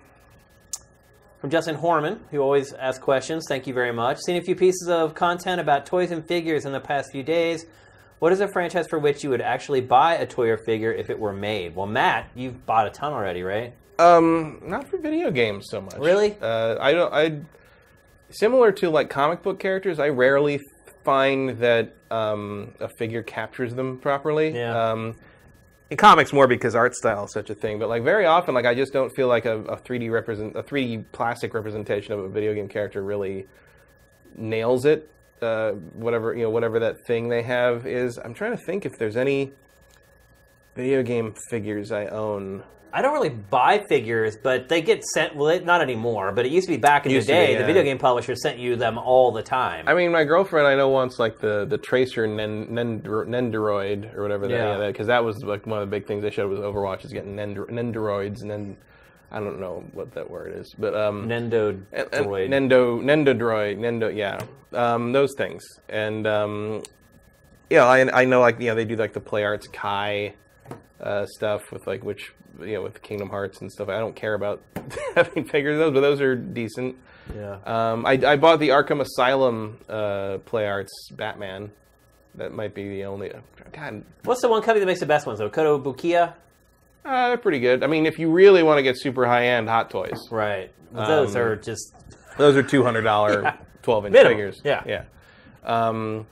[1.45, 3.45] from Justin Horman, who always asks questions.
[3.47, 4.17] Thank you very much.
[4.25, 7.67] Seen a few pieces of content about toys and figures in the past few days.
[8.17, 11.11] What is a franchise for which you would actually buy a toy or figure if
[11.11, 11.75] it were made?
[11.75, 13.75] Well, Matt, you've bought a ton already, right?
[13.99, 15.99] Um, not for video games so much.
[15.99, 16.35] Really?
[16.41, 17.13] Uh, I don't.
[17.13, 17.39] I
[18.31, 19.99] similar to like comic book characters.
[19.99, 20.59] I rarely
[21.03, 24.49] find that um, a figure captures them properly.
[24.49, 24.93] Yeah.
[24.93, 25.15] Um,
[25.89, 28.65] in comics more because art style is such a thing, but like very often, like
[28.65, 32.29] I just don't feel like a, a 3D represent a 3D plastic representation of a
[32.29, 33.47] video game character really
[34.35, 35.09] nails it.
[35.41, 38.17] Uh, whatever you know, whatever that thing they have is.
[38.17, 39.51] I'm trying to think if there's any
[40.75, 42.63] video game figures I own.
[42.97, 45.35] I don't really buy figures, but they get sent.
[45.35, 47.37] Well, it, not anymore, but it used to be back in the Used to be,
[47.37, 47.51] day.
[47.51, 47.59] yeah.
[47.59, 49.85] The video game publishers sent you them all the time.
[49.85, 54.21] I mean, my girlfriend I know wants like the the Tracer Nen, Nendro, Nendoroid or
[54.23, 54.77] whatever Yeah.
[54.77, 57.11] that because that was like one of the big things they showed was Overwatch is
[57.11, 58.77] getting Nendor, Nendoroids and then
[59.29, 62.47] I don't know what that word is, but um, Nendo and- and droid.
[62.49, 64.39] Nendo Nendodroid Nendo yeah
[64.71, 66.81] um, those things and um,
[67.69, 70.35] yeah I, I know like you know they do like the Play Arts Kai
[71.01, 74.33] uh, stuff with like which you know with Kingdom Hearts and stuff I don't care
[74.33, 74.61] about
[75.15, 76.95] having figures of those but those are decent.
[77.35, 77.57] yeah.
[77.65, 81.71] Um, I, I bought the Arkham Asylum uh, Play Arts Batman.
[82.35, 83.31] That might be the only.
[83.71, 85.49] God, What's the one company that makes the best ones though?
[85.49, 86.33] Kotobukiya.
[87.05, 87.83] uh, they're pretty good.
[87.83, 90.71] I mean, if you really want to get super high end Hot Toys, Right.
[90.91, 91.93] Those Um, are just
[92.37, 94.61] those are two hundred dollar twelve inch Minimum, figures.
[94.63, 94.83] yeah.
[94.85, 95.03] yeah.
[95.63, 96.27] Um,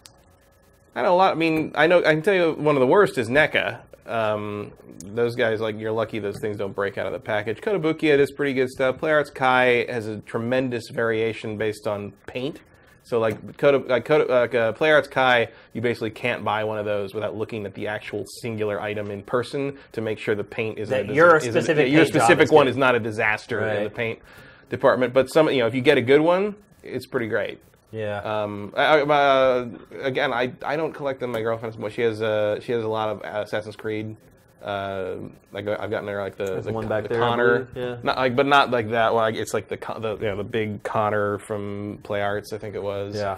[0.95, 1.31] I know a lot.
[1.31, 1.99] I mean, I know.
[1.99, 3.79] I can tell you one of the worst is NECA.
[4.05, 4.71] Um,
[5.05, 7.61] those guys, like, you're lucky those things don't break out of the package.
[7.61, 8.97] Kotobukiya does pretty good stuff.
[8.97, 12.59] Play Arts Kai has a tremendous variation based on paint.
[13.05, 16.77] So, like, Koto, like, Koto, like uh, Play Arts Kai, you basically can't buy one
[16.77, 20.43] of those without looking at the actual singular item in person to make sure the
[20.43, 22.71] paint isn't That a, your isn't- specific your specific one good.
[22.71, 24.19] is not a disaster in the paint
[24.69, 25.13] department.
[25.13, 27.59] But some, you know, if you get a good one, it's pretty great.
[27.93, 28.17] Yeah.
[28.19, 29.69] Um, I, I, uh,
[30.01, 31.31] again, I, I don't collect them.
[31.31, 34.17] My girlfriend, but she has uh, she has a lot of Assassin's Creed.
[34.61, 35.15] Uh,
[35.51, 37.97] like I've gotten her like the, the, one back the there, Connor, yeah.
[38.01, 39.23] not like but not like that one.
[39.23, 42.75] Like, it's like the the you know, the big Connor from Play Arts, I think
[42.75, 43.15] it was.
[43.15, 43.37] yeah.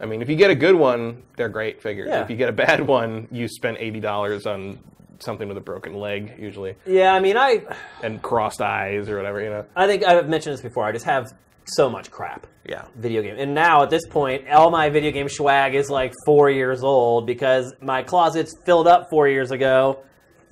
[0.00, 2.08] I mean, if you get a good one, they're great figures.
[2.08, 2.22] Yeah.
[2.22, 4.78] If you get a bad one, you spend eighty dollars on
[5.18, 7.12] something with a broken leg usually Yeah.
[7.12, 7.64] I mean, I
[8.02, 9.42] and crossed eyes or whatever.
[9.42, 9.66] You know.
[9.76, 10.84] I think I've mentioned this before.
[10.84, 11.34] I just have
[11.74, 12.46] so much crap.
[12.64, 12.84] Yeah.
[12.96, 13.36] video game.
[13.38, 17.26] And now at this point, all my video game swag is like four years old
[17.26, 20.00] because my closet's filled up four years ago,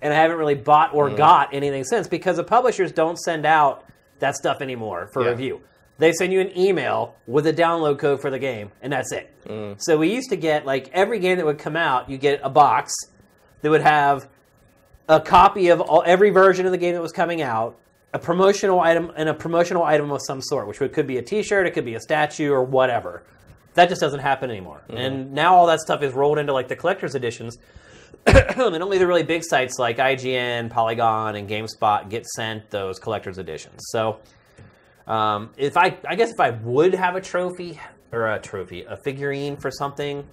[0.02, 0.94] and I haven't really bought Mm.
[0.96, 3.84] or got anything since because the publishers don't send out
[4.18, 5.30] that stuff anymore for Yeah.
[5.30, 5.60] review.
[5.98, 9.30] They send you an email with a download code for the game, and that's it.
[9.46, 9.76] Mm.
[9.78, 12.50] So we used to get like every game that would come out, you get a
[12.50, 12.92] box
[13.62, 14.28] that would have
[15.08, 17.76] a copy of all, every version of the game that was coming out,
[18.14, 21.66] a promotional item, and a promotional item of some sort, which could be a T-shirt,
[21.66, 23.22] it could be a statue, or whatever.
[23.74, 24.82] That just doesn't happen anymore.
[24.88, 27.58] And now all that stuff is rolled into like the collector's editions,
[28.26, 33.38] and only the really big sites like IGN, Polygon, and GameSpot get sent those collector's
[33.38, 33.80] editions.
[33.90, 34.18] So,
[35.06, 37.78] um, if I, I guess if I would have a trophy
[38.10, 40.26] or a trophy, a figurine for something,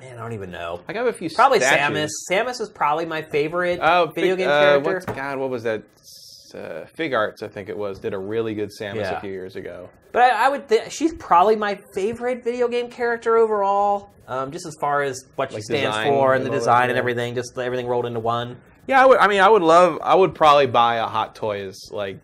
[0.00, 0.80] man, I don't even know.
[0.88, 2.10] I got a few Probably statues.
[2.30, 2.32] Samus.
[2.32, 5.12] Samus is probably my favorite Oh, video game uh, character.
[5.12, 5.82] God, what was that?
[6.54, 9.16] Uh, Fig Arts, I think it was, did a really good Samus Yeah.
[9.16, 9.88] a few years ago.
[10.12, 10.68] But I, I would.
[10.68, 14.10] Th- she's probably my favorite video game character overall.
[14.28, 16.98] Um, just as far as what she Like stands for and and the design and
[16.98, 18.56] everything, just everything rolled into one.
[18.86, 19.18] Yeah, I would.
[19.18, 19.98] I mean, I would love.
[20.02, 22.18] I would probably buy a Hot Toys like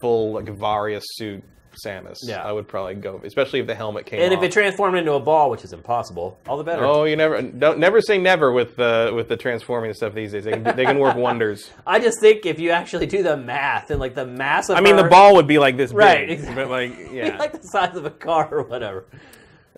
[0.00, 1.42] full like Varia suit
[1.74, 2.18] Samus.
[2.22, 2.42] Yeah.
[2.42, 4.42] I would probably go, especially if the helmet came And off.
[4.42, 6.84] if it transformed into a ball, which is impossible, all the better.
[6.84, 10.44] Oh, you never don't never say never with the with the transforming stuff these days.
[10.44, 11.70] They can, they can work wonders.
[11.86, 14.80] I just think if you actually do the math and like the mass of I
[14.80, 16.54] mean, the ball would be like this big, Right, exactly.
[16.64, 17.36] but like yeah.
[17.38, 19.04] like the size of a car or whatever.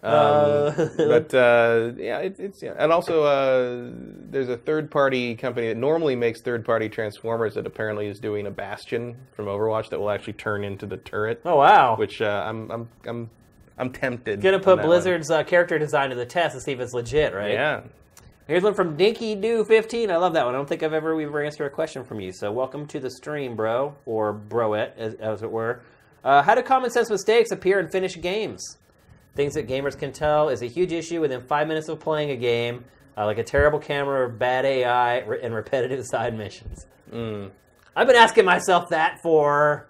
[0.03, 3.91] Um, Uh, but uh, yeah, it, it's yeah, and also uh,
[4.31, 8.47] there's a third party company that normally makes third party transformers that apparently is doing
[8.47, 11.41] a Bastion from Overwatch that will actually turn into the turret.
[11.45, 11.97] oh wow!
[11.97, 13.31] Which uh, I'm I'm I'm
[13.79, 14.41] I'm tempted.
[14.41, 14.83] Gonna put.
[14.83, 17.53] Blizzard's uh, character design to the test to see if it's legit, right?
[17.53, 17.81] Yeah.
[18.47, 20.09] Here's one from Dinky Do 15.
[20.09, 20.55] I love that one.
[20.55, 22.33] I don't think I've ever we've ever answered a question from you.
[22.33, 25.81] So welcome to the stream, bro, or broette, as, as it were.
[26.23, 28.79] Uh, how do common sense mistakes appear in finished games?
[29.37, 32.37] Things that gamers can tell is a huge issue within five minutes of playing a
[32.37, 32.85] game,
[33.17, 36.87] uh, like a terrible camera, bad AI, re- and repetitive side missions.
[37.13, 39.87] I've been asking myself that for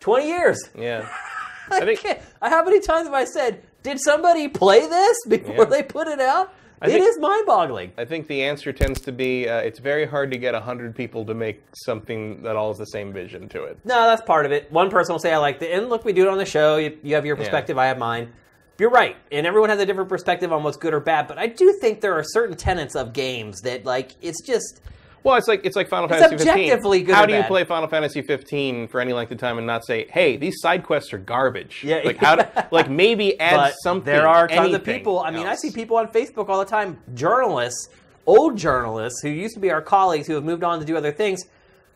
[0.00, 0.58] 20 years.
[0.76, 1.08] Yeah.
[1.70, 2.04] I I think.
[2.42, 5.64] How many times have I said, "Did somebody play this before Yeah.
[5.64, 7.92] they put it out?" I It think- is mind-boggling.
[7.96, 11.24] I think the answer tends to be uh, it's very hard to get hundred people
[11.24, 13.78] to make something that all has the same vision to it.
[13.84, 14.70] No, that's part of it.
[14.70, 16.76] One person will say, "I like it," and look, we do it on the show.
[16.76, 18.32] You, you have your perspective, I have mine.
[18.78, 21.28] You're right, and everyone has a different perspective on what's good or bad.
[21.28, 24.82] But I do think there are certain tenets of games that, like, it's just
[25.26, 26.52] Well, it's like it's like Final It's Fantasy 15.
[26.52, 29.58] objectively good How or do you play Final Fantasy 15 for any length of time
[29.58, 31.82] and not say, "Hey, these side quests are garbage"?
[31.82, 32.36] Yeah, like how?
[32.36, 34.04] do- like maybe add but something.
[34.04, 35.18] there are tons of anything people.
[35.18, 37.88] I mean, I see people on Facebook all the time, journalists,
[38.24, 41.10] old journalists who used to be our colleagues who have moved on to do other
[41.10, 41.42] things,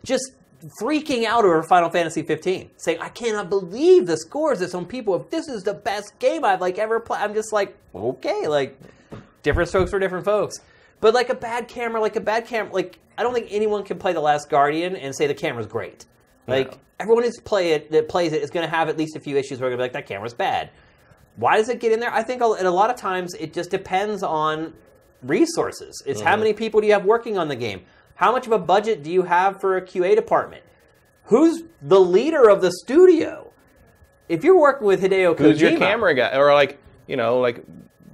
[0.03, 0.33] just
[0.83, 5.15] freaking out over Final Fantasy 15, saying, "I cannot believe the scores that some people.
[5.15, 8.77] If this is the best game I've like ever played," I'm just like, okay, like
[9.45, 10.59] different strokes for different folks.
[11.01, 13.99] But like a bad camera, like a bad camera, like I don't think anyone can
[13.99, 16.07] play The Last Guardian and say the camera's great.
[16.47, 16.79] Like No.
[17.01, 19.37] everyone who's play it that plays it is going to have at least a few
[19.37, 20.71] issues where they're going to be like that camera's bad.
[21.37, 22.13] Why does it get in there?
[22.13, 24.75] I think a, and a lot of times it just depends on
[25.23, 26.03] resources.
[26.07, 26.41] It's how mm-hmm.
[26.41, 27.83] many people do you have working on the game?
[28.15, 30.63] How much of a budget do you have for a QA department?
[31.25, 33.53] Who's the leader of the studio?
[34.29, 37.65] If you're working with Hideo Kojima, who's your camera guy, or like you know, like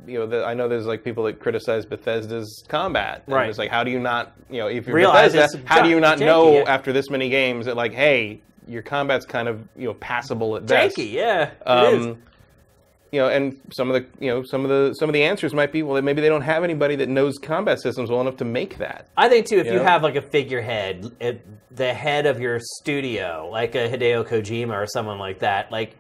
[0.07, 3.23] you know, the, I know there's like people that criticize Bethesda's combat.
[3.27, 3.49] And Right.
[3.49, 6.01] It's like, how do you not, you know, if you're Realize Bethesda, how do you
[6.01, 9.95] not know after this many games that like, hey, your combat's kind of you know
[9.95, 10.97] passable at best.
[10.97, 12.07] janky, yeah, it is.
[12.07, 12.23] Um,
[13.13, 15.55] you know, and some of the you know some of the some of the answers
[15.55, 18.45] might be well, maybe they don't have anybody that knows combat systems well enough to
[18.45, 19.09] make that.
[19.17, 19.85] I think too, if You you know?
[19.85, 24.87] have like a figurehead, at the head of your studio, like a Hideo Kojima or
[24.87, 25.97] someone like that, like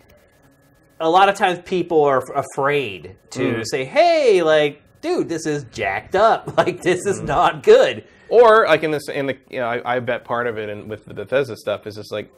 [1.00, 3.64] a lot of times people are afraid to Mm.
[3.66, 6.52] say, "Hey, like, dude, this is jacked up.
[6.56, 7.10] Like, this Mm.
[7.10, 10.48] is not good." Or like in this in the you know I, I bet part
[10.48, 12.28] of it and with the Bethesda stuff is just like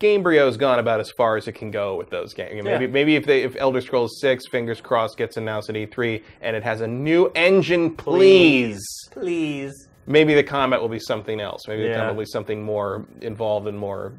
[0.00, 2.64] Gamebryo's gone about as far as it can go with those games.
[2.64, 2.90] Maybe Yeah.
[2.90, 6.64] maybe if they if Elder Scrolls Six, fingers crossed, gets announced at E3 and it
[6.64, 8.80] has a new engine, please.
[9.12, 9.88] please.
[10.06, 11.68] Maybe the combat will be something else.
[11.68, 11.94] Maybe the Yeah.
[11.98, 14.12] combat will be something more involved and more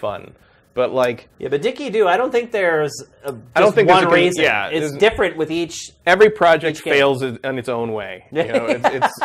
[0.00, 0.32] fun.
[0.74, 2.92] But like Yeah, but Dicky Do, I don't think there's
[3.24, 4.42] a, I don't think one reason.
[4.42, 5.92] yeah, it's different with each.
[6.06, 8.24] every project Each fails in in its own way.
[8.32, 9.18] You know, it's, it's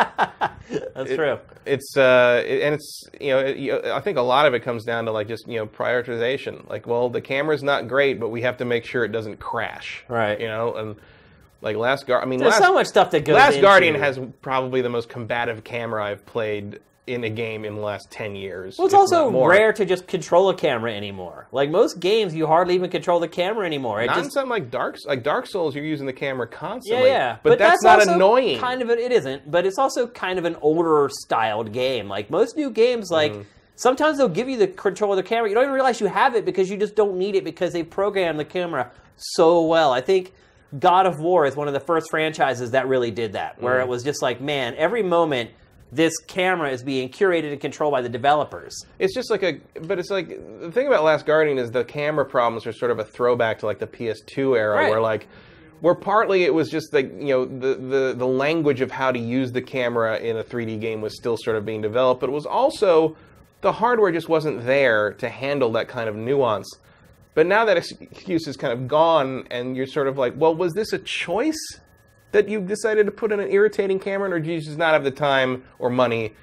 [0.94, 1.38] That's it- true.
[1.64, 4.60] It's uh, it- and it's you know, it, you, I think a lot of it
[4.60, 6.68] comes down to like just you know prioritization.
[6.68, 10.04] Like, well, the camera's not great, but we have to make sure it doesn't crash.
[10.08, 10.38] Right.
[10.40, 10.96] You know, and
[11.62, 12.22] like Last Guard.
[12.22, 13.34] I mean, There's Last, so much stuff that goes.
[13.34, 17.74] Last into- Guardian has probably the most combative camera I've played in a game in
[17.74, 18.76] the last ten years.
[18.78, 21.48] Well, it's also rare to just control a camera anymore.
[21.50, 24.00] Like most games, you hardly even control the camera anymore.
[24.02, 27.08] It Not just something like Dark, like Dark Souls, you're using the camera constantly.
[27.08, 27.14] yeah.
[27.32, 27.36] yeah.
[27.42, 28.60] But, that's, not also annoying.
[28.60, 29.50] Kind of, a, it isn't.
[29.50, 32.08] But it's also kind of an older styled game.
[32.08, 33.42] Like most new games, like Mm-hmm.
[33.76, 35.48] sometimes they'll give you the control of the camera.
[35.48, 37.82] You don't even realize you have it because you just don't need it because they
[37.82, 39.92] programmed the camera so well.
[39.92, 40.32] I think.
[40.78, 43.84] God of War is one of the first franchises that really did that, where Mm.
[43.84, 45.48] it was just like, man, every moment
[45.90, 48.76] this camera is being curated and controlled by the developers.
[48.98, 50.28] It's just like a, but it's like
[50.60, 53.66] the thing about Last Guardian is the camera problems are sort of a throwback to
[53.66, 54.90] like the PS2 era, Right.
[54.90, 55.26] where like,
[55.80, 59.18] where partly it was just like you know the, the the language of how to
[59.18, 62.32] use the camera in a 3D game was still sort of being developed, but it
[62.32, 63.16] was also
[63.60, 66.68] the hardware just wasn't there to handle that kind of nuance.
[67.34, 70.74] But now that excuse is kind of gone, and you're sort of like, well, was
[70.74, 71.56] this a choice
[72.32, 75.04] that you've decided to put in an irritating camera, or do you just not have
[75.04, 76.34] the time or money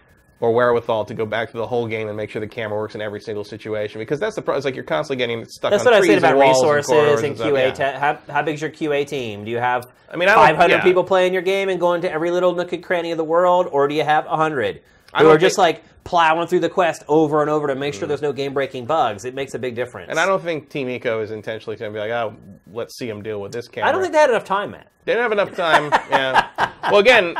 [0.41, 2.95] or wherewithal to go back to the whole game and make sure the camera works
[2.95, 3.99] in every single situation?
[3.99, 4.57] Because that's the problem.
[4.57, 5.71] It's like you're constantly getting stuck.
[5.71, 7.49] That's on what I and about resources and stuff.
[7.49, 7.77] QA.
[7.77, 7.91] Yeah.
[7.91, 9.45] Te- how, how big's your QA team?
[9.45, 10.83] Do you have I mean, I 500 yeah.
[10.83, 13.67] people playing your game and going to every little nook and cranny of the world,
[13.71, 14.81] or do you have 100
[15.15, 18.07] I who are just like plowing through the quest over and over to make sure
[18.07, 19.25] there's no game-breaking bugs?
[19.25, 20.09] It makes a big difference.
[20.09, 22.35] And I don't think Team Ico is intentionally going to be like, oh,
[22.71, 23.89] let's see them deal with this camera.
[23.89, 24.91] I don't think they had enough time, Matt.
[25.05, 25.85] They didn't have enough time.
[26.11, 26.71] yeah.
[26.91, 27.35] Well, again,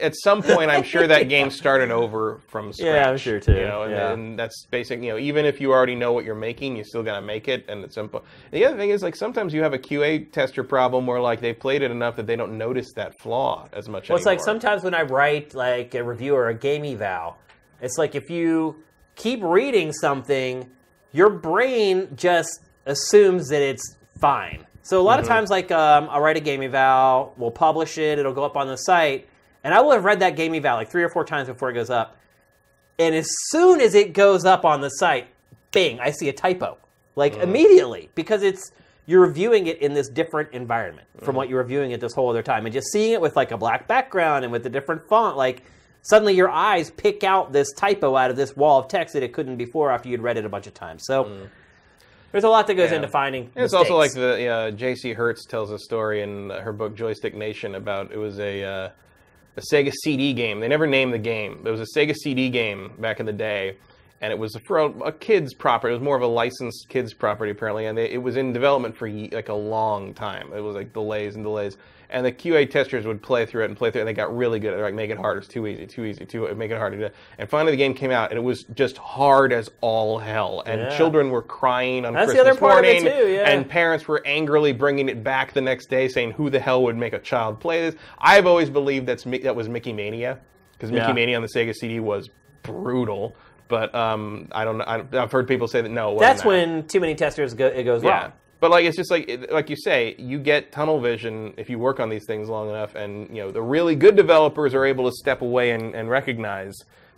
[0.00, 2.86] at some point, I'm sure that game started over from scratch.
[2.86, 3.52] Yeah, I'm sure too.
[3.54, 4.12] You know, and, Yeah.
[4.12, 5.02] and that's basic.
[5.02, 7.64] You know, even if you already know what you're making, you still gotta make it.
[7.68, 10.64] And at some point, the other thing is like sometimes you have a QA tester
[10.64, 14.08] problem where like they played it enough that they don't notice that flaw as much.
[14.08, 17.36] Well, it's like sometimes when I write like a review or a game eval,
[17.80, 18.82] it's like if you
[19.16, 20.68] keep reading something,
[21.12, 24.64] your brain just assumes that it's fine.
[24.82, 25.22] So a lot Mm-hmm.
[25.22, 28.56] of times, like um, I'll write a game eval, we'll publish it, it'll go up
[28.56, 29.28] on the site,
[29.64, 31.74] and I will have read that game eval like three or four times before it
[31.74, 32.16] goes up.
[32.98, 35.28] And as soon as it goes up on the site,
[35.72, 36.76] bing, I see a typo.
[37.16, 38.70] Like immediately, because it's
[39.06, 42.30] you're reviewing it in this different environment from what you were reviewing it this whole
[42.30, 42.64] other time.
[42.66, 45.62] And just seeing it with like a black background and with a different font, like
[46.02, 49.32] suddenly your eyes pick out this typo out of this wall of text that it
[49.32, 51.02] couldn't before after you'd read it a bunch of times.
[51.06, 51.48] So
[52.32, 52.96] there's a lot that goes Yeah.
[52.96, 53.50] into finding.
[53.56, 55.12] It's also like the uh, J.C.
[55.14, 58.88] Hertz tells a story in her book Joystick Nation about it was a uh,
[59.56, 60.60] a Sega CD game.
[60.60, 61.62] They never named the game.
[61.64, 63.76] It was a Sega CD game back in the day,
[64.20, 65.92] and it was for a, a kids property.
[65.92, 68.96] It was more of a licensed kids property apparently, and they, it was in development
[68.96, 70.52] for like a long time.
[70.54, 71.76] It was like delays and delays.
[72.12, 74.36] And the QA testers would play through it and play through it, and they got
[74.36, 76.70] really good at it like make it harder, it's too easy, too easy, too make
[76.70, 77.10] it harder.
[77.38, 80.62] And finally, the game came out, and it was just hard as all hell.
[80.66, 80.96] And Yeah.
[80.96, 83.48] children were crying on That's the Christmas other part of it morning, too, yeah.
[83.50, 86.96] and parents were angrily bringing it back the next day, saying, "Who the hell would
[86.96, 90.38] make a child play this?" I've always believed that's that was Mickey Mania,
[90.72, 91.12] because Mickey Yeah.
[91.12, 92.28] Mania on the Sega CD was
[92.62, 93.36] brutal.
[93.68, 94.84] But um, I don't know.
[94.84, 96.18] I- I've heard people say that no.
[96.18, 96.48] That's that.
[96.48, 98.22] when too many testers go, it goes Yeah.
[98.22, 98.32] wrong.
[98.60, 101.98] But like it's just like like you say, you get tunnel vision if you work
[101.98, 105.16] on these things long enough, and you know the really good developers are able to
[105.16, 106.74] step away and, and recognize.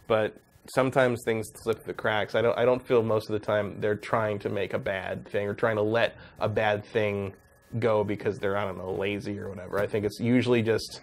[0.07, 0.37] But
[0.73, 2.37] sometimes things slip the cracks.
[2.37, 5.29] I don't I don't feel most of the time they're trying to make a bad
[5.29, 7.35] thing or trying to let a bad thing
[7.81, 9.81] go because they're I don't know lazy or whatever.
[9.81, 11.01] I think it's usually just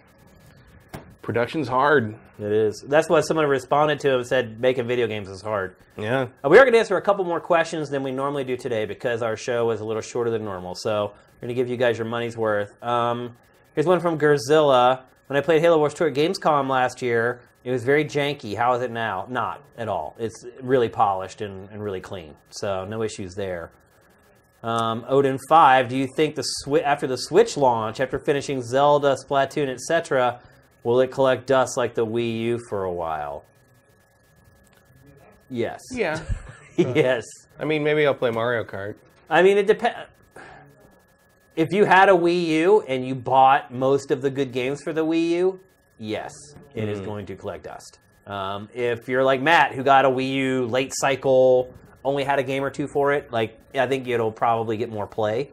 [1.32, 2.16] production's hard.
[2.40, 2.84] It is.
[2.88, 5.76] That's what someone responded to and said making video games is hard.
[5.96, 6.26] Yeah.
[6.44, 8.84] Uh, we are going to answer a couple more questions than we normally do today
[8.84, 10.74] because our show is a little shorter than normal.
[10.74, 12.82] So we're going to give you guys your money's worth.
[12.82, 13.36] Um,
[13.74, 15.02] here's one from Gerzilla.
[15.28, 18.56] When I played Halo Wars 2 at Gamescom last year, it was very janky.
[18.56, 19.26] How is it now?
[19.28, 20.16] Not at all.
[20.18, 22.34] It's really polished and, and really clean.
[22.48, 23.70] So no issues there.
[24.64, 29.16] Um, Odin 5, do you think the swi- after the Switch launch, after finishing Zelda,
[29.24, 30.40] Splatoon, etc.,
[30.82, 33.44] will it collect dust like the Wii U for a while?
[35.48, 35.80] Yes.
[35.92, 36.20] Yeah.
[36.76, 37.24] yes.
[37.58, 38.94] I mean, maybe I'll play Mario Kart.
[39.28, 40.08] I mean, it depends.
[41.56, 44.92] If you had a Wii U and you bought most of the good games for
[44.92, 45.60] the Wii U,
[45.98, 46.32] yes,
[46.74, 47.98] it is going to collect dust.
[48.26, 52.42] Um, if you're like Matt, who got a Wii U late cycle, only had a
[52.42, 55.50] game or two for it, like I think it'll probably get more play.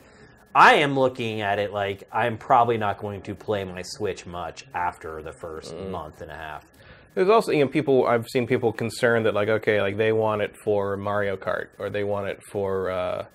[0.56, 4.66] I am looking at it like I'm probably not going to play my Switch much
[4.74, 6.66] after the first month and a half.
[7.14, 10.42] There's also you know people I've seen people concerned that like okay like they want
[10.42, 13.26] it for Mario Kart or they want it for uh,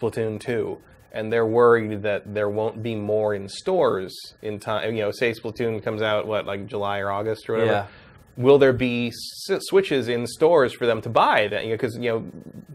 [0.00, 0.78] Splatoon 2
[1.12, 5.32] and they're worried that there won't be more in stores in time you know say
[5.32, 7.86] Splatoon comes out what like July or August or whatever Yeah.
[8.38, 11.96] Will there be s- switches in stores for them to buy that you know because
[11.98, 12.24] you know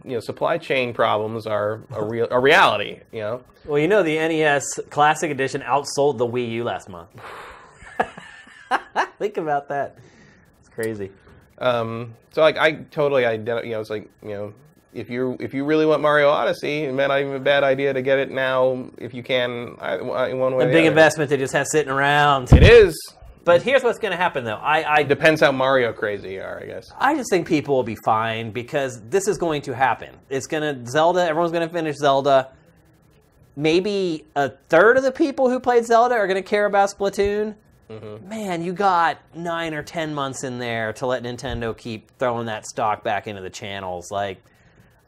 [0.04, 4.04] you know supply chain problems are a real a reality you know Well, you know,
[4.04, 7.10] the NES Classic Edition outsold the Wii U last month.
[9.20, 9.98] Think about that.
[10.60, 11.12] It's crazy.
[11.60, 14.54] Um, so like I totally ident- you know it's like you know
[14.94, 17.64] if you if you really want Mario Odyssey, it may not even be a bad
[17.64, 20.66] idea to get it now if you can I- in one way.
[20.66, 22.52] A big investment to just have sitting around.
[22.52, 22.96] It is.
[23.46, 24.56] But here's what's going to happen, though.
[24.56, 26.92] I, I, Depends how Mario crazy you are, I guess.
[26.98, 30.16] I just think people will be fine because this is going to happen.
[30.30, 31.28] It's going to Zelda.
[31.28, 32.52] Everyone's going to finish Zelda.
[33.56, 37.56] Maybe a third of the people who played Zelda are going to care about Splatoon.
[37.90, 38.30] Mm-hmm.
[38.30, 42.66] Man, you got nine or ten months in there to let Nintendo keep throwing that
[42.66, 44.10] stock back into the channels.
[44.10, 44.42] Like,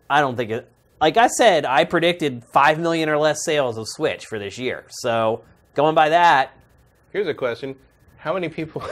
[0.09, 0.71] I don't think it.
[1.01, 4.85] Like I said, I predicted five million or less sales of Switch for this year.
[4.89, 6.51] So going by that,
[7.11, 7.75] Here's a question:
[8.25, 8.83] How many people?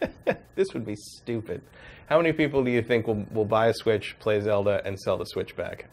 [0.56, 1.62] this would be stupid.
[2.06, 5.16] How many people do you think will will buy a Switch, play Zelda, and sell
[5.16, 5.86] the Switch back?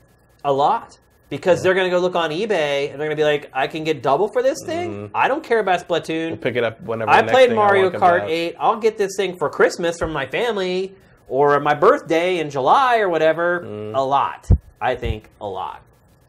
[0.43, 0.99] a lot.
[1.29, 3.67] Because they're going to go look on eBay and they're going to be like, I
[3.67, 5.11] can get double for this thing?
[5.13, 6.41] I don't care about Splatoon.
[6.41, 7.11] Pick it up whenever.
[7.11, 8.55] I played Mario comes Kart 8.
[8.59, 10.95] I'll get this thing for Christmas from my family
[11.27, 13.61] or my birthday in July or whatever.
[13.63, 13.95] Mm.
[13.95, 14.49] A lot.
[14.81, 15.83] I think a lot.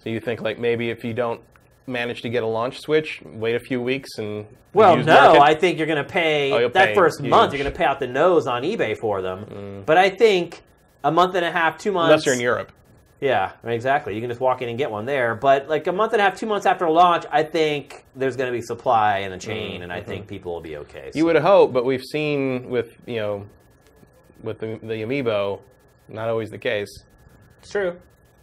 [0.04, 1.40] So you think like maybe if you don't
[1.90, 5.42] manage to get a launch Switch, wait a few weeks and Well, no, market?
[5.42, 7.52] I think you're going to pay Oh, that pay first month.
[7.52, 9.82] You're going to pay out the nose on eBay for them.
[9.86, 10.62] But I think
[11.04, 12.10] a month and a half, two months.
[12.12, 12.72] unless you're in Europe.
[13.20, 14.14] Yeah, exactly.
[14.14, 15.34] You can just walk in and get one there.
[15.34, 18.50] But like a month and a half, two months after launch, I think there's going
[18.50, 21.08] to be supply in the chain, and I think people will be okay.
[21.08, 21.18] Mm-hmm.
[21.18, 23.46] You would hope, but we've seen with you know
[24.42, 25.60] with the, the Amiibo,
[26.08, 26.88] not always the case.
[27.60, 28.00] it's true.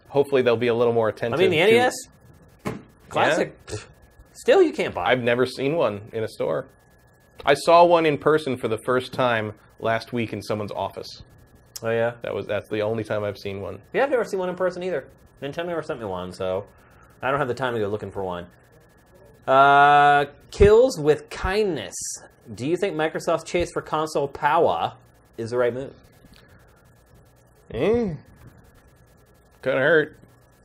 [0.09, 1.33] Hopefully they'll be a little more attention.
[1.33, 1.51] I attentive.
[1.59, 1.93] mean, the NES
[3.09, 3.55] classic.
[4.33, 5.05] Still, you can't buy.
[5.11, 6.67] I've never seen one in a store.
[7.45, 11.07] I saw one in person for the first time last week in someone's office.
[11.83, 13.79] oh yeah, That was that's the only time I've seen one.
[13.93, 14.03] yeah.
[14.03, 15.07] I've never seen one in person either.
[15.41, 16.65] Nintendo never sent me one, so
[17.21, 18.47] I don't have the time to go looking for one.
[19.47, 21.95] Uh, kills with kindness.
[22.53, 24.93] Do you think Microsoft's chase for console power
[25.37, 25.93] is the right move?
[27.71, 28.15] Eh.
[29.61, 30.17] Couldn't hurt.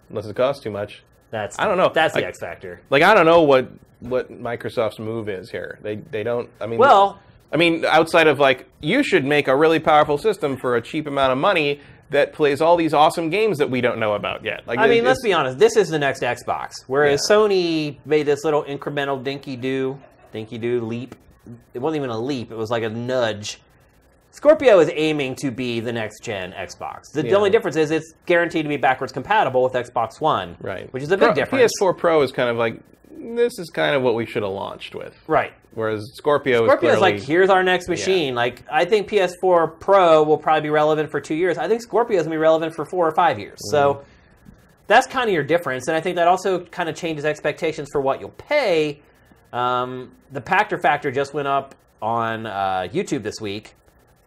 [0.09, 1.03] Unless it costs too much.
[1.33, 1.91] That's I don't know.
[1.93, 2.81] That's the X factor.
[2.91, 3.69] Like I don't know what
[4.01, 5.79] what Microsoft's move is here.
[5.83, 7.19] They they don't I mean Well,
[7.53, 11.07] I mean outside of like you should make a really powerful system for a cheap
[11.09, 11.81] amount of money
[12.11, 14.67] that plays all these awesome games that we don't know about yet.
[14.67, 15.59] Like I mean, let's be honest.
[15.59, 16.73] This is the next Xbox.
[16.87, 17.35] Whereas Yeah.
[17.35, 19.99] Sony made this little incremental dinky do,
[20.31, 21.15] dinky do leap.
[21.73, 22.53] It wasn't even a leap.
[22.53, 23.59] It was like a nudge.
[24.33, 27.13] Scorpio is aiming to be the next gen Xbox.
[27.13, 27.35] The, Yeah.
[27.37, 30.93] only difference is it's guaranteed to be backwards compatible with Xbox One, right.
[30.93, 31.73] Which is a big Pro- difference.
[31.81, 32.81] PS4 Pro is kind of like
[33.11, 35.15] this is kind of what we should have launched with.
[35.29, 35.53] right?
[35.75, 38.35] Whereas Scorpio, Scorpio is like, here's our next machine.
[38.35, 41.57] Like, I think PS4 Pro will probably be relevant for two years.
[41.57, 43.59] I think Scorpio is gonna be relevant for four or five years.
[43.71, 44.51] So Mm-hmm.
[44.89, 48.01] that's kind of your difference, and I think that also kind of changes expectations for
[48.01, 49.01] what you'll pay.
[49.53, 53.75] Um, the Pachter factor just went up on uh, YouTube this week,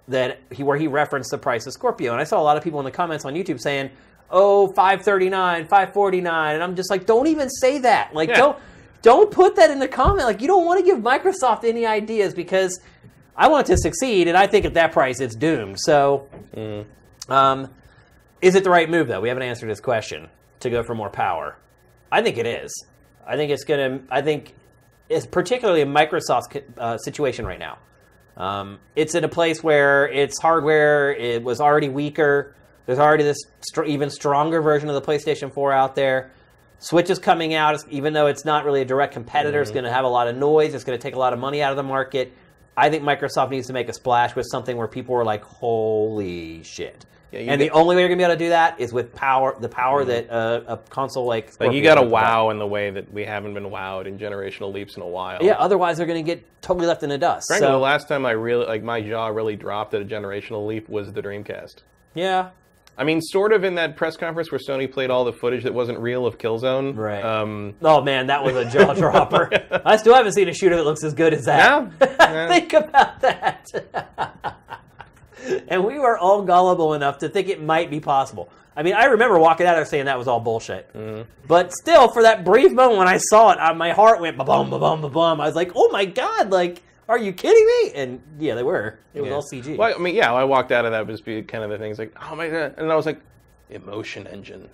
[0.07, 2.63] that he where he referenced the price of Scorpio, and I saw a lot of
[2.63, 3.89] people in the comments on YouTube saying,
[4.29, 8.13] "Oh, 539, 549," and I'm just like, don't even say that.
[8.13, 8.37] Like, Yeah.
[8.37, 8.57] don't
[9.01, 10.25] don't put that in the comment.
[10.27, 12.79] Like, you don't want to give Microsoft any ideas because
[13.37, 15.79] I want it to succeed, and I think at that price it's doomed.
[15.79, 16.27] So,
[17.29, 17.69] um,
[18.41, 19.21] is it the right move though?
[19.21, 20.29] We haven't answered this question
[20.61, 21.57] to go for more power.
[22.11, 22.71] I think it is.
[23.27, 23.99] I think it's gonna.
[24.09, 24.53] I think
[25.09, 27.77] it's particularly in Microsoft's uh, situation right now.
[28.37, 32.55] Um, it's in a place where its hardware it was already weaker.
[32.85, 36.31] There's already this str- even stronger version of the PlayStation 4 out there.
[36.79, 39.61] Switch is coming out, even though it's not really a direct competitor.
[39.61, 40.73] It's going to have a lot of noise.
[40.73, 42.33] It's going to take a lot of money out of the market.
[42.77, 46.61] I think Microsoft needs to make a splash with something where people are like, "Holy
[46.63, 48.79] shit!" Yeah, and get- the only way you're going to be able to do that
[48.79, 52.03] is with power, the power that uh, a console like like Scorpio you got to
[52.03, 55.39] wow in the way that we haven't been wowed in generational leaps in a while.
[55.43, 57.47] Yeah, otherwise they're going to get totally left in the dust.
[57.47, 60.65] Frankly, so, the last time I really like my jaw really dropped at a generational
[60.65, 61.77] leap was the Dreamcast.
[62.13, 62.49] yeah,
[62.97, 65.73] I mean, sort of in that press conference where Sony played all the footage that
[65.73, 66.95] wasn't real of Killzone.
[66.95, 67.21] Right.
[67.25, 69.49] Um, Oh man, that was a jaw dropper.
[69.83, 71.91] I still haven't seen a shooter that looks as good as that.
[71.99, 72.07] Yeah?
[72.25, 72.47] Yeah.
[72.47, 73.65] think about that.
[75.67, 78.49] and we were all gullible enough to think it might be possible.
[78.77, 80.91] I mean, I remember walking out there saying that was all bullshit.
[80.93, 81.29] Mm-hmm.
[81.47, 84.43] But still, for that brief moment when I saw it, uh, my heart went ba
[84.43, 85.39] bum ba bum ba bum.
[85.39, 86.49] I was like, "Oh my god!
[86.51, 88.99] Like, are you kidding me?" And yeah, they were.
[89.13, 89.35] It was yeah.
[89.35, 89.77] all CG.
[89.77, 91.99] Well, I mean, yeah, I walked out of that just be kind of the things
[91.99, 93.21] like, oh my god, and I was like,
[93.69, 94.69] emotion engine.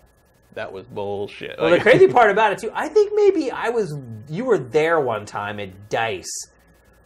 [0.53, 1.58] That was bullshit.
[1.59, 3.95] Well, the crazy part about it too, I think maybe I was
[4.27, 6.48] you were there one time at Dice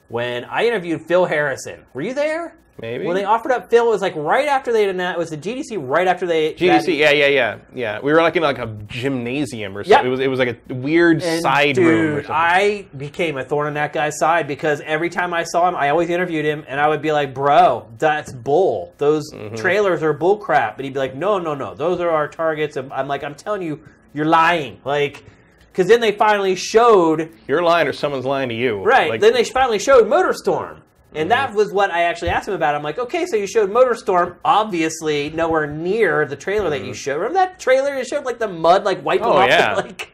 [0.08, 1.86] when I interviewed Phil Harrison.
[1.94, 2.56] Were you there?
[2.82, 3.06] Maybe.
[3.06, 5.16] When they offered up Phil, it was like right after they had announced.
[5.16, 8.00] It was the GDC right after they GDC, yeah, yeah, yeah, yeah.
[8.02, 9.88] We were like in like a gymnasium or Yep.
[9.88, 10.08] something.
[10.08, 12.32] It was it was like a weird And side dude, room something.
[12.36, 15.90] I became a thorn in that guy's side because every time I saw him, I
[15.90, 18.94] always interviewed him, and I would be like, "Bro, that's bull.
[18.98, 19.56] Those Mm-hmm.
[19.56, 21.76] trailers are bull crap." And he'd be like, "No, no, no.
[21.76, 23.80] Those are our targets." And I'm like, "I'm telling you,
[24.14, 25.24] you're lying." Like,
[25.72, 28.84] because then they finally showed You're lying or someone's lying to you.
[28.84, 29.10] Right.
[29.10, 30.80] Like, then they finally showed Motorstorm.
[31.16, 32.76] And that was what I actually asked him about.
[32.76, 36.94] I'm like, okay, so you showed Motorstorm, obviously nowhere near the trailer that you mm-hmm.
[36.94, 37.16] showed.
[37.18, 37.98] Remember that trailer?
[37.98, 39.50] You showed like the mud like wiping Oh, off.
[39.50, 39.76] the- yeah.
[39.76, 40.12] like,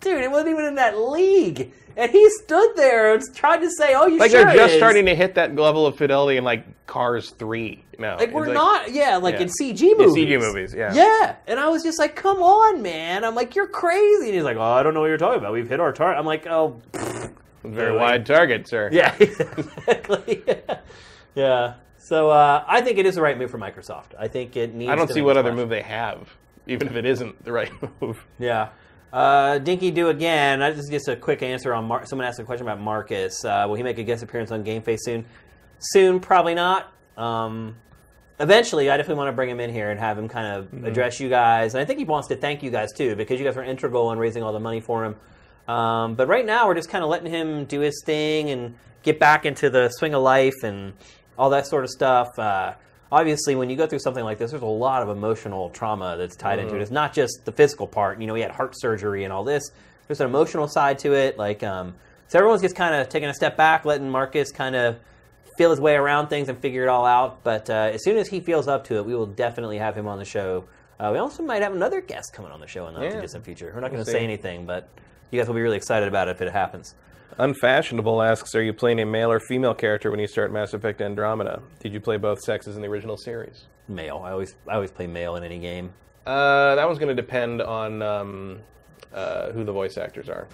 [0.00, 1.72] dude, it wasn't even in that league.
[1.96, 4.74] And he stood there and tried to say, "Oh, you like sure they're it just
[4.74, 7.82] is." starting to hit that level of fidelity in like Cars Three.
[7.98, 9.40] No, Like It's we're not, yeah, like yeah.
[9.40, 10.14] in CG movies.
[10.14, 10.94] CG movies, yeah.
[10.94, 14.44] Yeah, and I was just like, "Come on, man!" I'm like, "You're crazy," and he's
[14.44, 15.52] like, "Oh, I don't know what you're talking about.
[15.52, 17.32] We've hit our target." I'm like, "Oh, pfft,
[17.64, 17.98] Very Really?
[17.98, 18.88] wide target, sir.
[18.92, 20.44] Yeah, exactly.
[21.34, 21.74] yeah.
[21.98, 24.14] So uh, I think it is the right move for Microsoft.
[24.18, 24.90] I think it needs.
[24.90, 26.28] I don't see what other move they have,
[26.66, 27.70] even if it isn't the right
[28.00, 28.24] move.
[28.38, 28.68] Yeah.
[29.12, 30.62] Uh, Dinky do again.
[30.62, 33.44] I just just a quick answer on Mar- someone asked a question about Marcus.
[33.44, 35.24] Uh, will he make a guest appearance on Game Face soon?
[35.80, 36.92] Soon, probably not.
[37.16, 37.76] Um,
[38.40, 40.86] eventually, I definitely want to bring him in here and have him kind of Mm-hmm.
[40.86, 41.74] address you guys.
[41.74, 44.12] And I think he wants to thank you guys too because you guys were integral
[44.12, 45.16] in raising all the money for him.
[45.68, 49.20] Um, but right now, we're just kind of letting him do his thing and get
[49.20, 50.94] back into the swing of life and
[51.38, 52.36] all that sort of stuff.
[52.38, 52.72] Uh,
[53.12, 56.36] obviously, when you go through something like this, there's a lot of emotional trauma that's
[56.36, 56.82] tied into it.
[56.82, 58.20] It's not just the physical part.
[58.20, 59.70] You know, he had heart surgery and all this.
[60.06, 61.36] There's an emotional side to it.
[61.38, 61.94] Like, um,
[62.28, 64.98] so everyone's just kind of taking a step back, letting Marcus kind of
[65.58, 67.44] feel his way around things and figure it all out.
[67.44, 70.08] But uh, as soon as he feels up to it, we will definitely have him
[70.08, 70.64] on the show.
[70.98, 73.20] Uh, we also might have another guest coming on the show in the Yeah.
[73.20, 73.70] distant future.
[73.74, 74.88] We're not going to We'll say anything, but
[75.30, 76.94] you guys will be really excited about it if it happens.
[77.38, 81.00] Unfashionable asks, are you playing a male or female character when you start Mass Effect
[81.00, 81.62] Andromeda?
[81.80, 83.66] Did you play both sexes in the original series?
[83.86, 84.22] Male.
[84.24, 85.92] I always I always play male in any game.
[86.26, 88.58] Uh, that one's going to depend on um,
[89.14, 90.46] uh, who the voice actors are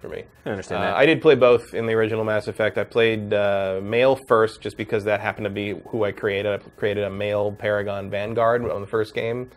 [0.00, 0.24] for me.
[0.44, 0.96] I understand Uh, that.
[0.96, 2.76] I did play both in the original Mass Effect.
[2.76, 6.52] I played uh, male first just because that happened to be who I created.
[6.52, 9.50] I created a male Paragon Vanguard on the first game.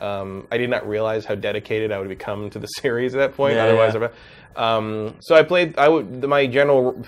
[0.00, 3.36] Um, I did not realize how dedicated I would become to the series at that
[3.36, 3.56] point.
[3.56, 4.08] Yeah, Otherwise, yeah.
[4.56, 5.78] I- um, so I played.
[5.78, 7.00] I would my general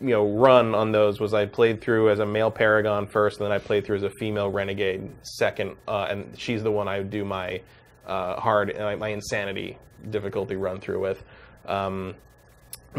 [0.00, 3.44] you know run on those was I played through as a male Paragon first, and
[3.46, 6.98] then I played through as a female Renegade second, uh, and she's the one I
[6.98, 7.60] would do my
[8.06, 9.78] uh, hard uh, my insanity
[10.10, 11.22] difficulty run through with.
[11.66, 12.14] Um,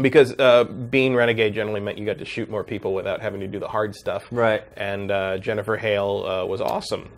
[0.00, 3.48] because uh, being renegade generally meant you got to shoot more people without having to
[3.48, 4.26] do the hard stuff.
[4.30, 4.62] Right.
[4.76, 7.10] And uh, Jennifer Hale uh, was awesome.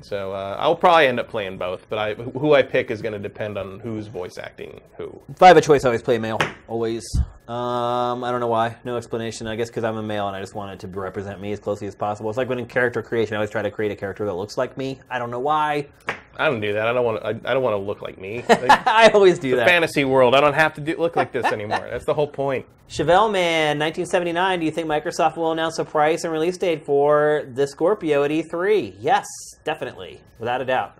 [0.00, 3.12] So uh, I'll probably end up playing both, but I, who I pick is going
[3.12, 5.20] to depend on who's voice acting who.
[5.28, 6.38] If I have a choice, I always play male.
[6.68, 7.04] Always.
[7.48, 8.76] Um, I don't know why.
[8.84, 9.46] No explanation.
[9.46, 11.60] I guess because I'm a male and I just want it to represent me as
[11.60, 12.30] closely as possible.
[12.30, 14.56] It's like when in character creation, I always try to create a character that looks
[14.56, 15.00] like me.
[15.10, 15.88] I don't know why.
[16.36, 16.86] I don't do that.
[16.86, 17.20] I don't want.
[17.20, 18.42] To, I, I don't want to look like me.
[18.48, 19.68] I always do that.
[19.68, 20.34] fantasy world.
[20.34, 21.86] I don't have to do, look like this anymore.
[21.90, 22.66] That's the whole point.
[22.88, 24.60] Chevelle Man, 1979.
[24.60, 28.30] Do you think Microsoft will announce a price and release date for the Scorpio at
[28.30, 28.96] E3?
[28.98, 29.26] Yes,
[29.64, 30.98] definitely, without a doubt.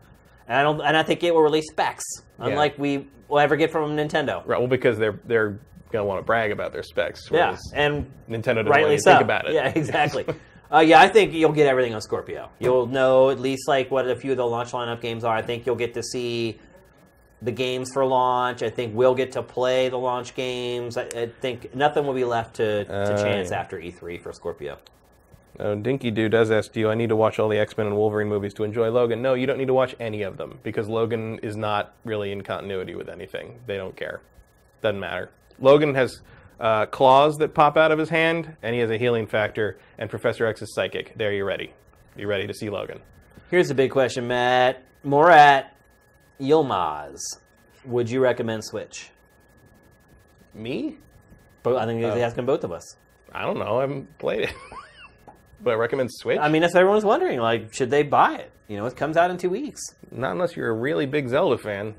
[0.49, 0.81] And I don't.
[0.81, 2.05] And I think it will release specs,
[2.39, 4.47] unlike we will ever get from Nintendo.
[4.47, 4.59] Right.
[4.59, 5.59] Well, because they're they're
[5.91, 7.29] gonna want to brag about their specs.
[7.31, 9.13] Yeah, and Nintendo doesn't rightly want you to so.
[9.13, 9.55] think about it.
[9.55, 10.27] Yeah, exactly.
[10.73, 12.51] uh, yeah, I think you'll get everything on Scorpio.
[12.59, 15.37] You'll know at least like what a few of the launch lineup games are.
[15.37, 16.59] I think you'll get to see
[17.43, 18.63] the games for launch.
[18.63, 20.97] I think we'll get to play the launch games.
[20.97, 23.61] I, I think nothing will be left to, to Uh, chance yeah.
[23.61, 24.79] after E3 for Scorpio.
[25.63, 27.97] Uh, Dinky Doo does ask, do you, I need to watch all the X-Men and
[27.97, 29.23] Wolverine movies to enjoy Logan?
[29.23, 32.41] No, you don't need to watch any of them because Logan is not really in
[32.43, 33.61] continuity with anything.
[33.67, 34.21] They don't care.
[34.83, 35.31] Doesn't matter.
[35.61, 36.21] Logan has
[36.59, 40.11] uh, claws that pop out of his hand, and he has a healing factor, and
[40.11, 41.17] Professor X is psychic.
[41.17, 41.73] There, you're ready.
[42.17, 43.01] You ready to see Logan?
[43.51, 44.83] Here's the big question, Matt.
[45.05, 45.77] Morat
[46.41, 47.21] Yilmaz.
[47.85, 49.11] Would you recommend Switch?
[50.55, 50.97] Me?
[51.63, 52.19] But I think he's Oh.
[52.19, 52.97] asking both of us.
[53.33, 53.79] I don't know.
[53.79, 54.55] I haven't played it.
[55.63, 56.39] but I recommend Switch?
[56.39, 57.39] I mean, that's what everyone's wondering.
[57.41, 58.51] Like, should they buy it?
[58.69, 59.81] You know, it comes out in two weeks.
[60.11, 61.95] not unless you're a really big Zelda fan.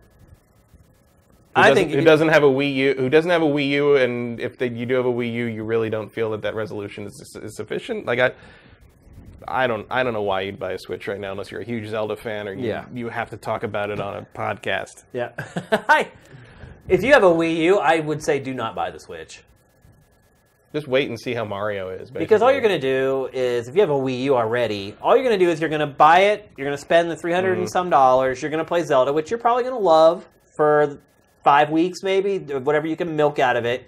[1.56, 3.68] Who I doesn't- think who doesn't have a Wii U, who doesn't have a Wii
[3.70, 6.42] U, and if they, you do have a Wii U, you really don't feel that
[6.42, 8.06] that resolution is, is sufficient.
[8.08, 8.32] Like I,
[9.48, 11.66] I don't, I don't know why you'd buy a Switch right now unless you're a
[11.66, 12.86] huge Zelda fan or you, Yeah.
[12.92, 15.04] you have to talk about it on a podcast.
[15.14, 15.32] Yeah.
[15.88, 16.10] I,
[16.88, 19.44] if you have a Wii U, I would say do not buy the Switch.
[20.74, 22.10] Just wait and see how Mario is.
[22.10, 25.16] Because all you're going to do is, if you have a Wii U already, all
[25.16, 27.16] you're going to do is you're going to buy it, you're going to spend the
[27.16, 27.62] 300 Mm.
[27.62, 30.28] and some dollars, you're going to play Zelda, which you're probably going to love
[30.58, 31.00] for
[31.44, 33.88] five weeks maybe, whatever you can milk out of it.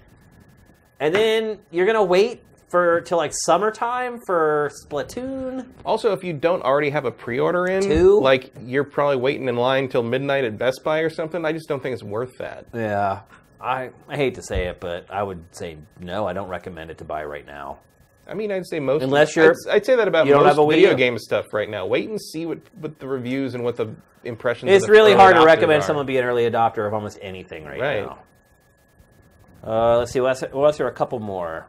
[1.00, 5.66] And then you're going to wait for till like summertime for Splatoon.
[5.86, 8.20] Also, if you don't already have a pre-order in, Two?
[8.22, 11.46] like you're probably waiting in line till midnight at Best Buy or something.
[11.46, 12.66] I just don't think it's worth that.
[12.74, 13.22] Yeah.
[13.66, 17.00] I, I hate to say it, but I would say no, I don't recommend it
[17.00, 17.80] to buy right now.
[18.28, 19.02] I mean, I'd say most.
[19.04, 20.96] Unless you're- I'd, I'd say that about you don't most have a Wii video U.
[20.96, 21.86] game stuff right now.
[21.86, 24.72] Wait and see what, what the reviews and what the impressions.
[24.72, 24.74] Are.
[24.76, 25.86] It's of the really early hard to adopters recommend are.
[25.86, 28.06] someone be an early adopter of almost anything right, Right.
[28.06, 28.20] now.
[29.64, 30.20] Uh, let's see.
[30.20, 31.68] What else, what else are a couple more?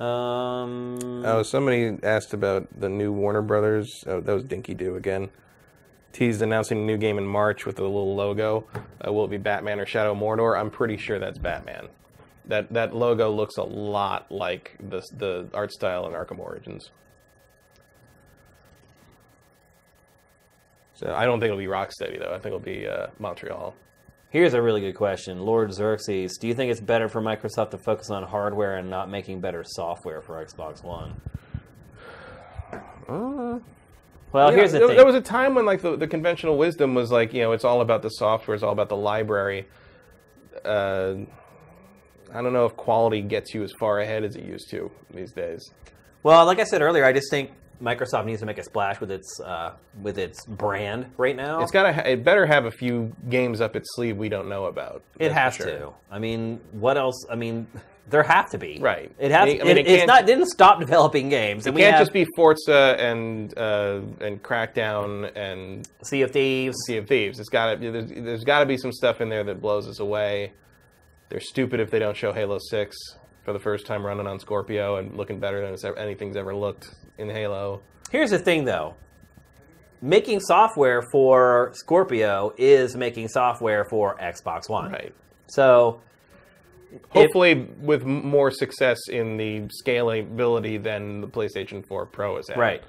[0.00, 4.04] Um, Oh, somebody asked about the new Warner Brothers.
[4.06, 5.30] Oh, that was Dinky Doo again.
[6.14, 8.68] Teased announcing a new game in March with a little logo.
[9.04, 10.56] Uh, will it be Batman or Shadow Mordor?
[10.56, 11.88] I'm pretty sure that's Batman.
[12.46, 16.92] That that logo looks a lot like the the art style in Arkham Origins.
[20.94, 22.30] So I don't think it'll be Rocksteady though.
[22.30, 23.74] I think it'll be uh, Montreal.
[24.30, 25.40] Here's a really good question.
[25.40, 29.10] Lord Xerxes, do you think it's better for Microsoft to focus on hardware and not
[29.10, 31.20] making better software for Xbox One?
[34.34, 34.96] Well, Yeah, here's the there, thing.
[34.96, 37.64] there was a time when like the, the conventional wisdom was like you know it's
[37.64, 39.66] all about the software, it's all about the library.
[40.64, 41.14] Uh,
[42.32, 45.32] I don't know if quality gets you as far ahead as it used to these
[45.32, 45.70] days.
[46.22, 47.50] Well, like I said earlier, I just think
[47.84, 51.62] Microsoft needs to make a splash with its uh, with its brand right now.
[51.62, 51.92] It's got to.
[51.92, 55.02] Ha- it better have a few games up its sleeve we don't know about.
[55.18, 55.66] it has sure.
[55.66, 55.92] to.
[56.10, 57.26] I mean, what else?
[57.30, 57.66] I mean,
[58.08, 58.78] there have to be.
[58.80, 59.12] Right.
[59.18, 59.42] It has.
[59.42, 60.26] I mean, it, it it's not.
[60.26, 61.66] Didn't stop developing games.
[61.66, 66.30] It and we can't have just be Forza and uh, and Crackdown and Sea of
[66.30, 66.76] Thieves.
[66.86, 67.38] Sea of Thieves.
[67.38, 67.90] It's got to.
[67.92, 70.54] There's, there's got to be some stuff in there that blows us away.
[71.28, 72.96] They're stupid if they don't show Halo Six
[73.44, 76.54] for the first time running on Scorpio and looking better than it's ever, anything's ever
[76.54, 77.80] looked in Halo.
[78.10, 78.94] Here's the thing, though.
[80.02, 84.92] Making software for Scorpio is making software for Xbox One.
[84.92, 85.14] Right.
[85.46, 86.00] So
[87.10, 92.58] Hopefully, with more success in the scalability than the PlayStation 4 Pro is had.
[92.58, 92.82] Right.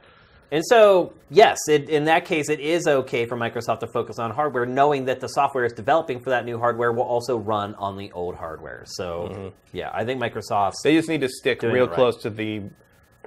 [0.52, 4.32] And so, yes, it, in that case, it is okay for Microsoft to focus on
[4.32, 7.98] hardware, knowing that the software is developing for that new hardware will also run on
[7.98, 8.84] the old hardware.
[8.86, 9.48] So, mm-hmm.
[9.74, 10.82] yeah, I think Microsoft's.
[10.84, 11.96] They just need to stick real right.
[11.96, 12.64] close to the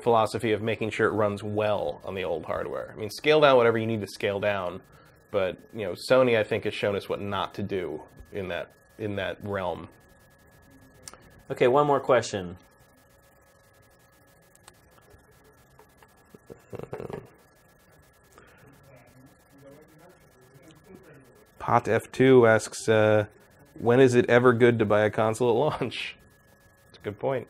[0.03, 2.93] philosophy of making sure it runs well on the old hardware.
[2.95, 4.81] I mean, scale down whatever you need to scale down,
[5.31, 8.03] but you know, Sony I think has shown us what not to do
[8.33, 9.89] in that in that realm.
[11.51, 12.57] okay, one more question.
[21.59, 23.27] Pot F2 asks, uh,
[23.79, 26.17] when is it ever good to buy a console at launch?
[26.87, 27.49] That's a good point.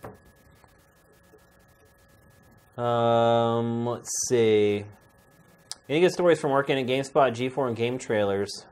[2.78, 4.84] Um, let's see.
[5.89, 8.66] Any good stories from working at GameSpot, G4, and Game Trailers?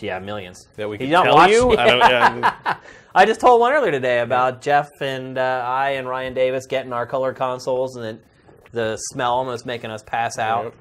[0.00, 0.68] Yeah, millions.
[0.76, 1.76] That we can you tell watch- you.
[1.76, 2.76] I don't, yeah,
[3.14, 6.92] I just told one earlier today about Jeff and uh, I and Ryan Davis getting
[6.92, 8.20] our color consoles, and then
[8.72, 10.74] the smell almost making us pass out.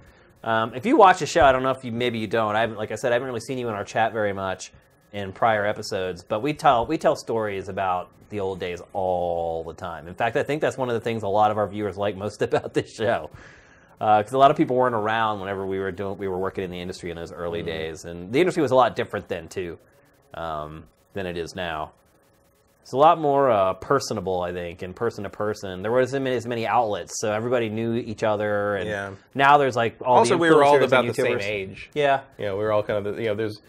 [0.44, 2.56] Um, if you watch the show, I don't know if you maybe you don't.
[2.56, 4.72] I haven't, like I said, I haven't really seen you in our chat very much
[5.14, 9.74] in prior episodes, but we tell we tell stories about the old days all the
[9.74, 10.08] time.
[10.08, 12.16] In fact, I think that's one of the things a lot of our viewers like
[12.16, 13.30] most about this show
[13.98, 16.72] because a lot of people weren't around whenever we were doing we were working in
[16.72, 19.78] the industry in those early days, and the industry was a lot different then too
[20.34, 21.92] um, than it is now.
[22.82, 25.84] It's a lot more uh, personable, I think, and person to person.
[25.84, 28.78] There wasn't as many outlets, so everybody knew each other.
[28.78, 29.12] And Yeah.
[29.36, 31.92] now there's like all also, we were all about the same age.
[31.94, 33.36] Yeah, yeah, we were all kind of the, you know.
[33.36, 33.62] There's.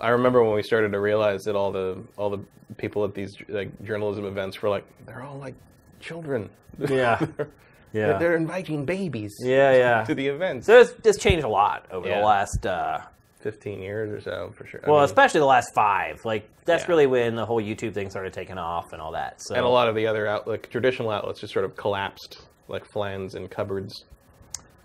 [0.00, 2.40] I remember when we started to realize that all the all the
[2.76, 5.54] people at these like journalism events were like they're all like
[6.00, 6.50] children.
[6.78, 7.16] Yeah.
[7.36, 7.48] they're,
[7.92, 9.34] yeah, they're inviting babies.
[9.40, 10.04] yeah, yeah.
[10.04, 10.66] To the events.
[10.66, 12.20] So it's just changed a lot over Yeah.
[12.20, 12.66] the last.
[12.66, 13.00] Uh,
[13.40, 14.80] Fifteen years or so for sure.
[14.84, 16.24] I well, mean, especially the last five.
[16.24, 16.88] Like that's Yeah.
[16.88, 19.40] really when the whole YouTube thing started taking off and all that.
[19.40, 22.44] So and a lot of the other out, like traditional outlets just sort of collapsed,
[22.66, 24.04] like flans and cupboards.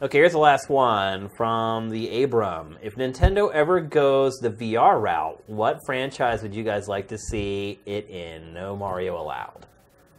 [0.03, 2.75] Okay, here's the last one from the Abram.
[2.81, 7.79] If Nintendo ever goes the VR route, what franchise would you guys like to see
[7.85, 8.51] it in?
[8.51, 9.67] No Mario allowed.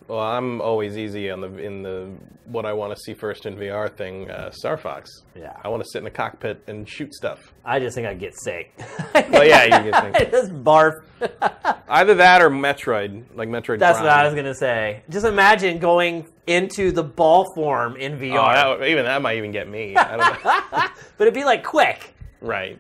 [0.09, 2.09] Well, I'm always easy on the in the
[2.47, 4.31] what I want to see first in VR thing.
[4.31, 5.09] Uh, Star Fox.
[5.35, 5.57] Yeah.
[5.63, 7.53] I want to sit in a cockpit and shoot stuff.
[7.65, 8.73] I just think I'd get sick.
[9.15, 10.31] Well, yeah, you get I sick.
[10.31, 10.93] just barf.
[11.89, 13.79] Either that or Metroid, like Metroid.
[13.79, 14.07] That's Prime.
[14.09, 15.03] what I was gonna say.
[15.09, 19.53] Just imagine going into the ball form in Oh, VR, that, even that might even
[19.53, 19.95] get me.
[19.97, 20.61] I don't know.
[21.17, 22.15] but it'd be like quick.
[22.41, 22.79] right.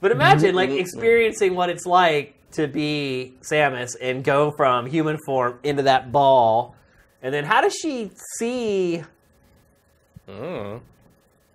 [0.00, 5.58] But imagine like experiencing what it's like to be Samus and go from human form
[5.62, 6.74] into that ball,
[7.22, 9.02] and then how does she see?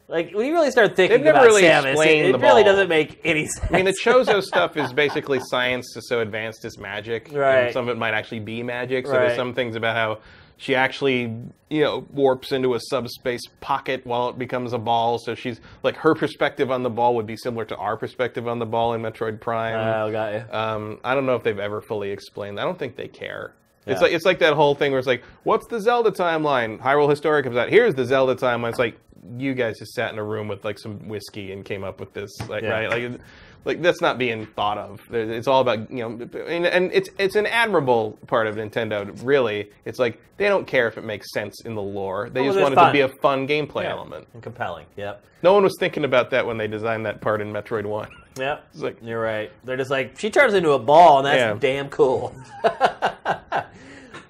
[0.09, 1.29] Like when you really start thinking Mm.
[1.31, 3.67] About really Samus, it, it really doesn't make any sense.
[3.71, 7.27] I mean, the Chozo stuff is basically science is so advanced it's magic.
[7.29, 7.73] and Right.
[7.73, 9.05] some of it might actually be magic.
[9.05, 9.19] So Right.
[9.27, 10.19] there's some things about how
[10.57, 11.21] she actually,
[11.69, 15.19] you know, warps into a subspace pocket while it becomes a ball.
[15.19, 18.57] So she's like her perspective on the ball would be similar to our perspective on
[18.59, 19.75] the ball in Metroid Prime.
[19.75, 20.43] Oh, got you.
[20.51, 22.59] Um, I don't know if they've ever fully explained.
[22.59, 23.53] I don't think they care.
[23.85, 26.77] It's like it's like that whole thing where it's like, what's the Zelda timeline?
[26.77, 27.69] Hyrule Historia comes out.
[27.69, 28.71] Here's the Zelda timeline.
[28.71, 28.97] It's like
[29.37, 32.11] you guys just sat in a room with like some whiskey and came up with
[32.13, 32.69] this, like Yeah.
[32.69, 32.89] right?
[32.89, 33.21] Like,
[33.67, 35.01] like that's not being thought of.
[35.13, 39.11] It's all about you know, and, it's it's an admirable part of Nintendo.
[39.23, 42.29] Really, it's like they don't care if it makes sense in the lore.
[42.29, 42.87] They Oh, just want it fun.
[42.87, 43.91] to be a fun gameplay Yeah.
[43.91, 44.27] element.
[44.33, 44.85] And compelling.
[44.95, 45.23] Yep.
[45.43, 48.09] No one was thinking about that when they designed that part in Metroid One.
[48.37, 48.67] Yep.
[48.71, 49.51] It's like You're right.
[49.63, 51.55] They're just like she turns into a ball, and that's Yeah.
[51.59, 52.35] damn cool.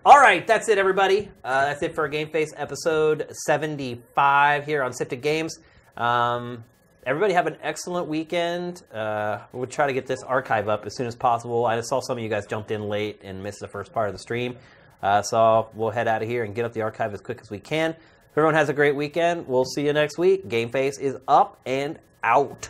[0.05, 1.29] All right, that's it, everybody.
[1.43, 5.59] Uh, that's it for Game Face episode 75 here on Sifted Games.
[5.97, 6.63] Um,
[7.07, 8.83] everybody have an excellent weekend.
[8.93, 11.65] Uh, we'll try to get this archive up as soon as possible.
[11.65, 14.13] I saw some of you guys jumped in late and missed the first part of
[14.13, 14.57] the stream.
[15.01, 17.49] Uh, so we'll head out of here and get up the archive as quick as
[17.49, 17.95] we can.
[18.33, 19.47] Everyone has a great weekend.
[19.47, 20.49] We'll see you next week.
[20.49, 22.69] Game Face is up and out.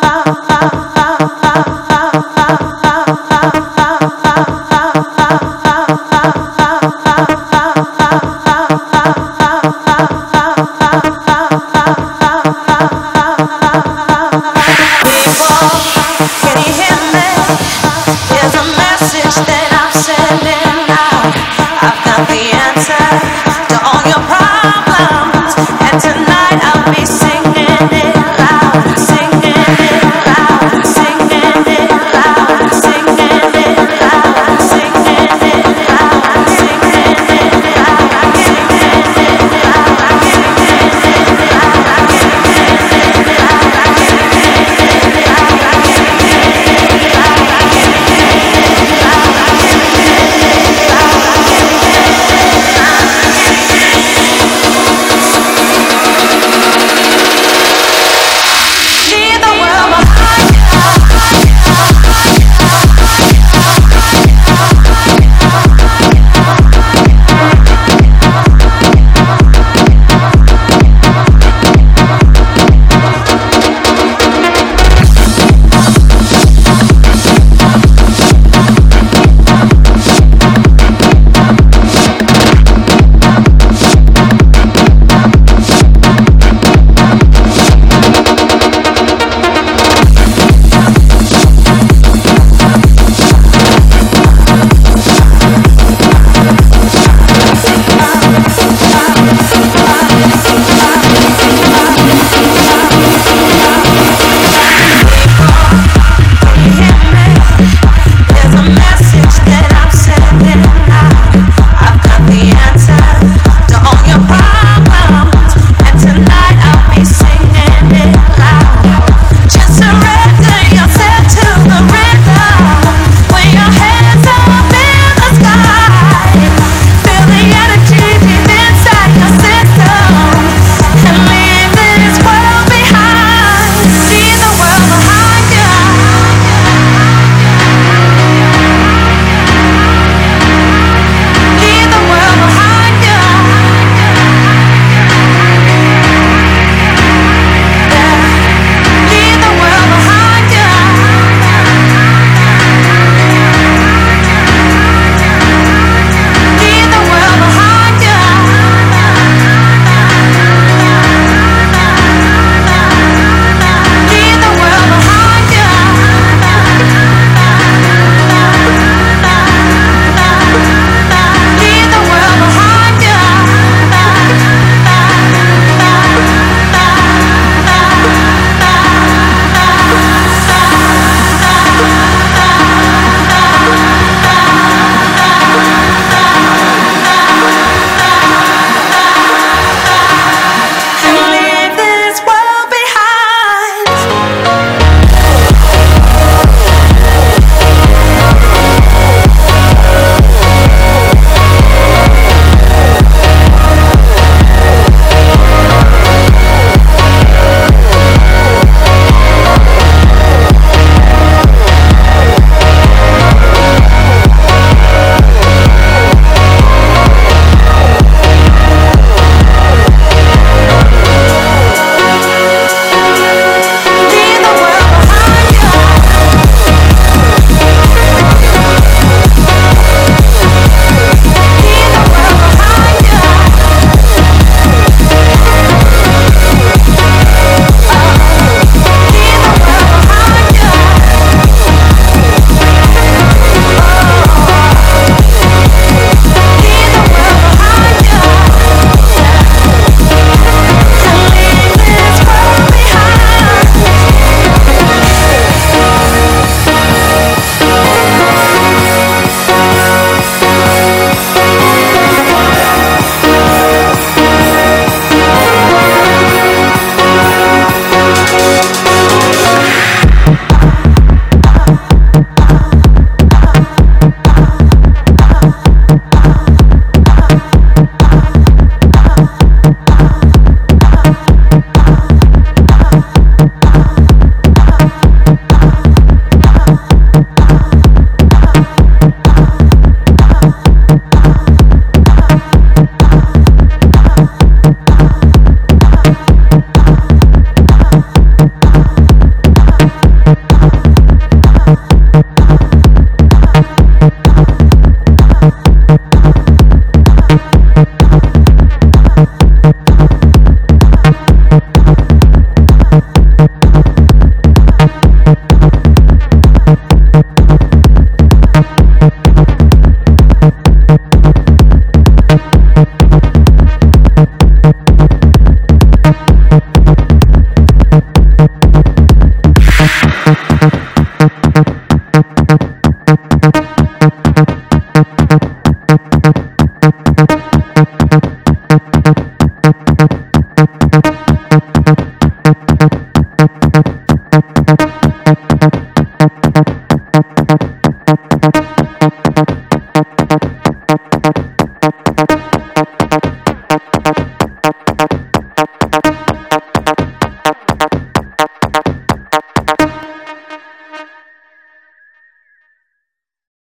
[0.01, 1.40] ah, ah, ah, ah.